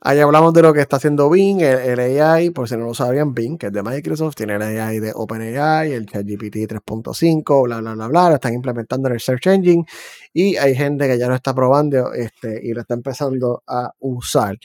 Ahí 0.00 0.20
hablamos 0.20 0.52
de 0.52 0.62
lo 0.62 0.72
que 0.72 0.80
está 0.82 0.98
haciendo 0.98 1.28
Bing, 1.28 1.62
el, 1.62 1.98
el, 1.98 2.20
AI, 2.20 2.50
por 2.50 2.68
si 2.68 2.76
no 2.76 2.84
lo 2.84 2.94
sabían, 2.94 3.34
Bing, 3.34 3.58
que 3.58 3.66
es 3.66 3.72
de 3.72 3.82
Microsoft, 3.82 4.36
tiene 4.36 4.54
el 4.54 4.62
AI 4.62 5.00
de 5.00 5.12
OpenAI, 5.12 5.90
el 5.90 6.06
ChatGPT 6.06 6.68
3.5, 6.68 7.64
bla, 7.64 7.80
bla, 7.80 7.94
bla, 7.94 8.06
bla, 8.06 8.28
lo 8.28 8.34
están 8.36 8.54
implementando 8.54 9.08
en 9.08 9.14
el 9.14 9.20
Search 9.20 9.48
Engine 9.48 9.84
y 10.32 10.56
hay 10.58 10.76
gente 10.76 11.08
que 11.08 11.18
ya 11.18 11.26
lo 11.26 11.34
está 11.34 11.54
probando 11.54 12.12
este, 12.12 12.60
y 12.62 12.72
lo 12.72 12.82
está 12.82 12.94
empezando 12.94 13.64
a 13.66 13.90
usar. 13.98 14.56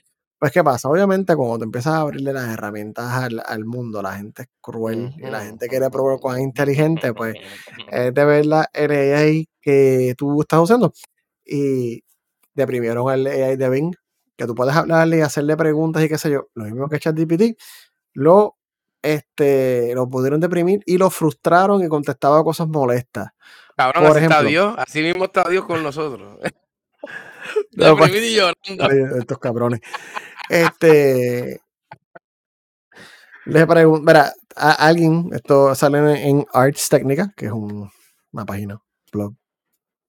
Pues, 0.41 0.53
¿qué 0.53 0.63
pasa? 0.63 0.89
Obviamente, 0.89 1.35
cuando 1.35 1.59
te 1.59 1.65
empiezas 1.65 1.93
a 1.93 1.99
abrirle 1.99 2.33
las 2.33 2.51
herramientas 2.51 3.05
al, 3.13 3.43
al 3.45 3.63
mundo, 3.63 4.01
la 4.01 4.13
gente 4.13 4.41
es 4.41 4.49
cruel 4.59 5.13
y 5.15 5.29
la 5.29 5.41
gente 5.41 5.67
quiere 5.67 5.87
probar 5.91 6.19
con 6.19 6.41
inteligente, 6.41 7.13
pues 7.13 7.35
es 7.91 8.11
de 8.11 8.25
ver 8.25 8.47
la 8.47 8.67
AI 8.73 9.47
que 9.61 10.15
tú 10.17 10.41
estás 10.41 10.61
usando. 10.61 10.93
Y 11.45 12.03
deprimieron 12.55 13.13
el 13.13 13.27
AI 13.27 13.55
de 13.55 13.69
Bing, 13.69 13.93
que 14.35 14.47
tú 14.47 14.55
puedes 14.55 14.75
hablarle 14.75 15.19
y 15.19 15.21
hacerle 15.21 15.55
preguntas 15.55 16.03
y 16.03 16.09
qué 16.09 16.17
sé 16.17 16.31
yo, 16.31 16.47
lo 16.55 16.63
mismo 16.63 16.89
que 16.89 16.97
ChatGPT, 16.97 17.61
lo, 18.13 18.57
este, 19.03 19.93
lo 19.93 20.09
pudieron 20.09 20.39
deprimir 20.39 20.81
y 20.87 20.97
lo 20.97 21.11
frustraron 21.11 21.83
y 21.83 21.87
contestaba 21.87 22.43
cosas 22.43 22.67
molestas. 22.67 23.27
Cabrón, 23.77 24.05
Por 24.05 24.17
así 24.17 24.17
ejemplo, 24.17 24.37
está 24.37 24.49
Dios, 24.49 24.75
así 24.75 25.01
mismo 25.03 25.25
está 25.25 25.47
Dios 25.47 25.65
con 25.65 25.83
nosotros. 25.83 26.39
Deprimido 27.71 28.25
y 28.25 28.35
llorando. 28.35 29.17
Estos 29.19 29.39
cabrones. 29.39 29.81
Este. 30.51 31.61
Les 33.45 33.65
pregunto, 33.65 34.03
mira, 34.05 34.33
a 34.57 34.71
alguien, 34.85 35.29
esto 35.31 35.73
sale 35.75 36.27
en, 36.27 36.45
Arts 36.51 36.89
Técnica, 36.89 37.31
que 37.37 37.45
es 37.45 37.53
un, 37.53 37.89
una 38.33 38.45
página, 38.45 38.77
blog, 39.13 39.33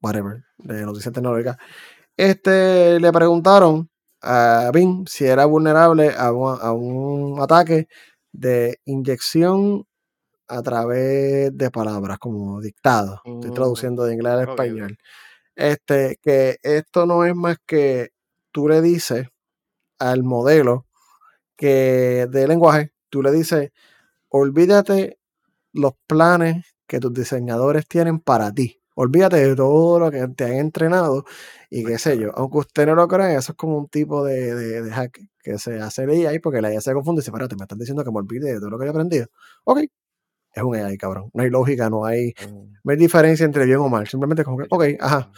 whatever, 0.02 0.42
de 0.58 0.82
noticias 0.84 1.14
tecnológicas. 1.14 1.58
Este, 2.16 2.98
le 2.98 3.12
preguntaron 3.12 3.88
a 4.20 4.72
Bing 4.74 5.06
si 5.06 5.26
era 5.26 5.44
vulnerable 5.44 6.12
a 6.16 6.32
un, 6.32 6.58
a 6.60 6.72
un 6.72 7.40
ataque 7.40 7.86
de 8.32 8.80
inyección 8.84 9.84
a 10.48 10.60
través 10.60 11.56
de 11.56 11.70
palabras 11.70 12.18
como 12.18 12.60
dictado. 12.60 13.22
Estoy 13.24 13.52
traduciendo 13.52 14.02
de 14.04 14.14
inglés 14.14 14.32
al 14.32 14.48
español. 14.48 14.98
Este, 15.54 16.18
que 16.20 16.56
esto 16.64 17.06
no 17.06 17.24
es 17.24 17.34
más 17.36 17.58
que 17.64 18.10
tú 18.50 18.68
le 18.68 18.82
dices 18.82 19.28
al 20.10 20.22
modelo 20.24 20.86
que 21.56 22.26
de 22.30 22.48
lenguaje, 22.48 22.92
tú 23.08 23.22
le 23.22 23.32
dices, 23.32 23.70
olvídate 24.28 25.18
los 25.72 25.94
planes 26.06 26.66
que 26.86 27.00
tus 27.00 27.12
diseñadores 27.14 27.86
tienen 27.86 28.20
para 28.20 28.52
ti. 28.52 28.80
Olvídate 28.94 29.36
de 29.36 29.56
todo 29.56 29.98
lo 29.98 30.10
que 30.10 30.26
te 30.28 30.44
han 30.44 30.54
entrenado 30.54 31.24
y 31.70 31.84
qué 31.84 31.98
sé 31.98 32.18
yo. 32.18 32.30
Aunque 32.36 32.58
usted 32.58 32.86
no 32.86 32.94
lo 32.94 33.08
crea, 33.08 33.38
eso 33.38 33.52
es 33.52 33.56
como 33.58 33.78
un 33.78 33.88
tipo 33.88 34.24
de, 34.24 34.54
de, 34.54 34.82
de 34.82 34.90
hack 34.92 35.18
que 35.42 35.58
se 35.58 35.80
hace 35.80 36.04
el 36.04 36.26
AI 36.26 36.38
porque 36.40 36.60
la 36.60 36.68
AI 36.68 36.80
se 36.80 36.92
confunde 36.92 37.20
y 37.20 37.22
dice, 37.22 37.30
espérate, 37.30 37.56
me 37.56 37.62
están 37.64 37.78
diciendo 37.78 38.04
que 38.04 38.10
me 38.10 38.18
olvide 38.18 38.52
de 38.52 38.58
todo 38.60 38.70
lo 38.70 38.78
que 38.78 38.86
he 38.86 38.90
aprendido. 38.90 39.26
Ok, 39.64 39.80
es 40.54 40.62
un 40.62 40.76
AI, 40.76 40.98
cabrón. 40.98 41.30
No 41.34 41.42
hay 41.42 41.50
lógica, 41.50 41.90
no 41.90 42.04
hay, 42.04 42.34
no 42.84 42.92
hay 42.92 42.98
diferencia 42.98 43.44
entre 43.46 43.64
bien 43.64 43.78
o 43.78 43.88
mal. 43.88 44.06
Simplemente 44.08 44.44
como 44.44 44.58
que, 44.58 44.66
ok, 44.70 44.84
ajá. 45.00 45.30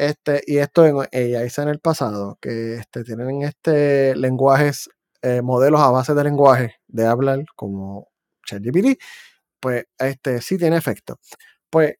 Este, 0.00 0.42
y 0.46 0.56
esto 0.56 0.86
en 0.86 0.96
AI 0.96 1.50
en 1.58 1.68
el 1.68 1.78
pasado, 1.78 2.38
que 2.40 2.76
este, 2.76 3.04
tienen 3.04 3.42
este 3.42 4.16
lenguajes, 4.16 4.88
eh, 5.20 5.42
modelos 5.42 5.78
a 5.82 5.90
base 5.90 6.14
de 6.14 6.24
lenguaje 6.24 6.76
de 6.88 7.06
hablar, 7.06 7.44
como 7.54 8.08
ChatGPT, 8.46 8.98
pues 9.60 9.84
este 9.98 10.40
sí 10.40 10.56
tiene 10.56 10.78
efecto. 10.78 11.18
Pues, 11.68 11.96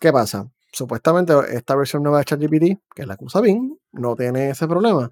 ¿qué 0.00 0.12
pasa? 0.12 0.52
Supuestamente 0.72 1.34
esta 1.50 1.74
versión 1.74 2.04
nueva 2.04 2.18
de 2.18 2.26
ChatGPT, 2.26 2.80
que 2.94 3.02
es 3.02 3.08
la 3.08 3.16
que 3.16 3.24
usa 3.24 3.40
Bing, 3.40 3.76
no 3.90 4.14
tiene 4.14 4.50
ese 4.50 4.68
problema. 4.68 5.10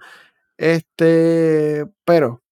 Este, 0.57 1.85
pero 2.05 2.45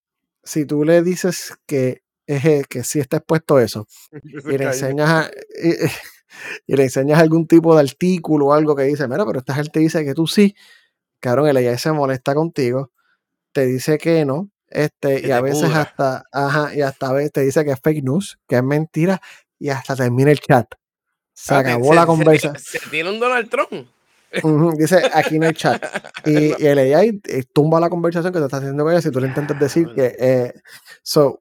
si 0.42 0.64
tú 0.64 0.82
le 0.82 1.02
dices 1.02 1.54
que, 1.66 2.02
es, 2.26 2.66
que 2.66 2.82
sí 2.82 2.98
está 2.98 3.18
expuesto 3.18 3.58
a 3.58 3.62
eso, 3.62 3.86
y 4.24 4.58
le 4.58 4.64
enseñas 4.64 5.08
a, 5.08 5.30
y, 5.62 5.74
y 6.66 6.76
le 6.76 6.84
enseñas 6.84 7.18
algún 7.20 7.46
tipo 7.46 7.74
de 7.74 7.82
artículo 7.82 8.46
o 8.46 8.52
algo 8.52 8.74
que 8.76 8.84
dice, 8.84 9.06
mira, 9.08 9.24
pero 9.26 9.38
esta 9.40 9.54
gente 9.54 9.80
dice 9.80 10.04
que 10.04 10.14
tú 10.14 10.26
sí, 10.26 10.54
cabrón, 11.20 11.48
el 11.48 11.56
AI 11.56 11.78
se 11.78 11.92
molesta 11.92 12.34
contigo, 12.34 12.92
te 13.52 13.66
dice 13.66 13.98
que 13.98 14.24
no, 14.24 14.50
este, 14.68 15.26
y 15.26 15.30
a 15.30 15.40
veces 15.40 15.68
pudra. 15.68 15.80
hasta, 15.82 16.24
ajá, 16.32 16.74
y 16.74 16.82
hasta 16.82 17.08
a 17.08 17.12
veces 17.12 17.32
te 17.32 17.40
dice 17.42 17.64
que 17.64 17.70
es 17.72 17.80
fake 17.82 18.04
news, 18.04 18.38
que 18.46 18.56
es 18.56 18.62
mentira, 18.62 19.20
y 19.58 19.70
hasta 19.70 19.96
termina 19.96 20.30
el 20.30 20.40
chat. 20.40 20.66
Se 21.32 21.54
Ah, 21.54 21.58
acabó 21.58 21.90
se- 21.90 21.94
la 21.94 22.00
se- 22.02 22.06
conversación. 22.06 22.58
Se, 22.58 22.90
tiene 22.90 23.10
un 23.10 23.20
Donald 23.20 23.48
Trump. 23.48 23.88
Dice 24.76 25.02
aquí 25.14 25.38
no 25.38 25.46
hay 25.46 25.52
chat. 25.54 25.82
Y, 26.26 26.30
y 26.62 26.66
el 26.66 26.78
AI 26.94 27.20
eh, 27.28 27.44
tumba 27.52 27.80
la 27.80 27.88
conversación 27.88 28.32
que 28.32 28.38
te 28.38 28.44
está 28.44 28.58
haciendo 28.58 28.84
con 28.84 28.92
ella 28.92 29.02
si 29.02 29.10
tú 29.10 29.20
le 29.20 29.26
intentas 29.26 29.58
decir 29.58 29.88
que. 29.94 30.14
eh, 30.18 30.52
so, 31.02 31.40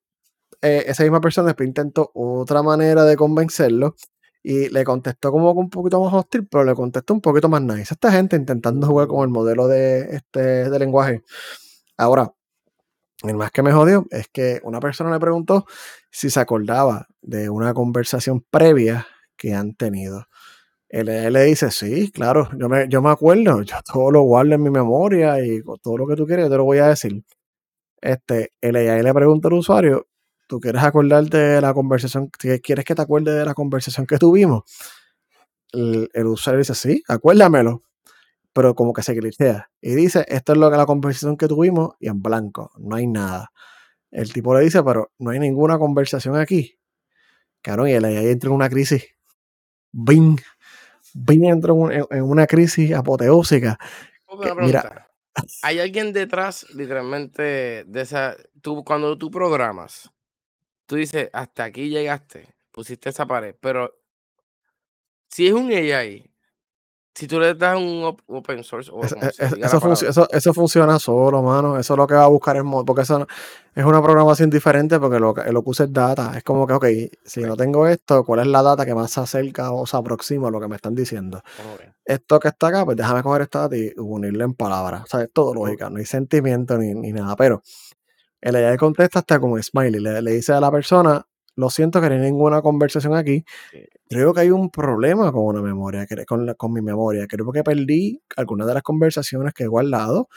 eh, 0.61 0.85
esa 0.87 1.03
misma 1.03 1.21
persona 1.21 1.47
después 1.47 1.67
intentó 1.67 2.09
otra 2.15 2.63
manera 2.63 3.03
de 3.05 3.15
convencerlo 3.15 3.95
y 4.49 4.69
le 4.69 4.85
contestó 4.85 5.29
como 5.29 5.51
un 5.51 5.69
poquito 5.69 6.01
más 6.01 6.13
hostil, 6.13 6.47
pero 6.47 6.63
le 6.63 6.73
contestó 6.73 7.13
un 7.13 7.19
poquito 7.19 7.49
más 7.49 7.61
nice. 7.61 7.93
Esta 7.93 8.13
gente 8.13 8.37
intentando 8.37 8.87
jugar 8.87 9.09
con 9.09 9.23
el 9.23 9.27
modelo 9.27 9.67
de, 9.67 10.15
este, 10.15 10.69
de 10.69 10.79
lenguaje. 10.79 11.21
Ahora, 11.97 12.33
el 13.23 13.35
más 13.35 13.51
que 13.51 13.61
me 13.61 13.73
jodió 13.73 14.05
es 14.09 14.29
que 14.29 14.61
una 14.63 14.79
persona 14.79 15.11
le 15.11 15.19
preguntó 15.19 15.65
si 16.11 16.29
se 16.29 16.39
acordaba 16.39 17.07
de 17.21 17.49
una 17.49 17.73
conversación 17.73 18.41
previa 18.49 19.05
que 19.35 19.53
han 19.53 19.75
tenido. 19.75 20.27
Él, 20.87 21.09
él 21.09 21.33
le 21.33 21.43
dice, 21.43 21.69
sí, 21.69 22.09
claro, 22.11 22.49
yo 22.57 22.69
me, 22.69 22.87
yo 22.87 23.01
me 23.01 23.09
acuerdo, 23.09 23.63
yo 23.63 23.75
todo 23.83 24.11
lo 24.11 24.21
guardo 24.21 24.53
en 24.55 24.63
mi 24.63 24.69
memoria 24.69 25.45
y 25.45 25.61
todo 25.83 25.97
lo 25.97 26.07
que 26.07 26.15
tú 26.15 26.25
quieres 26.25 26.45
yo 26.45 26.51
te 26.51 26.57
lo 26.57 26.63
voy 26.63 26.77
a 26.77 26.87
decir. 26.87 27.21
Este, 28.01 28.53
el 28.61 28.77
AI 28.77 29.03
le 29.03 29.13
pregunta 29.13 29.49
al 29.49 29.55
usuario, 29.55 30.07
¿tú 30.47 30.59
quieres 30.59 30.83
acordarte 30.83 31.37
de 31.37 31.61
la 31.61 31.73
conversación, 31.73 32.29
quieres 32.29 32.85
que 32.85 32.95
te 32.95 33.01
acuerde 33.01 33.37
de 33.37 33.45
la 33.45 33.53
conversación 33.53 34.07
que 34.07 34.17
tuvimos? 34.17 34.63
El, 35.71 36.09
el 36.13 36.25
usuario 36.27 36.59
dice, 36.59 36.73
sí, 36.73 37.03
acuérdamelo, 37.07 37.83
pero 38.53 38.73
como 38.73 38.93
que 38.93 39.03
se 39.03 39.13
glitchea. 39.13 39.69
Y 39.81 39.93
dice, 39.93 40.25
esto 40.27 40.53
es 40.53 40.57
lo 40.57 40.71
que 40.71 40.77
la 40.77 40.85
conversación 40.85 41.37
que 41.37 41.47
tuvimos 41.47 41.95
y 41.99 42.07
en 42.07 42.21
blanco, 42.21 42.71
no 42.77 42.95
hay 42.95 43.07
nada. 43.07 43.51
El 44.09 44.31
tipo 44.31 44.57
le 44.57 44.63
dice, 44.63 44.81
pero 44.83 45.11
no 45.19 45.31
hay 45.31 45.39
ninguna 45.39 45.77
conversación 45.77 46.35
aquí. 46.37 46.79
Cabrón, 47.61 47.89
y 47.89 47.91
el 47.91 48.05
AI 48.05 48.29
entra 48.29 48.49
en 48.49 48.55
una 48.55 48.69
crisis. 48.69 49.05
Bing. 49.91 50.39
Bing 51.13 51.45
entra 51.45 51.73
en, 51.73 52.23
una 52.23 52.47
crisis 52.47 52.93
apoteósica. 52.93 53.77
mira, 54.59 55.07
hay 55.61 55.79
alguien 55.79 56.13
detrás, 56.13 56.65
literalmente, 56.73 57.83
de 57.85 58.01
esa. 58.01 58.35
Tú, 58.61 58.83
cuando 58.83 59.17
tú 59.17 59.29
programas, 59.29 60.09
tú 60.87 60.95
dices, 60.95 61.29
hasta 61.33 61.65
aquí 61.65 61.89
llegaste, 61.89 62.55
pusiste 62.71 63.09
esa 63.09 63.27
pared, 63.27 63.55
pero 63.59 63.93
si 65.29 65.47
es 65.47 65.53
un 65.53 65.69
AI, 65.69 66.31
si 67.17 67.27
tú 67.27 67.39
le 67.39 67.55
das 67.55 67.75
un 67.75 68.15
open 68.27 68.63
source 68.63 68.91
o 68.93 69.03
eso, 69.03 69.15
eso, 70.03 70.27
eso, 70.31 70.53
funciona 70.53 70.99
solo, 70.99 71.41
mano. 71.41 71.79
Eso 71.79 71.95
es 71.95 71.97
lo 71.97 72.05
que 72.05 72.13
va 72.13 72.25
a 72.25 72.27
buscar 72.27 72.63
mod, 72.63 72.85
porque 72.85 73.01
eso 73.01 73.25
es 73.73 73.83
una 73.83 74.03
programación 74.03 74.51
diferente 74.51 74.99
porque 74.99 75.19
lo, 75.19 75.33
lo 75.33 75.63
que 75.63 75.69
usa 75.69 75.85
es 75.87 75.93
data. 75.93 76.33
Es 76.37 76.43
como 76.43 76.67
que, 76.67 76.73
ok, 76.73 76.85
si 77.25 77.41
no 77.41 77.55
tengo 77.57 77.87
esto, 77.87 78.23
¿cuál 78.23 78.41
es 78.41 78.47
la 78.47 78.61
data 78.61 78.85
que 78.85 78.93
más 78.93 79.09
se 79.09 79.21
acerca 79.21 79.71
o 79.71 79.87
se 79.87 79.97
aproxima 79.97 80.49
a 80.49 80.51
lo 80.51 80.59
que 80.59 80.67
me 80.67 80.75
están 80.75 80.93
diciendo? 80.93 81.41
Esto 82.05 82.39
que 82.39 82.49
está 82.49 82.67
acá, 82.67 82.85
pues 82.85 82.95
déjame 82.95 83.23
coger 83.23 83.41
esta 83.41 83.61
data 83.61 83.75
y 83.75 83.91
unirle 83.97 84.43
en 84.43 84.53
palabras. 84.53 85.01
O 85.05 85.07
sea, 85.07 85.23
es 85.23 85.31
todo 85.33 85.55
lógica, 85.55 85.89
no 85.89 85.97
hay 85.97 86.05
sentimiento 86.05 86.77
ni, 86.77 86.93
ni 86.93 87.11
nada. 87.13 87.35
Pero 87.35 87.63
el 88.41 88.55
AI 88.55 88.77
contesta 88.77 89.19
hasta 89.19 89.39
con 89.39 89.61
smiley. 89.61 90.01
Le, 90.01 90.21
le 90.21 90.31
dice 90.31 90.53
a 90.53 90.59
la 90.59 90.71
persona, 90.71 91.25
lo 91.55 91.69
siento 91.71 91.99
que 91.99 92.09
no 92.09 92.15
hay 92.15 92.21
ninguna 92.21 92.61
conversación 92.61 93.15
aquí. 93.15 93.43
Creo 94.09 94.33
que 94.33 94.41
hay 94.41 94.51
un 94.51 94.69
problema 94.69 95.31
con 95.31 95.43
una 95.43 95.61
memoria, 95.61 96.05
con, 96.27 96.53
con 96.55 96.71
mi 96.71 96.81
memoria. 96.81 97.25
Creo 97.27 97.51
que 97.51 97.63
perdí 97.63 98.21
algunas 98.35 98.67
de 98.67 98.75
las 98.75 98.83
conversaciones 98.83 99.53
que 99.53 99.63
he 99.63 99.67
guardado 99.67 100.29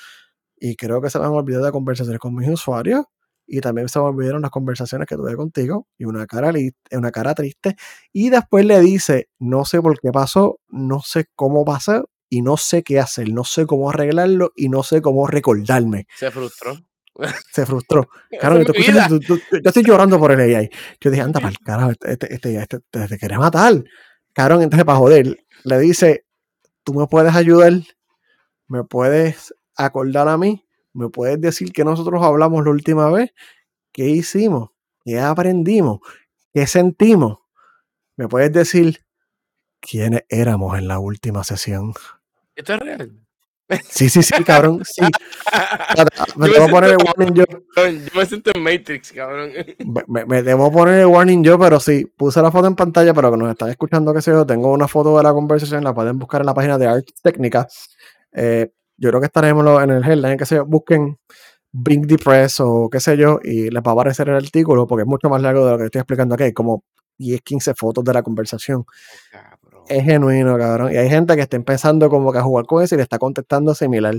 y 0.59 0.77
creo 0.77 1.01
que 1.01 1.11
se 1.11 1.19
me 1.19 1.27
han 1.27 1.33
olvidado 1.33 1.67
de 1.67 1.73
conversaciones 1.73 2.19
con 2.21 2.35
mis 2.35 2.49
usuarios 2.49 3.05
y 3.47 3.61
también 3.61 3.89
se 3.89 3.99
me 3.99 4.07
olvidaron 4.07 4.43
las 4.43 4.51
conversaciones 4.51 5.07
que 5.07 5.17
tuve 5.17 5.37
contigo 5.37 5.89
y 5.99 6.05
una 6.05 6.27
cara, 6.27 6.53
una 6.93 7.11
cara 7.11 7.35
triste. 7.35 7.77
Y 8.13 8.31
después 8.31 8.65
le 8.65 8.81
dice, 8.81 9.29
no 9.39 9.65
sé 9.65 9.83
por 9.83 10.01
qué 10.01 10.13
pasó, 10.13 10.61
no 10.69 11.01
sé 11.03 11.27
cómo 11.35 11.65
pasó 11.65 12.09
y 12.31 12.43
no 12.43 12.57
sé 12.57 12.83
qué 12.83 13.01
hacer, 13.01 13.31
no 13.31 13.45
sé 13.45 13.67
cómo 13.67 13.91
arreglarlo 13.91 14.53
y 14.55 14.69
no 14.69 14.83
sé 14.85 15.03
cómo 15.03 15.27
recordarme. 15.27 16.07
Se 16.17 16.31
frustró. 16.31 16.79
Se 17.53 17.67
frustró. 17.67 18.09
Claro, 18.41 18.63
yo, 18.63 18.73
estoy 19.65 19.83
llorando 19.83 20.19
por 20.19 20.33
el 20.33 20.41
AI. 20.41 20.71
Yo 21.01 21.11
dije, 21.11 21.23
anda 21.23 21.41
para 21.41 21.51
el 21.51 21.59
carajo, 21.59 21.91
este, 21.91 22.13
este, 22.13 22.57
este, 22.57 22.57
este, 22.77 23.09
te 23.09 23.19
quiere 23.19 23.39
matar. 23.39 23.85
Cabrón, 24.33 24.63
entonces 24.63 24.85
para 24.85 24.99
joder, 24.99 25.45
le 25.65 25.79
dice, 25.79 26.25
tú 26.85 26.95
me 26.95 27.07
puedes 27.07 27.35
ayudar, 27.35 27.73
me 28.69 28.85
puedes 28.85 29.53
acordar 29.77 30.29
a 30.29 30.39
mí, 30.39 30.65
me 30.93 31.09
puedes 31.09 31.41
decir 31.41 31.73
que 31.73 31.85
nosotros 31.85 32.23
hablamos 32.23 32.65
la 32.65 32.71
última 32.71 33.11
vez, 33.11 33.33
qué 33.93 34.09
hicimos, 34.09 34.71
qué 35.05 35.19
aprendimos, 35.19 36.01
qué 36.55 36.67
sentimos. 36.67 37.39
Me 38.17 38.29
puedes 38.29 38.53
decir 38.53 39.05
quiénes 39.81 40.25
éramos 40.29 40.79
en 40.79 40.89
la 40.89 40.99
última 40.99 41.43
sesión. 41.43 41.95
Esto 42.55 42.75
es 42.75 42.81
real. 42.81 43.27
Sí, 43.89 44.09
sí, 44.09 44.23
sí, 44.23 44.43
cabrón. 44.45 44.83
Sí. 44.85 45.03
Me 46.37 46.49
debo 46.49 46.69
poner 46.69 46.91
el 46.91 46.97
warning 46.99 47.35
yo. 47.35 47.45
Yo 47.49 48.19
me 48.19 48.27
siento 48.27 48.51
en 48.55 48.63
Matrix, 48.63 49.13
cabrón. 49.13 49.53
Me, 50.27 50.43
debo 50.43 50.71
poner 50.73 51.01
el 51.01 51.07
warning 51.07 51.43
yo, 51.43 51.59
pero 51.59 51.81
sí, 51.81 52.05
puse 52.17 52.43
la 52.43 52.51
foto 52.51 52.67
en 52.67 52.75
pantalla, 52.75 53.15
pero 53.15 53.31
que 53.31 53.37
nos 53.37 53.51
están 53.51 53.71
escuchando, 53.71 54.13
que 54.13 54.23
sé 54.23 54.31
yo, 54.31 54.47
tengo 54.47 54.73
una 54.73 54.89
foto 54.89 55.17
de 55.17 55.23
la 55.23 55.33
conversación, 55.33 55.85
la 55.85 55.95
pueden 55.95 56.19
buscar 56.19 56.41
en 56.43 56.47
la 56.47 56.55
página 56.55 56.79
de 56.79 56.87
Art 56.87 57.07
Técnica. 57.23 57.67
Eh, 58.33 58.71
yo 58.97 59.09
creo 59.09 59.21
que 59.21 59.27
estaremos 59.27 59.83
en 59.83 59.91
el 59.91 60.05
headline, 60.05 60.37
que 60.37 60.47
sé 60.47 60.57
yo, 60.57 60.67
busquen 60.67 61.19
Bing 61.73 62.07
Depress 62.07 62.61
o 62.61 62.89
qué 62.91 63.01
sé 63.01 63.17
yo, 63.17 63.41
y 63.43 63.71
les 63.71 63.83
va 63.83 63.91
a 63.91 63.95
aparecer 63.95 64.29
el 64.29 64.37
artículo, 64.37 64.87
porque 64.87 65.03
es 65.03 65.09
mucho 65.09 65.29
más 65.29 65.41
largo 65.41 65.65
de 65.65 65.73
lo 65.73 65.79
que 65.79 65.85
estoy 65.85 66.01
explicando 66.01 66.35
aquí, 66.35 66.53
como 66.53 66.85
10, 67.19 67.43
15 67.43 67.75
fotos 67.75 68.05
de 68.05 68.13
la 68.13 68.23
conversación. 68.23 68.85
Es 69.91 70.05
genuino, 70.05 70.57
cabrón. 70.57 70.93
Y 70.93 70.97
hay 70.97 71.09
gente 71.09 71.35
que 71.35 71.43
está 71.43 71.57
empezando 71.57 72.09
como 72.09 72.33
que 72.33 72.39
a 72.39 72.43
jugar 72.43 72.65
con 72.65 72.81
eso 72.81 72.95
y 72.95 72.99
le 72.99 73.03
está 73.03 73.19
contestando 73.19 73.75
similar. 73.75 74.15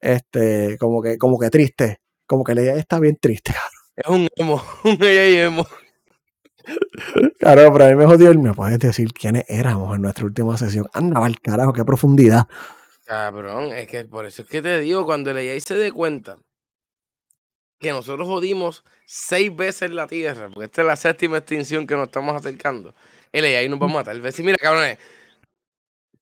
Este, 0.00 0.76
como 0.78 1.00
que, 1.00 1.16
como 1.16 1.38
que 1.38 1.48
triste. 1.48 2.00
Como 2.26 2.42
que 2.42 2.56
la 2.56 2.62
idea 2.62 2.74
está 2.74 2.98
bien 2.98 3.16
triste, 3.16 3.52
cabrón. 3.52 3.70
Es 3.94 4.08
un 4.08 4.28
emo, 4.34 4.62
un 4.84 4.98
emo. 5.00 5.66
Claro, 7.38 7.72
pero 7.72 7.84
a 7.84 7.88
mí 7.88 7.94
me 7.94 8.04
jodió 8.06 8.34
me 8.34 8.52
puedes 8.52 8.80
decir 8.80 9.12
quiénes 9.12 9.44
éramos 9.48 9.94
en 9.94 10.02
nuestra 10.02 10.24
última 10.24 10.56
sesión. 10.56 10.88
Anda, 10.92 11.24
al 11.24 11.40
carajo, 11.40 11.72
qué 11.72 11.84
profundidad. 11.84 12.48
Cabrón, 13.04 13.72
es 13.72 13.86
que 13.86 14.04
por 14.06 14.26
eso 14.26 14.42
es 14.42 14.48
que 14.48 14.60
te 14.60 14.80
digo, 14.80 15.04
cuando 15.04 15.32
le 15.32 15.60
se 15.60 15.74
dé 15.76 15.92
cuenta 15.92 16.36
que 17.78 17.92
nosotros 17.92 18.26
jodimos 18.26 18.84
seis 19.06 19.54
veces 19.54 19.92
la 19.92 20.08
Tierra, 20.08 20.48
porque 20.52 20.64
esta 20.64 20.82
es 20.82 20.86
la 20.88 20.96
séptima 20.96 21.38
extinción 21.38 21.86
que 21.86 21.94
nos 21.94 22.06
estamos 22.08 22.34
acercando, 22.34 22.92
el 23.32 23.44
AI 23.44 23.68
nos 23.68 23.80
va 23.80 23.86
a 23.86 23.88
matar. 23.88 24.20
Decir, 24.20 24.44
mira, 24.44 24.58
cabrones, 24.58 24.98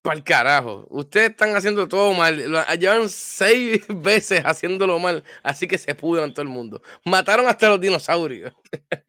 para 0.02 0.16
el 0.16 0.24
carajo, 0.24 0.86
ustedes 0.90 1.30
están 1.30 1.54
haciendo 1.56 1.88
todo 1.88 2.14
mal, 2.14 2.36
llevan 2.78 3.08
seis 3.08 3.82
veces 3.88 4.42
haciéndolo 4.44 4.98
mal, 4.98 5.24
así 5.42 5.66
que 5.68 5.78
se 5.78 5.94
pudran 5.94 6.32
todo 6.32 6.42
el 6.42 6.48
mundo. 6.48 6.82
Mataron 7.04 7.46
hasta 7.48 7.68
los 7.68 7.80
dinosaurios. 7.80 8.52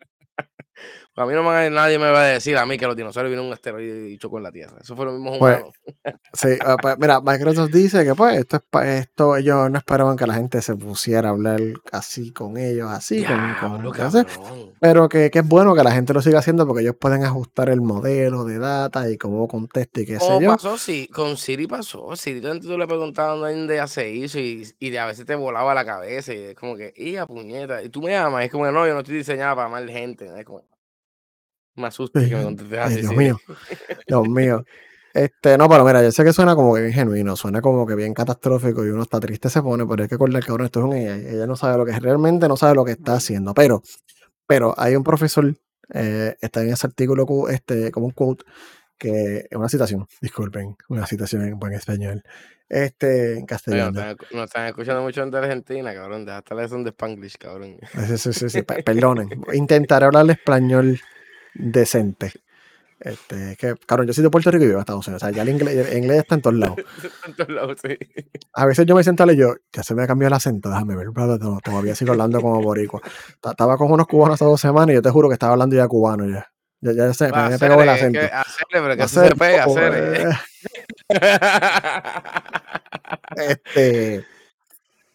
A 1.21 1.25
mí 1.25 1.33
no 1.33 1.43
me, 1.43 1.69
nadie 1.69 1.99
me 1.99 2.09
va 2.09 2.21
a 2.21 2.25
decir 2.25 2.57
a 2.57 2.65
mí 2.65 2.77
que 2.77 2.87
los 2.87 2.95
dinosaurios 2.95 3.29
vienen 3.29 3.47
un 3.47 3.53
asteroide 3.53 4.09
y 4.09 4.17
chocó 4.17 4.37
en 4.37 4.43
la 4.43 4.51
Tierra. 4.51 4.77
Eso 4.81 4.95
fue 4.95 5.05
lo 5.05 5.11
mismo 5.11 5.37
pues, 5.37 5.63
Sí, 6.33 6.49
ah, 6.65 6.77
pues, 6.81 6.97
mira, 6.97 7.21
Microsoft 7.21 7.71
dice 7.71 8.05
que 8.05 8.15
pues 8.15 8.37
esto 8.37 8.57
es 8.81 8.87
esto, 9.01 9.35
ellos 9.35 9.69
no 9.69 9.77
esperaban 9.77 10.15
que 10.15 10.25
la 10.25 10.35
gente 10.35 10.61
se 10.61 10.75
pusiera 10.75 11.29
a 11.29 11.31
hablar 11.31 11.59
así 11.91 12.31
con 12.31 12.57
ellos, 12.57 12.89
así, 12.89 13.23
con, 13.23 13.91
pero 14.79 15.09
que, 15.09 15.29
que, 15.29 15.39
es 15.39 15.47
bueno 15.47 15.75
que 15.75 15.83
la 15.83 15.91
gente 15.91 16.13
lo 16.13 16.21
siga 16.21 16.39
haciendo 16.39 16.65
porque 16.65 16.81
ellos 16.83 16.95
pueden 16.99 17.23
ajustar 17.23 17.69
el 17.69 17.81
modelo 17.81 18.45
de 18.45 18.59
data 18.59 19.09
y 19.09 19.17
cómo 19.17 19.47
conteste 19.47 20.01
y 20.01 20.05
qué 20.05 20.19
sé 20.19 20.39
yo. 20.39 20.51
pasó? 20.51 20.77
Sí, 20.77 21.07
con 21.07 21.37
Siri 21.37 21.67
pasó. 21.67 22.15
Siri 22.15 22.41
tú 22.41 22.77
le 22.77 22.87
preguntabas 22.87 23.39
dónde 23.39 23.79
hace 23.79 24.23
eso 24.23 24.39
y, 24.39 24.67
y 24.79 24.95
a 24.95 25.05
veces 25.05 25.25
te 25.25 25.35
volaba 25.35 25.73
la 25.73 25.85
cabeza 25.85 26.33
y 26.33 26.37
es 26.37 26.55
como 26.55 26.75
que, 26.75 26.93
¡y 26.95 27.17
puñeta! 27.25 27.83
Y 27.83 27.89
tú 27.89 28.01
me 28.01 28.11
llamas, 28.11 28.45
es 28.45 28.51
como, 28.51 28.69
no, 28.71 28.87
yo 28.87 28.93
no 28.93 28.99
estoy 28.99 29.17
diseñada 29.17 29.55
para 29.55 29.69
mal 29.69 29.89
gente. 29.89 30.29
Es 30.37 30.45
como, 30.45 30.63
me 31.75 31.87
asusta 31.87 32.19
que 32.19 32.35
me 32.35 32.43
contestes 32.43 32.79
así. 32.79 33.01
Dios 33.01 33.15
mío. 33.15 33.39
Dios 34.07 34.27
mío. 34.27 34.65
Este, 35.13 35.57
no, 35.57 35.67
pero 35.67 35.83
mira, 35.83 36.03
yo 36.03 36.11
sé 36.11 36.23
que 36.23 36.33
suena 36.33 36.55
como 36.55 36.75
que 36.75 36.81
bien 36.81 36.93
genuino, 36.93 37.35
suena 37.35 37.61
como 37.61 37.85
que 37.85 37.95
bien 37.95 38.13
catastrófico 38.13 38.85
y 38.85 38.89
uno 38.89 39.03
está 39.03 39.19
triste 39.19 39.49
se 39.49 39.61
pone, 39.61 39.85
pero 39.85 40.03
hay 40.03 40.09
que 40.09 40.15
acordar 40.15 40.43
que 40.43 40.51
ahora 40.51 40.65
esto 40.65 40.79
es 40.79 40.85
un 40.85 40.93
ella. 40.93 41.15
Ella 41.15 41.47
no 41.47 41.55
sabe 41.55 41.77
lo 41.77 41.85
que 41.85 41.91
es, 41.91 41.99
realmente 41.99 42.47
no 42.47 42.55
sabe 42.55 42.75
lo 42.75 42.85
que 42.85 42.91
está 42.91 43.15
haciendo. 43.15 43.53
Pero, 43.53 43.81
pero 44.45 44.73
hay 44.77 44.95
un 44.95 45.03
profesor, 45.03 45.55
eh, 45.93 46.35
está 46.41 46.61
en 46.61 46.69
ese 46.69 46.85
artículo 46.85 47.25
este, 47.49 47.91
como 47.91 48.05
un 48.05 48.11
quote, 48.11 48.45
que 48.97 49.47
es 49.49 49.57
una 49.57 49.69
citación, 49.69 50.07
disculpen, 50.21 50.75
una 50.89 51.07
citación 51.07 51.43
en 51.43 51.57
buen 51.57 51.73
español. 51.73 52.23
Este, 52.67 53.39
en 53.39 53.47
castellano. 53.47 54.15
no, 54.31 54.43
están, 54.43 54.67
escuchando 54.67 55.01
mucho 55.01 55.25
de 55.25 55.37
Argentina, 55.39 55.91
cabrón. 55.91 56.23
Dejaste 56.23 56.53
la 56.53 56.61
lección 56.61 56.83
de 56.83 56.91
Spanglish, 56.91 57.37
cabrón. 57.37 57.77
Sí, 58.07 58.17
sí, 58.19 58.33
sí, 58.33 58.49
sí. 58.49 58.61
perdonen. 58.61 59.27
Intentaré 59.53 60.05
hablar 60.05 60.29
español 60.29 60.99
decente. 61.53 62.33
Este, 62.99 63.55
que, 63.55 63.75
claro, 63.75 64.03
yo 64.03 64.11
soy 64.11 64.25
de 64.25 64.29
Puerto 64.29 64.51
Rico 64.51 64.65
y 64.65 64.67
vivo 64.67 64.77
en 64.77 64.81
Estados 64.81 65.07
Unidos. 65.07 65.23
O 65.23 65.25
sea, 65.25 65.33
ya 65.33 65.43
el 65.43 65.49
inglés, 65.49 65.95
inglés 65.95 66.19
está 66.19 66.35
en 66.35 66.41
todos 66.41 66.57
lados. 66.57 66.77
en 67.25 67.33
todos 67.33 67.49
lados, 67.49 67.79
sí. 67.81 67.97
A 68.53 68.65
veces 68.65 68.85
yo 68.85 68.95
me 68.95 69.03
siento 69.03 69.23
a 69.23 69.31
yo, 69.31 69.55
ya 69.71 69.83
se 69.83 69.95
me 69.95 70.03
ha 70.03 70.07
cambiado 70.07 70.29
el 70.29 70.33
acento, 70.33 70.69
déjame 70.69 70.95
ver, 70.95 71.07
todavía 71.63 71.95
sigo 71.95 72.11
hablando 72.11 72.41
como 72.41 72.61
boricua. 72.61 73.01
Estaba 73.43 73.77
con 73.77 73.91
unos 73.91 74.07
cubanos 74.07 74.35
hace 74.35 74.45
dos 74.45 74.59
semanas 74.59 74.89
y 74.89 74.93
yo 74.95 75.01
te 75.01 75.11
juro 75.11 75.29
que 75.29 75.33
estaba 75.33 75.53
hablando 75.53 75.75
ya 75.75 75.87
cubano 75.87 76.29
ya. 76.29 76.51
Ya, 76.81 76.93
ya 76.93 77.13
sé, 77.13 77.31
me 77.31 77.59
pegó 77.59 77.81
el 77.81 77.89
acento. 77.89 78.19
Que 78.19 78.25
hacerle, 78.25 78.81
pero 78.81 78.97
que 78.97 79.07
se 79.07 79.35
pega, 79.35 79.65
hacer. 79.65 80.29
este, 83.35 84.25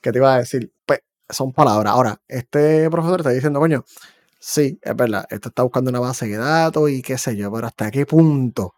¿qué 0.01 0.13
te 0.13 0.19
iba 0.19 0.35
a 0.35 0.39
decir? 0.39 0.73
Pues 0.85 1.01
son 1.29 1.53
palabras. 1.53 1.93
Ahora, 1.93 2.21
este 2.29 2.89
profesor 2.91 3.21
está 3.21 3.31
diciendo, 3.31 3.61
coño, 3.61 3.85
Sí, 4.47 4.79
es 4.83 4.95
verdad. 4.95 5.25
Esto 5.31 5.49
está 5.49 5.63
buscando 5.63 5.91
una 5.91 6.01
base 6.01 6.27
de 6.27 6.37
datos 6.37 6.91
y 6.91 7.01
qué 7.01 7.17
sé 7.17 7.35
yo, 7.35 7.51
pero 7.51 7.67
hasta 7.67 7.91
qué 7.91 8.05
punto 8.05 8.75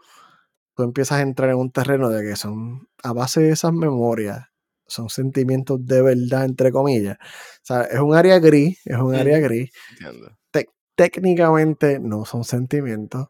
tú 0.76 0.84
empiezas 0.84 1.18
a 1.18 1.22
entrar 1.22 1.50
en 1.50 1.56
un 1.56 1.72
terreno 1.72 2.08
de 2.08 2.22
que 2.22 2.36
son, 2.36 2.88
a 3.02 3.12
base 3.12 3.40
de 3.40 3.50
esas 3.50 3.72
memorias, 3.72 4.46
son 4.86 5.08
sentimientos 5.10 5.84
de 5.84 6.02
verdad, 6.02 6.44
entre 6.44 6.70
comillas. 6.70 7.16
O 7.18 7.64
sea, 7.64 7.82
es 7.82 7.98
un 7.98 8.14
área 8.14 8.38
gris, 8.38 8.78
es 8.84 8.96
un 8.96 9.16
área 9.16 9.40
gris. 9.40 9.72
técnicamente 10.94 11.98
no 11.98 12.24
son 12.24 12.44
sentimientos, 12.44 13.28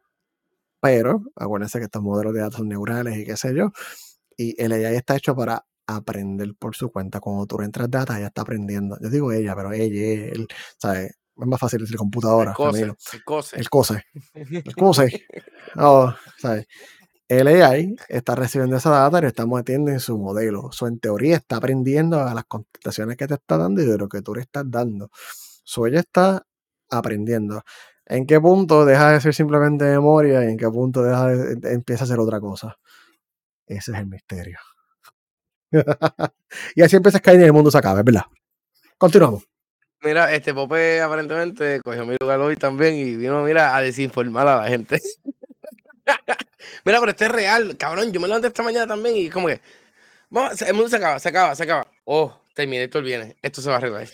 pero 0.80 1.22
acuérdense 1.36 1.78
que 1.78 1.86
estos 1.86 2.02
modelos 2.02 2.34
de 2.34 2.40
datos 2.40 2.66
neurales 2.66 3.16
y 3.16 3.24
qué 3.24 3.36
sé 3.38 3.54
yo. 3.54 3.72
Y 4.36 4.62
el 4.62 4.72
AI 4.72 4.96
está 4.96 5.16
hecho 5.16 5.34
para 5.34 5.66
aprender 5.86 6.54
por 6.58 6.76
su 6.76 6.90
cuenta. 6.92 7.20
Cuando 7.20 7.46
tú 7.46 7.62
entras 7.62 7.90
data, 7.90 8.18
ella 8.18 8.28
está 8.28 8.42
aprendiendo. 8.42 8.98
Yo 9.00 9.10
digo 9.10 9.32
ella, 9.32 9.56
pero 9.56 9.72
ella, 9.72 10.26
él, 10.32 10.48
¿sabes? 10.78 11.16
Es 11.38 11.46
más 11.46 11.60
fácil 11.60 11.80
decir 11.80 11.96
computadora. 11.96 12.50
El 12.50 12.56
COSE. 12.56 12.82
El 13.12 13.24
COSE. 13.24 13.56
El 13.56 13.68
COSE. 13.68 14.04
El 14.34 14.74
COSE. 14.74 15.26
Oh, 15.76 16.12
¿sabes? 16.38 16.66
El 17.28 17.48
AI 17.48 17.96
está 18.08 18.36
recibiendo 18.36 18.76
esa 18.76 18.90
data 18.90 19.18
y 19.18 19.22
lo 19.22 19.28
está 19.28 19.46
metiendo 19.46 19.90
en 19.90 19.98
su 19.98 20.16
modelo. 20.16 20.70
So, 20.70 20.86
en 20.86 21.00
teoría 21.00 21.36
está 21.36 21.56
aprendiendo 21.56 22.20
a 22.20 22.32
las 22.34 22.44
contestaciones 22.44 23.16
que 23.16 23.26
te 23.26 23.34
está 23.34 23.58
dando 23.58 23.82
y 23.82 23.86
de 23.86 23.98
lo 23.98 24.08
que 24.08 24.22
tú 24.22 24.34
le 24.34 24.42
estás 24.42 24.64
dando. 24.68 25.10
So, 25.64 25.86
ella 25.86 26.00
está 26.00 26.46
aprendiendo. 26.88 27.62
¿En 28.06 28.26
qué 28.26 28.40
punto 28.40 28.84
deja 28.84 29.10
de 29.10 29.20
ser 29.20 29.34
simplemente 29.34 29.84
memoria 29.84 30.44
y 30.44 30.52
en 30.52 30.56
qué 30.56 30.68
punto 30.70 31.02
deja 31.02 31.26
de, 31.26 31.72
empieza 31.72 32.04
a 32.04 32.06
ser 32.06 32.20
otra 32.20 32.40
cosa? 32.40 32.78
Ese 33.66 33.90
es 33.90 33.98
el 33.98 34.06
misterio. 34.06 34.58
y 36.76 36.82
así 36.82 36.94
empieza 36.94 37.18
a 37.18 37.20
caer 37.20 37.40
y 37.40 37.44
el 37.44 37.52
mundo 37.52 37.72
se 37.72 37.78
acaba, 37.78 38.02
¿verdad? 38.04 38.22
Continuamos. 38.96 39.55
Mira, 40.02 40.32
este 40.32 40.54
Pope 40.54 41.00
aparentemente 41.00 41.80
cogió 41.82 42.04
mi 42.06 42.16
lugar 42.20 42.40
hoy 42.40 42.56
también 42.56 42.94
y 42.94 43.16
vino, 43.16 43.42
mira, 43.42 43.76
a 43.76 43.80
desinformar 43.80 44.46
a 44.46 44.62
la 44.62 44.68
gente. 44.68 45.00
mira, 46.84 47.00
pero 47.00 47.10
este 47.10 47.24
es 47.24 47.32
real, 47.32 47.76
cabrón. 47.76 48.12
Yo 48.12 48.20
me 48.20 48.28
levanté 48.28 48.48
esta 48.48 48.62
mañana 48.62 48.86
también 48.86 49.16
y 49.16 49.30
como 49.30 49.48
que, 49.48 49.60
vamos, 50.30 50.60
el 50.62 50.74
mundo 50.74 50.88
se 50.88 50.96
acaba, 50.96 51.18
se 51.18 51.28
acaba, 51.28 51.54
se 51.54 51.62
acaba. 51.64 51.86
Oh, 52.04 52.40
Terminator 52.54 53.02
viene, 53.02 53.36
esto 53.42 53.60
se 53.60 53.68
va 53.68 53.76
a 53.76 53.78
arreglar. 53.78 54.06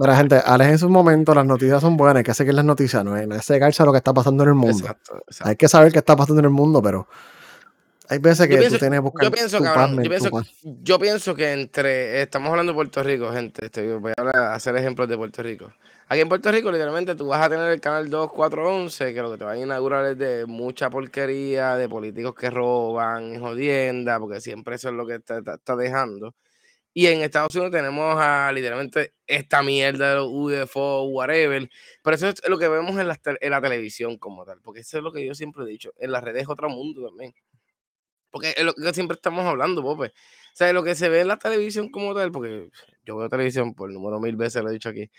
Mira, 0.00 0.16
gente, 0.16 0.40
Alex 0.44 0.70
en 0.70 0.78
su 0.78 0.88
momento 0.88 1.34
las 1.34 1.44
noticias 1.44 1.80
son 1.80 1.96
buenas, 1.96 2.16
hay 2.16 2.24
que 2.24 2.34
seguir 2.34 2.54
las 2.54 2.64
noticias, 2.64 3.04
no 3.04 3.16
es, 3.16 3.50
es 3.50 3.80
a 3.80 3.84
lo 3.84 3.92
que 3.92 3.98
está 3.98 4.14
pasando 4.14 4.42
en 4.44 4.48
el 4.50 4.54
mundo. 4.54 4.78
Exacto, 4.78 5.22
exacto. 5.26 5.50
Hay 5.50 5.56
que 5.56 5.68
saber 5.68 5.92
qué 5.92 5.98
está 5.98 6.16
pasando 6.16 6.40
en 6.40 6.46
el 6.46 6.50
mundo, 6.50 6.80
pero 6.82 7.06
hay 8.08 8.18
veces 8.18 8.48
que 8.48 8.56
tú 8.56 8.78
tienes 8.78 8.78
que 8.78 8.98
buscar 8.98 9.24
yo 9.24 9.30
pienso, 9.30 9.60
cabrón, 9.60 10.02
yo, 10.02 10.10
pienso, 10.10 10.30
yo 10.62 10.98
pienso 10.98 11.34
que 11.34 11.52
entre, 11.52 12.22
estamos 12.22 12.50
hablando 12.50 12.72
de 12.72 12.76
Puerto 12.76 13.02
Rico, 13.02 13.32
gente, 13.32 13.66
este, 13.66 13.94
voy 13.96 14.12
a 14.16 14.54
hacer 14.54 14.76
ejemplos 14.76 15.08
de 15.08 15.16
Puerto 15.16 15.42
Rico. 15.42 15.72
Aquí 16.08 16.20
en 16.20 16.28
Puerto 16.28 16.52
Rico, 16.52 16.70
literalmente, 16.70 17.16
tú 17.16 17.26
vas 17.26 17.44
a 17.44 17.48
tener 17.48 17.68
el 17.68 17.80
canal 17.80 18.08
2411, 18.08 19.12
que 19.12 19.22
lo 19.22 19.32
que 19.32 19.38
te 19.38 19.44
va 19.44 19.52
a 19.52 19.58
inaugurar 19.58 20.06
es 20.06 20.16
de 20.16 20.46
mucha 20.46 20.88
porquería, 20.88 21.74
de 21.74 21.88
políticos 21.88 22.32
que 22.32 22.48
roban, 22.48 23.40
jodienda, 23.40 24.20
porque 24.20 24.40
siempre 24.40 24.76
eso 24.76 24.90
es 24.90 24.94
lo 24.94 25.04
que 25.04 25.16
está, 25.16 25.38
está, 25.38 25.74
dejando. 25.74 26.36
Y 26.94 27.08
en 27.08 27.22
Estados 27.22 27.54
Unidos 27.56 27.72
tenemos 27.72 28.16
a 28.20 28.52
literalmente 28.52 29.14
esta 29.26 29.62
mierda 29.62 30.10
de 30.10 30.16
los 30.16 30.28
UFO, 30.30 31.04
whatever. 31.06 31.68
Pero 32.02 32.16
eso 32.16 32.28
es 32.28 32.48
lo 32.48 32.58
que 32.58 32.68
vemos 32.68 32.98
en 32.98 33.08
la, 33.08 33.18
en 33.24 33.50
la 33.50 33.60
televisión 33.60 34.16
como 34.18 34.44
tal. 34.44 34.60
Porque 34.62 34.80
eso 34.80 34.98
es 34.98 35.04
lo 35.04 35.12
que 35.12 35.26
yo 35.26 35.34
siempre 35.34 35.64
he 35.64 35.68
dicho. 35.68 35.92
En 35.98 36.12
las 36.12 36.22
redes 36.24 36.42
es 36.44 36.48
otro 36.48 36.68
mundo 36.70 37.06
también. 37.08 37.34
Porque 38.36 38.52
es 38.54 38.64
lo 38.64 38.74
que 38.74 38.92
siempre 38.92 39.14
estamos 39.14 39.46
hablando, 39.46 39.80
Pope. 39.80 40.08
O 40.08 40.12
sea, 40.52 40.70
lo 40.74 40.84
que 40.84 40.94
se 40.94 41.08
ve 41.08 41.22
en 41.22 41.28
la 41.28 41.38
televisión 41.38 41.90
como 41.90 42.14
tal, 42.14 42.30
porque 42.30 42.68
yo 43.06 43.16
veo 43.16 43.30
televisión 43.30 43.72
por 43.72 43.90
número 43.90 44.20
mil 44.20 44.36
veces, 44.36 44.62
lo 44.62 44.68
he 44.68 44.74
dicho 44.74 44.90
aquí. 44.90 45.10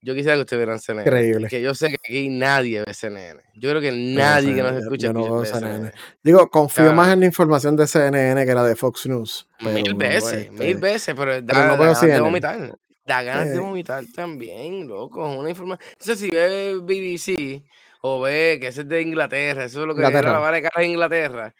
Yo 0.00 0.14
quisiera 0.14 0.36
que 0.36 0.40
ustedes 0.40 0.60
vieran 0.60 0.80
CNN. 0.80 1.06
Increíble. 1.06 1.48
Que 1.48 1.60
yo 1.60 1.74
sé 1.74 1.90
que 1.90 1.96
aquí 1.96 2.28
nadie 2.30 2.82
ve 2.82 2.94
CNN. 2.94 3.42
Yo 3.56 3.68
creo 3.68 3.82
que 3.82 3.92
nadie 3.92 4.54
que 4.54 4.62
nos 4.62 4.72
escucha 4.72 5.12
no 5.12 5.44
CNN. 5.44 5.92
Digo, 6.22 6.48
confío 6.48 6.94
más 6.94 7.12
en 7.12 7.20
la 7.20 7.26
información 7.26 7.76
de 7.76 7.86
CNN 7.86 8.46
que 8.46 8.54
la 8.54 8.64
de 8.64 8.74
Fox 8.74 9.04
News. 9.06 9.46
mil 9.60 9.92
veces, 9.92 10.50
mil 10.50 10.62
este, 10.62 10.80
veces, 10.80 11.14
pero 11.14 11.42
da, 11.42 11.66
no 11.66 11.76
ganas 11.76 12.00
de 12.00 12.20
vomitar. 12.20 12.78
Da 13.04 13.22
ganas 13.22 13.50
de 13.50 13.58
vomitar 13.58 14.02
también, 14.14 14.88
loco. 14.88 15.28
Una 15.28 15.50
información. 15.50 15.86
Entonces, 15.92 16.18
si 16.20 16.30
ve 16.30 16.76
BBC 16.80 17.62
o 18.00 18.22
ve 18.22 18.56
que 18.58 18.68
ese 18.68 18.80
es 18.80 18.88
de 18.88 19.02
Inglaterra, 19.02 19.64
eso 19.64 19.82
es 19.82 19.86
lo 19.86 19.94
que 19.94 20.02
es 20.02 20.10
la 20.10 20.38
vara 20.38 20.56
de 20.56 20.62
cara 20.62 20.82
en 20.82 20.92
Inglaterra 20.92 21.54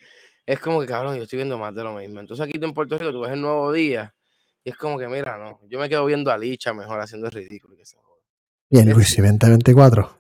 es 0.47 0.61
como 0.61 0.81
que, 0.81 0.87
cabrón, 0.87 1.17
yo 1.17 1.25
estoy 1.25 1.39
viendo 1.39 1.59
más 1.59 1.75
de 1.75 1.83
lo 1.83 1.95
mismo. 1.95 2.21
Entonces 2.21 2.47
aquí 2.47 2.59
en 2.63 2.73
Puerto 2.73 2.97
Rico 2.97 3.11
tú 3.11 3.21
ves 3.21 3.33
el 3.33 3.41
nuevo 3.41 3.73
día 3.73 4.15
y 4.63 4.71
es 4.71 4.77
como 4.77 4.99
que, 4.99 5.09
mira, 5.09 5.37
no, 5.37 5.61
yo 5.69 5.79
me 5.79 5.89
quedo 5.89 6.07
viendo 6.07 6.31
a 6.31 6.39
Licha 6.39 6.73
mejor 6.73 7.01
haciendo 7.01 7.27
el 7.27 7.33
ridículo. 7.33 7.77
Que 7.77 7.85
se 7.85 7.97
¿Y 8.71 8.79
en 8.79 8.91
Luis 8.91 9.17
2024? 9.17 10.19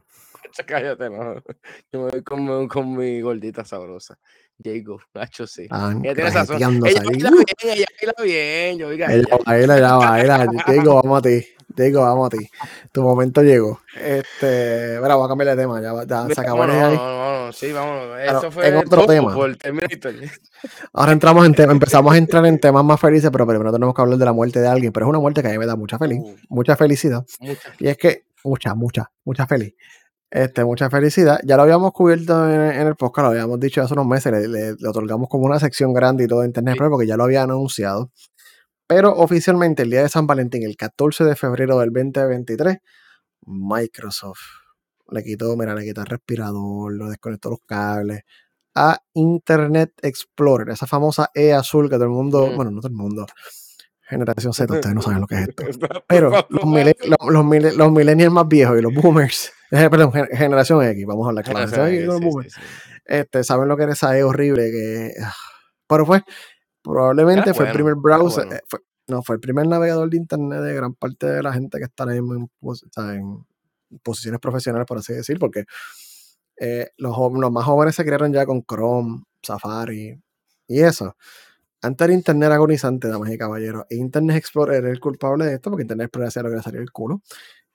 Cállate, 0.66 1.10
no. 1.10 1.34
Yo 1.92 2.00
me 2.00 2.10
voy 2.10 2.22
con, 2.22 2.68
con 2.68 2.96
mi 2.96 3.20
gordita 3.20 3.64
sabrosa. 3.64 4.18
Jacob, 4.62 5.00
Nacho, 5.14 5.46
sí. 5.46 5.66
Ah, 5.70 5.92
ella 6.02 6.14
tiene 6.14 6.30
esa 6.30 6.42
Ella 6.56 6.68
baila 6.68 7.30
bien, 7.30 7.44
ella 7.62 7.86
baila 8.00 8.14
bien. 8.22 8.78
Yo, 8.78 8.88
oiga, 8.88 9.12
ella 9.12 9.38
baila, 9.44 9.76
ella 9.76 9.96
baila. 9.96 10.46
Jacob, 10.64 11.02
vamos 11.02 11.18
a 11.18 11.22
ti. 11.22 11.55
Digo, 11.76 12.00
vamos 12.00 12.26
a 12.26 12.30
ti. 12.30 12.48
Tu 12.90 13.02
momento 13.02 13.42
llegó. 13.42 13.80
Este, 13.94 14.98
mira, 15.02 15.14
voy 15.14 15.26
a 15.26 15.28
cambiar 15.28 15.54
de 15.54 15.62
tema. 15.62 15.80
Ya, 15.80 15.92
ya 16.06 16.34
se 16.34 16.40
acabó. 16.40 16.66
No, 16.66 16.90
no, 16.90 17.46
no, 17.46 17.52
sí, 17.52 17.70
vamos. 17.70 18.18
Eso 18.18 18.50
fue 18.50 18.68
en 18.68 18.76
otro 18.76 19.06
tema. 19.06 19.34
Ahora 20.94 21.12
entramos 21.12 21.44
en 21.44 21.54
tema, 21.54 21.72
empezamos 21.72 22.14
a 22.14 22.16
entrar 22.16 22.46
en 22.46 22.58
temas 22.58 22.82
más 22.82 22.98
felices, 22.98 23.30
pero 23.30 23.46
primero 23.46 23.70
tenemos 23.70 23.94
que 23.94 24.00
hablar 24.00 24.16
de 24.16 24.24
la 24.24 24.32
muerte 24.32 24.60
de 24.60 24.68
alguien. 24.68 24.90
Pero 24.90 25.06
es 25.06 25.10
una 25.10 25.18
muerte 25.18 25.42
que 25.42 25.48
a 25.48 25.50
mí 25.50 25.58
me 25.58 25.66
da 25.66 25.76
mucha 25.76 25.98
feliz, 25.98 26.20
uh. 26.22 26.34
mucha 26.48 26.76
felicidad. 26.76 27.24
Y 27.78 27.88
es 27.88 27.98
que, 27.98 28.24
mucha, 28.42 28.74
mucha, 28.74 29.10
mucha 29.24 29.46
feliz. 29.46 29.74
Este, 30.30 30.64
mucha 30.64 30.88
felicidad. 30.88 31.40
Ya 31.44 31.56
lo 31.56 31.62
habíamos 31.62 31.92
cubierto 31.92 32.50
en, 32.50 32.86
el 32.86 32.96
podcast, 32.96 33.24
lo 33.26 33.30
habíamos 33.30 33.60
dicho 33.60 33.82
hace 33.82 33.92
unos 33.92 34.06
meses, 34.06 34.48
le, 34.48 34.72
otorgamos 34.88 35.28
como 35.28 35.44
una 35.44 35.60
sección 35.60 35.92
grande 35.92 36.24
y 36.24 36.26
todo 36.26 36.40
de 36.40 36.46
internet, 36.46 36.76
porque 36.78 37.06
ya 37.06 37.16
lo 37.16 37.24
habían 37.24 37.50
anunciado. 37.50 38.10
Pero 38.86 39.12
oficialmente 39.12 39.82
el 39.82 39.90
día 39.90 40.02
de 40.02 40.08
San 40.08 40.26
Valentín, 40.26 40.62
el 40.62 40.76
14 40.76 41.24
de 41.24 41.36
febrero 41.36 41.78
del 41.80 41.90
2023, 41.92 42.78
Microsoft 43.46 44.40
le 45.10 45.22
quitó, 45.22 45.56
mira, 45.56 45.74
le 45.74 45.84
quitó 45.84 46.00
el 46.00 46.06
respirador, 46.06 46.92
lo 46.92 47.08
desconectó 47.08 47.50
los 47.50 47.60
cables 47.66 48.22
a 48.74 49.00
Internet 49.14 49.92
Explorer, 50.02 50.68
esa 50.68 50.86
famosa 50.86 51.30
E 51.34 51.52
azul 51.52 51.88
que 51.88 51.96
todo 51.96 52.04
el 52.04 52.10
mundo, 52.10 52.52
bueno, 52.54 52.70
no 52.70 52.80
todo 52.80 52.88
el 52.88 52.94
mundo, 52.94 53.26
generación 54.02 54.52
Z, 54.52 54.72
ustedes 54.72 54.94
no 54.94 55.02
saben 55.02 55.20
lo 55.20 55.26
que 55.26 55.36
es 55.36 55.48
esto. 55.48 55.64
Pero 56.06 56.46
los, 56.50 57.44
millennials 57.92 58.32
más 58.32 58.46
viejos 58.46 58.78
y 58.78 58.82
los 58.82 58.92
boomers, 58.92 59.52
eh, 59.70 59.88
perdón, 59.88 60.12
generación 60.12 60.84
X, 60.84 61.06
vamos 61.06 61.26
a 61.26 61.28
hablar 61.30 61.44
claro. 61.44 61.86
Este, 63.06 63.44
saben 63.44 63.68
lo 63.68 63.76
que 63.76 63.84
era 63.84 63.92
esa 63.92 64.16
E 64.18 64.24
horrible 64.24 64.70
que. 64.70 65.12
Ah, 65.22 65.32
pero 65.88 66.04
fue, 66.04 66.24
Probablemente 66.86 67.52
fue 67.52 67.66
el 67.66 67.72
primer 67.72 67.96
browser, 67.96 68.46
eh, 68.52 68.60
no, 69.08 69.20
fue 69.20 69.34
el 69.34 69.40
primer 69.40 69.66
navegador 69.66 70.08
de 70.08 70.18
internet 70.18 70.60
de 70.60 70.72
gran 70.72 70.94
parte 70.94 71.26
de 71.26 71.42
la 71.42 71.52
gente 71.52 71.78
que 71.78 71.84
está 71.84 72.04
en, 72.14 72.48
posiciones 74.04 74.40
profesionales, 74.40 74.86
por 74.86 74.98
así 74.98 75.12
decir, 75.12 75.38
porque 75.40 75.64
eh, 76.60 76.90
los, 76.96 77.16
más 77.50 77.64
jóvenes 77.64 77.96
se 77.96 78.04
crearon 78.04 78.32
ya 78.32 78.46
con 78.46 78.62
Chrome, 78.62 79.24
Safari 79.42 80.16
y 80.68 80.80
eso. 80.80 81.16
Antes 81.82 82.04
era 82.04 82.14
Internet 82.14 82.52
agonizante, 82.52 83.08
damas 83.08 83.30
y 83.30 83.38
caballeros. 83.38 83.84
E 83.90 83.96
Internet 83.96 84.36
Explorer 84.36 84.76
era 84.76 84.90
el 84.90 85.00
culpable 85.00 85.44
de 85.44 85.54
esto, 85.54 85.70
porque 85.70 85.82
Internet 85.82 86.06
Explorer 86.06 86.28
hacía 86.28 86.42
lo 86.42 86.50
que 86.50 86.56
le 86.56 86.62
salía 86.62 86.80
el 86.80 86.92
culo. 86.92 87.20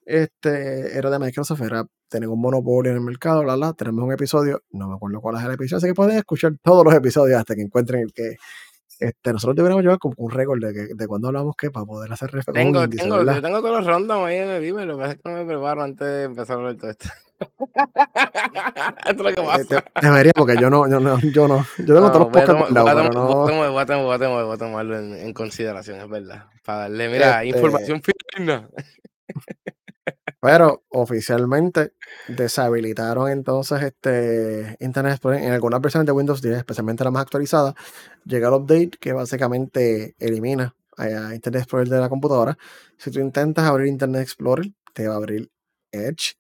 Este 0.06 0.98
era 0.98 1.10
de 1.10 1.20
Microsoft, 1.20 1.62
era 1.62 1.86
tener 2.08 2.30
un 2.30 2.40
monopolio 2.40 2.92
en 2.92 2.98
el 2.98 3.04
mercado, 3.04 3.44
bla, 3.44 3.56
bla. 3.56 3.74
Tenemos 3.74 4.06
un 4.06 4.14
episodio, 4.14 4.64
no 4.72 4.88
me 4.88 4.96
acuerdo 4.96 5.20
cuál 5.20 5.36
es 5.36 5.44
el 5.44 5.52
episodio, 5.52 5.78
así 5.78 5.88
que 5.88 5.94
pueden 5.94 6.18
escuchar 6.18 6.54
todos 6.64 6.86
los 6.86 6.94
episodios 6.94 7.40
hasta 7.40 7.56
que 7.56 7.62
encuentren 7.62 8.04
el 8.04 8.14
que, 8.14 8.38
este, 9.02 9.34
nosotros 9.34 9.56
deberíamos 9.56 9.84
llevar 9.84 9.98
como 9.98 10.14
un 10.18 10.32
récord 10.32 10.64
de, 10.64 10.74
que, 10.74 10.94
de 10.94 11.08
cuando 11.08 11.28
hablamos 11.30 11.56
que 11.56 11.72
para 11.72 11.86
poder 11.86 12.14
hacer 12.14 12.30
referencia. 12.32 12.64
Tengo, 12.64 12.88
tengo, 12.88 13.24
yo 13.24 13.42
tengo 13.42 13.62
todos 13.62 13.80
los 13.80 13.86
random 13.86 14.24
ahí 14.26 14.38
en 14.38 14.50
el 14.50 14.64
email, 14.64 14.88
lo 14.88 14.98
que 14.98 15.02
pasa 15.02 15.14
es 15.14 15.22
que 15.22 15.30
no 15.30 15.38
me 15.38 15.46
preparo 15.46 15.82
antes 15.82 16.08
de 16.08 16.24
empezar 16.24 16.56
a 16.56 16.60
hablar 16.60 16.76
todo 16.78 16.92
esto. 16.92 17.10
esto 19.10 19.10
es 19.10 19.18
lo 19.18 19.30
que 19.34 19.42
pasa. 19.42 19.84
Debería, 20.02 20.32
porque 20.36 20.56
yo 20.58 20.70
no, 20.70 20.88
yo 20.88 21.00
no, 21.00 21.20
yo 21.20 21.48
no, 21.48 21.66
yo 21.80 21.96
tengo 21.96 22.12
todos 22.12 22.20
los 22.20 22.28
podcasts 22.28 22.74
Voy 23.72 24.54
a 24.54 24.58
tomarlo 24.58 25.00
en, 25.00 25.14
en, 25.16 25.34
consideración, 25.34 26.00
es 26.00 26.08
verdad. 26.08 26.46
Para 26.64 26.82
darle, 26.82 27.10
mira, 27.10 27.44
este 27.44 27.58
información 27.58 28.02
fina. 28.36 28.70
Pero 30.42 30.84
oficialmente 30.90 31.94
deshabilitaron 32.28 33.30
entonces 33.30 33.84
este 33.84 34.76
Internet 34.80 35.14
Explorer 35.14 35.44
en 35.44 35.52
algunas 35.52 35.80
versiones 35.82 36.08
de 36.08 36.14
Windows 36.14 36.42
10, 36.42 36.58
especialmente 36.58 37.04
la 37.04 37.12
más 37.12 37.22
actualizada. 37.22 37.76
Llega 38.26 38.48
el 38.48 38.56
update 38.56 38.92
que 39.00 39.14
básicamente 39.14 40.16
elimina 40.18 40.76
a 40.98 41.36
Internet 41.36 41.62
Explorer 41.62 41.90
de 41.90 42.00
la 42.00 42.10
computadora. 42.10 42.58
Si 42.98 43.12
tú 43.12 43.20
intentas 43.20 43.66
abrir 43.66 43.88
Internet 43.88 44.24
Explorer, 44.24 44.66
te 44.94 45.08
va 45.08 45.14
a 45.14 45.18
abrir 45.18 45.52
Edge. 45.92 46.36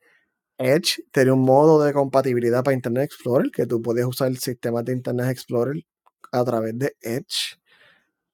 Edge 0.57 1.03
tiene 1.11 1.31
un 1.31 1.41
modo 1.41 1.83
de 1.83 1.93
compatibilidad 1.93 2.63
para 2.63 2.75
Internet 2.75 3.05
Explorer, 3.05 3.51
que 3.51 3.67
tú 3.67 3.83
puedes 3.83 4.05
usar 4.05 4.29
el 4.29 4.39
sistema 4.39 4.81
de 4.81 4.93
Internet 4.93 5.29
Explorer 5.29 5.85
a 6.31 6.43
través 6.43 6.77
de 6.77 6.95
Edge. 7.01 7.59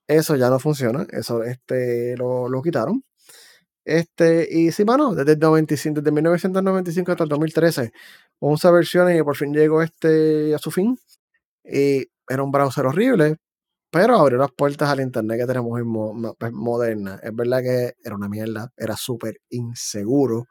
Eso 0.07 0.37
ya 0.37 0.49
no 0.49 0.59
funciona, 0.59 1.05
eso 1.11 1.43
este, 1.43 2.15
lo, 2.17 2.47
lo 2.47 2.61
quitaron. 2.61 3.03
Este, 3.87 4.45
y 4.51 4.69
sí, 4.73 4.83
mano, 4.83 5.15
desde, 5.15 5.31
el 5.31 5.39
95, 5.39 6.01
desde 6.01 6.11
1995 6.11 7.09
hasta 7.09 7.23
el 7.23 7.29
2013, 7.29 7.93
11 8.39 8.71
versiones 8.71 9.17
y 9.17 9.23
por 9.23 9.37
fin 9.37 9.53
llegó 9.53 9.81
este 9.81 10.53
a 10.53 10.57
su 10.57 10.71
fin. 10.71 10.99
Y 11.63 12.05
era 12.27 12.43
un 12.43 12.51
browser 12.51 12.85
horrible, 12.85 13.37
pero 13.89 14.17
abrió 14.17 14.39
las 14.39 14.51
puertas 14.51 14.89
al 14.89 14.99
internet 14.99 15.39
que 15.39 15.47
tenemos 15.47 15.71
hoy 15.71 16.35
pues, 16.37 16.51
moderna. 16.51 17.17
Es 17.23 17.33
verdad 17.33 17.61
que 17.61 17.93
era 18.03 18.13
una 18.13 18.27
mierda, 18.27 18.73
era 18.75 18.97
súper 18.97 19.39
inseguro. 19.51 20.47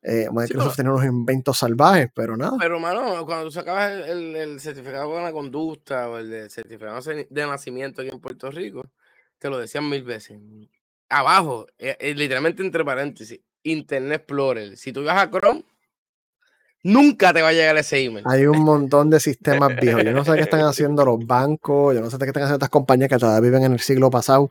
Eh, 0.00 0.28
Microsoft 0.30 0.76
tenía 0.76 0.92
unos 0.92 1.04
inventos 1.04 1.58
salvajes, 1.58 2.06
pero 2.14 2.36
nada. 2.36 2.58
Pero, 2.60 2.78
mano, 2.78 3.26
cuando 3.26 3.46
tú 3.46 3.50
sacabas 3.50 4.06
el, 4.06 4.36
el, 4.36 4.60
certificado 4.60 5.16
de 5.16 5.22
la 5.22 5.32
conducta 5.32 6.08
o 6.08 6.18
el 6.18 6.48
certificado 6.48 7.00
de 7.00 7.46
nacimiento 7.48 8.02
aquí 8.02 8.10
en 8.12 8.20
Puerto 8.20 8.52
Rico, 8.52 8.88
te 9.38 9.50
lo 9.50 9.58
decían 9.58 9.88
mil 9.88 10.04
veces 10.04 10.38
abajo, 11.08 11.66
eh, 11.78 11.96
eh, 12.00 12.14
literalmente 12.14 12.62
entre 12.62 12.84
paréntesis, 12.84 13.40
Internet 13.62 14.20
Explorer. 14.20 14.76
Si 14.76 14.92
tú 14.92 15.04
vas 15.04 15.22
a 15.22 15.30
Chrome, 15.30 15.64
nunca 16.82 17.32
te 17.32 17.42
va 17.42 17.48
a 17.48 17.52
llegar 17.52 17.76
ese 17.76 18.04
email. 18.04 18.24
Hay 18.28 18.46
un 18.46 18.60
montón 18.60 19.10
de 19.10 19.20
sistemas 19.20 19.74
viejos. 19.76 20.04
Yo 20.04 20.12
no 20.12 20.24
sé 20.24 20.34
qué 20.34 20.42
están 20.42 20.60
haciendo 20.66 21.04
los 21.04 21.26
bancos, 21.26 21.94
yo 21.94 22.00
no 22.00 22.10
sé 22.10 22.18
qué 22.18 22.26
están 22.26 22.44
haciendo 22.44 22.56
estas 22.56 22.70
compañías 22.70 23.08
que 23.08 23.18
todavía 23.18 23.40
viven 23.40 23.64
en 23.64 23.72
el 23.72 23.80
siglo 23.80 24.10
pasado, 24.10 24.50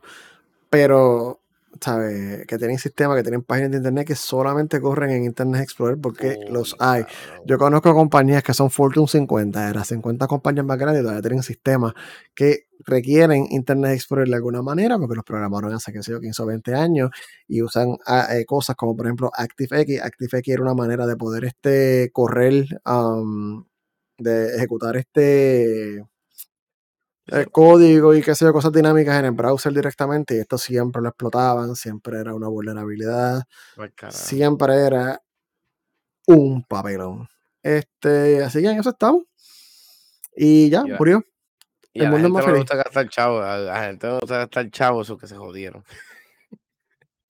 pero 0.70 1.40
¿sabes? 1.80 2.46
Que 2.46 2.58
tienen 2.58 2.78
sistemas, 2.78 3.16
que 3.16 3.22
tienen 3.22 3.42
páginas 3.42 3.70
de 3.70 3.76
internet 3.78 4.06
que 4.06 4.14
solamente 4.14 4.80
corren 4.80 5.10
en 5.10 5.24
Internet 5.24 5.62
Explorer 5.62 5.98
porque 6.00 6.38
los 6.50 6.76
hay. 6.78 7.04
Yo 7.46 7.58
conozco 7.58 7.94
compañías 7.94 8.42
que 8.42 8.54
son 8.54 8.70
Fortune 8.70 9.06
50, 9.06 9.70
era 9.70 9.84
50 9.84 10.26
compañías 10.26 10.66
más 10.66 10.78
grandes 10.78 11.02
todavía 11.02 11.22
tienen 11.22 11.42
sistemas 11.42 11.94
que 12.34 12.66
requieren 12.80 13.46
Internet 13.50 13.92
Explorer 13.92 14.28
de 14.28 14.34
alguna 14.36 14.62
manera 14.62 14.98
porque 14.98 15.16
los 15.16 15.24
programaron 15.24 15.72
hace, 15.72 15.92
que 15.92 16.02
sé 16.02 16.12
yo, 16.12 16.20
15 16.20 16.42
o 16.42 16.46
20 16.46 16.74
años 16.74 17.10
y 17.46 17.62
usan 17.62 17.96
ah, 18.06 18.28
eh, 18.36 18.44
cosas 18.44 18.76
como, 18.76 18.96
por 18.96 19.06
ejemplo, 19.06 19.30
ActiveX. 19.34 20.02
ActiveX 20.02 20.48
era 20.48 20.62
una 20.62 20.74
manera 20.74 21.06
de 21.06 21.16
poder 21.16 21.44
este, 21.44 22.10
correr, 22.12 22.66
de 24.18 24.56
ejecutar 24.56 24.96
este 24.96 26.04
el 27.28 27.50
código 27.50 28.14
y 28.14 28.22
qué 28.22 28.34
sé 28.34 28.44
yo, 28.44 28.52
cosas 28.52 28.72
dinámicas 28.72 29.18
en 29.18 29.26
el 29.26 29.32
browser 29.32 29.72
directamente 29.72 30.36
y 30.36 30.38
esto 30.38 30.58
siempre 30.58 31.02
lo 31.02 31.08
explotaban, 31.08 31.76
siempre 31.76 32.20
era 32.20 32.34
una 32.34 32.48
vulnerabilidad, 32.48 33.42
siempre 34.08 34.74
era 34.86 35.20
un 36.26 36.64
papelón. 36.64 37.28
Este, 37.62 38.42
así 38.42 38.62
que 38.62 38.70
en 38.70 38.80
eso 38.80 38.90
estamos. 38.90 39.24
Y 40.34 40.70
ya, 40.70 40.84
murió. 40.84 41.22
Y 41.92 42.02
el 42.02 42.10
mundo 42.10 42.28
la 42.28 42.34
gente 42.34 42.46
no 42.46 42.52
le 42.52 42.58
gusta 42.60 42.76
gastar 42.76 43.08
chavo, 43.08 43.40
a 43.40 43.58
la 43.58 43.82
gente 43.84 44.06
no 44.06 44.12
le 44.14 44.20
gusta 44.20 44.38
gastar 44.38 44.70
chavo, 44.70 45.02
esos 45.02 45.18
que 45.18 45.26
se 45.26 45.36
jodieron. 45.36 45.84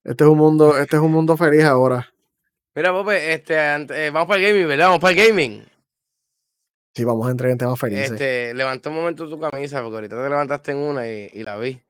Este 0.04 0.24
es 0.24 0.30
un 0.30 0.38
mundo, 0.38 0.78
este 0.78 0.96
es 0.96 1.02
un 1.02 1.12
mundo 1.12 1.36
feliz 1.36 1.64
ahora. 1.64 2.08
Mira, 2.74 2.92
Pope, 2.92 3.32
este, 3.32 3.56
eh, 3.56 4.10
vamos 4.10 4.28
para 4.28 4.40
el 4.40 4.46
gaming, 4.46 4.68
¿verdad? 4.68 4.86
Vamos 4.86 5.00
para 5.00 5.12
el 5.12 5.28
gaming. 5.28 5.64
Sí, 6.98 7.04
vamos 7.04 7.28
a 7.28 7.30
entrar 7.30 7.52
en 7.52 7.58
temas 7.58 7.78
felices. 7.78 8.10
Este, 8.10 8.52
levanta 8.54 8.90
un 8.90 8.96
momento 8.96 9.30
tu 9.30 9.38
camisa, 9.38 9.80
porque 9.82 9.94
ahorita 9.98 10.16
te 10.16 10.28
levantaste 10.28 10.72
en 10.72 10.78
una 10.78 11.06
y, 11.06 11.30
y 11.32 11.44
la 11.44 11.56
vi. 11.56 11.80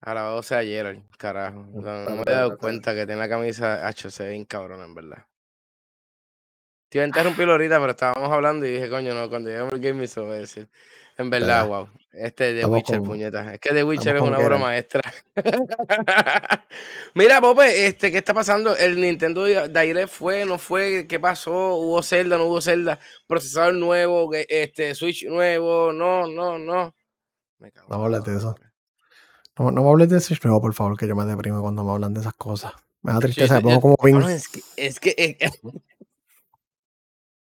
A 0.00 0.14
las 0.14 0.30
12 0.30 0.54
ayer, 0.54 1.02
carajo. 1.18 1.66
No, 1.74 1.82
me 1.82 2.22
he 2.22 2.30
dado 2.30 2.56
cuenta 2.56 2.94
que 2.94 3.04
tiene 3.04 3.20
la 3.20 3.28
camisa 3.28 3.86
HC 3.86 4.30
bien 4.30 4.46
cabrón, 4.46 4.82
en 4.82 4.94
verdad. 4.94 5.26
Te 6.88 6.96
iba 6.96 7.04
a 7.04 7.08
interrumpir 7.08 7.46
ahorita, 7.46 7.78
pero 7.78 7.90
estábamos 7.90 8.32
hablando 8.32 8.64
y 8.64 8.70
dije, 8.70 8.88
coño, 8.88 9.12
no, 9.12 9.28
cuando 9.28 9.50
lleguemos 9.50 9.74
al 9.74 9.80
game 9.80 10.06
se 10.06 10.20
a 10.20 10.24
decir. 10.24 10.66
En 11.18 11.30
verdad, 11.30 11.66
wow. 11.66 11.88
Este 12.12 12.54
de 12.54 12.64
Witcher, 12.64 13.02
puñeta. 13.02 13.52
Es 13.52 13.60
que 13.60 13.70
The 13.70 13.84
Witcher 13.84 14.16
es 14.16 14.22
una 14.22 14.38
obra 14.38 14.56
maestra. 14.56 15.02
Mira, 17.14 17.40
Pope, 17.42 17.86
este, 17.86 18.10
¿qué 18.10 18.18
está 18.18 18.32
pasando? 18.32 18.74
El 18.74 18.98
Nintendo 18.98 19.44
Direct 19.44 20.08
fue, 20.08 20.46
no 20.46 20.56
fue, 20.58 21.06
¿qué 21.06 21.20
pasó? 21.20 21.74
¿Hubo 21.76 22.02
Zelda, 22.02 22.38
no 22.38 22.44
hubo 22.44 22.60
Zelda? 22.62 22.98
¿Procesador 23.26 23.74
nuevo, 23.74 24.30
este, 24.32 24.94
Switch 24.94 25.26
nuevo? 25.26 25.92
No, 25.92 26.26
no, 26.26 26.58
no. 26.58 26.94
Me 27.58 27.70
cago 27.70 27.86
no 27.90 27.98
me 27.98 28.04
hables 28.06 28.24
de 28.24 28.36
eso. 28.36 28.54
No, 29.58 29.70
no 29.70 29.82
me 29.82 29.90
hables 29.90 30.08
de 30.08 30.20
Switch 30.20 30.42
nuevo, 30.42 30.60
por 30.62 30.72
favor, 30.72 30.96
que 30.96 31.06
yo 31.06 31.14
me 31.14 31.24
deprimo 31.26 31.60
cuando 31.60 31.84
me 31.84 31.92
hablan 31.92 32.14
de 32.14 32.20
esas 32.20 32.34
cosas. 32.34 32.72
Me 33.02 33.12
da 33.12 33.20
tristeza, 33.20 33.60
como 33.60 33.96
es 34.28 34.48
que, 34.48 34.62
es 34.76 35.00
que, 35.00 35.36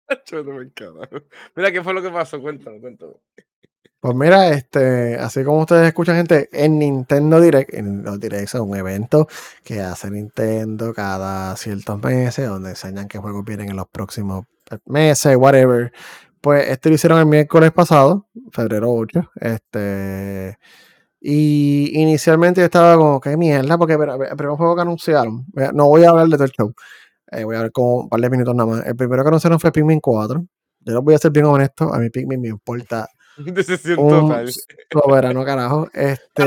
Mira, 1.56 1.72
¿qué 1.72 1.82
fue 1.82 1.94
lo 1.94 2.02
que 2.02 2.10
pasó? 2.10 2.40
Cuéntame, 2.40 2.80
cuéntame. 2.80 3.14
Pues 4.02 4.16
mira, 4.16 4.48
este, 4.48 5.14
así 5.14 5.44
como 5.44 5.60
ustedes 5.60 5.86
escuchan, 5.86 6.16
gente, 6.16 6.48
en 6.52 6.76
Nintendo 6.76 7.40
Direct, 7.40 7.72
en 7.72 8.02
los 8.02 8.18
Directs 8.18 8.56
es 8.56 8.60
un 8.60 8.76
evento 8.76 9.28
que 9.62 9.80
hace 9.80 10.10
Nintendo 10.10 10.92
cada 10.92 11.56
ciertos 11.56 12.02
meses, 12.02 12.48
donde 12.48 12.70
enseñan 12.70 13.06
qué 13.06 13.18
juegos 13.18 13.44
vienen 13.44 13.70
en 13.70 13.76
los 13.76 13.86
próximos 13.86 14.46
meses, 14.86 15.36
whatever. 15.36 15.92
Pues 16.40 16.68
este 16.68 16.88
lo 16.88 16.96
hicieron 16.96 17.20
el 17.20 17.26
miércoles 17.26 17.70
pasado, 17.70 18.26
febrero 18.50 18.92
8. 18.92 19.30
Este. 19.36 20.58
Y 21.20 21.92
inicialmente 22.02 22.64
estaba 22.64 22.96
como, 22.96 23.20
qué 23.20 23.36
mierda, 23.36 23.78
porque 23.78 23.94
el 23.94 24.36
primer 24.36 24.56
juego 24.56 24.74
que 24.74 24.82
anunciaron, 24.82 25.46
no 25.74 25.86
voy 25.86 26.04
a 26.04 26.10
hablar 26.10 26.26
de 26.26 26.36
todo 26.36 26.44
el 26.46 26.50
show, 26.50 26.74
eh, 27.30 27.44
voy 27.44 27.54
a 27.56 27.62
ver 27.62 27.72
como 27.72 27.98
un 27.98 28.08
par 28.08 28.20
de 28.20 28.30
minutos 28.30 28.54
nada 28.56 28.68
más. 28.68 28.86
El 28.86 28.96
primero 28.96 29.22
que 29.22 29.28
anunciaron 29.28 29.60
fue 29.60 29.70
Pikmin 29.72 30.00
4. 30.00 30.44
Yo 30.80 30.94
los 30.94 31.04
voy 31.04 31.14
a 31.14 31.18
ser 31.18 31.30
bien 31.30 31.46
honesto, 31.46 31.94
a 31.94 31.98
mi 32.00 32.10
Pikmin 32.10 32.40
me 32.40 32.48
importa 32.48 33.08
Decisión 33.36 33.96
total. 33.96 34.50
Soberano, 34.90 35.44
carajo. 35.44 35.88
Este. 35.92 36.42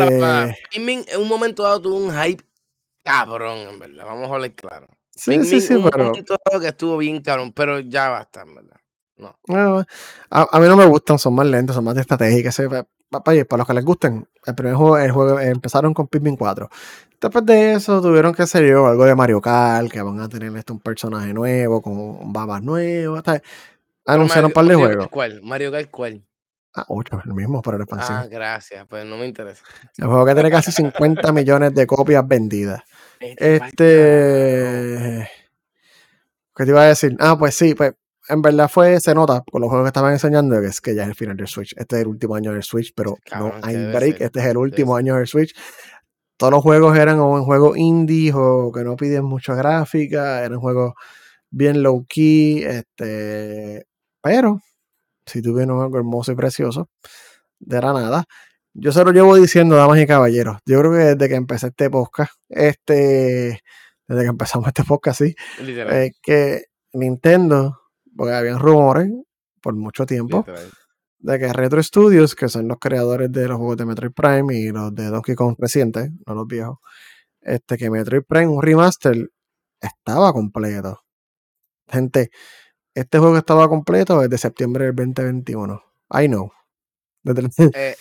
Un 1.17 1.27
momento 1.27 1.63
dado 1.63 1.81
tuvo 1.81 1.97
un 1.97 2.13
hype 2.13 2.43
cabrón, 3.03 3.57
en 3.57 3.79
verdad. 3.79 4.05
Vamos 4.05 4.29
a 4.29 4.35
hablar 4.35 4.51
claro. 4.53 4.87
Sí, 5.11 5.43
sí, 5.45 5.61
sí, 5.61 5.75
un 5.75 5.83
momento 5.83 6.35
dado 6.45 6.59
que 6.59 6.67
estuvo 6.67 6.97
bien 6.97 7.21
cabrón, 7.21 7.53
pero 7.53 7.79
ya 7.79 8.09
basta, 8.09 8.41
en 8.41 8.55
verdad. 8.55 8.77
No. 9.17 9.85
a, 10.29 10.59
mí 10.59 10.67
no 10.67 10.75
me 10.75 10.85
gustan, 10.85 11.17
son 11.17 11.35
más 11.35 11.45
lentos, 11.45 11.73
son 11.75 11.85
más 11.85 11.95
de 11.95 12.01
estrategia. 12.01 12.51
Para, 13.09 13.45
para 13.45 13.57
los 13.59 13.67
que 13.67 13.73
les 13.73 13.85
gusten, 13.85 14.27
el 14.45 14.55
primer 14.55 14.75
juego, 14.75 14.97
el 14.97 15.11
juego 15.11 15.39
empezaron 15.39 15.93
con 15.93 16.07
Pikmin 16.07 16.35
4. 16.35 16.69
Después 17.21 17.45
de 17.45 17.73
eso 17.73 18.01
tuvieron 18.01 18.33
que 18.33 18.43
hacer 18.43 18.67
yo 18.67 18.85
algo 18.87 19.05
de 19.05 19.15
Mario 19.15 19.39
Kart, 19.39 19.89
que 19.89 20.01
van 20.01 20.19
a 20.19 20.27
tener 20.27 20.55
este, 20.57 20.73
un 20.73 20.81
personaje 20.81 21.33
nuevo, 21.33 21.81
con 21.81 22.33
babas 22.33 22.61
nuevas. 22.61 23.23
Anunciaron 24.05 24.49
un 24.49 24.53
par 24.53 24.65
de 24.65 24.75
juegos. 24.75 25.07
¿Cuál? 25.07 25.41
Mario 25.43 25.71
Kart, 25.71 25.89
¿cuál? 25.89 26.25
Ah, 26.75 26.85
8, 26.89 27.21
el 27.25 27.33
mismo 27.33 27.61
para 27.61 27.77
la 27.77 27.85
expansión. 27.85 28.17
Ah, 28.17 28.27
gracias, 28.27 28.85
pues 28.87 29.05
no 29.05 29.17
me 29.17 29.25
interesa. 29.25 29.63
El 29.97 30.07
juego 30.07 30.25
que 30.25 30.33
tiene 30.33 30.51
casi 30.51 30.73
50 30.73 31.31
millones 31.31 31.73
de 31.73 31.87
copias 31.87 32.27
vendidas. 32.27 32.81
Este. 33.19 33.85
¿Qué 36.55 36.63
te 36.63 36.69
iba 36.69 36.81
a 36.81 36.87
decir? 36.87 37.15
Ah, 37.19 37.37
pues 37.37 37.55
sí, 37.55 37.75
pues 37.75 37.93
en 38.27 38.41
verdad 38.41 38.69
fue, 38.69 38.99
se 38.99 39.13
nota 39.13 39.43
con 39.49 39.61
los 39.61 39.69
juegos 39.69 39.85
que 39.85 39.89
estaban 39.89 40.13
enseñando 40.13 40.59
que 40.59 40.67
es 40.67 40.81
que 40.81 40.95
ya 40.95 41.03
es 41.03 41.09
el 41.09 41.15
final 41.15 41.37
del 41.37 41.47
Switch. 41.47 41.73
Este 41.77 41.95
es 41.95 42.01
el 42.01 42.07
último 42.07 42.35
año 42.35 42.51
del 42.51 42.63
Switch, 42.63 42.93
pero 42.95 43.17
no 43.37 43.53
hay 43.61 43.75
break. 43.93 44.19
Este 44.21 44.39
es 44.39 44.45
el 44.45 44.57
último 44.57 44.95
año 44.95 45.15
del 45.15 45.27
Switch. 45.27 45.55
Todos 46.37 46.51
los 46.51 46.61
juegos 46.61 46.97
eran 46.97 47.19
un 47.21 47.45
juego 47.45 47.75
indie 47.77 48.33
o 48.33 48.71
que 48.73 48.83
no 48.83 48.97
piden 48.97 49.23
mucha 49.23 49.55
gráfica, 49.55 50.43
eran 50.43 50.59
juegos 50.59 50.93
bien 51.49 51.81
low 51.81 52.05
key, 52.07 52.63
este, 52.63 53.87
pero 54.21 54.59
si 55.25 55.41
tuvieron 55.41 55.81
algo 55.81 55.97
hermoso 55.97 56.31
y 56.31 56.35
precioso, 56.35 56.89
de 57.59 57.81
la 57.81 57.93
nada. 57.93 58.25
Yo 58.73 58.91
se 58.91 59.03
lo 59.03 59.11
llevo 59.11 59.35
diciendo, 59.35 59.75
damas 59.75 59.99
y 59.99 60.05
caballeros. 60.05 60.57
Yo 60.65 60.79
creo 60.79 60.91
que 60.91 60.97
desde 60.97 61.29
que 61.29 61.35
empecé 61.35 61.67
este 61.67 61.89
podcast, 61.89 62.33
este, 62.49 63.61
desde 64.07 64.21
que 64.21 64.27
empezamos 64.27 64.67
este 64.67 64.83
podcast, 64.83 65.21
sí, 65.21 65.35
eh, 65.59 66.11
que 66.21 66.65
Nintendo, 66.93 67.79
porque 68.15 68.33
habían 68.33 68.59
rumores 68.59 69.09
por 69.61 69.75
mucho 69.75 70.05
tiempo, 70.05 70.45
de 71.19 71.39
que 71.39 71.53
Retro 71.53 71.81
Studios, 71.81 72.35
que 72.35 72.49
son 72.49 72.67
los 72.67 72.77
creadores 72.79 73.31
de 73.31 73.47
los 73.47 73.57
juegos 73.57 73.77
de 73.77 73.85
Metroid 73.85 74.11
Prime 74.11 74.53
y 74.53 74.69
los 74.69 74.93
de 74.93 75.05
Donkey 75.05 75.35
Kong 75.35 75.55
recientes, 75.57 76.11
no 76.27 76.35
los 76.35 76.45
viejos, 76.45 76.77
este, 77.41 77.77
que 77.77 77.89
Metroid 77.89 78.23
Prime, 78.27 78.47
un 78.47 78.61
remaster, 78.61 79.29
estaba 79.81 80.33
completo. 80.33 81.01
Gente, 81.87 82.29
este 82.95 83.19
juego 83.19 83.37
estaba 83.37 83.67
completo 83.67 84.21
desde 84.21 84.37
septiembre 84.37 84.85
del 84.85 84.95
2021. 84.95 85.83
I 86.11 86.27
know. 86.27 86.51
Desde 87.21 87.49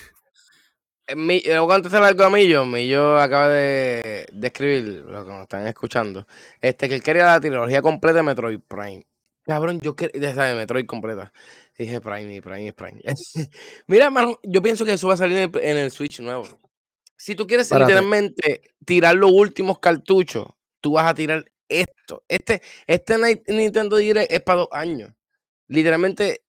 eh, 1.06 1.16
mi, 1.16 1.42
eh, 1.44 1.56
algo 1.56 2.24
a 2.24 2.30
Millo, 2.30 2.64
Millo 2.64 3.18
acaba 3.18 3.48
de, 3.48 4.26
de, 4.32 4.46
escribir, 4.46 5.04
lo 5.06 5.24
que 5.24 5.30
nos 5.30 5.42
están 5.42 5.66
escuchando, 5.66 6.26
este, 6.60 6.88
que 6.88 6.94
él 6.94 7.02
quería 7.02 7.26
la 7.26 7.40
trilogía 7.40 7.82
completa 7.82 8.18
de 8.18 8.22
Metroid 8.22 8.60
Prime. 8.60 9.06
Cabrón, 9.44 9.80
yo 9.80 9.96
quería, 9.96 10.32
de 10.32 10.54
Metroid 10.54 10.86
completa. 10.86 11.32
Dije 11.76 12.00
Prime 12.00 12.36
y 12.36 12.40
Prime 12.40 12.66
y 12.66 12.72
Prime. 12.72 13.02
Mira, 13.88 14.06
hermano, 14.06 14.38
yo 14.44 14.62
pienso 14.62 14.84
que 14.84 14.92
eso 14.92 15.08
va 15.08 15.14
a 15.14 15.18
salir 15.18 15.50
en 15.54 15.76
el, 15.76 15.90
Switch 15.90 16.20
nuevo. 16.20 16.46
Si 17.16 17.34
tú 17.34 17.46
quieres 17.46 17.70
literalmente 17.70 18.62
tirar 18.84 19.16
los 19.16 19.32
últimos 19.32 19.80
cartuchos, 19.80 20.46
tú 20.80 20.92
vas 20.92 21.06
a 21.06 21.14
tirar 21.14 21.44
esto. 21.68 22.24
Este, 22.28 22.62
este 22.86 23.16
Nintendo 23.48 23.96
Direct 23.96 24.30
es 24.30 24.42
para 24.42 24.60
dos 24.60 24.68
años. 24.72 25.12
Literalmente 25.68 26.42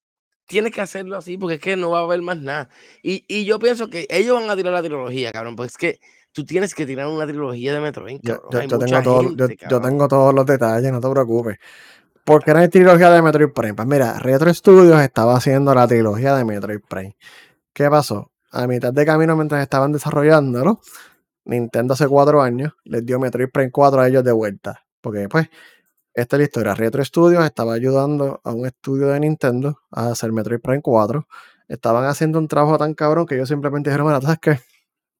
tienes 0.46 0.72
que 0.72 0.80
hacerlo 0.80 1.16
así 1.16 1.36
porque 1.36 1.56
es 1.56 1.60
que 1.60 1.76
no 1.76 1.90
va 1.90 2.00
a 2.00 2.02
haber 2.02 2.22
más 2.22 2.38
nada. 2.38 2.68
Y, 3.02 3.44
yo 3.44 3.58
pienso 3.58 3.88
que 3.88 4.06
ellos 4.08 4.40
van 4.40 4.50
a 4.50 4.56
tirar 4.56 4.72
la 4.72 4.82
trilogía, 4.82 5.32
cabrón, 5.32 5.56
porque 5.56 5.68
es 5.68 5.76
que 5.76 6.00
tú 6.32 6.44
tienes 6.44 6.74
que 6.74 6.86
tirar 6.86 7.08
una 7.08 7.26
trilogía 7.26 7.74
de 7.74 7.80
Metroid. 7.80 8.20
Yo, 8.22 8.42
tengo 8.50 10.08
todos 10.08 10.34
los 10.34 10.46
detalles, 10.46 10.92
no 10.92 11.00
te 11.00 11.10
preocupes. 11.10 11.58
¿Por 12.24 12.42
qué 12.42 12.52
no 12.52 12.60
hay 12.60 12.68
trilogía 12.68 13.10
de 13.10 13.22
Metroid 13.22 13.52
Prime? 13.52 13.74
Pues 13.74 13.86
mira, 13.86 14.18
Retro 14.18 14.52
Studios 14.52 15.00
estaba 15.00 15.36
haciendo 15.36 15.72
la 15.74 15.86
trilogía 15.86 16.34
de 16.34 16.44
Metroid 16.44 16.80
Prime. 16.88 17.16
¿Qué 17.72 17.88
pasó? 17.88 18.32
A 18.50 18.66
mitad 18.66 18.92
de 18.92 19.06
camino, 19.06 19.36
mientras 19.36 19.62
estaban 19.62 19.92
desarrollándolo, 19.92 20.80
Nintendo 21.44 21.94
hace 21.94 22.08
cuatro 22.08 22.42
años 22.42 22.72
les 22.84 23.06
dio 23.06 23.20
Metroid 23.20 23.48
Prime 23.50 23.70
4 23.70 24.00
a 24.00 24.08
ellos 24.08 24.24
de 24.24 24.32
vuelta. 24.32 24.85
Porque 25.06 25.28
pues, 25.28 25.48
esta 26.14 26.34
es 26.34 26.38
la 26.40 26.44
historia. 26.46 26.74
Retro 26.74 27.04
Studios 27.04 27.44
estaba 27.44 27.74
ayudando 27.74 28.40
a 28.42 28.52
un 28.52 28.66
estudio 28.66 29.06
de 29.06 29.20
Nintendo 29.20 29.78
a 29.92 30.08
hacer 30.08 30.32
Metroid 30.32 30.58
Prime 30.60 30.82
4. 30.82 31.28
Estaban 31.68 32.06
haciendo 32.06 32.40
un 32.40 32.48
trabajo 32.48 32.76
tan 32.76 32.92
cabrón 32.92 33.24
que 33.24 33.36
ellos 33.36 33.48
simplemente 33.48 33.88
dijeron, 33.88 34.06
bueno, 34.06 34.20
¿sabes 34.20 34.38
qué? 34.42 34.58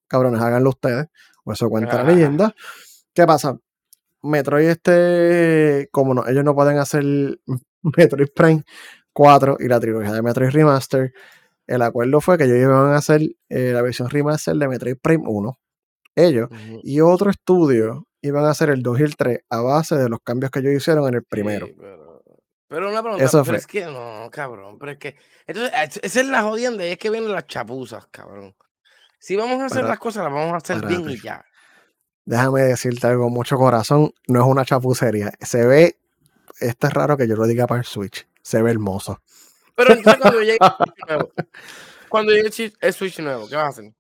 Cabrones, 0.09 0.41
háganlo 0.41 0.71
ustedes. 0.71 1.07
O 1.45 1.53
eso 1.53 1.71
cuenta 1.71 2.03
la 2.03 2.03
leyenda. 2.03 2.53
¿Qué 3.15 3.27
pasa? 3.29 3.57
Metroid 4.23 4.71
este, 4.71 5.89
como 5.93 6.15
no, 6.15 6.27
ellos 6.27 6.43
no 6.43 6.57
pueden 6.57 6.79
hacer 6.79 7.05
Metroid 7.83 8.31
Prime 8.35 8.65
4 9.13 9.59
y 9.61 9.69
la 9.69 9.79
trilogía 9.79 10.15
de 10.15 10.23
Metroid 10.23 10.51
Remaster, 10.51 11.13
el 11.69 11.83
acuerdo 11.83 12.21
fue 12.21 12.39
que 12.39 12.45
ellos 12.47 12.59
iban 12.59 12.93
a 12.93 12.97
hacer 12.97 13.21
eh, 13.51 13.71
la 13.73 13.83
versión 13.83 14.11
remaster 14.11 14.57
de 14.57 14.67
Metroid 14.67 14.97
Prime 15.01 15.23
1 15.25 15.57
ellos, 16.17 16.49
y 16.83 17.01
otro 17.01 17.31
estudio 17.31 18.06
iban 18.27 18.45
a 18.45 18.51
hacer 18.51 18.71
el 18.71 18.83
2 18.83 19.01
y 19.01 19.03
el 19.03 19.17
3 19.17 19.41
a 19.49 19.61
base 19.61 19.97
de 19.97 20.09
los 20.09 20.21
cambios 20.21 20.51
que 20.51 20.61
ellos 20.61 20.75
hicieron 20.75 21.09
en 21.09 21.15
el 21.15 21.25
primero. 21.25 21.69
pero, 22.69 22.89
una 22.89 23.03
pregunta, 23.03 23.25
Eso 23.25 23.45
pero 23.45 23.57
es 23.57 23.67
que 23.67 23.85
no, 23.87 24.29
cabrón, 24.31 24.79
pero 24.79 24.93
es 24.93 24.99
que. 24.99 25.17
Entonces, 25.47 26.01
esa 26.03 26.21
es 26.21 26.27
la 26.27 26.43
jodienda 26.43 26.87
y 26.87 26.93
es 26.93 26.99
que 26.99 27.11
vienen 27.11 27.33
las 27.33 27.47
chapuzas, 27.47 28.07
cabrón. 28.09 28.55
Si 29.19 29.37
vamos 29.37 29.61
a 29.61 29.67
hacer 29.67 29.85
las 29.85 29.99
cosas, 29.99 30.25
las 30.25 30.33
vamos 30.33 30.53
a 30.53 30.57
hacer 30.57 30.85
bien 30.87 31.09
y 31.09 31.21
ya. 31.21 31.45
Déjame 32.25 32.63
decirte 32.63 33.07
algo, 33.07 33.31
mucho 33.31 33.57
corazón, 33.57 34.13
no 34.27 34.41
es 34.41 34.47
una 34.47 34.65
chapucería. 34.65 35.33
Se 35.41 35.65
ve, 35.65 35.97
esto 36.61 36.87
es 36.89 36.93
raro 36.93 37.17
que 37.17 37.29
yo 37.29 37.37
lo 37.37 37.47
diga 37.47 37.67
para 37.67 37.81
el 37.81 37.87
Switch, 37.87 38.27
se 38.43 38.63
ve 38.63 38.73
hermoso. 38.73 39.21
Pero 39.77 39.93
entonces 39.93 40.21
cuando 40.21 40.41
llegue 40.41 40.59
el 40.61 40.77
Switch 40.77 41.09
nuevo, 41.09 41.33
cuando 42.09 42.33
llegue 42.33 42.73
el 42.81 42.93
Switch 42.93 43.19
nuevo, 43.21 43.49
¿qué 43.49 43.57
vas 43.57 43.65
a 43.65 43.69
hacer? 43.69 43.93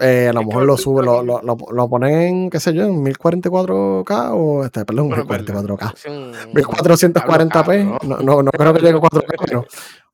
Eh, 0.00 0.26
a 0.28 0.32
lo 0.32 0.42
mejor 0.42 0.64
lo 0.64 0.76
sube, 0.76 1.04
lo, 1.04 1.22
lo, 1.22 1.40
lo, 1.40 1.88
ponen, 1.88 2.50
qué 2.50 2.58
sé 2.58 2.74
yo, 2.74 2.82
en 2.82 3.04
1044K 3.04 4.30
o 4.32 4.64
este, 4.64 4.84
perdón, 4.84 5.10
1044K. 5.10 6.52
1440p. 6.52 8.02
No, 8.02 8.18
no, 8.18 8.42
no 8.42 8.50
creo 8.50 8.74
que 8.74 8.80
llegue 8.80 8.98
a 8.98 9.00
4K, 9.00 9.34
pero 9.46 9.66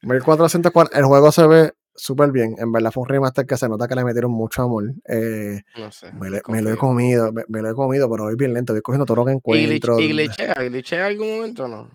1440. 0.02 0.98
El 0.98 1.04
juego 1.06 1.32
se 1.32 1.46
ve 1.46 1.72
súper 1.94 2.30
bien. 2.30 2.56
En 2.58 2.72
verdad 2.72 2.90
fue 2.92 3.02
un 3.02 3.08
remaster 3.08 3.46
que 3.46 3.56
se 3.56 3.68
nota 3.68 3.88
que 3.88 3.94
le 3.94 4.04
metieron 4.04 4.30
mucho 4.30 4.62
amor. 4.62 4.84
Eh, 5.08 5.62
no 5.78 5.90
sé. 5.90 6.12
Me, 6.12 6.28
lo 6.28 6.36
he 6.36 6.76
comido, 6.76 7.32
me, 7.32 7.62
lo 7.62 7.70
he 7.70 7.74
comido, 7.74 8.10
pero 8.10 8.24
hoy 8.24 8.36
bien 8.36 8.52
lento. 8.52 8.72
Voy 8.72 8.82
cogiendo 8.82 9.06
todo 9.06 9.16
lo 9.16 9.24
que 9.24 9.32
encuentro. 9.32 9.98
¿Y 9.98 10.08
glitchea? 10.08 10.54
¿Glitchea 10.54 10.98
en 10.98 11.04
algún 11.04 11.36
momento 11.36 11.64
o 11.64 11.68
no? 11.68 11.88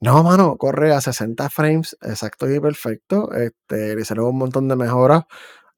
No, 0.00 0.24
mano, 0.24 0.56
corre 0.56 0.92
a 0.92 1.00
60 1.00 1.48
frames 1.48 1.96
exacto 2.02 2.52
y 2.52 2.58
perfecto. 2.58 3.32
Este, 3.32 3.94
le 3.94 4.02
hicieron 4.02 4.26
un 4.26 4.38
montón 4.38 4.66
de 4.66 4.74
mejoras. 4.74 5.24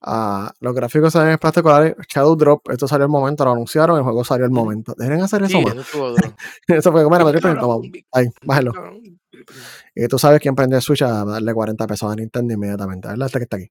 Uh, 0.07 0.51
los 0.61 0.75
gráficos 0.75 1.13
salen 1.13 1.33
espectaculares. 1.33 1.95
Shadow 2.09 2.37
Drop, 2.37 2.69
esto 2.71 2.87
salió 2.87 3.07
el 3.07 3.11
momento, 3.11 3.45
lo 3.45 3.53
anunciaron, 3.53 3.97
el 3.97 4.03
juego 4.03 4.23
salió 4.25 4.45
el 4.45 4.51
momento. 4.51 4.95
Deberían 4.99 5.23
hacer 5.23 5.43
eso 5.45 5.61
más. 5.63 5.75
eso 6.69 6.93
fue 6.93 7.05
como, 7.05 7.17
mira, 7.17 8.03
ahí, 8.13 8.27
bájalo. 8.43 8.73
Y 9.95 10.07
tú 10.09 10.19
sabes 10.19 10.41
quién 10.41 10.55
prende 10.55 10.77
el 10.77 10.83
Switch 10.83 11.03
a 11.03 11.25
darle 11.25 11.55
40 11.55 11.87
pesos 11.87 12.13
a 12.13 12.17
Nintendo 12.17 12.53
inmediatamente, 12.53 13.09
¿verdad? 13.09 13.27
Este 13.27 13.39
que 13.39 13.45
está 13.45 13.57
aquí. 13.57 13.71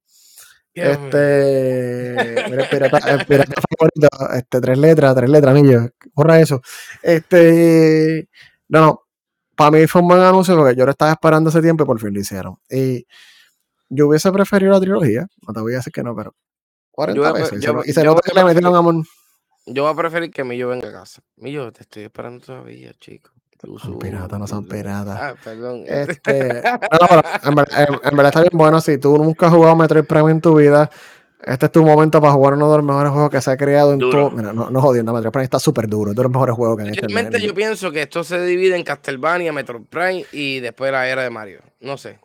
Este, 0.73 2.15
mira, 2.49 2.67
pirata, 2.67 3.25
pirata 3.27 3.61
favorito, 3.69 4.07
este, 4.35 4.59
tres 4.59 4.77
letras, 4.79 5.15
tres 5.15 5.29
letras, 5.29 5.53
niño, 5.53 5.89
borra 6.15 6.39
eso. 6.39 6.61
Este, 7.03 8.27
no, 8.69 8.81
no, 8.81 9.01
para 9.55 9.69
mí 9.69 9.85
fue 9.85 10.01
un 10.01 10.07
buen 10.07 10.21
anuncio 10.21 10.55
porque 10.55 10.75
yo 10.75 10.85
lo 10.85 10.91
estaba 10.91 11.11
esperando 11.11 11.49
hace 11.49 11.61
tiempo 11.61 11.83
y 11.83 11.85
por 11.85 11.99
fin 11.99 12.11
lo 12.11 12.19
hicieron. 12.19 12.57
Y 12.71 13.05
yo 13.89 14.07
hubiese 14.07 14.31
preferido 14.31 14.73
la 14.73 14.79
trilogía, 14.79 15.27
no 15.47 15.53
te 15.53 15.61
voy 15.61 15.73
a 15.73 15.77
decir 15.77 15.93
que 15.93 16.03
no, 16.03 16.15
pero 16.15 16.35
40 16.91 17.33
pesos. 17.33 17.85
y 17.85 17.93
se, 17.93 18.03
nota 18.03 18.21
que 18.21 18.33
le 18.33 18.43
metieron 18.43 18.75
amor. 18.75 18.95
Yo 19.65 19.83
voy 19.83 19.93
a 19.93 19.95
preferir 19.95 20.31
que 20.31 20.43
Millo 20.43 20.69
venga 20.69 20.89
a 20.89 20.91
casa. 20.91 21.21
Millo, 21.37 21.71
te 21.71 21.81
estoy 21.81 22.03
esperando 22.03 22.45
todavía, 22.45 22.93
chico. 22.99 23.31
Son 23.81 23.97
piratas, 23.97 24.37
no 24.37 24.45
son 24.45 24.67
piratas. 24.67 25.17
Ah, 25.19 25.35
perdón. 25.41 25.83
Este, 25.87 26.47
en, 27.43 27.55
verdad, 27.55 28.25
está 28.25 28.41
bien 28.41 28.51
bueno. 28.53 28.81
Si 28.81 28.97
tú 28.97 29.17
nunca 29.17 29.47
has 29.47 29.53
jugado 29.53 29.75
Metroid 29.75 30.03
Prime 30.03 30.31
en 30.31 30.41
tu 30.41 30.57
vida, 30.57 30.89
este 31.41 31.67
es 31.67 31.71
tu 31.71 31.81
momento 31.81 32.19
para 32.19 32.33
jugar 32.33 32.55
uno 32.55 32.69
de 32.69 32.77
los 32.77 32.85
mejores 32.85 33.13
juegos 33.13 33.31
que 33.31 33.39
se 33.39 33.51
ha 33.51 33.57
creado 33.57 33.93
en 33.93 33.99
todo. 33.99 34.31
Mira, 34.31 34.51
no, 34.51 34.69
no 34.69 34.81
jodiendo, 34.81 35.13
Metroid 35.13 35.31
Prime 35.31 35.45
está 35.45 35.59
súper 35.59 35.87
duro. 35.87 36.11
Es 36.11 36.17
de 36.17 36.23
los 36.23 36.31
mejores 36.31 36.55
juegos 36.55 36.75
que 36.75 36.83
han 36.83 36.89
hecho. 36.89 37.07
Realmente 37.07 37.41
yo 37.41 37.53
pienso 37.53 37.89
que 37.91 38.01
esto 38.01 38.25
se 38.25 38.43
divide 38.45 38.75
en 38.75 38.83
Castlevania, 38.83 39.53
Metroid 39.53 39.85
Prime 39.85 40.25
y 40.33 40.59
después 40.59 40.91
la 40.91 41.07
era 41.07 41.23
de 41.23 41.29
Mario. 41.29 41.61
No 41.79 41.97
sé. 41.97 42.19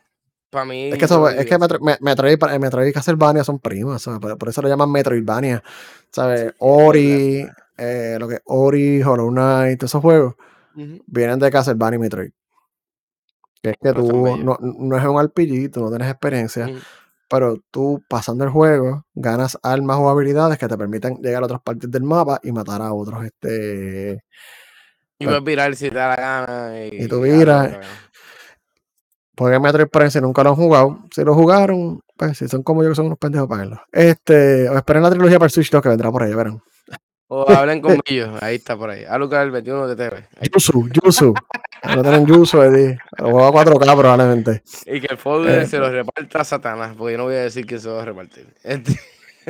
Para 0.50 0.64
mí. 0.64 0.88
Es 0.90 0.98
que, 0.98 1.04
eso, 1.04 1.28
es 1.28 1.44
que 1.44 1.58
Metroid, 1.58 1.98
Metroid, 2.00 2.38
Metroid 2.58 2.88
y 2.88 2.92
Castlevania 2.92 3.44
son 3.44 3.58
primas. 3.58 4.08
Por, 4.38 4.48
eso 4.48 4.62
lo 4.62 4.68
llaman 4.68 4.90
Metroidvania. 4.90 5.62
¿Sabes? 6.10 6.54
Ori, 6.58 7.46
eh, 7.76 8.16
lo 8.18 8.28
que 8.28 8.40
Ori, 8.46 9.02
Hollow 9.02 9.30
Knight, 9.30 9.82
esos 9.82 10.00
juegos 10.00 10.34
vienen 10.74 11.38
de 11.38 11.50
Castlevania 11.50 11.96
y 11.96 12.00
Metroid. 12.00 12.30
Que 13.62 13.70
es 13.70 13.76
que 13.82 13.92
tú 13.92 14.36
no, 14.38 14.56
no, 14.60 14.96
es 14.96 15.04
un 15.04 15.22
RPG, 15.22 15.72
tú 15.72 15.80
no 15.80 15.90
tienes 15.90 16.08
experiencia, 16.08 16.70
pero 17.28 17.58
tú 17.70 18.02
pasando 18.08 18.44
el 18.44 18.50
juego 18.50 19.04
ganas 19.14 19.58
armas 19.62 19.98
o 19.98 20.08
habilidades 20.08 20.58
que 20.58 20.68
te 20.68 20.78
permiten 20.78 21.16
llegar 21.16 21.42
a 21.42 21.46
otras 21.46 21.60
partes 21.60 21.90
del 21.90 22.04
mapa 22.04 22.40
y 22.42 22.52
matar 22.52 22.80
a 22.80 22.92
otros. 22.92 23.24
Este, 23.24 24.22
y 25.18 25.26
puedes 25.26 25.44
virar 25.44 25.74
si 25.74 25.88
te 25.88 25.96
da 25.96 26.08
la 26.08 26.16
gana. 26.16 26.84
Y, 26.84 27.02
y 27.02 27.08
tú 27.08 27.20
viras. 27.20 27.78
Porque 29.38 29.60
Metroid 29.60 29.86
Prime 29.86 30.10
si 30.10 30.20
nunca 30.20 30.42
lo 30.42 30.50
han 30.50 30.56
jugado, 30.56 30.98
si 31.14 31.22
lo 31.22 31.32
jugaron, 31.32 32.00
pues 32.16 32.36
si 32.36 32.48
son 32.48 32.64
como 32.64 32.82
yo 32.82 32.88
que 32.88 32.96
son 32.96 33.06
unos 33.06 33.18
pendejos 33.18 33.48
verlo. 33.48 33.80
Este, 33.92 34.68
o 34.68 34.76
esperen 34.76 35.00
la 35.00 35.10
trilogía 35.10 35.38
para 35.38 35.46
el 35.46 35.52
Switch 35.52 35.70
2 35.70 35.80
que 35.80 35.88
vendrá 35.90 36.10
por 36.10 36.24
ahí, 36.24 36.34
verán. 36.34 36.60
O 37.28 37.48
hablen 37.48 37.80
con 37.80 38.00
ellos, 38.04 38.30
ahí 38.42 38.56
está 38.56 38.76
por 38.76 38.90
ahí. 38.90 39.04
A 39.04 39.16
Lucas 39.16 39.44
el 39.44 39.52
21 39.52 39.86
de 39.86 39.94
TV. 39.94 40.28
Yusu, 40.52 40.88
Yusu. 40.88 41.34
No 41.94 42.02
tienen 42.02 42.26
Yusu, 42.26 42.62
Eddie. 42.62 42.98
Lo 43.18 43.30
juego 43.30 43.46
a 43.46 43.64
4K 43.64 43.96
probablemente. 43.96 44.62
Y 44.86 45.00
que 45.00 45.06
el 45.08 45.18
folder 45.18 45.60
eh. 45.60 45.66
se 45.66 45.78
lo 45.78 45.88
reparta 45.88 46.40
a 46.40 46.44
Satanás, 46.44 46.96
porque 46.98 47.12
yo 47.12 47.18
no 47.18 47.24
voy 47.24 47.36
a 47.36 47.42
decir 47.42 47.64
que 47.64 47.78
se 47.78 47.88
va 47.88 48.02
a 48.02 48.06
repartir. 48.06 48.52
Este... 48.64 48.98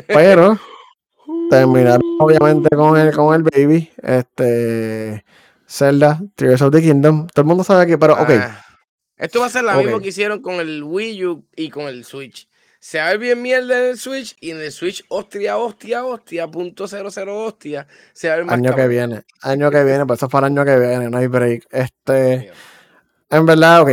Pero 0.06 0.58
terminaron 1.50 2.02
obviamente 2.20 2.68
con 2.76 2.98
el, 2.98 3.14
con 3.14 3.34
el 3.34 3.42
baby. 3.42 3.90
Este 4.02 5.24
Zelda, 5.66 6.20
Tears 6.34 6.60
of 6.60 6.72
the 6.72 6.82
Kingdom. 6.82 7.26
Todo 7.28 7.40
el 7.40 7.46
mundo 7.46 7.64
sabe 7.64 7.86
que, 7.86 7.96
pero 7.96 8.12
ok. 8.12 8.32
Esto 9.18 9.40
va 9.40 9.46
a 9.46 9.50
ser 9.50 9.64
lo 9.64 9.74
mismo 9.74 10.00
que 10.00 10.08
hicieron 10.08 10.40
con 10.40 10.54
el 10.54 10.82
Wii 10.82 11.26
U 11.26 11.44
y 11.56 11.70
con 11.70 11.88
el 11.88 12.04
Switch 12.04 12.48
se 12.80 13.02
ve 13.02 13.18
bien 13.18 13.42
mierda 13.42 13.78
en 13.78 13.90
el 13.90 13.98
Switch 13.98 14.36
y 14.40 14.50
en 14.50 14.58
el 14.58 14.70
Switch, 14.70 15.04
hostia, 15.08 15.58
hostia, 15.58 16.04
hostia, 16.04 16.48
punto 16.48 16.86
cero, 16.86 17.10
cero, 17.10 17.44
hostia, 17.44 17.86
se 18.12 18.30
ve 18.30 18.44
más 18.44 18.54
Año 18.54 18.74
que 18.74 18.86
viene, 18.86 19.22
año 19.42 19.70
que 19.70 19.84
viene, 19.84 20.06
pues 20.06 20.18
eso 20.18 20.26
es 20.26 20.32
para 20.32 20.46
el 20.46 20.52
año 20.52 20.64
que 20.64 20.78
viene, 20.78 21.10
no 21.10 21.18
hay 21.18 21.26
break. 21.26 21.66
Este, 21.70 22.52
en 23.30 23.46
verdad, 23.46 23.82
ok, 23.82 23.90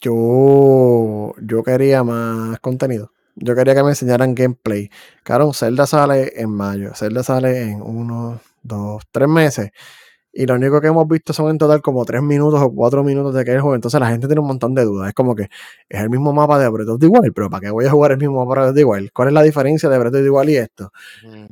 yo, 0.00 1.34
yo 1.40 1.62
quería 1.62 2.04
más 2.04 2.58
contenido. 2.60 3.12
Yo 3.36 3.56
quería 3.56 3.74
que 3.74 3.82
me 3.82 3.88
enseñaran 3.88 4.34
gameplay. 4.34 4.90
Claro, 5.24 5.52
Zelda 5.52 5.86
sale 5.86 6.32
en 6.36 6.50
mayo, 6.50 6.94
Zelda 6.94 7.24
sale 7.24 7.62
en 7.62 7.82
uno, 7.82 8.40
dos, 8.62 9.02
tres 9.10 9.28
meses. 9.28 9.72
Y 10.36 10.46
lo 10.46 10.54
único 10.54 10.80
que 10.80 10.88
hemos 10.88 11.06
visto 11.06 11.32
son 11.32 11.50
en 11.50 11.58
total 11.58 11.80
como 11.80 12.04
tres 12.04 12.20
minutos 12.20 12.60
o 12.60 12.72
cuatro 12.72 13.04
minutos 13.04 13.32
de 13.34 13.42
aquel 13.42 13.60
juego. 13.60 13.76
Entonces 13.76 14.00
la 14.00 14.08
gente 14.08 14.26
tiene 14.26 14.40
un 14.40 14.48
montón 14.48 14.74
de 14.74 14.84
dudas. 14.84 15.08
Es 15.08 15.14
como 15.14 15.36
que 15.36 15.44
es 15.88 16.00
el 16.00 16.10
mismo 16.10 16.32
mapa 16.32 16.58
de 16.58 16.68
Breath 16.68 16.88
of 16.88 17.00
the 17.00 17.06
Wild, 17.06 17.32
pero 17.32 17.48
¿para 17.48 17.60
qué 17.60 17.70
voy 17.70 17.86
a 17.86 17.90
jugar 17.90 18.12
el 18.12 18.18
mismo 18.18 18.44
mapa 18.44 18.54
de 18.54 18.54
Breath 18.54 18.70
of 18.70 18.76
the 18.76 18.84
Wild? 18.84 19.10
¿Cuál 19.12 19.28
es 19.28 19.34
la 19.34 19.42
diferencia 19.42 19.88
de 19.88 19.96
Breath 19.96 20.14
of 20.14 20.22
the 20.22 20.30
Wild 20.30 20.50
y 20.50 20.56
esto? 20.56 20.92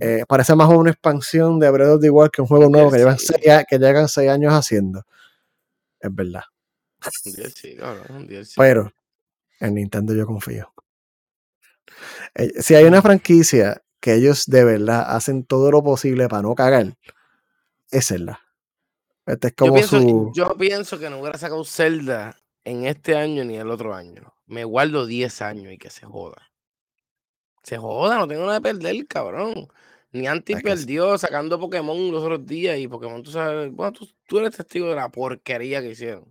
Eh, 0.01 0.25
parece 0.27 0.57
más 0.57 0.69
una 0.69 0.91
expansión 0.91 1.61
de 1.61 1.71
Breath 1.71 1.91
of 1.91 2.01
the 2.01 2.11
Wild 2.11 2.31
que 2.33 2.43
un 2.43 2.49
juego 2.49 2.69
nuevo 2.69 2.91
que, 2.91 2.99
llevan 2.99 3.19
seis, 3.19 3.41
que 3.69 3.79
llegan 3.79 4.09
seis 4.09 4.29
años 4.29 4.53
haciendo. 4.53 5.05
Es 6.01 6.13
verdad. 6.13 6.43
pero 8.57 8.93
en 9.61 9.75
Nintendo 9.75 10.13
yo 10.13 10.27
confío. 10.27 10.73
Eh, 12.35 12.61
si 12.61 12.75
hay 12.75 12.85
una 12.85 13.01
franquicia 13.01 13.81
que 14.01 14.15
ellos 14.15 14.47
de 14.47 14.65
verdad 14.65 15.05
hacen 15.07 15.45
todo 15.45 15.71
lo 15.71 15.85
posible 15.85 16.29
para 16.29 16.43
no 16.43 16.57
cagar, 16.57 16.97
es 17.93 18.09
Zelda. 18.09 18.42
Este 19.27 19.49
es 19.49 19.55
como 19.55 19.71
yo, 19.71 19.75
pienso, 19.75 20.01
su... 20.01 20.33
yo 20.35 20.57
pienso 20.57 20.99
que 20.99 21.11
no 21.11 21.21
hubiera 21.21 21.39
sacado 21.39 21.65
Zelda 21.65 22.37
en 22.65 22.85
este 22.87 23.17
año 23.17 23.45
ni 23.45 23.57
el 23.57 23.71
otro 23.71 23.95
año. 23.95 24.35
Me 24.47 24.65
guardo 24.65 25.07
10 25.07 25.43
años 25.43 25.73
y 25.73 25.79
que 25.79 25.91
se 25.91 26.07
joda. 26.07 26.51
Se 27.63 27.79
joda, 27.79 28.19
no 28.19 28.27
tengo 28.27 28.43
nada 28.43 28.55
de 28.55 28.61
perder, 28.61 29.07
cabrón. 29.07 29.69
Ni 30.13 30.27
Anti 30.27 30.57
perdió 30.57 31.17
sacando 31.17 31.59
Pokémon 31.59 32.11
los 32.11 32.23
otros 32.23 32.45
días 32.45 32.79
y 32.79 32.87
Pokémon, 32.87 33.23
tú 33.23 33.31
sabes, 33.31 33.73
bueno, 33.73 33.93
tú, 34.27 34.39
eres 34.39 34.57
testigo 34.57 34.89
de 34.89 34.97
la 34.97 35.09
porquería 35.09 35.81
que 35.81 35.93
hicieron. 35.93 36.31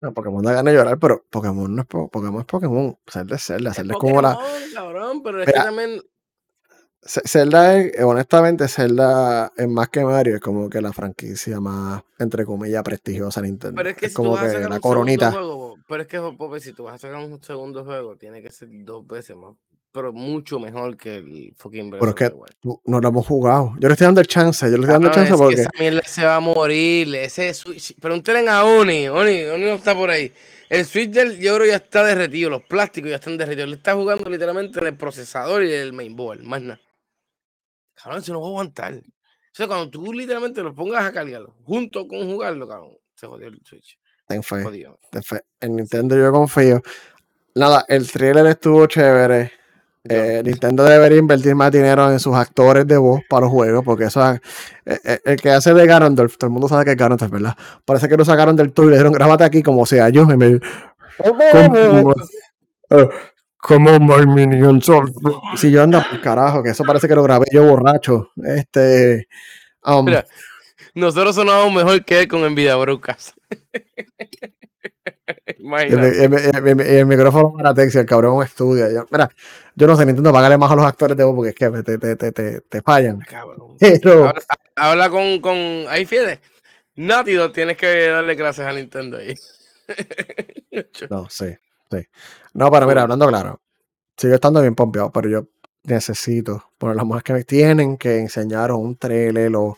No, 0.00 0.14
Pokémon 0.14 0.42
da 0.42 0.52
ganas 0.52 0.72
de 0.72 0.78
llorar, 0.78 0.98
pero 0.98 1.24
Pokémon 1.28 1.74
no 1.74 1.82
es 1.82 1.88
Pokémon, 1.88 2.40
es 2.40 2.46
Pokémon. 2.46 2.98
Zelda 3.06 3.36
es 3.36 3.44
Zelda, 3.44 3.74
Zelda 3.74 3.94
es, 3.94 4.00
como 4.00 4.22
la. 4.22 4.38
cabrón, 4.72 5.22
pero 5.22 5.42
es 5.42 5.46
que 5.46 5.52
también 5.52 6.00
Zelda 7.06 7.78
es, 7.78 8.02
honestamente, 8.02 8.66
Zelda 8.66 9.52
es 9.56 9.68
más 9.68 9.88
que 9.90 10.04
Mario, 10.04 10.36
es 10.36 10.40
como 10.40 10.70
que 10.70 10.80
la 10.80 10.92
franquicia 10.92 11.60
más, 11.60 12.02
entre 12.18 12.46
comillas, 12.46 12.82
prestigiosa 12.82 13.42
de 13.42 13.48
Nintendo. 13.48 13.76
Pero 13.76 13.90
es 13.90 13.96
que 13.96 14.06
es 14.06 14.12
si 14.12 14.16
como 14.16 14.30
tú 14.30 14.34
vas 14.36 14.42
que 14.44 14.48
a 14.48 14.52
sacar 14.52 14.70
la 14.70 14.76
un 14.76 14.80
coronita. 14.80 15.32
Juego, 15.32 15.76
pero 15.86 16.02
es 16.02 16.08
que, 16.08 16.18
Pope, 16.18 16.60
si 16.60 16.72
tú 16.72 16.84
vas 16.84 16.94
a 16.94 16.98
sacar 16.98 17.22
un 17.22 17.42
segundo 17.42 17.84
juego, 17.84 18.16
tiene 18.16 18.40
que 18.40 18.50
ser 18.50 18.68
dos 18.70 19.06
veces 19.06 19.36
más, 19.36 19.54
pero 19.92 20.12
mucho 20.14 20.58
mejor 20.58 20.96
que 20.96 21.16
el 21.16 21.54
fucking 21.58 21.90
Breath 21.90 22.00
Pero 22.00 22.10
es 22.10 22.16
que 22.16 22.80
no 22.84 23.00
lo 23.00 23.08
hemos 23.08 23.26
jugado. 23.26 23.74
Yo 23.78 23.88
le 23.88 23.92
estoy 23.92 24.06
dando 24.06 24.22
el 24.22 24.26
chance, 24.26 24.64
yo 24.64 24.76
le 24.78 24.84
estoy 24.84 24.92
dando 24.94 25.08
el 25.08 25.14
chance 25.14 25.34
porque. 25.36 25.66
Que 25.76 25.88
esa 25.88 26.02
se 26.08 26.24
va 26.24 26.36
a 26.36 26.40
morir, 26.40 27.14
ese 27.14 27.52
Switch. 27.52 27.94
Pregúntenle 28.00 28.48
a 28.48 28.64
Oni, 28.64 29.08
Oni, 29.08 29.44
Oni 29.44 29.64
no 29.64 29.74
está 29.74 29.94
por 29.94 30.08
ahí. 30.10 30.32
El 30.70 30.86
Switch 30.86 31.10
del 31.10 31.38
yo 31.38 31.54
creo 31.56 31.68
ya 31.68 31.76
está 31.76 32.02
derretido, 32.02 32.48
los 32.48 32.62
plásticos 32.62 33.10
ya 33.10 33.16
están 33.16 33.36
derretidos. 33.36 33.68
Le 33.68 33.76
está 33.76 33.94
jugando 33.94 34.28
literalmente 34.30 34.80
en 34.80 34.86
el 34.86 34.96
procesador 34.96 35.62
y 35.62 35.72
el 35.72 35.92
mainboard, 35.92 36.40
más 36.42 36.62
nada. 36.62 36.80
Cabrón, 38.04 38.20
eso 38.20 38.32
no 38.34 38.40
va 38.42 38.46
a 38.46 38.50
aguantar. 38.50 38.94
O 38.94 39.56
sea, 39.56 39.66
cuando 39.66 39.88
tú 39.88 40.12
literalmente 40.12 40.62
lo 40.62 40.74
pongas 40.74 41.06
a 41.06 41.12
cargarlo, 41.12 41.54
junto 41.64 42.06
con 42.06 42.30
jugarlo, 42.30 42.68
cabrón, 42.68 42.90
se 43.14 43.26
jodió 43.26 43.48
el 43.48 43.58
Switch. 43.64 43.98
Ten 44.28 44.42
fe. 44.42 44.62
En 45.58 45.76
Nintendo 45.76 46.14
yo 46.14 46.30
confío. 46.30 46.82
Nada, 47.54 47.86
el 47.88 48.10
trailer 48.10 48.46
estuvo 48.46 48.86
chévere. 48.86 49.52
Eh, 50.06 50.42
Nintendo 50.44 50.84
debería 50.84 51.16
invertir 51.16 51.54
más 51.54 51.72
dinero 51.72 52.12
en 52.12 52.20
sus 52.20 52.34
actores 52.34 52.86
de 52.86 52.98
voz 52.98 53.22
para 53.26 53.46
los 53.46 53.50
juegos, 53.50 53.82
porque 53.82 54.04
eso 54.04 54.32
eh, 54.32 54.40
eh, 54.84 55.18
el 55.24 55.40
que 55.40 55.48
hace 55.48 55.72
de 55.72 55.86
Ganondorf, 55.86 56.36
todo 56.36 56.48
el 56.48 56.52
mundo 56.52 56.68
sabe 56.68 56.84
que 56.84 56.90
es 56.90 56.96
Ganondorf, 56.98 57.32
¿verdad? 57.32 57.56
Parece 57.86 58.06
que 58.06 58.18
lo 58.18 58.24
sacaron 58.26 58.54
del 58.54 58.74
tour 58.74 58.86
y 58.86 58.90
le 58.90 58.96
dijeron, 58.96 59.14
grábate 59.14 59.44
aquí 59.44 59.62
como 59.62 59.86
sea 59.86 60.10
yo. 60.10 60.30
Y 60.30 60.36
me, 60.36 60.60
como 63.64 63.98
my 63.98 64.26
minions 64.26 64.90
Si 65.56 65.70
yo 65.70 65.82
ando 65.82 66.04
carajo, 66.22 66.62
que 66.62 66.68
eso 66.68 66.84
parece 66.84 67.08
que 67.08 67.14
lo 67.14 67.22
grabé 67.22 67.46
yo 67.50 67.64
borracho. 67.64 68.30
Este. 68.44 69.26
Um, 69.82 70.06
nosotros 70.92 71.34
sonamos 71.34 71.72
mejor 71.72 72.04
que 72.04 72.20
él 72.20 72.28
con 72.28 72.42
Nvidia 72.42 72.76
Brucas. 72.76 73.32
el, 75.56 76.80
el, 76.80 77.06
micrófono 77.06 77.54
para 77.54 77.72
Texas, 77.72 78.02
el 78.02 78.06
cabrón 78.06 78.44
estudia. 78.44 78.92
Yo, 78.92 79.06
mira, 79.10 79.30
yo 79.74 79.86
no 79.86 79.96
sé, 79.96 80.02
intento 80.02 80.30
pagarle 80.30 80.58
más 80.58 80.70
a 80.70 80.76
los 80.76 80.84
actores 80.84 81.16
de 81.16 81.24
voz 81.24 81.34
porque 81.34 81.50
es 81.50 81.56
que 81.56 81.70
te, 81.82 82.16
te, 82.16 82.32
te, 82.32 82.60
te 82.60 82.82
fallan. 82.82 83.20
Cabrón. 83.20 83.78
Habla, 84.76 85.08
con, 85.08 85.40
con. 85.40 85.56
Ahí, 85.88 86.04
Fide. 86.04 86.38
Nátido, 86.96 87.50
tienes 87.50 87.78
que 87.78 88.08
darle 88.08 88.34
gracias 88.34 88.66
a 88.66 88.74
Nintendo 88.74 89.16
ahí. 89.16 89.34
no, 91.08 91.30
sí, 91.30 91.56
sí. 91.90 92.06
No, 92.54 92.70
pero 92.70 92.86
mira, 92.86 93.02
hablando 93.02 93.26
claro, 93.26 93.60
sigue 94.16 94.34
estando 94.34 94.60
bien 94.60 94.74
pompeado, 94.74 95.10
pero 95.12 95.28
yo 95.28 95.48
necesito, 95.84 96.70
por 96.78 96.94
las 96.94 97.04
más 97.06 97.22
que 97.22 97.32
me 97.32 97.44
tienen 97.44 97.98
que 97.98 98.18
enseñar 98.18 98.72
un 98.72 98.96
trailer 98.96 99.54
o 99.56 99.76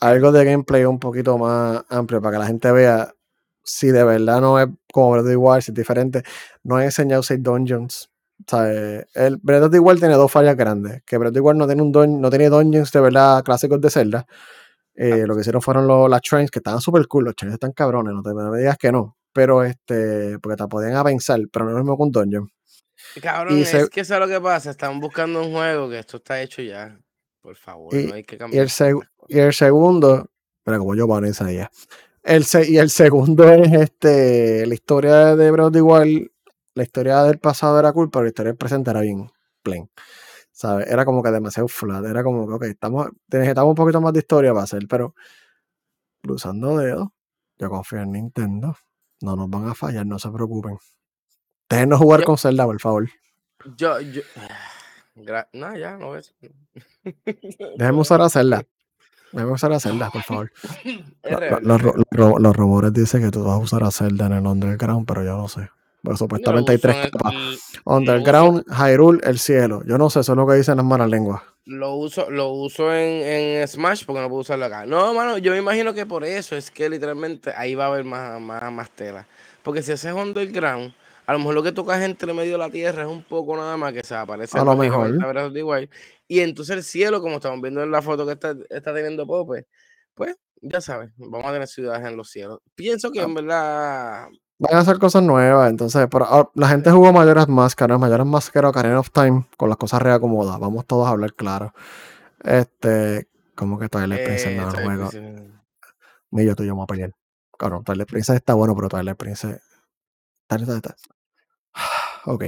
algo 0.00 0.32
de 0.32 0.44
gameplay 0.44 0.84
un 0.84 0.98
poquito 0.98 1.38
más 1.38 1.84
amplio 1.88 2.20
para 2.20 2.36
que 2.36 2.38
la 2.40 2.46
gente 2.46 2.72
vea 2.72 3.14
si 3.62 3.88
de 3.88 4.04
verdad 4.04 4.40
no 4.40 4.58
es 4.58 4.68
como 4.92 5.12
Breath 5.12 5.24
of 5.24 5.30
the 5.30 5.36
Wild, 5.36 5.62
si 5.62 5.70
es 5.70 5.74
diferente, 5.74 6.22
no 6.64 6.80
he 6.80 6.84
enseñado 6.84 7.22
seis 7.22 7.42
dungeons. 7.42 8.10
O 8.40 8.50
sea, 8.50 9.04
el 9.14 9.36
Breath 9.36 9.64
of 9.64 9.70
the 9.70 9.78
Wild 9.78 10.00
tiene 10.00 10.14
dos 10.14 10.32
fallas 10.32 10.56
grandes. 10.56 11.02
Que 11.04 11.18
Breath 11.18 11.30
of 11.30 11.34
the 11.34 11.40
Wild 11.40 11.58
no 11.58 11.66
tiene, 11.66 11.82
un 11.82 12.20
no 12.20 12.30
tiene 12.30 12.48
dungeons 12.48 12.90
de 12.90 13.00
verdad 13.00 13.44
clásicos 13.44 13.80
de 13.80 13.90
Zelda. 13.90 14.26
Eh, 14.94 15.24
lo 15.26 15.34
que 15.34 15.42
hicieron 15.42 15.62
fueron 15.62 15.86
los, 15.86 16.10
las 16.10 16.22
trains, 16.22 16.50
que 16.50 16.58
estaban 16.58 16.80
súper 16.80 17.06
cool. 17.06 17.24
Los 17.24 17.36
trains 17.36 17.54
están 17.54 17.72
cabrones, 17.72 18.14
no 18.14 18.22
te 18.22 18.34
me 18.34 18.58
digas 18.58 18.78
que 18.78 18.90
no. 18.90 19.16
Pero 19.32 19.62
este, 19.62 20.38
porque 20.40 20.56
te 20.56 20.68
podían 20.68 20.94
avanzar, 20.94 21.40
pero 21.52 21.64
no 21.64 21.70
es 21.70 21.76
lo 21.76 21.84
mismo 21.84 22.04
un 22.04 22.10
dungeon. 22.10 22.50
Cabrón, 23.20 23.58
es 23.58 23.88
que 23.90 24.00
eso 24.00 24.14
es 24.14 24.20
lo 24.20 24.28
que 24.28 24.40
pasa. 24.40 24.70
Están 24.70 25.00
buscando 25.00 25.42
un 25.42 25.52
juego 25.52 25.88
que 25.88 25.98
esto 25.98 26.18
está 26.18 26.40
hecho 26.40 26.62
ya. 26.62 26.98
Por 27.40 27.56
favor, 27.56 27.94
no 27.94 28.14
hay 28.14 28.24
que 28.24 28.36
cambiar. 28.36 28.66
Y 28.66 28.82
el, 28.82 28.98
y 29.28 29.38
el 29.38 29.54
segundo, 29.54 30.28
pero 30.62 30.78
como 30.78 30.94
yo 30.94 31.06
van 31.06 31.24
esa 31.24 31.50
ya. 31.50 31.70
El 32.22 32.44
y 32.68 32.76
el 32.76 32.90
segundo 32.90 33.50
es 33.50 33.72
este, 33.72 34.66
la 34.66 34.74
historia 34.74 35.34
de 35.36 35.50
Breath 35.50 35.74
igual, 35.76 36.30
la 36.74 36.82
historia 36.82 37.22
del 37.24 37.38
pasado 37.38 37.78
era 37.78 37.92
cool, 37.92 38.10
pero 38.10 38.24
la 38.24 38.28
historia 38.28 38.50
del 38.50 38.58
presente 38.58 38.90
era 38.90 39.00
bien 39.00 39.30
plain. 39.62 39.90
¿Sabes? 40.52 40.86
Era 40.88 41.06
como 41.06 41.22
que 41.22 41.30
demasiado 41.30 41.68
flat, 41.68 42.04
era 42.04 42.22
como 42.22 42.46
que, 42.46 42.52
ok, 42.54 42.62
estamos, 42.64 43.08
necesitamos 43.28 43.70
un 43.70 43.74
poquito 43.74 44.00
más 44.02 44.12
de 44.12 44.18
historia 44.18 44.52
para 44.52 44.64
hacer, 44.64 44.86
pero 44.86 45.14
cruzando 46.22 46.76
dedos, 46.76 47.08
yo 47.58 47.70
confío 47.70 48.00
en 48.00 48.12
Nintendo, 48.12 48.76
no 49.20 49.36
nos 49.36 49.50
van 49.50 49.68
a 49.68 49.74
fallar, 49.74 50.06
no 50.06 50.18
se 50.18 50.30
preocupen. 50.30 50.78
Déjenos 51.68 51.98
jugar 51.98 52.24
con 52.24 52.38
Zelda, 52.38 52.64
por 52.64 52.80
favor. 52.80 53.08
Yo, 53.76 54.00
yo. 54.00 54.22
No, 55.52 55.76
ya, 55.76 55.98
no 55.98 56.12
ves. 56.12 56.34
Déjenme 57.76 58.00
usar 58.00 58.22
a 58.22 58.30
Zelda. 58.30 58.64
A 59.36 59.46
usar 59.46 59.72
a 59.72 59.80
Zelda, 59.80 60.10
por 60.10 60.22
favor. 60.22 60.52
los, 61.62 62.56
rumores 62.56 62.92
dicen 62.92 63.22
que 63.22 63.30
tú 63.30 63.44
vas 63.44 63.54
a 63.54 63.58
usar 63.58 63.84
a 63.84 63.90
Zelda 63.90 64.26
en 64.26 64.32
el 64.32 64.46
Underground, 64.46 65.06
pero 65.06 65.22
yo 65.22 65.36
no 65.36 65.46
sé. 65.48 65.68
Pero 66.02 66.16
supuestamente 66.16 66.72
hay 66.72 66.78
tres 66.78 67.10
capas. 67.10 67.34
Underground, 67.84 68.64
Hyrule, 68.70 69.20
el 69.24 69.38
cielo. 69.38 69.82
Yo 69.84 69.98
no 69.98 70.08
sé, 70.08 70.20
eso 70.20 70.32
es 70.32 70.36
lo 70.36 70.46
que 70.46 70.54
dicen 70.54 70.76
las 70.76 70.86
malas 70.86 71.10
lenguas. 71.10 71.42
Lo 71.66 71.94
uso, 71.94 72.30
lo 72.30 72.48
uso 72.48 72.92
en, 72.94 73.66
Smash 73.66 74.04
porque 74.04 74.20
no 74.20 74.28
puedo 74.28 74.40
usarlo 74.40 74.64
acá. 74.64 74.86
No, 74.86 75.14
mano, 75.14 75.38
yo 75.38 75.52
me 75.52 75.58
imagino 75.58 75.94
que 75.94 76.06
por 76.06 76.24
eso 76.24 76.56
es 76.56 76.70
que 76.70 76.88
literalmente 76.88 77.52
ahí 77.54 77.74
va 77.74 77.84
a 77.84 77.88
haber 77.88 78.04
más, 78.04 78.40
más, 78.40 78.72
más 78.72 78.90
tela. 78.90 79.26
Porque 79.62 79.82
si 79.82 79.92
haces 79.92 80.12
Underground, 80.12 80.94
a 81.26 81.32
lo 81.32 81.38
mejor 81.38 81.54
lo 81.54 81.62
que 81.62 81.72
tocas 81.72 82.02
entre 82.02 82.32
medio 82.32 82.52
de 82.52 82.58
la 82.58 82.70
tierra 82.70 83.02
es 83.02 83.08
un 83.08 83.22
poco 83.22 83.56
nada 83.56 83.76
más 83.76 83.92
que 83.92 84.02
se 84.02 84.14
aparece. 84.14 84.58
A 84.58 84.64
lo 84.64 84.74
mejor. 84.74 85.88
Y 86.26 86.40
entonces 86.40 86.76
el 86.76 86.82
cielo, 86.82 87.20
como 87.20 87.36
estamos 87.36 87.60
viendo 87.60 87.82
en 87.82 87.90
la 87.90 88.02
foto 88.02 88.26
que 88.26 88.32
está, 88.32 88.56
está 88.68 88.94
teniendo 88.94 89.26
Pope, 89.26 89.66
pues 90.14 90.36
ya 90.62 90.80
sabes, 90.80 91.10
vamos 91.16 91.46
a 91.46 91.52
tener 91.52 91.68
ciudades 91.68 92.06
en 92.06 92.16
los 92.16 92.30
cielos. 92.30 92.60
Pienso 92.74 93.10
que 93.10 93.20
ah. 93.20 93.24
en 93.24 93.34
verdad. 93.34 94.28
Van 94.60 94.74
a 94.74 94.80
hacer 94.80 94.98
cosas 94.98 95.22
nuevas, 95.22 95.70
entonces, 95.70 96.06
ah, 96.12 96.50
la 96.54 96.68
gente 96.68 96.90
jugó 96.90 97.14
mayores 97.14 97.48
máscaras, 97.48 97.98
mayores 97.98 98.26
máscaras, 98.26 98.68
Ocarina 98.68 99.00
of 99.00 99.10
Time, 99.10 99.46
con 99.56 99.70
las 99.70 99.78
cosas 99.78 100.02
reacomodadas. 100.02 100.60
Vamos 100.60 100.84
todos 100.84 101.08
a 101.08 101.12
hablar 101.12 101.32
claro. 101.32 101.72
Este, 102.44 103.26
como 103.54 103.78
que 103.78 103.88
Twilight 103.88 104.22
Princess 104.22 104.54
no 104.54 104.68
eh, 104.68 104.84
juego. 104.84 105.10
Ni 106.32 106.44
yo 106.44 106.54
tú 106.54 106.62
y 106.62 106.66
yo 106.66 106.74
vamos 106.74 106.84
a 106.84 106.88
pelear. 106.88 107.14
Claro, 107.56 107.82
Twilight 107.82 108.06
Princess 108.06 108.36
está 108.36 108.52
bueno, 108.52 108.76
pero 108.76 108.88
Twilight 108.88 109.16
Princess. 109.16 109.62
Ok. 112.26 112.44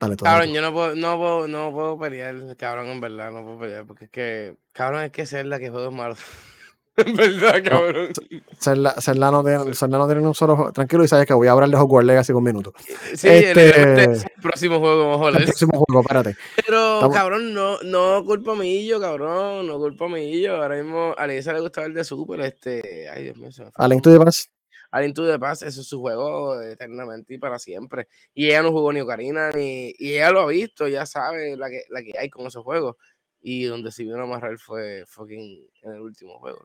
Dale, 0.00 0.16
cabrón, 0.16 0.48
yo 0.48 0.62
no 0.62 0.72
puedo, 0.72 0.94
no 0.94 1.18
puedo, 1.18 1.46
no 1.46 1.72
puedo 1.72 1.98
pelear, 1.98 2.56
cabrón, 2.56 2.86
en 2.86 3.00
verdad, 3.02 3.30
no 3.32 3.44
puedo 3.44 3.58
pelear, 3.58 3.86
porque 3.86 4.06
es 4.06 4.10
que, 4.10 4.56
cabrón, 4.72 5.02
es 5.04 5.12
que 5.12 5.44
la 5.44 5.58
que 5.58 5.68
juego 5.68 5.90
malo. 5.90 6.16
en 6.96 7.16
verdad, 7.16 7.62
cabrón. 7.64 8.10
No, 9.16 9.30
no 9.30 9.42
tiene, 9.42 9.98
no 9.98 10.06
tiene 10.06 10.26
un 10.26 10.34
solo. 10.34 10.70
Tranquilo, 10.72 11.04
y 11.04 11.08
sabes 11.08 11.26
que 11.26 11.32
voy 11.32 11.48
a 11.48 11.52
hablar 11.52 11.70
de 11.70 11.76
Hogwarts 11.76 12.06
Legacy 12.06 12.32
un 12.32 12.44
minuto. 12.44 12.74
Sí, 13.14 13.28
este, 13.28 14.04
el, 14.04 14.22
próximo 14.42 14.78
juego, 14.78 15.12
mejor. 15.12 15.36
El 15.36 15.44
próximo 15.44 15.84
juego, 15.86 16.00
espérate. 16.02 16.36
Pero, 16.66 17.10
cabrón, 17.10 17.54
no, 17.54 17.78
no 17.82 18.24
culpo 18.24 18.52
a 18.52 18.64
yo, 18.64 19.00
cabrón, 19.00 19.66
no 19.66 19.78
culpo 19.78 20.06
a 20.06 20.18
yo. 20.18 20.56
Ahora 20.56 20.76
mismo 20.82 21.14
a 21.16 21.26
Lisa 21.26 21.52
le 21.52 21.60
gustaba 21.60 21.86
el 21.86 21.94
de 21.94 22.04
Super, 22.04 22.40
este, 22.40 23.08
ay 23.08 23.24
Dios 23.24 23.36
mío. 23.36 23.50
Link 23.88 24.02
to 24.02 24.10
the 24.10 24.18
al 24.92 25.06
Into 25.06 25.26
the 25.26 25.38
Past, 25.38 25.62
eso 25.62 25.80
es 25.80 25.86
su 25.86 26.00
juego 26.00 26.60
eternamente 26.60 27.34
y 27.34 27.38
para 27.38 27.58
siempre. 27.58 28.08
Y 28.34 28.48
ella 28.48 28.62
no 28.62 28.72
jugó 28.72 28.92
ni 28.92 29.00
Ocarina, 29.00 29.50
ni. 29.50 29.94
Y 29.98 30.12
ella 30.14 30.30
lo 30.30 30.40
ha 30.40 30.46
visto, 30.46 30.86
ya 30.86 31.06
sabe 31.06 31.56
la 31.56 31.70
que, 31.70 31.84
la 31.88 32.02
que 32.02 32.12
hay 32.18 32.28
con 32.28 32.46
esos 32.46 32.62
juegos. 32.62 32.96
Y 33.44 33.64
donde 33.64 33.90
se 33.90 34.04
vio 34.04 34.16
a 34.16 34.22
amarrar 34.22 34.56
fue 34.56 35.04
fucking 35.06 35.66
en 35.82 35.92
el 35.92 36.00
último 36.00 36.38
juego. 36.38 36.60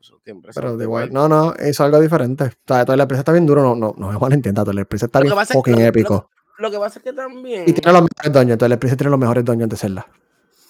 Pero 0.54 0.78
de 0.78 0.84
igual, 0.84 1.12
no, 1.12 1.28
no, 1.28 1.54
eso 1.54 1.68
es 1.68 1.80
algo 1.80 2.00
diferente. 2.00 2.44
O 2.44 2.52
sea, 2.68 2.86
toda 2.86 2.96
la 2.96 3.04
empresa 3.04 3.22
está 3.22 3.32
bien 3.32 3.48
duro, 3.48 3.64
no, 3.64 3.76
no, 3.76 3.96
no 3.98 4.10
es 4.10 4.16
igual 4.16 4.34
entienda, 4.34 4.62
toda 4.62 4.76
la 4.76 4.82
empresa 4.82 5.08
está 5.08 5.20
bien 5.20 5.34
fucking 5.36 5.80
épico. 5.82 6.30
Lo, 6.60 6.70
que 6.70 6.78
pasa 6.78 7.00
es 7.00 7.04
que 7.04 7.14
también. 7.14 7.64
Y 7.68 7.74
tiene 7.74 7.92
los 7.92 8.04
mejores 8.04 8.32
doños, 8.32 8.58
toda 8.58 8.70
la 8.70 8.76
empresa 8.76 8.96
tiene 8.96 9.10
los 9.10 9.20
mejores 9.20 9.44
doños 9.44 9.70
de 9.70 9.78
Zelda. 9.78 10.08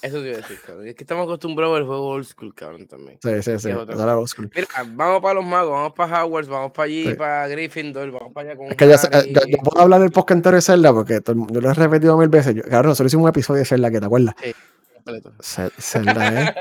Eso 0.01 0.21
te 0.21 0.27
iba 0.27 0.37
a 0.37 0.41
decir, 0.41 0.59
cabrón. 0.65 0.87
Es 0.87 0.95
que 0.95 1.03
estamos 1.03 1.23
acostumbrados 1.23 1.77
al 1.77 1.85
juego 1.85 2.07
old 2.09 2.25
school, 2.25 2.53
cabrón, 2.53 2.87
también. 2.87 3.17
Sí, 3.21 3.41
sí, 3.41 3.59
sí. 3.59 3.71
Old 3.71 4.27
school. 4.27 4.51
Mira, 4.53 4.67
vamos 4.91 5.21
para 5.21 5.33
los 5.33 5.45
magos, 5.45 5.71
vamos 5.71 5.93
para 5.93 6.23
Hogwarts, 6.23 6.49
vamos 6.49 6.71
para 6.71 6.85
allí, 6.85 7.15
para 7.15 7.47
Gryffindor, 7.47 8.11
vamos 8.11 8.31
para 8.31 8.49
allá 8.49 8.57
con. 8.57 8.67
Es 8.67 8.75
que 8.75 8.87
ya, 8.87 8.95
yo, 8.95 9.57
puedo 9.63 9.81
hablar 9.81 10.01
del 10.01 10.11
podcast 10.11 10.37
entero 10.37 10.55
de 10.55 10.61
Zelda 10.61 10.93
porque 10.93 11.19
yo 11.25 11.61
lo 11.61 11.69
he 11.69 11.73
repetido 11.73 12.17
mil 12.17 12.29
veces. 12.29 12.55
Yo, 12.55 12.61
cabrón, 12.63 12.91
nosotros 12.91 13.09
hicimos 13.09 13.23
un 13.23 13.29
episodio 13.29 13.59
de 13.59 13.65
Zelda, 13.65 13.89
que 13.89 13.99
te 13.99 14.05
acuerdas? 14.05 14.35
Sí, 14.41 14.53
completo. 15.07 15.33
Zelda 15.79 16.55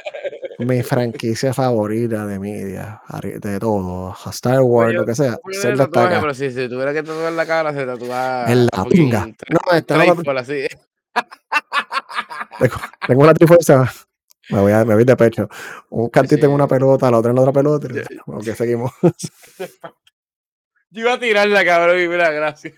es 0.58 0.66
mi 0.66 0.82
franquicia 0.82 1.52
favorita 1.52 2.26
de 2.26 2.38
media, 2.38 3.02
de 3.22 3.58
todo, 3.58 4.16
Star 4.30 4.60
Wars, 4.60 4.94
lo 4.94 5.04
que 5.04 5.14
sea. 5.14 5.38
Zelda 5.60 5.84
está 5.84 6.06
acá. 6.06 6.20
Pero 6.20 6.34
si, 6.34 6.50
si 6.50 6.68
tuviera 6.68 6.92
que 6.92 7.02
tatuar 7.02 7.32
la 7.32 7.46
cara, 7.46 7.72
se 7.72 7.84
tatuaba. 7.84 8.50
En 8.50 8.66
la 8.66 8.84
pinga. 8.84 9.26
No, 9.26 9.76
está 9.76 10.02
así. 10.38 10.66
Tengo, 13.06 13.22
una 13.22 13.34
trifuerza. 13.34 13.92
Me 14.48 14.60
voy, 14.60 14.72
a, 14.72 14.84
me 14.84 14.94
voy 14.94 15.04
de 15.04 15.16
pecho. 15.16 15.48
Un 15.90 16.08
cantito 16.08 16.46
en 16.46 16.52
una 16.52 16.68
pelota, 16.68 17.10
la 17.10 17.18
otra 17.18 17.30
en 17.30 17.36
la 17.36 17.42
otra 17.42 17.52
pelota. 17.52 17.88
Ok, 18.26 18.44
seguimos. 18.54 18.92
Yo 20.90 21.02
iba 21.02 21.14
a 21.14 21.18
tirarla, 21.18 21.64
cabrón, 21.64 22.00
y 22.00 22.08
mira, 22.08 22.30
gracias. 22.30 22.74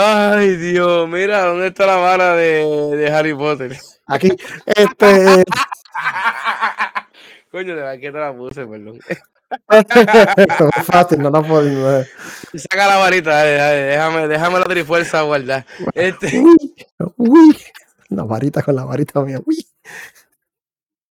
Ay, 0.00 0.54
Dios, 0.54 1.08
mira, 1.08 1.46
¿dónde 1.46 1.66
está 1.66 1.84
la 1.84 1.96
vara 1.96 2.36
de, 2.36 2.64
de 2.96 3.10
Harry 3.10 3.34
Potter? 3.34 3.76
Aquí, 4.06 4.30
este. 4.64 5.42
Coño, 7.50 7.74
de 7.74 7.98
qué 7.98 8.12
te 8.12 8.18
la 8.18 8.32
puse, 8.32 8.64
perdón. 8.64 9.00
Esto 9.68 10.70
es 10.76 10.86
fácil, 10.86 11.18
no 11.18 11.30
lo 11.30 11.42
puedo. 11.42 12.04
Saca 12.54 12.86
la 12.86 12.98
varita, 12.98 13.42
déjame, 13.42 14.28
déjame 14.28 14.60
la 14.60 14.66
trifuerza 14.66 15.22
guardar. 15.22 15.66
Este... 15.92 16.44
Uy, 17.16 17.58
la 18.10 18.22
varita 18.22 18.62
con 18.62 18.76
la 18.76 18.84
varita 18.84 19.20
mía. 19.22 19.40
Uy. 19.44 19.66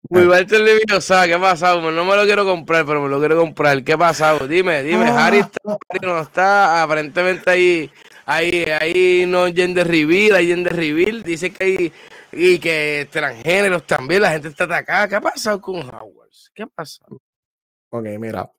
Muy 0.10 0.24
Leviosa, 0.24 1.26
¿qué 1.26 1.34
ha 1.34 1.42
pasado? 1.42 1.92
No 1.92 2.06
me 2.06 2.16
lo 2.16 2.24
quiero 2.24 2.46
comprar, 2.46 2.86
pero 2.86 3.02
me 3.02 3.10
lo 3.10 3.20
quiero 3.20 3.38
comprar. 3.38 3.84
¿Qué 3.84 3.94
ha 3.94 3.98
pasado? 3.98 4.48
Dime, 4.48 4.82
dime, 4.82 5.10
ah. 5.10 5.26
Harry 5.26 5.40
está, 5.40 5.78
no 6.02 6.22
está, 6.22 6.82
aparentemente 6.82 7.50
ahí, 7.50 7.92
ahí, 8.28 8.65
ahí 8.80 9.25
no 9.28 9.47
gender 9.47 9.88
reveal, 9.88 10.36
hay 10.36 10.47
gender 10.47 10.75
reveal, 10.75 11.23
dice 11.23 11.49
que 11.51 11.63
hay, 11.63 11.93
y 12.32 12.59
que 12.59 13.07
transgéneros 13.11 13.88
también, 13.88 14.21
la 14.21 14.32
gente 14.32 14.49
está 14.49 14.65
atacada. 14.65 15.07
¿Qué 15.07 15.15
ha 15.15 15.21
pasado 15.21 15.59
con 15.59 15.78
Hogwarts? 15.78 16.51
¿Qué 16.53 16.63
ha 16.63 16.67
pasado? 16.67 17.19
Ok, 17.89 18.05
mira. 18.19 18.51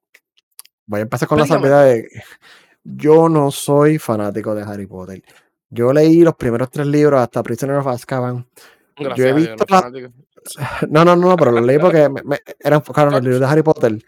Voy 0.86 1.00
a 1.00 1.02
empezar 1.02 1.28
con 1.28 1.38
la 1.38 1.46
salvedad 1.46 1.84
de. 1.84 2.08
Yo 2.82 3.28
no 3.28 3.50
soy 3.50 3.98
fanático 3.98 4.54
de 4.54 4.62
Harry 4.62 4.86
Potter. 4.86 5.22
Yo 5.68 5.92
leí 5.92 6.22
los 6.22 6.34
primeros 6.34 6.70
tres 6.70 6.86
libros 6.86 7.20
hasta 7.20 7.42
Prisoner 7.42 7.76
of 7.76 7.86
Azkaban. 7.88 8.48
Gracias 8.96 9.18
yo 9.18 9.24
he 9.26 9.34
Dios, 9.34 9.48
visto 9.50 9.66
la-. 9.68 9.92
No, 10.88 11.04
no, 11.04 11.14
no, 11.14 11.36
pero 11.36 11.50
los 11.50 11.62
leí 11.62 11.78
porque 11.78 12.08
me- 12.08 12.22
me- 12.22 12.40
eran 12.58 12.82
los 13.12 13.22
libros 13.22 13.40
de 13.40 13.46
Harry 13.46 13.62
Potter. 13.62 13.98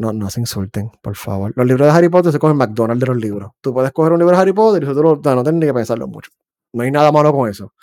No, 0.00 0.12
no 0.14 0.30
se 0.30 0.40
insulten, 0.40 0.90
por 1.02 1.14
favor. 1.14 1.52
Los 1.56 1.66
libros 1.66 1.86
de 1.86 1.92
Harry 1.92 2.08
Potter 2.08 2.32
se 2.32 2.38
cogen 2.38 2.56
McDonald's 2.56 3.00
de 3.00 3.06
los 3.06 3.16
libros. 3.18 3.52
Tú 3.60 3.74
puedes 3.74 3.92
coger 3.92 4.12
un 4.12 4.18
libro 4.20 4.34
de 4.34 4.40
Harry 4.42 4.52
Potter 4.54 4.82
y 4.82 4.86
tú 4.86 5.02
lo- 5.02 5.20
no, 5.22 5.34
no 5.34 5.42
tienes 5.42 5.60
ni 5.60 5.66
que 5.66 5.74
pensarlo 5.74 6.08
mucho. 6.08 6.30
No 6.72 6.82
hay 6.84 6.90
nada 6.90 7.12
malo 7.12 7.32
con 7.32 7.50
eso. 7.50 7.74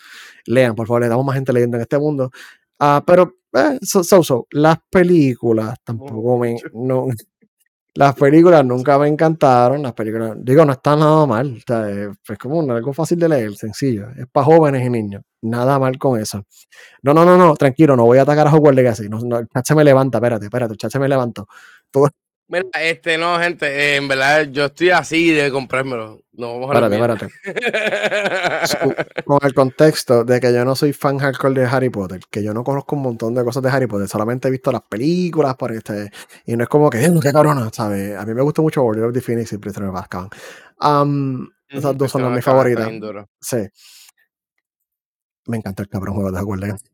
Lean, 0.46 0.76
por 0.76 0.88
favor, 0.88 1.02
le 1.04 1.10
damos 1.10 1.26
más 1.26 1.36
gente 1.36 1.54
leyendo 1.54 1.78
en 1.78 1.82
este 1.84 2.00
mundo. 2.00 2.32
Ah, 2.80 3.04
pero, 3.06 3.36
eh, 3.54 3.80
so, 3.82 4.04
so, 4.04 4.24
so, 4.24 4.48
las 4.52 4.78
películas 4.90 5.76
tampoco 5.84 6.38
me. 6.40 6.58
No, 6.74 7.08
las 7.96 8.16
películas 8.16 8.66
nunca 8.66 8.98
me 9.00 9.08
encantaron. 9.08 9.84
Las 9.84 9.94
películas, 9.94 10.36
digo, 10.40 10.66
no 10.66 10.74
están 10.74 11.00
nada 11.00 11.26
mal. 11.28 11.58
o 11.58 11.62
sea, 11.68 11.90
es, 11.92 12.38
como 12.40 12.62
algo 12.72 12.94
fácil 12.94 13.20
de 13.20 13.30
leer, 13.30 13.56
sencillo. 13.56 14.10
Es 14.18 14.28
para 14.32 14.46
jóvenes 14.46 14.86
y 14.86 14.90
niños. 14.90 15.24
Nada 15.42 15.80
mal 15.80 15.98
con 16.00 16.20
eso. 16.20 16.44
No, 17.04 17.14
no, 17.14 17.26
no, 17.26 17.38
no, 17.38 17.56
tranquilo, 17.56 17.96
no 17.96 18.06
voy 18.06 18.18
a 18.20 18.24
atacar 18.24 18.48
a 18.48 18.54
Hogwarts 18.54 18.76
Legacy. 18.76 19.10
No, 19.10 19.20
no, 19.22 19.40
el 19.40 19.48
chat 19.50 19.66
se 19.66 19.76
me 19.76 19.84
levanta, 19.84 20.18
espérate, 20.20 20.46
espérate, 20.46 20.74
el 20.74 20.78
chat 20.78 20.92
se 20.92 21.00
me 21.00 21.08
levantó. 21.10 21.48
Mira, 22.50 22.66
este, 22.82 23.18
no, 23.18 23.38
gente, 23.40 23.66
eh, 23.68 23.96
en 23.98 24.08
verdad 24.08 24.48
yo 24.50 24.66
estoy 24.66 24.92
así 24.92 25.32
de 25.32 25.52
comprármelo. 25.52 26.22
No, 26.32 26.54
vamos 26.60 26.70
a 26.70 26.74
espérate. 26.96 27.28
Su- 28.68 29.24
con 29.26 29.40
el 29.42 29.54
contexto 29.54 30.24
de 30.24 30.40
que 30.40 30.54
yo 30.54 30.64
no 30.64 30.74
soy 30.76 30.94
fan 30.94 31.18
hardcore 31.18 31.60
de 31.62 31.66
Harry 31.68 31.90
Potter, 31.90 32.22
que 32.32 32.42
yo 32.42 32.54
no 32.54 32.64
conozco 32.64 32.96
un 32.96 33.02
montón 33.02 33.36
de 33.36 33.44
cosas 33.44 33.64
de 33.64 33.70
Harry 33.70 33.88
Potter, 33.88 34.08
solamente 34.08 34.48
he 34.48 34.52
visto 34.52 34.72
las 34.72 34.84
películas 34.84 35.56
por 35.56 35.74
este, 35.74 36.10
y 36.46 36.56
no 36.56 36.64
es 36.64 36.70
como 36.70 36.90
que, 36.90 37.04
"Eh, 37.04 37.12
qué 37.22 37.34
cabrona, 37.34 37.70
¿sabes? 37.74 38.16
A 38.18 38.26
mí 38.26 38.34
me 38.34 38.42
gusta 38.42 38.62
mucho 38.62 38.82
Order 38.82 39.04
of 39.06 39.14
the 39.14 39.20
Phoenix 39.22 39.52
y 39.52 39.58
Prisoner 39.58 39.90
of 39.90 39.98
Azkaban. 39.98 40.30
Um, 40.80 41.50
esas 41.68 41.98
dos 41.98 42.10
son 42.12 42.22
las 42.22 42.32
mis 42.32 42.46
favoritas. 42.46 42.86
Sí. 43.42 43.58
Me 45.48 45.58
encanta 45.58 45.84
el 45.84 45.90
cabrón 45.90 46.16
juego 46.16 46.32
de 46.32 46.58
Legacy. 46.62 46.86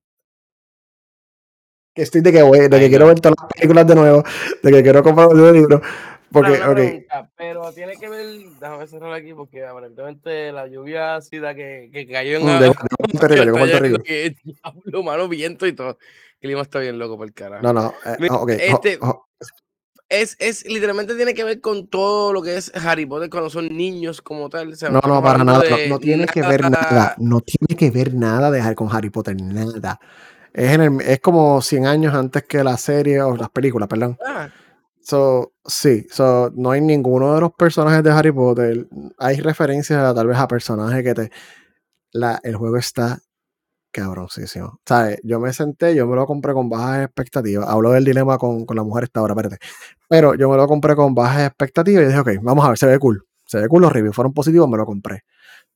Que 1.93 2.01
estoy 2.01 2.21
de 2.21 2.31
que, 2.31 2.41
voy, 2.41 2.59
de 2.59 2.69
que 2.69 2.75
Ay, 2.75 2.89
quiero 2.89 3.05
no. 3.05 3.09
ver 3.09 3.19
todas 3.19 3.35
las 3.39 3.49
películas 3.53 3.85
de 3.87 3.95
nuevo, 3.95 4.23
de 4.63 4.71
que 4.71 4.81
quiero 4.83 5.03
comprar 5.03 5.27
un 5.27 5.53
libro. 5.53 5.81
Porque, 6.31 6.53
Una 6.53 6.69
ok, 6.69 6.75
pregunta, 6.75 7.29
pero 7.37 7.71
tiene 7.73 7.93
que 7.93 8.09
ver, 8.09 8.25
déjame 8.59 8.87
cerrar 8.87 9.13
aquí 9.13 9.35
porque 9.35 9.63
aparentemente 9.63 10.51
la 10.51 10.65
lluvia 10.67 11.15
ácida 11.17 11.53
que, 11.53 11.91
que 11.93 12.07
cayó 12.07 12.37
en 12.37 12.43
mm, 12.45 12.59
llegó 12.59 12.73
Puerto 12.73 13.27
Rico, 13.27 13.43
llegó 13.43 13.57
Puerto 13.59 13.79
Rico. 13.79 13.97
Que 14.03 14.35
diablo, 14.43 15.03
mano, 15.03 15.27
viento 15.29 15.67
y 15.67 15.73
todo. 15.73 15.99
El 16.41 16.47
clima 16.49 16.63
está 16.63 16.79
bien 16.79 16.97
loco 16.97 17.17
por 17.17 17.27
el 17.27 17.33
carajo. 17.33 17.61
No, 17.61 17.71
no, 17.71 17.93
eh, 18.05 18.17
Mira, 18.19 18.33
ok. 18.35 18.49
jo- 18.49 18.55
este- 18.57 18.97
jo- 18.97 19.27
Es, 20.09 20.35
es, 20.39 20.65
literalmente 20.65 21.15
tiene 21.15 21.35
que 21.35 21.43
ver 21.43 21.61
con 21.61 21.87
todo 21.87 22.33
lo 22.33 22.41
que 22.41 22.57
es 22.57 22.71
Harry 22.75 23.05
Potter 23.05 23.29
cuando 23.29 23.51
son 23.51 23.75
niños 23.75 24.21
como 24.21 24.49
tal. 24.49 24.73
o 24.73 24.75
sea, 24.75 24.89
No, 24.89 25.01
no, 25.05 25.21
para 25.21 25.43
nada. 25.43 25.59
No, 25.69 25.77
de 25.77 25.87
no 25.87 25.99
tiene 25.99 26.25
que 26.25 26.41
ver 26.41 26.61
nada. 26.61 27.15
No 27.19 27.41
tiene 27.41 27.75
que 27.77 27.91
ver 27.91 28.15
nada 28.15 28.49
de 28.49 28.75
con 28.75 28.91
Harry 28.91 29.11
Potter, 29.11 29.35
nada. 29.39 29.99
Es, 30.53 30.71
en 30.71 30.81
el- 30.81 31.01
es 31.01 31.19
como 31.19 31.61
100 31.61 31.85
años 31.87 32.13
antes 32.13 32.43
que 32.43 32.63
la 32.63 32.77
serie 32.77 33.21
o 33.21 33.35
las 33.35 33.49
películas, 33.49 33.87
perdón. 33.89 34.17
Ah, 34.25 34.49
So, 35.05 35.51
sí, 35.65 36.07
so, 36.09 36.49
no 36.55 36.71
hay 36.71 36.79
ninguno 36.79 37.35
de 37.35 37.41
los 37.41 37.51
personajes 37.53 38.01
de 38.03 38.11
Harry 38.11 38.31
Potter. 38.31 38.87
Hay 39.17 39.41
referencias 39.41 39.99
a, 40.01 40.13
tal 40.13 40.27
vez 40.27 40.37
a 40.37 40.47
personajes 40.47 41.03
que 41.03 41.13
te. 41.13 41.31
La, 42.13 42.39
el 42.43 42.55
juego 42.55 42.77
está 42.77 43.19
cabroncísimo. 43.91 44.79
¿Sabes? 44.85 45.19
Yo 45.23 45.39
me 45.39 45.53
senté, 45.53 45.95
yo 45.95 46.07
me 46.07 46.15
lo 46.15 46.25
compré 46.25 46.53
con 46.53 46.69
bajas 46.69 47.05
expectativas. 47.05 47.67
Hablo 47.67 47.91
del 47.91 48.05
dilema 48.05 48.37
con, 48.37 48.65
con 48.65 48.75
la 48.77 48.83
mujer 48.83 49.03
esta 49.05 49.21
hora, 49.21 49.33
espérate. 49.33 49.57
Pero 50.09 50.35
yo 50.35 50.49
me 50.49 50.57
lo 50.57 50.67
compré 50.67 50.95
con 50.95 51.13
bajas 51.13 51.47
expectativas 51.47 52.03
y 52.03 52.07
dije, 52.07 52.19
ok, 52.19 52.29
vamos 52.41 52.65
a 52.65 52.69
ver, 52.69 52.77
se 52.77 52.87
ve 52.87 52.97
cool. 52.99 53.25
Se 53.45 53.59
ve 53.59 53.67
cool, 53.67 53.81
los 53.81 53.91
reviews 53.93 54.15
fueron 54.15 54.33
positivos, 54.33 54.69
me 54.69 54.77
lo 54.77 54.85
compré. 54.85 55.23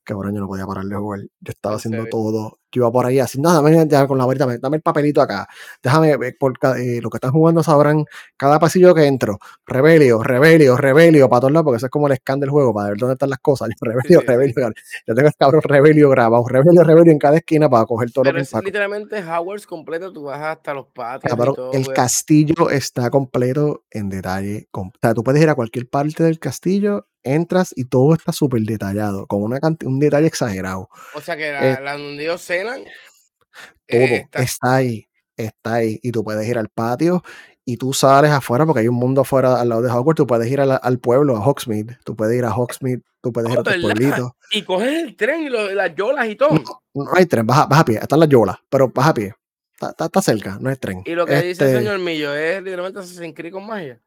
Cabrón, 0.03 0.33
yo 0.33 0.39
no 0.41 0.47
podía 0.47 0.65
parar 0.65 0.85
de 0.85 0.95
jugar. 0.95 1.19
Yo 1.21 1.51
estaba 1.51 1.75
En 1.75 1.77
haciendo 1.77 2.03
todo. 2.09 2.59
Yo 2.71 2.81
iba 2.81 2.91
por 2.91 3.05
ahí 3.05 3.19
así, 3.19 3.39
no, 3.39 3.53
dame 3.53 3.87
ya 3.87 4.07
con 4.07 4.17
la 4.17 4.25
varita, 4.25 4.45
dame, 4.45 4.57
dame 4.59 4.77
el 4.77 4.81
papelito 4.83 5.21
acá. 5.21 5.47
Déjame 5.81 6.17
ver, 6.17 6.35
por 6.37 6.53
eh, 6.77 6.99
lo 7.01 7.09
que 7.09 7.17
están 7.17 7.31
jugando 7.31 7.63
sabrán 7.63 8.05
cada 8.35 8.59
pasillo 8.59 8.93
que 8.93 9.05
entro. 9.05 9.39
Rebelio, 9.65 10.21
rebelio, 10.23 10.77
rebelio, 10.77 11.29
para 11.29 11.41
todos 11.41 11.53
lados, 11.53 11.65
porque 11.65 11.77
eso 11.77 11.85
es 11.85 11.91
como 11.91 12.07
el 12.07 12.15
scan 12.17 12.39
del 12.39 12.49
juego, 12.49 12.73
para 12.73 12.89
ver 12.89 12.97
dónde 12.97 13.13
están 13.13 13.29
las 13.29 13.39
cosas. 13.39 13.69
Yo, 13.81 13.91
rebelio, 13.91 14.19
sí, 14.19 14.25
sí. 14.25 14.27
rebelio. 14.27 14.55
cabrón. 14.55 14.75
Yo 15.07 15.15
tengo 15.15 15.27
el 15.27 15.35
cabrón 15.35 15.61
rebelio 15.63 16.09
grabado, 16.09 16.45
rebelio, 16.47 16.83
rebelio 16.83 17.11
en 17.11 17.19
cada 17.19 17.37
esquina 17.37 17.69
para 17.69 17.85
coger 17.85 18.11
todo 18.11 18.25
lo 18.25 18.33
que 18.33 18.41
es 18.41 18.53
literalmente 18.63 19.23
Hogwarts 19.23 19.65
completo, 19.65 20.11
tú 20.11 20.23
vas 20.23 20.41
hasta 20.41 20.73
los 20.73 20.87
patios 20.87 21.29
Cabrón, 21.29 21.53
y 21.53 21.55
todo. 21.55 21.73
el 21.73 21.83
pues. 21.85 21.95
castillo 21.95 22.69
está 22.69 23.09
completo 23.09 23.85
en 23.91 24.09
detalle. 24.09 24.67
O 24.71 24.91
sea, 25.01 25.13
tú 25.13 25.23
puedes 25.23 25.41
ir 25.41 25.49
a 25.49 25.55
cualquier 25.55 25.89
parte 25.89 26.23
del 26.23 26.39
castillo, 26.39 27.07
entras 27.23 27.73
y 27.75 27.85
todo 27.85 28.13
está 28.13 28.31
súper 28.31 28.61
detallado, 28.61 29.27
con 29.27 29.43
una 29.43 29.59
un 29.85 29.99
detalle 29.99 30.27
exagerado. 30.27 30.89
O 31.13 31.21
sea 31.21 31.35
que 31.35 31.51
la, 31.51 31.71
eh, 31.71 31.79
la 31.81 31.93
donde 31.93 32.23
ellos 32.23 32.41
Todo 32.63 33.99
eh, 33.99 34.15
está- 34.25 34.41
está 34.41 34.75
ahí, 34.75 35.07
está 35.35 35.73
ahí. 35.75 35.99
Y 36.03 36.11
tú 36.11 36.23
puedes 36.23 36.47
ir 36.47 36.57
al 36.57 36.69
patio 36.69 37.23
y 37.65 37.77
tú 37.77 37.93
sales 37.93 38.31
afuera, 38.31 38.65
porque 38.65 38.81
hay 38.81 38.87
un 38.87 38.95
mundo 38.95 39.21
afuera 39.21 39.59
al 39.59 39.69
lado 39.69 39.81
de 39.81 39.89
Hogwarts. 39.91 40.17
Tú 40.17 40.27
puedes 40.27 40.49
ir 40.51 40.59
la- 40.59 40.75
al 40.77 40.99
pueblo, 40.99 41.35
a 41.37 41.45
Hogsmeade. 41.45 41.97
Tú 42.03 42.15
puedes 42.15 42.37
ir 42.37 42.45
a 42.45 42.53
Hogsmeade, 42.55 43.01
tú 43.21 43.31
puedes 43.31 43.51
ir 43.51 43.57
a 43.57 43.61
otros 43.61 43.75
¿verdad? 43.75 43.95
pueblitos. 43.95 44.31
Y 44.51 44.61
coges 44.63 45.03
el 45.03 45.15
tren 45.17 45.41
y 45.43 45.49
lo- 45.49 45.69
las 45.73 45.93
yolas 45.95 46.27
y 46.29 46.35
todo. 46.35 46.51
No, 46.51 47.03
no 47.05 47.09
hay 47.13 47.25
tren, 47.25 47.45
vas 47.45 47.59
a, 47.59 47.65
vas 47.65 47.79
a 47.81 47.85
pie. 47.85 47.97
Están 48.01 48.19
las 48.19 48.29
yolas, 48.29 48.57
pero 48.69 48.87
vas 48.89 49.07
a 49.09 49.13
pie. 49.13 49.33
Está, 49.73 49.89
está- 49.91 50.05
está 50.05 50.21
cerca, 50.21 50.57
no 50.59 50.69
hay 50.69 50.75
tren. 50.77 51.03
Y 51.05 51.11
lo 51.15 51.25
que 51.25 51.35
dice 51.35 51.65
el 51.65 51.69
Este, 51.69 51.77
señor 51.77 51.99
Millo 51.99 52.33
es 52.33 52.63
literalmente 52.63 52.99
Assassin's 52.99 53.35
Creed 53.35 53.51
con 53.53 53.65
magia. 53.67 54.01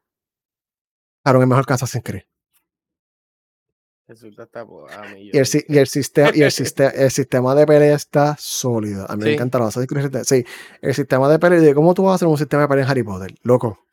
Claro, 1.23 1.41
es 1.41 1.47
mejor 1.47 1.65
que 1.65 1.73
Assassin's 1.73 2.03
Creed. 2.03 2.23
Resulta 4.11 4.43
está 4.43 4.65
pues, 4.65 4.93
a 4.93 5.03
Millo. 5.03 5.31
Y 5.33 5.37
el, 5.37 5.47
y 5.69 5.77
el 5.77 5.87
sistema, 5.87 6.31
y 6.33 6.41
el, 6.41 6.51
sistema, 6.51 6.89
el 6.95 7.11
sistema 7.11 7.55
de 7.55 7.65
pelea 7.65 7.95
está 7.95 8.35
sólido. 8.37 9.05
A 9.09 9.15
mí 9.15 9.23
me 9.23 9.29
Sí. 9.29 9.33
encanta 9.35 9.57
los 9.57 9.69
Assassin's 9.69 10.09
Creed. 10.09 10.23
Sí, 10.25 10.45
el 10.81 10.93
sistema 10.93 11.29
de 11.29 11.39
pelea. 11.39 11.73
¿Cómo 11.73 11.93
tú 11.93 12.03
vas 12.03 12.11
a 12.11 12.15
hacer 12.15 12.27
un 12.27 12.37
sistema 12.37 12.63
de 12.63 12.67
pelea 12.67 12.83
en 12.83 12.91
Harry 12.91 13.03
Potter? 13.03 13.33
Loco. 13.43 13.85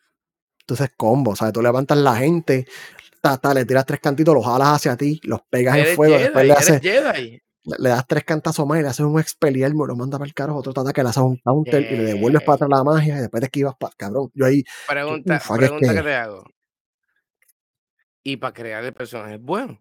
Entonces, 0.60 0.90
combo. 0.96 1.30
O 1.30 1.36
sea, 1.36 1.52
tú 1.52 1.62
levantas 1.62 1.96
la 1.98 2.16
gente, 2.16 2.66
ta, 3.22 3.36
ta, 3.38 3.54
le 3.54 3.64
tiras 3.64 3.86
tres 3.86 4.00
cantitos, 4.00 4.34
los 4.34 4.44
jalas 4.44 4.68
hacia 4.70 4.96
ti, 4.96 5.20
los 5.22 5.40
pegas 5.48 5.76
en 5.78 5.94
fuego, 5.94 6.14
Jedi, 6.14 6.24
después 6.24 6.46
le 6.46 6.52
haces, 6.52 6.80
Jedi. 6.80 7.42
le, 7.78 7.88
das 7.88 8.04
tres 8.08 8.24
cantazos 8.24 8.66
más 8.66 8.80
y 8.80 8.82
le 8.82 8.88
haces 8.88 9.06
un 9.06 9.20
expeliarmo, 9.20 9.86
lo 9.86 9.94
mandas 9.94 10.18
para 10.18 10.26
el 10.28 10.34
carajo, 10.34 10.58
otro 10.58 10.72
te 10.74 10.80
ataca, 10.80 11.02
le 11.04 11.10
haces 11.10 11.22
un 11.22 11.36
counter 11.44 11.80
y 11.92 11.96
le 11.96 12.02
devuelves 12.02 12.42
para 12.42 12.56
atrás 12.56 12.70
la 12.70 12.82
magia 12.82 13.16
y 13.18 13.20
después 13.20 13.40
te 13.40 13.46
esquivas 13.46 13.74
para. 13.78 13.94
Cabrón, 13.96 14.30
yo 14.34 14.46
ahí. 14.46 14.64
Pregunta, 14.88 15.36
Ufa, 15.36 15.54
que 15.54 15.58
pregunta 15.60 15.88
que 15.90 15.94
que- 15.96 16.02
te 16.02 16.14
hago. 16.16 16.44
Y 18.24 18.36
para 18.36 18.52
crear 18.52 18.84
el 18.84 18.92
personaje 18.92 19.36
es 19.36 19.40
bueno. 19.40 19.80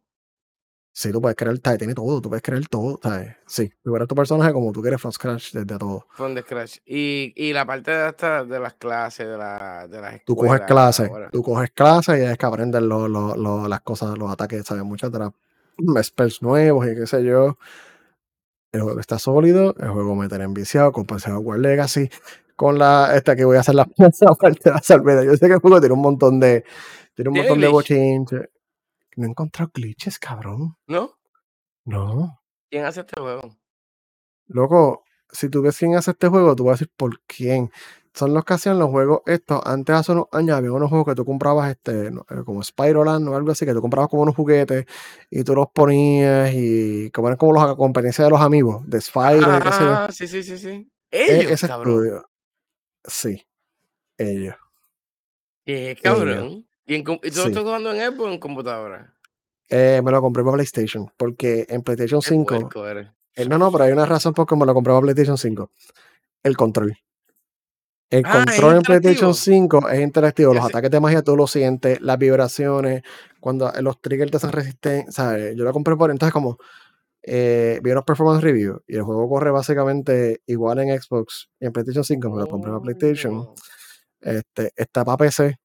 Sí, 0.99 1.11
tú 1.11 1.21
puedes 1.21 1.35
crear, 1.37 1.55
¿sabes? 1.63 1.77
tiene 1.77 1.93
todo, 1.93 2.19
tú 2.19 2.27
puedes 2.29 2.41
crear 2.41 2.67
todo, 2.67 2.99
¿sabes? 3.03 3.35
Sí, 3.45 3.71
tú 3.83 3.95
eres 3.95 4.07
tu 4.07 4.15
personaje 4.15 4.51
como 4.51 4.71
tú 4.71 4.81
quieres 4.81 4.99
from 4.99 5.11
scratch 5.11 5.51
desde 5.53 5.77
todo. 5.77 6.07
From 6.15 6.33
the 6.33 6.41
scratch. 6.41 6.77
Y, 6.87 7.33
y 7.35 7.53
la 7.53 7.67
parte 7.67 7.91
de, 7.91 8.07
esta, 8.09 8.43
de 8.43 8.59
las 8.59 8.73
clases, 8.73 9.27
de, 9.27 9.37
la, 9.37 9.87
de 9.87 10.01
las 10.01 10.15
escuelas. 10.15 10.23
Tú 10.25 10.35
coges 10.35 10.61
clases, 10.61 11.11
tú 11.31 11.43
coges 11.43 11.69
clases 11.69 12.19
y 12.19 12.23
es 12.23 12.35
que 12.35 12.45
aprendes 12.47 12.81
lo- 12.81 13.07
lo- 13.07 13.35
lo- 13.35 13.67
las 13.67 13.81
cosas, 13.81 14.17
los 14.17 14.31
ataques, 14.31 14.65
¿sabes? 14.65 14.83
Muchas 14.83 15.11
de 15.11 15.19
las 15.19 16.07
spells 16.07 16.41
nuevos 16.41 16.87
y 16.87 16.95
qué 16.95 17.05
sé 17.05 17.23
yo. 17.23 17.59
El 18.71 18.81
juego 18.81 18.99
está 18.99 19.19
sólido, 19.19 19.75
el 19.77 19.89
juego 19.89 20.15
me 20.15 20.27
tiene 20.27 20.45
enviciado, 20.45 20.91
compensado 20.91 21.39
War 21.41 21.59
Legacy. 21.59 22.09
Con 22.55 22.79
la 22.79 23.15
esta 23.15 23.35
que 23.35 23.45
voy 23.45 23.57
a 23.57 23.59
hacer 23.59 23.75
la, 23.75 23.85
parte 24.39 24.61
de 24.63 24.71
la 24.71 24.81
salvedad. 24.81 25.21
Yo 25.21 25.35
sé 25.35 25.45
que 25.45 25.53
el 25.53 25.59
juego 25.59 25.79
tiene 25.79 25.93
un 25.93 26.01
montón 26.01 26.39
de. 26.39 26.63
Tiene 27.13 27.29
un 27.29 27.33
¿Tiene 27.35 27.49
montón 27.49 27.61
de 27.61 27.67
bochinches. 27.67 28.49
No 29.18 29.26
he 29.26 29.30
encontrado 29.32 29.72
glitches, 29.74 30.20
cabrón. 30.20 30.78
¿No? 30.88 31.18
No. 31.86 32.39
¿Quién 32.70 32.86
hace 32.86 32.99
este 33.01 33.20
juego? 33.20 33.57
Loco, 34.45 35.03
si 35.32 35.49
tú 35.49 35.61
ves 35.63 35.78
quién 35.78 35.95
hace 35.95 36.11
este 36.11 36.28
juego, 36.28 36.55
tú 36.55 36.65
vas 36.65 36.74
a 36.74 36.76
decir 36.76 36.93
por 36.95 37.20
quién. 37.26 37.72
Son 38.13 38.34
los 38.34 38.45
que 38.45 38.53
hacían 38.53 38.78
los 38.78 38.89
juegos 38.89 39.22
estos. 39.26 39.59
Antes, 39.65 39.95
hace 39.95 40.11
unos 40.11 40.26
años, 40.32 40.55
había 40.55 40.72
unos 40.72 40.89
juegos 40.89 41.07
que 41.07 41.15
tú 41.15 41.26
comprabas 41.26 41.72
este, 41.72 42.07
eh, 42.09 42.43
como 42.45 42.61
Spider-Man 42.61 43.28
o 43.28 43.36
algo 43.36 43.51
así, 43.51 43.65
que 43.65 43.74
tú 43.74 43.82
comprabas 43.82 44.09
como 44.09 44.22
unos 44.22 44.36
juguetes 44.36 44.86
y 45.32 45.43
tú 45.43 45.55
los 45.55 45.68
ponías 45.72 46.51
y 46.53 47.09
como 47.11 47.28
eran 47.28 47.38
como 47.38 47.53
los 47.53 47.76
competencias 47.76 48.26
de 48.28 48.32
los 48.32 48.41
amigos, 48.41 48.88
de 48.88 48.99
Spider, 48.99 49.63
qué 49.63 49.72
sé 49.72 49.84
yo. 49.84 49.91
Ah, 49.93 50.07
sí, 50.11 50.28
sí, 50.28 50.43
sí, 50.43 50.57
sí. 50.59 50.91
E- 51.09 51.39
Ellos, 51.39 51.51
ese 51.53 51.68
cabrón. 51.68 51.95
estudio. 51.95 52.30
Sí, 53.03 53.47
ellos. 54.18 54.55
¿Qué, 55.65 55.97
cabrón? 56.01 56.68
¿Y, 56.88 56.95
en 56.95 57.03
com- 57.03 57.19
y 57.21 57.29
tú 57.29 57.35
Sí. 57.35 57.41
lo 57.41 57.47
estás 57.49 57.63
jugando 57.63 57.93
en 57.93 57.99
Xbox 58.11 58.29
o 58.29 58.31
en 58.33 58.39
computadora? 58.39 59.13
Eh, 59.69 60.01
me 60.03 60.11
lo 60.11 60.21
compré 60.21 60.43
para 60.43 60.55
PlayStation, 60.55 61.11
porque 61.17 61.65
en 61.69 61.81
PlayStation 61.83 62.21
Qué 62.21 62.29
5. 62.29 62.55
puerco 62.59 62.88
eres. 62.88 63.09
eh, 63.35 63.45
no, 63.47 63.57
no, 63.57 63.71
pero 63.71 63.83
hay 63.83 63.91
una 63.91 64.05
razón 64.05 64.33
por 64.33 64.47
qué 64.47 64.55
me 64.55 64.65
lo 64.65 64.73
compré 64.73 64.91
para 64.93 65.01
PlayStation 65.01 65.38
5. 65.38 65.69
El 66.43 66.55
control. 66.57 66.97
El 68.09 68.23
Ah, 68.25 68.45
control 68.45 68.77
en 68.77 68.81
PlayStation 68.83 69.29
interactivo. 69.31 69.33
5 69.33 69.89
es 69.89 69.99
interactivo. 69.99 70.53
Los 70.53 70.63
ataques 70.65 70.89
de 70.89 70.99
magia 71.01 71.21
tú 71.21 71.35
los 71.35 71.51
sientes, 71.51 71.99
las 71.99 72.17
vibraciones, 72.17 73.03
cuando 73.41 73.71
eh, 73.73 73.81
los 73.81 73.99
triggers 74.01 74.31
te 74.31 74.38
hacen 74.38 74.53
resistencia. 74.53 75.11
¿sabes? 75.11 75.55
Yo 75.57 75.65
lo 75.65 75.73
compré 75.73 75.97
por. 75.97 76.09
Entonces, 76.09 76.31
como 76.31 76.57
eh, 77.21 77.81
vi 77.83 77.91
los 77.91 78.05
performance 78.05 78.41
reviews 78.41 78.79
y 78.88 78.95
el 78.95 79.03
juego 79.03 79.27
corre 79.27 79.51
básicamente 79.51 80.41
igual 80.45 80.79
en 80.79 80.97
Xbox 81.01 81.49
y 81.59 81.65
en 81.65 81.73
PlayStation 81.73 82.05
5, 82.05 82.29
me 82.29 82.39
lo 82.41 82.47
compré 82.47 82.71
para 82.71 82.81
PlayStation. 82.81 83.35
Oh. 83.39 83.55
Este, 84.21 84.71
está 84.77 85.03
para 85.03 85.17
PC. 85.17 85.57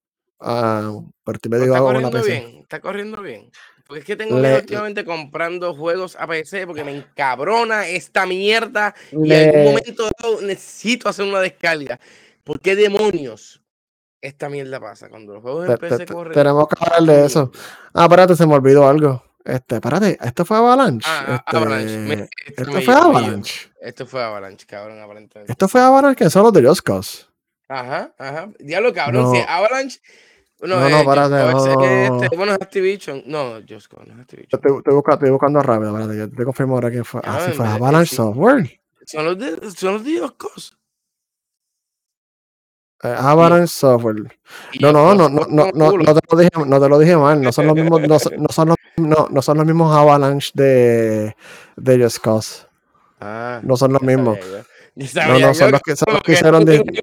Ah, 0.42 1.00
pero 1.24 1.36
estoy 1.36 1.50
Pero 1.50 1.60
medio 1.60 1.74
está 1.74 1.84
corriendo 1.84 2.10
PC. 2.10 2.30
bien, 2.30 2.58
está 2.62 2.80
corriendo 2.80 3.22
bien. 3.22 3.50
Porque 3.86 4.00
es 4.00 4.06
que 4.06 4.16
tengo 4.16 4.36
miedo 4.36 4.56
últimamente 4.56 5.04
comprando 5.04 5.74
juegos 5.74 6.16
a 6.18 6.26
PC 6.26 6.66
porque 6.66 6.84
me 6.84 6.96
encabrona 6.96 7.86
esta 7.86 8.26
mierda 8.26 8.94
y 9.10 9.32
en 9.32 9.48
algún 9.48 9.64
momento 9.74 10.08
necesito 10.42 11.08
hacer 11.08 11.26
una 11.26 11.40
descarga. 11.40 12.00
¿Por 12.44 12.60
qué 12.60 12.74
demonios 12.74 13.62
esta 14.20 14.48
mierda 14.48 14.80
pasa? 14.80 15.08
Cuando 15.08 15.34
los 15.34 15.42
juegos 15.42 15.68
en 15.68 15.76
PC 15.76 16.06
corren. 16.06 16.32
Tenemos 16.32 16.68
que 16.68 16.76
hablar 16.80 17.02
de 17.02 17.26
eso. 17.26 17.52
Ah, 17.92 18.04
espérate, 18.04 18.36
se 18.36 18.46
me 18.46 18.54
olvidó 18.54 18.88
algo. 18.88 19.22
Este, 19.44 19.74
espérate, 19.74 20.16
¿esto 20.22 20.44
fue 20.44 20.56
Avalanche? 20.56 21.06
Ah, 21.10 21.24
ah 21.28 21.44
este, 21.44 21.56
Avalanche. 21.56 22.28
esto, 22.46 22.82
fue 22.82 22.94
Avalanche. 22.94 23.72
Esto 23.80 24.06
fue 24.06 24.22
Avalanche, 24.22 24.66
cabrón, 24.66 25.00
aparentemente. 25.00 25.52
Esto 25.52 25.66
fue 25.66 25.80
Avalanche, 25.80 26.24
que 26.24 26.30
son 26.30 26.44
los 26.44 26.52
de 26.52 26.64
Just 26.64 26.82
Cause. 26.82 27.26
Ajá, 27.68 28.14
ajá. 28.18 28.50
Diablo, 28.60 28.92
cabrón, 28.92 29.24
no. 29.24 29.32
si 29.32 29.40
Avalanche 29.46 30.00
no, 30.62 30.80
no, 30.80 30.88
no, 30.88 31.04
párate, 31.04 31.52
no. 31.52 32.20
Este, 32.20 32.36
bueno, 32.36 32.52
es 32.52 32.62
Activision. 32.62 33.22
No, 33.26 33.54
Just 33.68 33.92
no 33.92 34.14
es 34.14 34.20
Activision. 34.20 34.48
Estoy, 34.52 34.76
estoy, 34.78 34.94
buscando, 34.94 35.14
estoy 35.14 35.30
buscando 35.30 35.62
rápido. 35.62 36.14
Yo 36.14 36.30
te 36.30 36.44
confirmo 36.44 36.74
ahora 36.74 36.90
que 36.90 37.02
fue. 37.02 37.20
Ah, 37.24 37.40
sí, 37.44 37.52
fue 37.52 37.66
Avalanche 37.66 38.14
Software. 38.14 38.80
Son 39.04 39.24
los 39.24 39.38
de, 39.38 39.70
son 39.72 39.94
los 39.94 40.04
de. 40.04 40.20
Eh, 43.02 43.14
Avalanche 43.18 43.66
Software. 43.66 44.38
No, 44.80 44.92
no, 44.92 45.14
no, 45.14 45.28
no, 45.28 45.46
no, 45.48 45.70
no, 45.74 45.92
no, 45.92 46.14
te 46.14 46.20
lo 46.30 46.38
dije, 46.38 46.50
no 46.64 46.80
te 46.80 46.88
lo 46.88 46.98
dije 47.00 47.16
mal. 47.16 47.42
No 47.42 47.50
son 47.50 47.66
los 47.66 47.74
mismos, 47.74 48.00
no, 48.00 48.06
no 48.08 48.48
son 48.48 48.68
los, 48.68 48.76
no, 48.96 49.26
no 49.28 49.42
son 49.42 49.56
los 49.56 49.66
mismos 49.66 49.96
Avalanche 49.96 50.52
de, 50.54 51.36
de 51.76 52.02
Just 52.02 52.18
Cause. 52.18 52.66
Ah, 53.24 53.60
no 53.62 53.76
son 53.76 53.92
los 53.92 54.02
mismos. 54.02 54.36
No, 54.94 55.38
no, 55.38 55.54
son 55.54 55.72
los 55.72 55.80
que, 55.80 55.96
son 55.96 56.12
los 56.12 56.22
que 56.22 56.32
hicieron 56.32 56.66
Disney, 56.66 57.00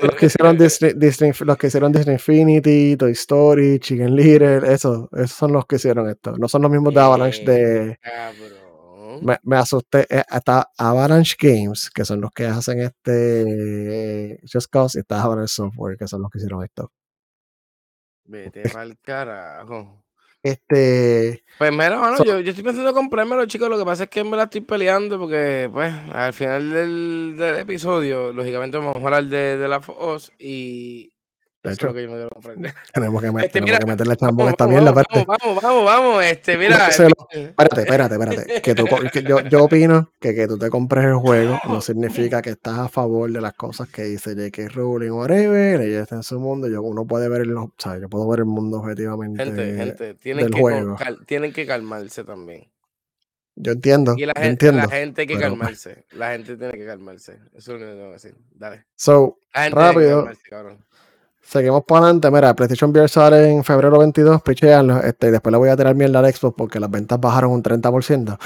los 0.00 0.14
que 0.14 0.26
hicieron 0.26 0.56
Disney, 0.56 0.92
Disney, 0.94 1.32
los 1.40 1.56
que 1.56 1.66
hicieron 1.66 1.92
Disney 1.92 2.14
Infinity, 2.14 2.96
Toy 2.96 3.12
Story, 3.12 3.80
Chicken 3.80 4.14
Little, 4.14 4.72
eso, 4.72 5.08
esos 5.12 5.32
son 5.32 5.52
los 5.52 5.66
que 5.66 5.74
hicieron 5.74 6.08
esto. 6.08 6.36
No 6.38 6.46
son 6.46 6.62
los 6.62 6.70
mismos 6.70 6.94
de 6.94 7.00
Avalanche 7.00 7.44
de. 7.44 7.98
Me, 9.22 9.38
me, 9.42 9.56
asusté. 9.56 10.06
Está 10.08 10.60
eh, 10.60 10.74
Avalanche 10.78 11.34
Games, 11.40 11.90
que 11.92 12.04
son 12.04 12.20
los 12.20 12.30
que 12.30 12.46
hacen 12.46 12.80
este 12.80 14.38
Just 14.42 14.70
Cause, 14.70 14.98
y 14.98 15.00
está 15.00 15.22
Avalanche 15.22 15.52
Software, 15.52 15.96
que 15.96 16.06
son 16.06 16.22
los 16.22 16.30
que 16.30 16.38
hicieron 16.38 16.62
esto. 16.62 16.92
Vete 18.24 18.62
mal 18.72 18.96
carajo. 19.02 20.05
Este. 20.46 21.42
Pues 21.58 21.72
mira, 21.72 21.98
bueno, 21.98 22.22
yo, 22.22 22.38
yo, 22.38 22.50
estoy 22.50 22.62
pensando 22.62 22.90
en 22.90 22.94
comprármelo, 22.94 23.46
chicos. 23.46 23.68
Lo 23.68 23.78
que 23.78 23.84
pasa 23.84 24.04
es 24.04 24.10
que 24.10 24.22
me 24.22 24.36
la 24.36 24.44
estoy 24.44 24.60
peleando 24.60 25.18
porque, 25.18 25.68
pues, 25.72 25.92
al 26.12 26.32
final 26.32 26.70
del, 26.70 27.34
del 27.36 27.56
episodio, 27.56 28.32
lógicamente 28.32 28.76
vamos 28.76 28.94
a 28.94 28.98
hablar 28.98 29.24
de, 29.24 29.56
de 29.56 29.68
la 29.68 29.80
FOS 29.80 30.32
y. 30.38 31.12
De 31.66 31.74
hecho, 31.74 31.92
que 31.92 32.02
yo 32.02 32.10
me 32.10 32.72
tenemos 32.94 33.20
que, 33.22 33.28
este, 33.28 33.48
tenemos 33.48 33.80
que 33.80 33.86
meterle 33.86 34.16
chambón 34.16 34.48
esta 34.48 34.66
mierda. 34.66 34.92
Vamos, 34.92 35.26
vamos, 35.26 35.62
vamos, 35.62 35.84
vamos, 35.84 36.24
este, 36.24 36.56
mira. 36.56 36.88
espérate, 36.88 37.80
espérate, 37.80 38.14
espérate. 38.14 38.62
Que 38.62 38.74
tú, 38.74 38.84
que 39.12 39.22
yo, 39.22 39.40
yo 39.40 39.64
opino 39.64 40.12
que 40.20 40.34
que 40.34 40.46
tú 40.46 40.58
te 40.58 40.70
compres 40.70 41.04
el 41.04 41.14
juego 41.14 41.58
no 41.66 41.80
significa 41.80 42.42
que 42.42 42.50
estás 42.50 42.78
a 42.78 42.88
favor 42.88 43.30
de 43.30 43.40
las 43.40 43.54
cosas 43.54 43.88
que 43.88 44.04
dice 44.04 44.34
J.K. 44.34 44.68
Rowling 44.74 45.10
o 45.10 45.16
whatever, 45.16 45.80
ella 45.80 46.02
está 46.02 46.16
en 46.16 46.22
su 46.22 46.38
mundo, 46.38 46.68
yo, 46.68 46.82
uno 46.82 47.06
puede 47.06 47.28
ver 47.28 47.42
el, 47.42 47.56
o 47.56 47.72
sea, 47.78 47.98
yo 47.98 48.08
puedo 48.08 48.28
ver 48.28 48.40
el 48.40 48.46
mundo 48.46 48.78
objetivamente 48.78 49.44
gente, 49.44 49.76
gente, 49.76 50.14
tienen 50.14 50.44
del 50.44 50.54
que 50.54 50.60
juego. 50.60 50.96
tienen 51.26 51.52
que 51.52 51.66
calmarse 51.66 52.24
también. 52.24 52.70
Yo 53.58 53.72
entiendo, 53.72 54.14
y 54.18 54.26
la 54.26 54.34
gente, 54.34 54.48
entiendo. 54.48 54.82
La 54.82 54.96
gente 54.96 55.22
hay 55.22 55.26
que 55.26 55.38
calmarse, 55.38 56.04
la 56.12 56.32
gente 56.32 56.56
tiene 56.58 56.74
que 56.74 56.84
calmarse. 56.84 57.38
Eso 57.54 57.56
es 57.56 57.68
lo 57.68 57.78
que 57.78 57.84
tengo 57.86 58.06
que 58.08 58.12
decir. 58.12 58.36
Dale. 58.50 58.84
So, 58.94 59.38
rápido. 59.54 60.28
Seguimos 61.46 61.84
para 61.84 62.06
adelante. 62.06 62.28
Mira, 62.30 62.54
PlayStation 62.54 62.90
VR 62.90 63.08
sale 63.08 63.52
en 63.52 63.62
febrero 63.62 63.98
22. 64.00 64.42
Picheanlo. 64.42 65.00
Este, 65.02 65.30
después 65.30 65.52
le 65.52 65.58
voy 65.58 65.68
a 65.68 65.76
tirar 65.76 65.94
mierda 65.94 66.18
al 66.18 66.32
Xbox 66.32 66.56
porque 66.58 66.80
las 66.80 66.90
ventas 66.90 67.20
bajaron 67.20 67.52
un 67.52 67.62
30%. 67.62 68.36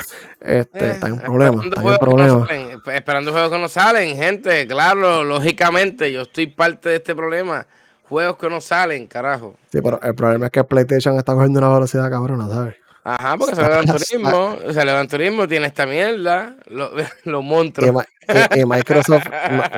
Este, 0.40 0.86
eh, 0.86 0.90
está 0.90 1.08
en 1.08 1.18
problema. 1.18 1.64
Está 1.64 1.80
en 1.80 1.98
problema. 1.98 2.46
esperando 2.94 3.32
juegos 3.32 3.50
que 3.50 3.58
no 3.58 3.68
salen, 3.68 4.16
gente. 4.16 4.66
Claro, 4.66 5.24
lógicamente, 5.24 6.12
yo 6.12 6.22
estoy 6.22 6.48
parte 6.48 6.90
de 6.90 6.96
este 6.96 7.14
problema. 7.14 7.66
Juegos 8.06 8.36
que 8.36 8.50
no 8.50 8.60
salen, 8.60 9.06
carajo. 9.06 9.54
Sí, 9.72 9.80
pero 9.80 9.98
el 10.02 10.14
problema 10.14 10.46
es 10.46 10.52
que 10.52 10.62
PlayStation 10.64 11.16
está 11.16 11.32
cogiendo 11.32 11.58
una 11.58 11.70
velocidad 11.70 12.10
cabrona, 12.10 12.48
¿sabes? 12.48 12.74
Ajá, 13.04 13.36
porque 13.38 13.56
sale 13.56 13.78
el 13.78 13.86
turismo, 13.86 14.58
sale 14.72 15.00
el 15.00 15.08
turismo, 15.08 15.48
tiene 15.48 15.66
esta 15.66 15.86
mierda, 15.86 16.56
los 16.66 16.90
lo 17.24 17.42
monstruos. 17.42 18.06
Y, 18.54 18.64
Microsoft, 18.64 19.26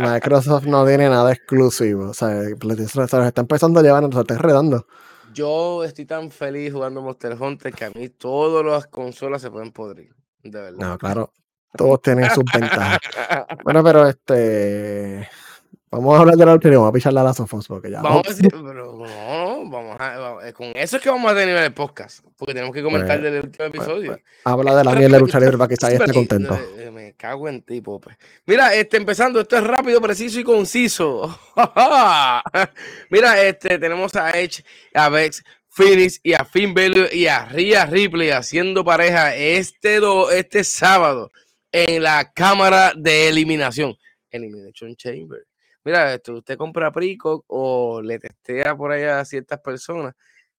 Microsoft 0.00 0.64
no 0.64 0.84
tiene 0.86 1.08
nada 1.08 1.32
exclusivo. 1.32 2.10
O 2.10 2.14
sea, 2.14 2.42
PlayStation 2.58 3.08
se 3.08 3.26
está 3.26 3.40
empezando 3.40 3.80
a 3.80 3.82
llevar, 3.82 4.12
se 4.12 4.20
está 4.20 4.34
enredando. 4.34 4.86
Yo 5.32 5.82
estoy 5.84 6.04
tan 6.04 6.30
feliz 6.30 6.72
jugando 6.72 7.00
Monster 7.00 7.36
Hunter 7.40 7.72
que 7.72 7.84
a 7.86 7.90
mí 7.90 8.10
todas 8.10 8.64
las 8.66 8.86
consolas 8.88 9.40
se 9.40 9.50
pueden 9.50 9.72
podrir. 9.72 10.14
De 10.42 10.60
verdad. 10.60 10.78
No, 10.78 10.98
claro. 10.98 11.32
Todos 11.74 12.02
tienen 12.02 12.28
sus 12.30 12.44
ventajas. 12.52 12.98
bueno, 13.64 13.82
pero 13.82 14.06
este. 14.06 15.26
Vamos 15.92 16.16
a 16.16 16.20
hablar 16.20 16.36
de 16.36 16.46
la 16.46 16.54
última, 16.54 16.76
vamos 16.76 16.88
a 16.88 16.92
picharle 16.92 17.20
a 17.20 17.22
la 17.22 17.34
Sofos 17.34 17.68
porque 17.68 17.90
ya. 17.90 18.00
Vamos, 18.00 18.26
a 18.26 18.30
decir, 18.30 18.50
pero 18.50 18.96
no, 18.96 19.70
vamos 19.70 19.96
a, 19.98 20.38
eh, 20.42 20.54
con 20.54 20.68
eso 20.74 20.96
es 20.96 21.02
que 21.02 21.10
vamos 21.10 21.30
a 21.30 21.34
tener 21.34 21.54
el 21.54 21.74
podcast, 21.74 22.24
porque 22.38 22.54
tenemos 22.54 22.74
que 22.74 22.82
comentar 22.82 23.20
pues, 23.20 23.30
del 23.30 23.44
último 23.44 23.68
pues, 23.68 23.68
episodio. 23.68 24.12
Pues, 24.12 24.22
habla 24.42 24.74
de 24.74 24.84
la 24.84 24.94
mierda 24.94 25.16
de 25.16 25.20
lucha 25.20 25.38
libre 25.38 25.58
para 25.58 25.68
que 25.68 25.74
esté 25.74 26.12
contento. 26.12 26.58
Eh, 26.78 26.90
me 26.90 27.12
cago 27.12 27.46
en 27.46 27.60
ti, 27.60 27.82
Pope. 27.82 28.16
Mira, 28.46 28.74
este, 28.74 28.96
empezando, 28.96 29.38
esto 29.38 29.58
es 29.58 29.64
rápido, 29.64 30.00
preciso 30.00 30.40
y 30.40 30.44
conciso. 30.44 31.38
Mira, 33.10 33.42
este, 33.42 33.78
tenemos 33.78 34.16
a 34.16 34.30
Edge, 34.30 34.64
a 34.94 35.10
Vex, 35.10 35.44
Phoenix 35.68 36.20
y 36.22 36.32
a 36.32 36.46
Finn 36.46 36.72
Balor 36.72 37.12
y 37.12 37.26
a 37.26 37.44
Rhea 37.44 37.84
Ripley 37.84 38.30
haciendo 38.30 38.82
pareja 38.82 39.36
este, 39.36 40.00
do, 40.00 40.30
este 40.30 40.64
sábado 40.64 41.32
en 41.70 42.02
la 42.02 42.32
cámara 42.32 42.94
de 42.96 43.28
eliminación. 43.28 43.94
Elimination 44.30 44.96
Chamber 44.96 45.44
mira, 45.84 46.14
esto, 46.14 46.34
usted 46.34 46.56
compra 46.56 46.92
Prico 46.92 47.44
o 47.48 48.00
le 48.02 48.18
testea 48.18 48.76
por 48.76 48.92
ahí 48.92 49.04
a 49.04 49.24
ciertas 49.24 49.60
personas 49.60 50.14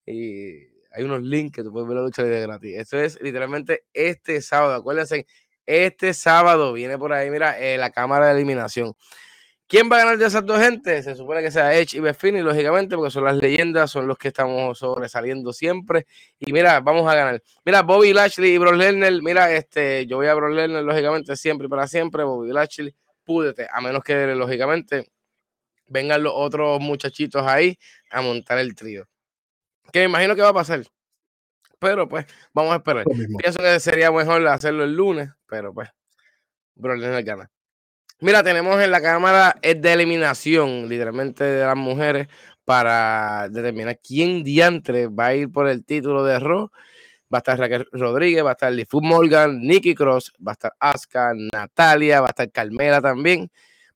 y 0.06 0.74
hay 0.92 1.04
unos 1.04 1.22
links 1.24 1.56
que 1.58 1.64
tú 1.64 1.72
puedes 1.72 1.88
ver 1.88 1.98
la 1.98 2.04
lucha 2.04 2.24
de 2.24 2.42
gratis. 2.42 2.78
Esto 2.78 3.00
es 3.00 3.20
literalmente 3.22 3.86
este 3.94 4.42
sábado, 4.42 4.76
acuérdense, 4.76 5.26
este 5.66 6.14
sábado 6.14 6.74
viene 6.74 6.98
por 6.98 7.14
ahí, 7.14 7.30
mira, 7.30 7.60
eh, 7.60 7.78
la 7.78 7.92
cámara 7.92 8.28
de 8.28 8.34
eliminación. 8.34 8.94
¿Quién 9.68 9.90
va 9.92 9.96
a 9.96 10.00
ganar 10.00 10.18
de 10.20 10.26
esas 10.28 10.46
dos 10.46 10.60
gentes? 10.60 11.06
Se 11.06 11.16
supone 11.16 11.42
que 11.42 11.50
sea 11.50 11.74
Edge 11.76 11.98
y 11.98 12.00
Befini, 12.00 12.42
lógicamente, 12.42 12.96
porque 12.96 13.10
son 13.10 13.24
las 13.24 13.38
leyendas, 13.38 13.90
son 13.90 14.08
los 14.08 14.18
que 14.18 14.28
estamos 14.28 14.78
sobresaliendo 14.78 15.52
siempre. 15.52 16.06
Y 16.38 16.54
mira, 16.54 16.80
vamos 16.82 17.10
a 17.12 17.16
ganar. 17.16 17.42
Mira, 17.66 17.82
Bobby 17.82 18.14
Lashley 18.14 18.54
y 18.54 18.58
Brock 18.60 18.76
Lesnar, 18.76 19.14
mira, 19.24 19.52
este, 19.52 20.06
yo 20.06 20.18
voy 20.18 20.28
a 20.28 20.36
Brock 20.36 20.52
Lesnar, 20.54 20.84
lógicamente, 20.84 21.36
siempre 21.36 21.66
y 21.68 21.70
para 21.70 21.88
siempre. 21.88 22.24
Bobby 22.24 22.52
Lashley, 22.52 22.94
púdete, 23.24 23.68
a 23.72 23.82
menos 23.82 24.04
que, 24.04 24.28
lógicamente, 24.36 25.08
vengan 25.94 26.24
los 26.24 26.34
otros 26.36 26.82
muchachitos 26.82 27.46
ahí 27.46 27.78
a 28.10 28.22
montar 28.22 28.58
el 28.58 28.76
trío. 28.76 29.08
Que 29.92 30.00
me 30.00 30.06
imagino 30.06 30.36
que 30.36 30.42
va 30.42 30.50
a 30.50 30.54
pasar. 30.54 30.84
Pero 31.80 32.10
pues, 32.10 32.26
vamos 32.54 32.74
a 32.74 32.78
esperar. 32.78 33.06
Pienso 33.38 33.60
que 33.60 33.80
sería 33.80 34.12
mejor 34.12 34.46
hacerlo 34.48 34.84
el 34.84 34.96
lunes, 34.96 35.30
pero 35.48 35.74
pues, 35.74 35.90
problema 36.80 37.22
gana. 37.22 37.50
Mira, 38.20 38.42
tenemos 38.42 38.82
en 38.82 38.90
la 38.90 39.02
cámara 39.02 39.56
de 39.62 39.94
eliminación, 39.94 40.88
literalmente 40.88 41.44
de 41.44 41.66
las 41.66 41.76
mujeres, 41.76 42.28
para 42.64 43.50
determinar 43.50 44.00
quién 44.00 44.44
diantre 44.44 45.08
va 45.08 45.28
a 45.28 45.36
ir 45.36 45.52
por 45.52 45.68
el 45.68 45.84
título 45.84 46.24
de 46.24 46.40
Raw. 46.40 46.70
Va 47.34 47.38
a 47.38 47.40
estar 47.40 47.60
Raquel 47.60 47.88
Rodríguez, 47.92 48.46
va 48.46 48.52
a 48.52 48.54
estar 48.54 48.72
Lifu 48.72 49.02
Morgan, 49.02 49.60
Nikki 49.60 49.94
Cross, 49.94 50.32
va 50.46 50.52
a 50.52 50.54
estar 50.54 50.74
Asuka, 50.80 51.34
Natalia, 51.52 52.22
va 52.22 52.28
a 52.28 52.30
estar 52.30 52.50
Carmela 52.52 53.02
también. 53.02 53.52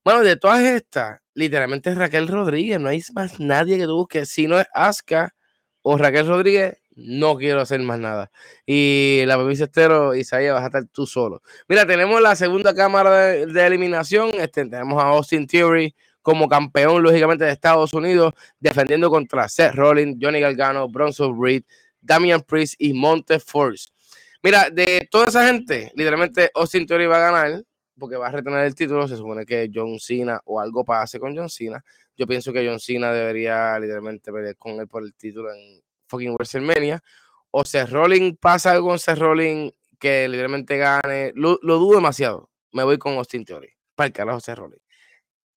Bueno, 0.08 0.22
de 0.22 0.36
todas 0.36 0.62
estas, 0.62 1.20
literalmente 1.34 1.90
es 1.90 1.98
Raquel 1.98 2.28
Rodríguez, 2.28 2.80
no 2.80 2.88
hay 2.88 3.02
más 3.12 3.38
nadie 3.38 3.76
que 3.76 3.84
tú 3.84 3.94
busques. 3.94 4.30
Si 4.30 4.46
no 4.46 4.58
es 4.58 4.66
Aska 4.72 5.34
o 5.82 5.98
Raquel 5.98 6.26
Rodríguez, 6.26 6.78
no 6.96 7.36
quiero 7.36 7.60
hacer 7.60 7.78
más 7.80 7.98
nada. 7.98 8.30
Y 8.64 9.24
la 9.26 9.36
bebé 9.36 9.52
Estero, 9.52 10.14
Isaías, 10.14 10.54
vas 10.54 10.62
a 10.62 10.66
estar 10.68 10.86
tú 10.86 11.06
solo. 11.06 11.42
Mira, 11.68 11.86
tenemos 11.86 12.22
la 12.22 12.36
segunda 12.36 12.74
cámara 12.74 13.10
de, 13.16 13.66
eliminación. 13.66 14.30
Este, 14.38 14.64
tenemos 14.64 14.98
a 14.98 15.08
Austin 15.08 15.46
Theory 15.46 15.94
como 16.22 16.48
campeón, 16.48 17.02
lógicamente, 17.02 17.44
de 17.44 17.52
Estados 17.52 17.92
Unidos, 17.92 18.32
defendiendo 18.58 19.10
contra 19.10 19.46
Seth 19.46 19.74
Rollins, 19.74 20.16
Johnny 20.18 20.40
Galgano, 20.40 20.88
Bronson 20.88 21.38
Reed, 21.38 21.64
Damian 22.00 22.40
Priest 22.40 22.76
y 22.78 22.94
Monte 22.94 23.38
Force. 23.40 23.88
Mira, 24.42 24.70
de 24.70 25.06
toda 25.10 25.26
esa 25.26 25.46
gente, 25.46 25.92
literalmente 25.94 26.50
Austin 26.54 26.86
Theory 26.86 27.04
va 27.04 27.18
a 27.18 27.30
ganar 27.30 27.62
porque 27.98 28.16
va 28.16 28.28
a 28.28 28.32
retener 28.32 28.64
el 28.64 28.74
título, 28.74 29.06
se 29.08 29.16
supone 29.16 29.44
que 29.44 29.70
John 29.72 29.98
Cena 29.98 30.40
o 30.44 30.60
algo 30.60 30.84
pase 30.84 31.18
con 31.18 31.36
John 31.36 31.50
Cena. 31.50 31.84
Yo 32.16 32.26
pienso 32.26 32.52
que 32.52 32.66
John 32.66 32.80
Cena 32.80 33.12
debería 33.12 33.78
literalmente 33.78 34.32
pelear 34.32 34.56
con 34.56 34.80
él 34.80 34.88
por 34.88 35.02
el 35.02 35.14
título 35.14 35.52
en 35.52 35.80
fucking 36.08 36.34
WrestleMania. 36.34 37.02
O 37.50 37.64
Seth 37.64 37.90
Rollins 37.90 38.36
pasa 38.38 38.72
algo 38.72 38.88
con 38.88 38.98
Seth 38.98 39.18
Rollins 39.18 39.72
que 39.98 40.28
literalmente 40.28 40.76
gane. 40.76 41.32
Lo, 41.34 41.58
dudo 41.58 41.96
demasiado. 41.96 42.50
Me 42.72 42.84
voy 42.84 42.98
con 42.98 43.14
Austin 43.14 43.44
Theory. 43.44 43.70
Para 43.94 44.08
el 44.08 44.12
carajo 44.12 44.40
Seth 44.40 44.58
Rollins. 44.58 44.82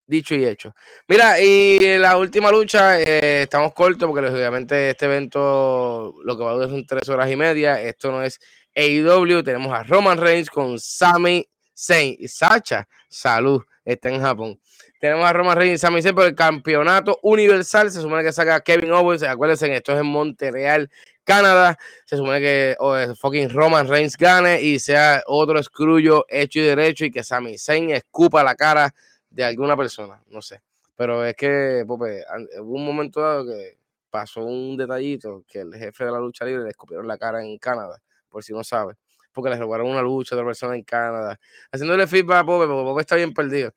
Dicho 0.06 0.36
y 0.36 0.46
hecho. 0.46 0.76
Mira, 1.08 1.40
y 1.40 1.98
la 1.98 2.18
última 2.18 2.52
lucha, 2.52 3.00
eh, 3.00 3.44
estamos 3.44 3.74
cortos 3.74 4.10
porque 4.10 4.28
obviamente 4.28 4.90
este 4.90 5.06
evento 5.06 6.16
lo 6.24 6.38
que 6.38 6.44
va 6.44 6.52
a 6.52 6.54
durar 6.54 6.70
son 6.70 6.86
tres 6.86 7.08
horas 7.08 7.32
y 7.32 7.36
media. 7.36 7.82
Esto 7.82 8.12
no 8.12 8.22
es 8.22 8.40
AEW. 8.76 9.42
Tenemos 9.44 9.74
a 9.74 9.84
Roman 9.84 10.18
Reigns 10.18 10.50
con 10.50 10.80
Sami 10.80 11.48
Y 11.90 12.28
Sacha. 12.28 12.88
Salud, 13.10 13.64
está 13.84 14.10
en 14.10 14.22
Japón. 14.22 14.60
Tenemos 15.00 15.26
a 15.26 15.34
Roman 15.34 15.58
Reigns 15.58 15.76
y 15.76 15.78
Sami 15.80 16.02
Zayn 16.02 16.14
por 16.14 16.26
el 16.26 16.36
campeonato 16.36 17.20
universal. 17.24 17.90
Se 17.92 18.02
supone 18.02 18.24
que 18.24 18.32
saca 18.32 18.62
Kevin 18.62 18.92
Owens. 18.92 19.24
Acuérdense, 19.24 19.74
esto 19.76 19.94
es 19.94 20.00
en 20.00 20.06
Montreal, 20.06 20.90
Canadá. 21.24 21.78
Se 22.06 22.18
supone 22.18 22.40
que 22.40 22.76
oh, 22.80 23.16
fucking 23.16 23.50
Roman 23.50 23.88
Reigns 23.88 24.16
gane 24.16 24.62
y 24.62 24.78
sea 24.78 25.24
otro 25.26 25.60
escrullo 25.60 26.26
hecho 26.30 26.60
y 26.60 26.64
derecho 26.64 27.06
y 27.06 27.12
que 27.12 27.24
Sami 27.24 27.58
Zayn 27.58 27.90
escupa 27.90 28.44
la 28.44 28.56
cara 28.56 28.94
de 29.32 29.44
alguna 29.44 29.76
persona, 29.76 30.22
no 30.28 30.42
sé. 30.42 30.62
Pero 30.96 31.26
es 31.26 31.36
que, 31.36 31.84
Pope, 31.88 32.24
hubo 32.60 32.76
un 32.76 32.86
momento 32.86 33.22
dado 33.22 33.46
que 33.46 33.80
pasó 34.12 34.44
un 34.44 34.78
detallito 34.78 35.44
que 35.48 35.62
el 35.62 35.74
jefe 35.74 36.06
de 36.06 36.12
la 36.12 36.20
lucha 36.20 36.46
libre 36.46 36.64
le 36.64 36.70
escupieron 36.70 37.08
la 37.08 37.18
cara 37.18 37.44
en 37.44 37.58
Canadá, 37.58 38.00
por 38.30 38.44
si 38.44 38.54
no 38.54 38.64
sabe, 38.64 38.94
porque 39.32 39.50
le 39.50 39.58
robaron 39.58 39.88
una 39.88 40.02
lucha 40.02 40.36
de 40.36 40.42
otra 40.42 40.50
persona 40.50 40.76
en 40.76 40.84
Canadá, 40.84 41.40
haciéndole 41.72 42.08
feedback 42.08 42.38
a 42.38 42.46
Pope, 42.46 42.68
porque 42.68 42.84
Pope 42.84 43.02
está 43.02 43.16
bien 43.16 43.34
perdido. 43.34 43.74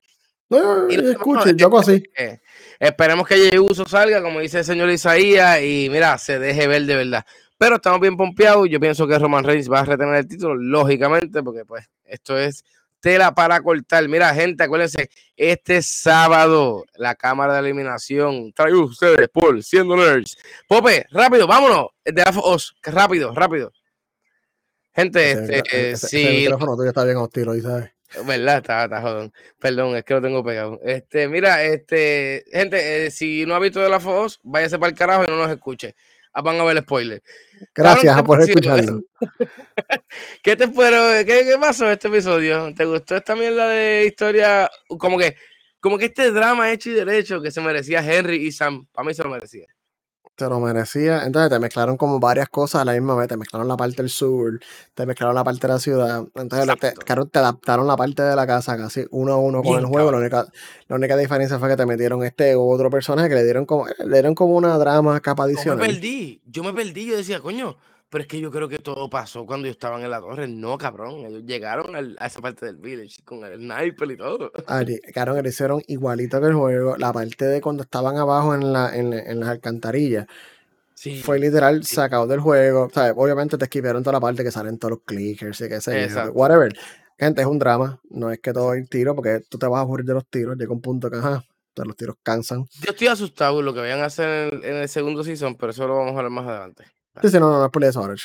No, 0.49 0.89
y 0.89 0.95
escuche, 0.95 1.53
yo 1.55 1.67
hago 1.67 1.79
así. 1.79 2.03
esperemos 2.79 3.27
que 3.27 3.49
el 3.49 3.59
uso 3.59 3.85
salga, 3.85 4.21
como 4.21 4.39
dice 4.39 4.59
el 4.59 4.65
señor 4.65 4.89
Isaías, 4.89 5.61
y 5.61 5.87
mira, 5.89 6.17
se 6.17 6.37
deje 6.37 6.67
ver 6.67 6.83
de 6.83 6.95
verdad. 6.95 7.25
Pero 7.57 7.77
estamos 7.77 7.99
bien 7.99 8.17
pompeados. 8.17 8.67
Yo 8.69 8.79
pienso 8.79 9.07
que 9.07 9.17
Roman 9.17 9.43
Reigns 9.43 9.71
va 9.71 9.79
a 9.79 9.85
retener 9.85 10.15
el 10.15 10.27
título, 10.27 10.55
lógicamente, 10.55 11.41
porque 11.41 11.65
pues 11.65 11.89
esto 12.03 12.37
es 12.37 12.63
tela 12.99 13.33
para 13.33 13.61
cortar. 13.61 14.07
Mira, 14.07 14.33
gente, 14.33 14.63
acuérdense, 14.63 15.09
este 15.35 15.81
sábado 15.81 16.85
la 16.95 17.15
cámara 17.15 17.53
de 17.53 17.59
eliminación 17.59 18.51
trae 18.53 18.73
ustedes 18.73 19.29
por 19.29 19.61
siendo 19.63 19.95
nerds. 19.95 20.37
Pope, 20.67 21.05
rápido, 21.11 21.47
vámonos. 21.47 21.87
De 22.03 22.23
rápido, 22.83 23.33
rápido. 23.33 23.71
Gente, 24.95 25.57
este, 25.57 25.97
sí. 25.97 26.25
El 26.25 26.41
micrófono 26.43 26.77
tuyo 26.77 26.89
está 26.89 27.03
bien 27.03 27.17
hostil, 27.17 27.61
¿sabes? 27.61 27.91
¿Verdad? 28.25 28.57
Está, 28.57 28.83
está 28.85 29.01
jodón. 29.01 29.33
Perdón, 29.59 29.95
es 29.97 30.05
que 30.05 30.13
lo 30.13 30.21
tengo 30.21 30.43
pegado. 30.43 30.79
Este, 30.83 31.27
mira, 31.27 31.63
este, 31.63 32.45
gente, 32.51 33.05
eh, 33.05 33.11
si 33.11 33.45
no 33.45 33.55
ha 33.55 33.59
visto 33.59 33.81
de 33.81 33.89
la 33.89 33.99
Foz, 33.99 34.39
váyase 34.43 34.79
para 34.79 34.91
el 34.91 34.97
carajo 34.97 35.25
y 35.25 35.27
no 35.27 35.37
nos 35.37 35.51
escuche. 35.51 35.95
Ah, 36.31 36.41
van 36.41 36.59
a 36.59 36.63
ver 36.63 36.77
el 36.77 36.83
spoiler. 36.83 37.21
Gracias 37.73 38.23
por 38.23 38.41
escucharlo. 38.41 39.01
¿Qué 40.43 40.55
te 40.55 40.71
¿Qué, 40.71 41.25
¿Qué 41.25 41.57
pasó 41.59 41.85
en 41.85 41.91
este 41.91 42.07
episodio? 42.07 42.73
¿Te 42.73 42.85
gustó 42.85 43.17
esta 43.17 43.35
mierda 43.35 43.67
de 43.67 44.05
historia? 44.05 44.69
Como 44.87 45.17
que, 45.17 45.35
como 45.79 45.97
que 45.97 46.05
este 46.05 46.31
drama 46.31 46.71
hecho 46.71 46.89
y 46.89 46.93
derecho 46.93 47.41
que 47.41 47.51
se 47.51 47.61
merecía 47.61 47.99
Henry 47.99 48.47
y 48.47 48.51
Sam. 48.51 48.87
Para 48.93 49.07
mí 49.07 49.13
se 49.13 49.23
lo 49.23 49.29
merecía 49.29 49.65
te 50.35 50.47
lo 50.49 50.59
merecía. 50.59 51.25
Entonces 51.25 51.49
te 51.49 51.59
mezclaron 51.59 51.97
como 51.97 52.19
varias 52.19 52.49
cosas 52.49 52.81
a 52.81 52.85
la 52.85 52.93
misma 52.93 53.15
vez. 53.15 53.27
Te 53.27 53.37
mezclaron 53.37 53.67
la 53.67 53.77
parte 53.77 53.97
del 53.97 54.09
sur, 54.09 54.59
te 54.93 55.05
mezclaron 55.05 55.35
la 55.35 55.43
parte 55.43 55.67
de 55.67 55.73
la 55.73 55.79
ciudad. 55.79 56.25
Entonces 56.35 56.67
te, 56.79 56.91
te, 56.91 57.39
adaptaron 57.39 57.87
la 57.87 57.95
parte 57.95 58.21
de 58.21 58.35
la 58.35 58.45
casa 58.45 58.77
casi 58.77 59.05
uno 59.11 59.33
a 59.33 59.37
uno 59.37 59.63
con 59.63 59.79
el 59.79 59.85
juego. 59.85 60.11
La 60.11 60.17
única, 60.17 60.45
la 60.87 60.95
única 60.95 61.17
diferencia 61.17 61.59
fue 61.59 61.69
que 61.69 61.77
te 61.77 61.85
metieron 61.85 62.23
este 62.23 62.55
otro 62.55 62.89
personaje 62.89 63.29
que 63.29 63.35
le 63.35 63.43
dieron 63.43 63.65
como, 63.65 63.87
le 63.87 64.13
dieron 64.13 64.35
como 64.35 64.55
una 64.55 64.77
drama 64.77 65.19
capa 65.21 65.43
adicional. 65.43 65.79
Yo 65.79 65.85
me 65.85 65.93
perdí, 65.93 66.41
yo 66.45 66.63
me 66.63 66.73
perdí, 66.73 67.05
yo 67.07 67.17
decía, 67.17 67.39
coño, 67.39 67.77
pero 68.15 68.23
es 68.23 68.29
que 68.29 68.39
yo 68.39 68.49
creo 68.49 68.69
que 68.69 68.79
todo 68.79 69.09
pasó 69.09 69.45
cuando 69.45 69.67
yo 69.67 69.73
estaba 69.73 70.01
en 70.01 70.09
la 70.09 70.21
torre. 70.21 70.47
No, 70.47 70.77
cabrón. 70.77 71.25
Ellos 71.25 71.43
llegaron 71.45 72.15
a 72.17 72.25
esa 72.27 72.39
parte 72.39 72.65
del 72.65 72.77
village 72.77 73.21
con 73.25 73.43
el 73.43 73.59
sniper 73.59 74.09
y 74.09 74.15
todo. 74.15 74.53
Claro, 75.11 75.41
le 75.41 75.49
hicieron 75.49 75.81
igualito 75.87 76.39
que 76.39 76.47
el 76.47 76.53
juego. 76.53 76.95
La 76.95 77.11
parte 77.11 77.43
de 77.43 77.59
cuando 77.59 77.83
estaban 77.83 78.15
abajo 78.15 78.55
en, 78.55 78.71
la, 78.71 78.95
en, 78.95 79.11
en 79.11 79.41
las 79.41 79.49
alcantarillas. 79.49 80.27
Sí, 80.93 81.21
fue 81.21 81.39
literal 81.39 81.83
sacado 81.83 82.25
del 82.25 82.39
juego. 82.39 82.83
O 82.83 82.89
sea, 82.89 83.11
obviamente 83.11 83.57
te 83.57 83.65
esquivaron 83.65 84.01
toda 84.01 84.13
la 84.13 84.21
parte 84.21 84.45
que 84.45 84.51
salen 84.51 84.79
todos 84.79 84.91
los 84.91 85.01
clickers 85.03 85.59
y 85.59 85.67
qué 85.67 85.81
sé. 85.81 86.07
Whatever. 86.29 86.73
Gente, 87.19 87.41
es 87.41 87.47
un 87.47 87.59
drama. 87.59 87.99
No 88.09 88.31
es 88.31 88.39
que 88.39 88.53
todo 88.53 88.71
hay 88.71 88.85
tiro, 88.85 89.13
porque 89.13 89.41
tú 89.49 89.57
te 89.57 89.67
vas 89.67 89.81
a 89.81 89.85
morir 89.85 90.05
de 90.05 90.13
los 90.13 90.25
tiros. 90.27 90.55
Llega 90.55 90.71
un 90.71 90.79
punto 90.79 91.11
que, 91.11 91.17
ajá, 91.17 91.43
los 91.83 91.97
tiros 91.97 92.15
cansan. 92.23 92.65
Yo 92.79 92.91
estoy 92.91 93.07
asustado 93.07 93.61
lo 93.61 93.73
que 93.73 93.81
vayan 93.81 93.99
a 93.99 94.05
hacer 94.05 94.53
en 94.63 94.77
el, 94.77 94.87
segundo 94.87 95.21
season, 95.21 95.55
pero 95.55 95.71
eso 95.71 95.85
lo 95.85 95.97
vamos 95.97 96.13
a 96.13 96.19
hablar 96.19 96.31
más 96.31 96.47
adelante. 96.47 96.85
Sí, 97.21 97.29
sí, 97.29 97.39
no, 97.39 97.51
no, 97.51 97.59
no 97.59 97.65
es 97.65 97.71
por 97.71 97.83
eso 97.83 97.99
ahora. 97.99 98.15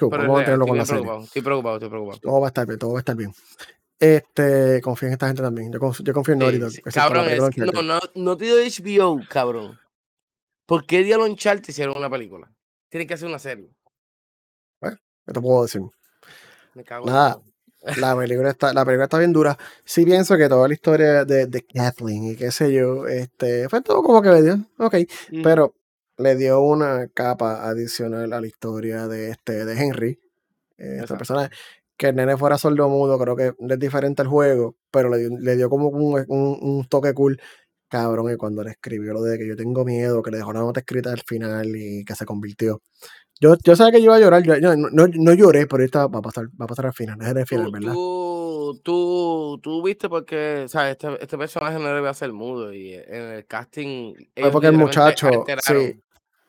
Vamos 0.00 0.40
a 0.40 0.44
tenerlo 0.44 0.66
con 0.66 0.78
la 0.78 0.84
preocupado, 0.84 1.24
estoy 1.24 1.42
preocupado, 1.42 1.76
estoy 1.76 1.88
preocupado. 1.88 2.20
Todo 2.20 2.40
va 2.40 2.46
a 2.46 2.48
estar 2.48 2.66
bien, 2.66 2.78
todo 2.78 2.92
va 2.92 2.98
a 2.98 3.00
estar 3.00 3.16
bien. 3.16 3.32
Este, 3.98 4.80
confío 4.82 5.08
en 5.08 5.12
esta 5.12 5.26
gente 5.26 5.42
también. 5.42 5.72
Yo 5.72 5.78
confío, 5.78 6.04
yo 6.04 6.12
confío 6.12 6.34
en 6.34 6.40
Norito. 6.40 6.68
Cabrón, 6.92 7.26
no, 7.56 7.82
no, 7.82 8.00
no 8.14 8.36
te 8.36 8.48
doy 8.48 8.68
HBO, 8.68 9.20
cabrón. 9.28 9.78
¿Por 10.66 10.86
qué 10.86 11.02
Diablo 11.02 11.26
Uncharted 11.26 11.68
hicieron 11.68 11.96
una 11.96 12.10
película? 12.10 12.50
Tienen 12.88 13.06
que 13.06 13.14
hacer 13.14 13.28
una 13.28 13.38
serie. 13.38 13.70
Bueno, 14.80 14.98
¿qué 15.26 15.32
te 15.32 15.40
puedo 15.40 15.62
decir? 15.62 15.82
Me 16.74 16.84
cago 16.84 17.06
Nada, 17.06 17.40
la 17.98 18.16
película 18.16 18.50
está, 18.50 18.72
la 18.72 18.84
película 18.84 19.04
está 19.04 19.18
bien 19.18 19.32
dura. 19.32 19.56
Sí 19.84 20.04
pienso 20.04 20.36
que 20.36 20.48
toda 20.48 20.66
la 20.68 20.74
historia 20.74 21.24
de, 21.24 21.46
de 21.46 21.62
Kathleen 21.62 22.32
y 22.32 22.36
qué 22.36 22.50
sé 22.50 22.72
yo, 22.72 23.06
este, 23.06 23.68
fue 23.68 23.82
todo 23.82 24.02
como 24.02 24.22
que 24.22 24.30
me 24.30 24.42
dio, 24.42 24.58
ok, 24.78 24.96
pero 25.42 25.74
le 26.18 26.36
dio 26.36 26.60
una 26.60 27.08
capa 27.08 27.68
adicional 27.68 28.32
a 28.32 28.40
la 28.40 28.46
historia 28.46 29.08
de 29.08 29.30
este, 29.30 29.64
de 29.64 29.80
Henry, 29.80 30.18
eh, 30.78 30.98
esta 31.02 31.16
persona, 31.16 31.50
que 31.96 32.08
el 32.08 32.16
nene 32.16 32.36
fuera 32.36 32.58
sordo 32.58 32.88
mudo, 32.88 33.18
creo 33.18 33.36
que 33.36 33.52
es 33.58 33.78
diferente 33.78 34.22
al 34.22 34.28
juego, 34.28 34.76
pero 34.90 35.08
le 35.10 35.18
dio, 35.18 35.38
le 35.38 35.56
dio 35.56 35.68
como 35.70 35.88
un, 35.88 36.24
un, 36.28 36.58
un 36.60 36.88
toque 36.88 37.14
cool 37.14 37.40
cabrón, 37.88 38.32
y 38.32 38.36
cuando 38.36 38.64
le 38.64 38.72
escribió 38.72 39.12
lo 39.12 39.22
de 39.22 39.38
que 39.38 39.46
yo 39.46 39.56
tengo 39.56 39.84
miedo, 39.84 40.22
que 40.22 40.32
le 40.32 40.38
dejó 40.38 40.50
una 40.50 40.60
nota 40.60 40.80
escrita 40.80 41.12
al 41.12 41.22
final 41.24 41.76
y 41.76 42.04
que 42.04 42.14
se 42.14 42.24
convirtió. 42.24 42.82
Yo, 43.40 43.54
yo 43.62 43.76
sabía 43.76 43.92
que 43.92 43.98
yo 43.98 44.06
iba 44.06 44.16
a 44.16 44.20
llorar, 44.20 44.42
yo, 44.42 44.76
no, 44.76 45.06
no, 45.06 45.34
lloré, 45.34 45.66
pero 45.66 45.84
esta 45.84 46.06
va 46.06 46.18
a 46.18 46.22
pasar, 46.22 46.46
va 46.60 46.64
a 46.64 46.68
pasar 46.68 46.86
al 46.86 46.92
final, 46.92 47.20
es 47.20 47.28
el 47.28 47.46
final, 47.46 47.70
¿verdad? 47.70 47.92
Tú, 47.92 48.80
tú, 48.82 49.60
tú 49.62 49.82
viste 49.82 50.08
porque, 50.08 50.62
o 50.64 50.68
sea, 50.68 50.90
este, 50.90 51.08
este 51.20 51.36
personaje 51.36 51.78
no 51.78 51.86
debe 51.94 52.14
ser 52.14 52.32
mudo 52.32 52.72
y 52.72 52.94
en 52.94 53.22
el 53.32 53.46
casting... 53.46 54.14
Fue 54.36 54.50
porque 54.50 54.68
el 54.68 54.76
muchacho, 54.76 55.28
sí, 55.62 56.00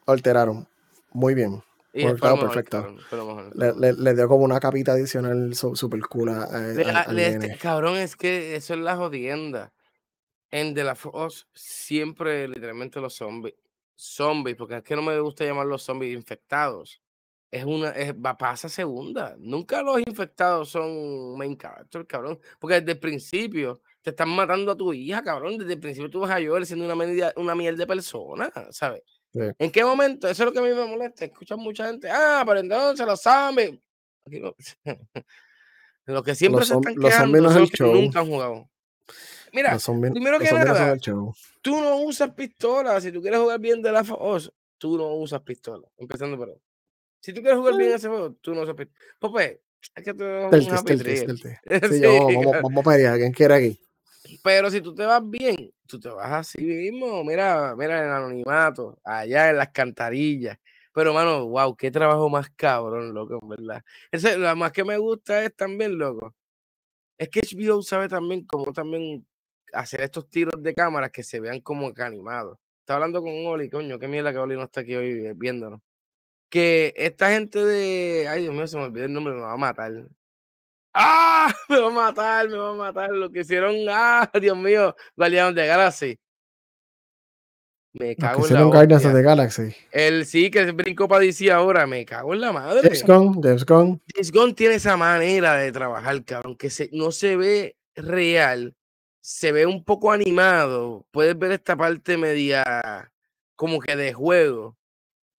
alteraron, 0.06 0.68
muy 1.12 1.34
bien. 1.34 1.62
Y 1.98 2.06
perfecto. 2.06 2.94
le, 3.54 3.94
le, 3.94 4.14
dio 4.16 4.28
como 4.28 4.44
una 4.44 4.60
capita 4.60 4.92
adicional 4.92 5.56
super 5.56 6.02
cool 6.02 6.28
a, 6.28 6.44
este, 6.70 7.58
Cabrón, 7.58 7.96
es 7.96 8.18
que 8.18 8.58
eso 8.58 8.74
es 8.74 8.82
la 8.82 8.98
jodienda 8.98 9.72
en 10.52 10.74
The 10.74 10.84
Last 10.84 11.06
of 11.06 11.16
Us 11.16 11.48
siempre 11.54 12.50
literalmente 12.50 13.00
los 13.00 13.16
zombies, 13.16 13.56
zombies, 13.96 14.58
porque 14.58 14.78
es 14.78 14.84
que 14.84 14.96
no 14.96 15.02
me 15.02 15.18
gusta 15.20 15.46
llamar 15.46 15.68
los 15.68 15.84
zombies 15.84 16.14
infectados. 16.14 17.02
Es 17.50 17.64
una, 17.64 17.92
es, 17.92 18.14
va, 18.14 18.38
pasa 18.38 18.68
segunda. 18.68 19.36
Nunca 19.40 19.82
los 19.82 20.00
infectados 20.00 20.70
son 20.70 21.38
main 21.38 21.56
character, 21.56 22.06
cabrón. 22.06 22.40
Porque 22.60 22.82
desde 22.82 22.94
el 22.94 23.00
principio 23.00 23.82
te 24.02 24.10
están 24.10 24.30
matando 24.30 24.74
a 24.74 24.78
tu 24.78 24.92
hija, 24.92 25.24
cabrón. 25.24 25.58
Desde 25.58 25.74
el 25.74 25.80
principio 25.80 26.10
tú 26.10 26.20
vas 26.20 26.32
a 26.32 26.40
llover 26.42 26.66
siendo 26.66 26.84
una, 26.84 26.96
media, 26.96 27.34
una 27.38 27.56
miel 27.56 27.78
de 27.78 27.88
persona, 27.88 28.52
¿sabes? 28.72 29.04
¿En 29.60 29.72
qué 29.72 29.84
momento? 29.84 30.28
Eso 30.28 30.44
es 30.44 30.46
lo 30.46 30.54
que 30.54 30.60
a 30.60 30.62
mí 30.62 30.70
me 30.70 30.86
molesta. 30.86 31.26
Escuchan 31.26 31.60
mucha 31.60 31.88
gente, 31.88 32.10
ah, 32.10 32.44
pero 32.46 32.60
entonces 32.60 33.06
los 33.06 33.22
zombies. 33.22 33.80
lo 36.06 36.24
que 36.24 36.36
siempre 36.36 36.66
se 36.66 36.74
están 36.74 36.96
quedando 36.96 37.52
son 37.52 37.62
los 37.62 37.72
que 37.72 37.84
nunca 37.84 38.20
han 38.20 38.28
jugado. 38.28 38.70
Mira, 39.52 39.78
primero 40.12 40.40
que 40.40 40.52
nada, 40.52 40.98
tú 40.98 41.82
no 41.82 41.98
usas 41.98 42.34
pistola. 42.34 43.00
Si 43.00 43.12
tú 43.12 43.22
quieres 43.22 43.40
jugar 43.40 43.60
bien 43.60 43.82
de 43.82 43.92
la 43.92 44.04
FOS, 44.04 44.52
tú 44.78 44.98
no 44.98 45.16
usas 45.16 45.42
pistola. 45.42 45.88
Empezando 45.98 46.38
por 46.38 46.50
ahí. 46.50 46.62
Si 47.22 47.34
tú 47.34 47.42
quieres 47.42 47.58
jugar 47.58 47.78
bien 47.78 47.92
mm. 47.92 47.96
ese 47.96 48.08
juego, 48.08 48.34
tú 48.34 48.54
no 48.54 48.62
usas 48.62 48.76
pistola. 48.76 49.00
Pues, 49.20 49.58
es 49.96 50.04
que 50.04 50.14
tú 50.14 50.24
un 50.24 50.52
sí, 51.90 52.02
yo, 52.02 52.26
vamos, 52.28 52.62
vamos 52.64 52.86
a 52.86 52.92
pelear. 52.92 53.18
¿Quién 53.18 53.32
quiere 53.32 53.54
aquí? 53.54 53.80
Pero 54.44 54.70
si 54.72 54.82
tú 54.82 54.94
te 54.96 55.06
vas 55.06 55.22
bien, 55.30 55.72
tú 55.88 56.00
te 56.00 56.10
vas 56.10 56.32
así 56.32 56.64
mismo. 56.64 57.24
Mira, 57.24 57.76
mira 57.76 58.00
en 58.00 58.06
el 58.06 58.12
anonimato, 58.12 59.00
allá 59.04 59.50
en 59.50 59.58
las 59.58 59.70
cantarillas. 59.70 60.58
Pero, 60.94 61.14
mano, 61.14 61.48
wow, 61.48 61.76
qué 61.76 61.92
trabajo 61.92 62.30
más 62.30 62.50
cabrón, 62.52 63.14
loco, 63.14 63.40
en 63.42 63.50
verdad. 63.50 63.84
Ese, 64.12 64.38
lo 64.38 64.56
más 64.56 64.72
que 64.72 64.84
me 64.84 64.98
gusta 64.98 65.44
es 65.44 65.56
también, 65.56 65.98
loco. 65.98 66.34
Es 67.18 67.30
que 67.30 67.42
HBO 67.42 67.82
sabe 67.84 68.10
también 68.10 68.46
cómo 68.46 68.74
también 68.74 69.26
hacer 69.74 70.02
estos 70.02 70.30
tiros 70.30 70.62
de 70.62 70.74
cámara 70.74 71.10
que 71.10 71.24
se 71.24 71.40
vean 71.40 71.62
como 71.62 71.92
animados. 71.98 72.58
Estaba 72.82 72.98
hablando 72.98 73.22
con 73.22 73.34
Oli, 73.48 73.70
coño, 73.70 74.00
qué 74.00 74.08
mierda 74.08 74.32
que 74.32 74.40
Oli 74.40 74.56
no 74.56 74.64
está 74.64 74.82
aquí 74.82 74.96
hoy 74.96 75.34
viéndonos. 75.36 75.82
Que 76.50 76.94
esta 76.98 77.32
gente 77.32 77.60
de. 77.66 78.28
Ay, 78.30 78.44
Dios 78.44 78.54
mío, 78.56 78.68
se 78.68 78.78
me 78.78 78.84
olvidó 78.86 79.06
el 79.06 79.14
nombre, 79.14 79.34
me 79.34 79.42
va 79.42 79.54
a 79.54 79.58
matar. 79.58 79.92
¡Ah! 80.98 81.54
Me 81.70 81.80
va 81.80 81.88
a 81.88 81.92
matar, 81.92 82.50
me 82.50 82.58
va 82.58 82.70
a 82.70 82.74
matar. 82.74 83.12
Lo 83.12 83.30
que 83.30 83.42
hicieron. 83.42 83.76
¡Ah! 83.90 84.32
Dios 84.42 84.58
mío, 84.58 84.96
Guardián 85.18 85.54
de 85.54 85.68
Galaxy. 85.68 86.18
Me 87.92 88.16
cago 88.16 88.48
en 88.48 88.54
la 88.54 88.64
Guardians 88.64 89.14
de 89.14 89.22
Galaxy. 89.22 89.76
El 89.92 90.26
sí 90.26 90.50
que 90.50 90.72
brincó 90.72 91.08
para 91.08 91.22
DC 91.22 91.52
ahora, 91.52 91.86
me 91.86 92.06
cago 92.06 92.34
en 92.34 92.42
la 92.42 92.52
madre. 92.52 92.82
James 92.84 93.06
Gunn, 93.06 93.42
James 93.42 93.66
Gunn. 93.66 94.02
James 94.14 94.32
Gunn 94.32 94.56
tiene 94.56 94.76
esa 94.76 94.98
manera 94.98 95.56
de 95.56 95.72
trabajar, 95.72 96.24
cabrón, 96.26 96.58
que 96.58 96.70
se, 96.70 96.90
no 96.92 97.12
se 97.12 97.38
ve 97.38 97.78
real, 97.96 98.76
se 99.22 99.52
ve 99.52 99.66
un 99.66 99.84
poco 99.84 100.12
animado. 100.12 101.06
Puedes 101.12 101.38
ver 101.38 101.54
esta 101.54 101.78
parte 101.78 102.18
media 102.18 103.12
como 103.56 103.80
que 103.80 103.96
de 103.96 104.14
juego. 104.14 104.78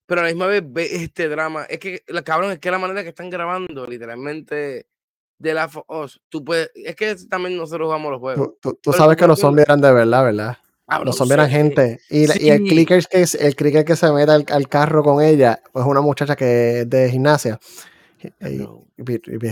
Pero 0.06 0.20
a 0.20 0.24
la 0.24 0.30
misma 0.30 0.46
vez 0.46 0.62
ve 0.64 0.88
este 0.96 1.28
drama. 1.28 1.64
Es 1.64 1.78
que, 1.78 2.02
la 2.08 2.22
cabrón, 2.22 2.52
es 2.52 2.58
que 2.58 2.70
la 2.70 2.78
manera 2.78 3.02
que 3.02 3.10
están 3.10 3.28
grabando, 3.28 3.86
literalmente, 3.86 4.86
de 5.38 5.54
la 5.54 5.70
Us, 5.88 6.20
tú 6.28 6.44
puedes. 6.44 6.70
Es 6.74 6.96
que 6.96 7.14
también 7.28 7.56
nosotros 7.56 7.86
jugamos 7.86 8.12
los 8.12 8.20
juegos. 8.20 8.50
Tú, 8.60 8.92
sabes 8.92 9.16
que 9.16 9.26
los 9.26 9.38
zombies 9.38 9.66
eran 9.66 9.80
de 9.80 9.92
verdad, 9.92 10.24
¿verdad? 10.24 10.58
los 11.04 11.16
zombies 11.16 11.34
eran 11.34 11.50
gente. 11.50 12.00
Y, 12.08 12.24
el 12.48 12.62
clicker 12.62 13.04
que, 13.06 13.26
el 13.40 13.56
clicker 13.56 13.84
que 13.84 13.96
se 13.96 14.10
mete 14.12 14.30
al, 14.30 14.68
carro 14.68 15.02
con 15.02 15.22
ella, 15.22 15.60
pues 15.72 15.84
una 15.84 16.00
muchacha 16.00 16.36
que 16.36 16.80
es 16.80 16.90
de 16.90 17.10
gimnasia. 17.10 17.58
Y, 18.40 18.66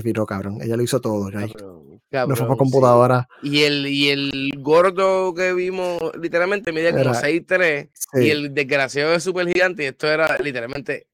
viró, 0.02 0.26
cabrón. 0.26 0.58
Ella 0.62 0.76
lo 0.76 0.82
hizo 0.82 1.00
todo. 1.00 1.30
no 1.30 2.36
fue 2.36 2.46
por 2.46 2.56
computadora. 2.56 3.28
Y, 3.42 3.62
el, 3.62 3.86
y 3.86 4.08
el 4.08 4.52
gordo 4.58 5.34
que 5.34 5.52
vimos, 5.52 6.00
literalmente, 6.20 6.72
mide 6.72 6.92
como 6.92 7.14
6'3 7.14 7.90
y 8.14 8.30
el 8.30 8.54
desgraciado 8.54 9.14
es 9.14 9.22
súper 9.22 9.48
gigante. 9.52 9.84
Y 9.84 9.86
esto 9.86 10.06
era 10.08 10.38
literalmente 10.38 11.08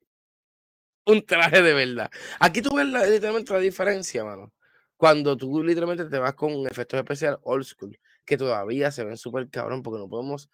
un 1.07 1.25
traje 1.25 1.63
de 1.63 1.75
verdad. 1.75 2.11
Aquí 2.39 2.63
tú 2.63 2.75
ves 2.75 2.87
literalmente 2.87 3.53
la 3.53 3.59
diferencia, 3.59 4.25
mano. 4.25 4.53
Cuando 5.01 5.35
tú 5.35 5.65
literalmente 5.65 6.05
te 6.05 6.19
vas 6.19 6.35
con 6.35 6.67
efectos 6.67 6.99
especiales 6.99 7.39
old 7.45 7.65
school, 7.65 7.99
que 8.23 8.37
todavía 8.37 8.91
se 8.91 9.03
ven 9.03 9.17
súper 9.17 9.49
cabrón, 9.49 9.83
porque 9.83 9.99
no 9.99 10.11
podemos. 10.11 10.51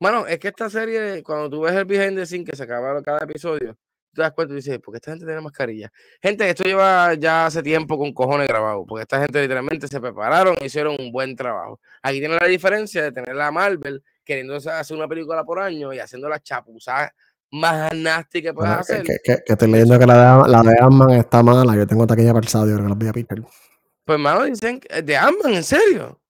Mano, 0.00 0.26
es 0.26 0.38
que 0.38 0.48
esta 0.48 0.70
serie, 0.70 1.22
cuando 1.22 1.50
tú 1.50 1.60
ves 1.60 1.74
el 1.74 1.84
behind 1.84 2.16
the 2.16 2.24
scene 2.24 2.42
que 2.42 2.56
se 2.56 2.62
acaba 2.62 3.02
cada 3.02 3.18
episodio, 3.18 3.76
te 4.14 4.22
das 4.22 4.32
cuenta 4.32 4.54
y 4.54 4.56
dices, 4.56 4.78
¿por 4.78 4.94
qué 4.94 4.96
esta 4.96 5.10
gente 5.10 5.26
tiene 5.26 5.42
mascarilla? 5.42 5.92
Gente, 6.22 6.48
esto 6.48 6.64
lleva 6.64 7.12
ya 7.12 7.44
hace 7.44 7.62
tiempo 7.62 7.98
con 7.98 8.14
cojones 8.14 8.48
grabado, 8.48 8.86
porque 8.86 9.02
esta 9.02 9.20
gente 9.20 9.42
literalmente 9.42 9.86
se 9.86 10.00
prepararon 10.00 10.56
y 10.62 10.64
hicieron 10.64 10.96
un 10.98 11.12
buen 11.12 11.36
trabajo. 11.36 11.78
Aquí 12.00 12.18
tiene 12.18 12.36
la 12.36 12.46
diferencia 12.46 13.02
de 13.02 13.12
tener 13.12 13.36
la 13.36 13.50
Marvel 13.50 14.02
queriendo 14.24 14.56
hacer 14.56 14.96
una 14.96 15.06
película 15.06 15.44
por 15.44 15.58
año 15.58 15.92
y 15.92 15.98
haciendo 15.98 16.30
la 16.30 16.40
chapuza 16.40 17.12
más 17.50 17.92
nasty 17.92 18.40
que 18.40 18.54
puedas 18.54 18.80
hacer. 18.80 19.02
Que, 19.02 19.18
que, 19.22 19.42
estoy 19.44 19.70
leyendo 19.70 19.98
que 19.98 20.06
la 20.06 20.38
de, 20.38 20.50
la 20.50 20.62
de 20.62 21.18
está 21.18 21.42
mala. 21.42 21.76
Yo 21.76 21.86
tengo 21.86 22.06
taquilla 22.06 22.32
para 22.32 22.42
el 22.42 22.48
sábado, 22.48 22.74
que 22.74 22.88
los 22.88 22.96
voy 22.96 23.08
a 23.08 23.12
picar. 23.12 23.36
Pues, 24.04 24.18
mano, 24.18 24.44
dicen, 24.44 24.80
¿de 25.02 25.16
Ant-Man, 25.16 25.54
en 25.54 25.64
serio? 25.64 26.20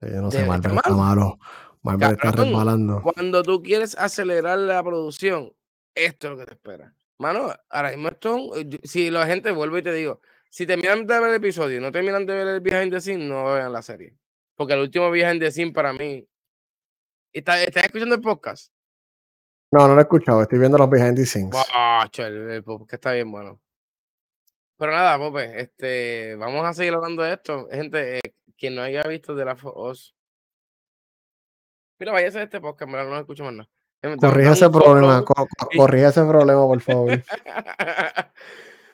yo 0.00 0.22
no 0.22 0.30
sé, 0.30 0.44
Marvel 0.44 0.76
está 0.76 0.90
malo. 0.90 1.38
Marvel 1.82 2.12
está 2.12 2.32
resbalando. 2.32 3.02
Cuando 3.02 3.42
tú 3.42 3.62
quieres 3.62 3.96
acelerar 3.98 4.58
la 4.58 4.82
producción, 4.82 5.52
esto 5.94 6.26
es 6.26 6.30
lo 6.32 6.38
que 6.38 6.46
te 6.46 6.52
espera. 6.54 6.94
Mano, 7.18 7.52
ahora 7.68 7.90
mismo 7.90 8.08
esto, 8.08 8.56
eh, 8.56 8.80
si 8.82 9.10
la 9.10 9.26
gente 9.26 9.50
vuelve 9.50 9.80
y 9.80 9.82
te 9.82 9.92
digo, 9.92 10.20
si 10.48 10.66
terminan 10.66 11.06
de 11.06 11.20
ver 11.20 11.30
el 11.30 11.36
episodio 11.36 11.78
y 11.78 11.80
no 11.80 11.92
terminan 11.92 12.26
de 12.26 12.34
ver 12.34 12.46
el 12.48 12.60
behind 12.60 12.92
the 12.92 13.00
scene, 13.00 13.26
no 13.26 13.44
vean 13.44 13.72
la 13.72 13.82
serie. 13.82 14.16
Porque 14.56 14.74
el 14.74 14.80
último 14.80 15.10
behind 15.10 15.40
the 15.40 15.50
scene 15.50 15.72
para 15.72 15.92
mí. 15.92 16.26
¿Estás, 17.32 17.60
escuchando 17.60 18.14
el 18.14 18.20
podcast? 18.20 18.72
No, 19.70 19.86
no 19.86 19.94
lo 19.94 20.00
he 20.00 20.02
escuchado, 20.02 20.42
estoy 20.42 20.58
viendo 20.58 20.76
los 20.78 20.90
behind 20.90 21.16
the 21.16 21.24
scenes. 21.24 21.54
Ah, 21.72 22.08
el, 22.16 22.64
podcast 22.64 22.94
está 22.94 23.12
bien 23.12 23.30
bueno. 23.30 23.60
Pero 24.80 24.92
nada, 24.92 25.18
Pope, 25.18 25.60
este, 25.60 26.36
vamos 26.36 26.64
a 26.64 26.72
seguir 26.72 26.94
hablando 26.94 27.22
de 27.22 27.34
esto. 27.34 27.68
Gente, 27.70 28.16
eh, 28.16 28.20
quien 28.56 28.74
no 28.74 28.80
haya 28.80 29.02
visto 29.02 29.34
de 29.34 29.44
la 29.44 29.54
Us. 29.62 30.16
Mira, 31.98 32.12
vaya 32.12 32.28
a 32.28 32.42
este 32.42 32.62
podcast, 32.62 32.90
no 32.90 33.18
escucho 33.18 33.44
más 33.44 33.52
nada. 33.52 33.68
Corrige 34.18 34.52
ese 34.52 34.70
problema, 34.70 35.22
corrige 35.76 36.06
ese 36.06 36.24
problema, 36.24 36.66
por 36.66 36.80
favor. 36.80 37.10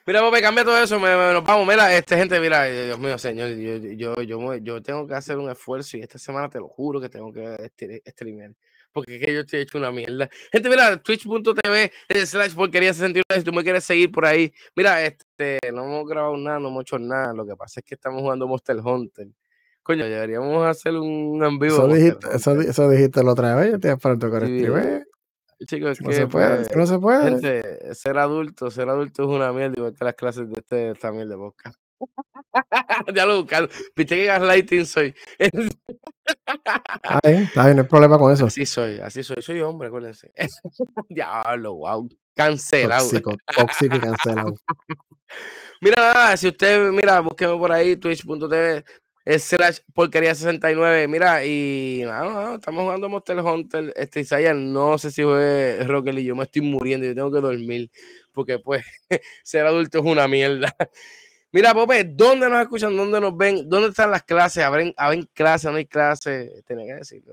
Mira, 0.07 0.23
Pope, 0.23 0.43
cambia 0.43 0.65
todo 0.65 0.77
eso, 0.83 0.99
me, 0.99 1.09
nos 1.09 1.45
vamos. 1.45 1.69
Mira, 1.69 1.97
este 1.97 2.17
gente, 2.17 2.41
mira, 2.41 2.69
eh, 2.69 2.87
Dios 2.87 2.99
mío, 2.99 3.17
señor, 3.17 3.51
yo, 3.51 3.77
yo, 3.77 4.23
yo, 4.23 4.57
yo, 4.57 4.83
tengo 4.83 5.07
que 5.07 5.15
hacer 5.15 5.39
un 5.39 5.49
esfuerzo 5.51 5.97
y 5.97 6.01
esta 6.01 6.19
semana 6.19 6.49
te 6.51 6.59
lo 6.59 6.67
juro 6.67 7.01
que 7.01 7.09
tengo 7.09 7.33
que 7.33 7.71
streamear. 8.09 8.51
Porque 8.97 9.17
es 9.17 9.27
que 9.27 9.35
yo 9.35 9.41
estoy 9.41 9.61
hecho 9.61 9.77
una 9.77 9.93
mierda. 9.93 10.27
Gente, 10.51 10.71
mira, 10.71 10.97
twitch.tv 10.97 11.93
slash 12.25 12.55
porquería 12.55 12.95
69, 12.95 13.25
si 13.37 13.45
tú 13.45 13.53
me 13.53 13.63
quieres 13.63 13.85
seguir 13.85 14.11
por 14.11 14.25
ahí. 14.25 14.51
Mira, 14.75 15.05
este, 15.05 15.59
no 15.71 15.85
hemos 15.85 16.09
grabado 16.09 16.35
nada, 16.39 16.59
no 16.59 16.69
hemos 16.69 16.81
hecho 16.81 16.99
nada. 16.99 17.35
Lo 17.35 17.47
que 17.47 17.55
pasa 17.57 17.81
es 17.81 17.85
que 17.85 17.95
estamos 17.95 18.23
jugando 18.23 18.49
Monster 18.49 18.79
Hunter. 18.83 19.29
Coño, 19.83 20.07
deberíamos 20.07 20.67
hacer 20.67 20.95
un 20.95 21.45
en 21.45 21.59
vivo. 21.59 21.75
Eso 21.75 21.89
dijiste, 21.89 22.27
eso, 22.35 22.59
eso 22.59 22.89
dijiste 22.89 23.23
la 23.23 23.33
otra 23.33 23.55
vez, 23.55 23.79
te 23.79 23.95
pronto 23.99 24.31
con 24.31 24.45
el 24.45 25.05
Chicos, 25.67 26.01
no 26.01 26.13
se 26.13 26.27
puede, 26.27 26.57
pues, 26.57 26.77
no 26.77 26.87
se 26.87 26.99
puede. 26.99 27.23
Gente, 27.23 27.95
ser 27.95 28.17
adulto, 28.17 28.71
ser 28.71 28.89
adulto 28.89 29.25
es 29.25 29.29
una 29.29 29.53
mierda, 29.53 29.75
igual 29.77 29.95
que 29.95 30.05
las 30.07 30.15
clases 30.15 30.49
de 30.49 30.55
este 30.57 30.95
también 30.95 31.29
de 31.29 31.37
boca. 31.37 31.71
ya 33.15 33.27
lo 33.27 33.43
buscaron. 33.43 33.69
Viste 33.95 34.17
que 34.17 34.25
gaslighting 34.25 34.87
soy. 34.87 35.15
está 36.27 37.21
bien, 37.25 37.43
está 37.43 37.65
bien, 37.65 37.77
no 37.77 37.83
hay 37.83 37.89
problema 37.89 38.19
con 38.19 38.33
eso. 38.33 38.47
Así 38.47 38.67
soy, 38.67 38.99
así 39.01 39.23
soy. 39.23 39.43
Soy 39.43 39.61
hombre, 39.61 39.89
acuérdense. 39.89 40.33
Diablo, 41.09 41.75
wow. 41.75 42.09
Cancelado. 42.35 43.09
Tóxico, 43.09 43.37
tóxico 43.57 43.97
y 43.97 44.01
cancelado. 44.01 44.55
mira, 45.81 45.97
nada, 45.97 46.37
si 46.37 46.49
usted, 46.49 46.91
mira, 46.91 47.21
búsqueme 47.21 47.57
por 47.57 47.73
ahí, 47.73 47.97
twitch.tv 47.97 48.85
slash 49.39 49.79
porquería 49.93 50.35
69. 50.35 51.09
Mira, 51.09 51.45
y 51.45 52.03
estamos 52.03 52.85
jugando 52.85 53.09
Monster 53.09 53.39
Hunter. 53.41 53.93
Este 53.97 54.21
Isaiah, 54.21 54.55
no 54.55 54.99
sé 54.99 55.11
si 55.11 55.23
fue 55.23 55.79
Rocket 55.87 56.19
y 56.19 56.25
yo 56.25 56.37
me 56.37 56.45
estoy 56.45 56.63
muriendo, 56.63 57.07
yo 57.07 57.15
tengo 57.15 57.33
que 57.33 57.41
dormir, 57.41 57.91
porque 58.33 58.59
pues 58.59 58.85
ser 59.43 59.67
adulto 59.67 59.99
es 59.99 60.05
una 60.05 60.29
mierda. 60.29 60.75
Mira, 61.57 61.73
Pope, 61.73 62.05
¿dónde 62.05 62.51
nos 62.51 62.61
escuchan? 62.61 62.95
¿Dónde 62.95 63.19
nos 63.19 63.35
ven? 63.35 63.67
¿Dónde 63.67 63.89
están 63.89 64.11
las 64.11 64.25
clases? 64.25 64.63
¿Habrán, 64.63 64.93
clases? 65.33 65.71
¿No 65.71 65.79
hay 65.79 65.87
clases? 65.87 66.63
Tenía 66.67 66.85
que 66.85 66.95
decirlo. 66.97 67.33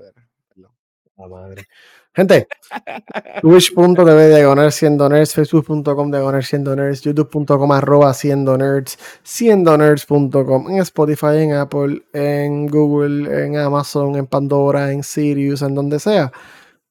No. 0.56 0.74
La 1.18 1.28
madre. 1.28 1.66
Gente, 2.14 2.48
twitch.tv 3.42 4.28
diagonal 4.28 4.72
siendo 4.72 5.10
nerds, 5.10 5.34
facebook.com 5.34 6.10
diagonal 6.10 6.42
siendo 6.42 6.74
nerds, 6.74 7.02
youtube.com 7.02 7.70
arroba 7.70 8.14
siendo 8.14 8.56
nerds, 8.56 8.98
siendo 9.22 9.76
nerds.com, 9.76 10.70
en 10.70 10.78
Spotify, 10.78 11.42
en 11.42 11.52
Apple, 11.52 12.02
en 12.14 12.66
Google, 12.68 13.44
en 13.44 13.58
Amazon, 13.58 14.16
en 14.16 14.26
Pandora, 14.26 14.90
en 14.90 15.02
Sirius, 15.02 15.60
en 15.60 15.74
donde 15.74 16.00
sea. 16.00 16.32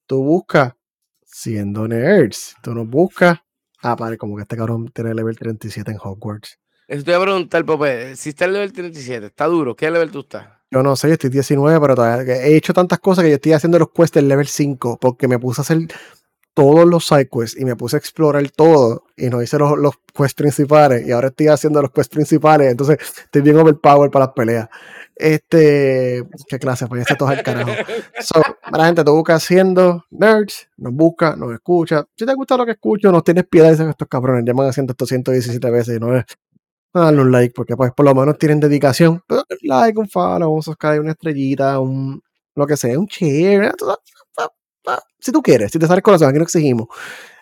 Tú 0.05 0.23
buscas 0.23 0.73
siendo 1.25 1.87
nerds. 1.87 2.55
Tú 2.61 2.75
nos 2.75 2.87
buscas. 2.87 3.39
Ah, 3.81 3.95
padre, 3.95 4.19
como 4.19 4.35
que 4.35 4.43
este 4.43 4.55
cabrón 4.55 4.91
tiene 4.93 5.15
level 5.15 5.35
37 5.35 5.89
en 5.89 5.97
Hogwarts. 5.99 6.59
Eso 6.93 7.03
te 7.03 7.11
voy 7.11 7.21
a 7.21 7.23
preguntar, 7.23 7.65
Pope, 7.65 8.15
si 8.15 8.29
está 8.29 8.45
el 8.45 8.53
level 8.53 8.71
37, 8.71 9.25
está 9.25 9.45
duro, 9.45 9.75
¿qué 9.75 9.89
level 9.89 10.11
tú 10.11 10.19
estás? 10.19 10.45
Yo 10.69 10.83
no 10.83 10.95
sé, 10.95 11.07
yo 11.07 11.13
estoy 11.13 11.31
19, 11.31 11.79
pero 11.81 11.95
todavía 11.95 12.35
he 12.35 12.55
hecho 12.55 12.71
tantas 12.71 12.99
cosas 12.99 13.23
que 13.23 13.31
yo 13.31 13.35
estoy 13.37 13.53
haciendo 13.53 13.79
los 13.79 13.89
quests 13.89 14.13
del 14.13 14.27
level 14.27 14.45
5 14.45 14.99
porque 15.01 15.27
me 15.27 15.39
puse 15.39 15.61
a 15.61 15.63
hacer 15.63 15.79
todos 16.53 16.85
los 16.85 17.07
side 17.07 17.29
quests 17.29 17.59
y 17.59 17.65
me 17.65 17.75
puse 17.75 17.95
a 17.95 17.99
explorar 17.99 18.47
todo 18.51 19.05
y 19.17 19.25
no 19.31 19.41
hice 19.41 19.57
los, 19.57 19.75
los 19.75 19.95
quests 20.15 20.35
principales 20.35 21.07
y 21.07 21.11
ahora 21.11 21.29
estoy 21.29 21.47
haciendo 21.47 21.81
los 21.81 21.89
quests 21.89 22.13
principales, 22.13 22.69
entonces 22.69 22.99
estoy 23.23 23.41
bien 23.41 23.57
overpowered 23.57 24.11
para 24.11 24.25
las 24.25 24.35
peleas. 24.35 24.69
Este, 25.15 26.23
qué 26.47 26.59
clase, 26.59 26.85
pues 26.85 27.07
ya 27.09 27.15
todo 27.15 27.31
el 27.31 27.41
carajo. 27.41 27.71
So, 28.21 28.39
la 28.71 28.85
gente 28.85 29.03
te 29.03 29.09
busca 29.09 29.33
haciendo 29.33 30.05
nerds, 30.11 30.69
nos 30.77 30.93
busca, 30.93 31.35
nos 31.35 31.53
escucha. 31.53 32.05
Si 32.15 32.23
te 32.23 32.35
gusta 32.35 32.55
lo 32.55 32.67
que 32.67 32.73
escucho, 32.73 33.11
nos 33.11 33.23
tienes 33.23 33.45
piedad, 33.47 33.71
dicen 33.71 33.89
estos 33.89 34.07
cabrones, 34.07 34.45
llaman 34.45 34.67
haciendo 34.67 34.91
esto 34.91 35.07
117 35.07 35.71
veces 35.71 35.97
y 35.97 35.99
no 35.99 36.15
es 36.15 36.25
darle 37.01 37.21
un 37.21 37.31
like, 37.31 37.53
porque 37.53 37.75
pues 37.75 37.91
por 37.93 38.05
lo 38.05 38.15
menos 38.15 38.37
tienen 38.37 38.59
dedicación. 38.59 39.21
like, 39.61 39.99
un 39.99 40.09
follow, 40.09 40.51
un 40.51 40.61
subscribe, 40.61 40.99
una 40.99 41.11
estrellita, 41.11 41.79
un 41.79 42.21
lo 42.55 42.67
que 42.67 42.77
sea, 42.77 42.97
un 42.99 43.07
share. 43.07 43.73
Si 45.19 45.31
tú 45.31 45.41
quieres, 45.41 45.71
si 45.71 45.79
te 45.79 45.87
sales 45.87 46.03
corazón, 46.03 46.29
aquí 46.29 46.37
no 46.37 46.43
exigimos. 46.43 46.87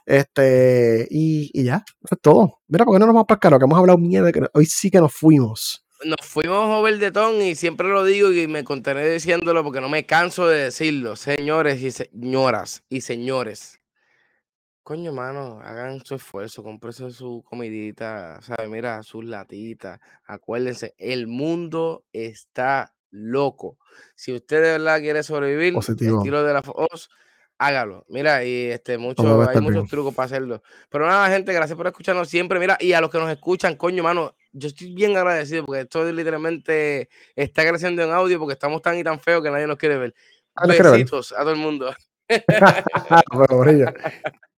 Este, 0.06 1.08
y, 1.10 1.50
y, 1.54 1.64
ya, 1.64 1.84
eso 2.04 2.16
es 2.16 2.22
todo. 2.22 2.60
Mira, 2.68 2.86
porque 2.86 3.00
no 3.00 3.06
nos 3.06 3.14
vamos 3.14 3.28
para 3.28 3.40
caro, 3.40 3.60
que 3.60 3.66
hemos 3.66 3.78
hablado 3.78 3.98
mierda, 3.98 4.32
hoy 4.54 4.66
sí 4.66 4.90
que 4.90 5.00
nos 5.00 5.14
fuimos. 5.14 5.84
Nos 6.04 6.26
fuimos 6.26 6.80
over 6.80 6.98
de 6.98 7.12
ton 7.12 7.42
y 7.42 7.56
siempre 7.56 7.88
lo 7.88 8.04
digo 8.04 8.32
y 8.32 8.48
me 8.48 8.64
contaré 8.64 9.12
diciéndolo 9.12 9.64
porque 9.64 9.82
no 9.82 9.90
me 9.90 10.06
canso 10.06 10.48
de 10.48 10.64
decirlo, 10.64 11.16
señores 11.16 11.82
y 11.82 11.92
señoras 11.92 12.84
y 12.90 13.02
señores. 13.02 13.81
Coño, 14.84 15.14
mano, 15.14 15.60
hagan 15.64 16.04
su 16.04 16.16
esfuerzo, 16.16 16.64
cómprense 16.64 17.12
su 17.12 17.44
comidita, 17.48 18.42
¿sabes? 18.42 18.68
Mira, 18.68 19.04
sus 19.04 19.24
latitas. 19.24 20.00
Acuérdense, 20.26 20.96
el 20.98 21.28
mundo 21.28 22.04
está 22.12 22.92
loco. 23.12 23.78
Si 24.16 24.34
usted 24.34 24.62
de 24.62 24.72
verdad 24.72 25.00
quiere 25.00 25.22
sobrevivir, 25.22 25.76
el 25.76 25.80
estilo 25.80 26.44
de 26.44 26.54
la 26.54 26.64
hágalo. 27.60 28.06
Mira, 28.10 28.44
y 28.44 28.72
este, 28.72 28.98
mucho, 28.98 29.48
hay 29.48 29.62
muchos 29.62 29.88
trucos 29.88 30.16
para 30.16 30.26
hacerlo. 30.26 30.64
Pero 30.90 31.06
nada, 31.06 31.30
gente, 31.30 31.54
gracias 31.54 31.78
por 31.78 31.86
escucharnos 31.86 32.28
siempre. 32.28 32.60
Mira, 32.60 32.76
y 32.80 32.94
a 32.94 33.02
los 33.02 33.12
que 33.12 33.20
nos 33.20 33.30
escuchan, 33.30 33.76
coño, 33.76 34.02
mano, 34.02 34.34
yo 34.52 34.68
estoy 34.68 34.96
bien 34.96 35.16
agradecido 35.16 35.64
porque 35.64 35.82
esto 35.82 36.12
literalmente 36.12 37.08
está 37.36 37.68
creciendo 37.68 38.02
en 38.02 38.10
audio 38.10 38.40
porque 38.40 38.54
estamos 38.54 38.82
tan 38.82 38.98
y 38.98 39.04
tan 39.04 39.20
feos 39.20 39.44
que 39.44 39.52
nadie 39.52 39.68
nos 39.68 39.78
quiere 39.78 39.98
ver. 39.98 40.16
Besitos 40.68 41.34
a 41.34 41.42
todo 41.42 41.52
el 41.52 41.60
mundo. 41.60 41.94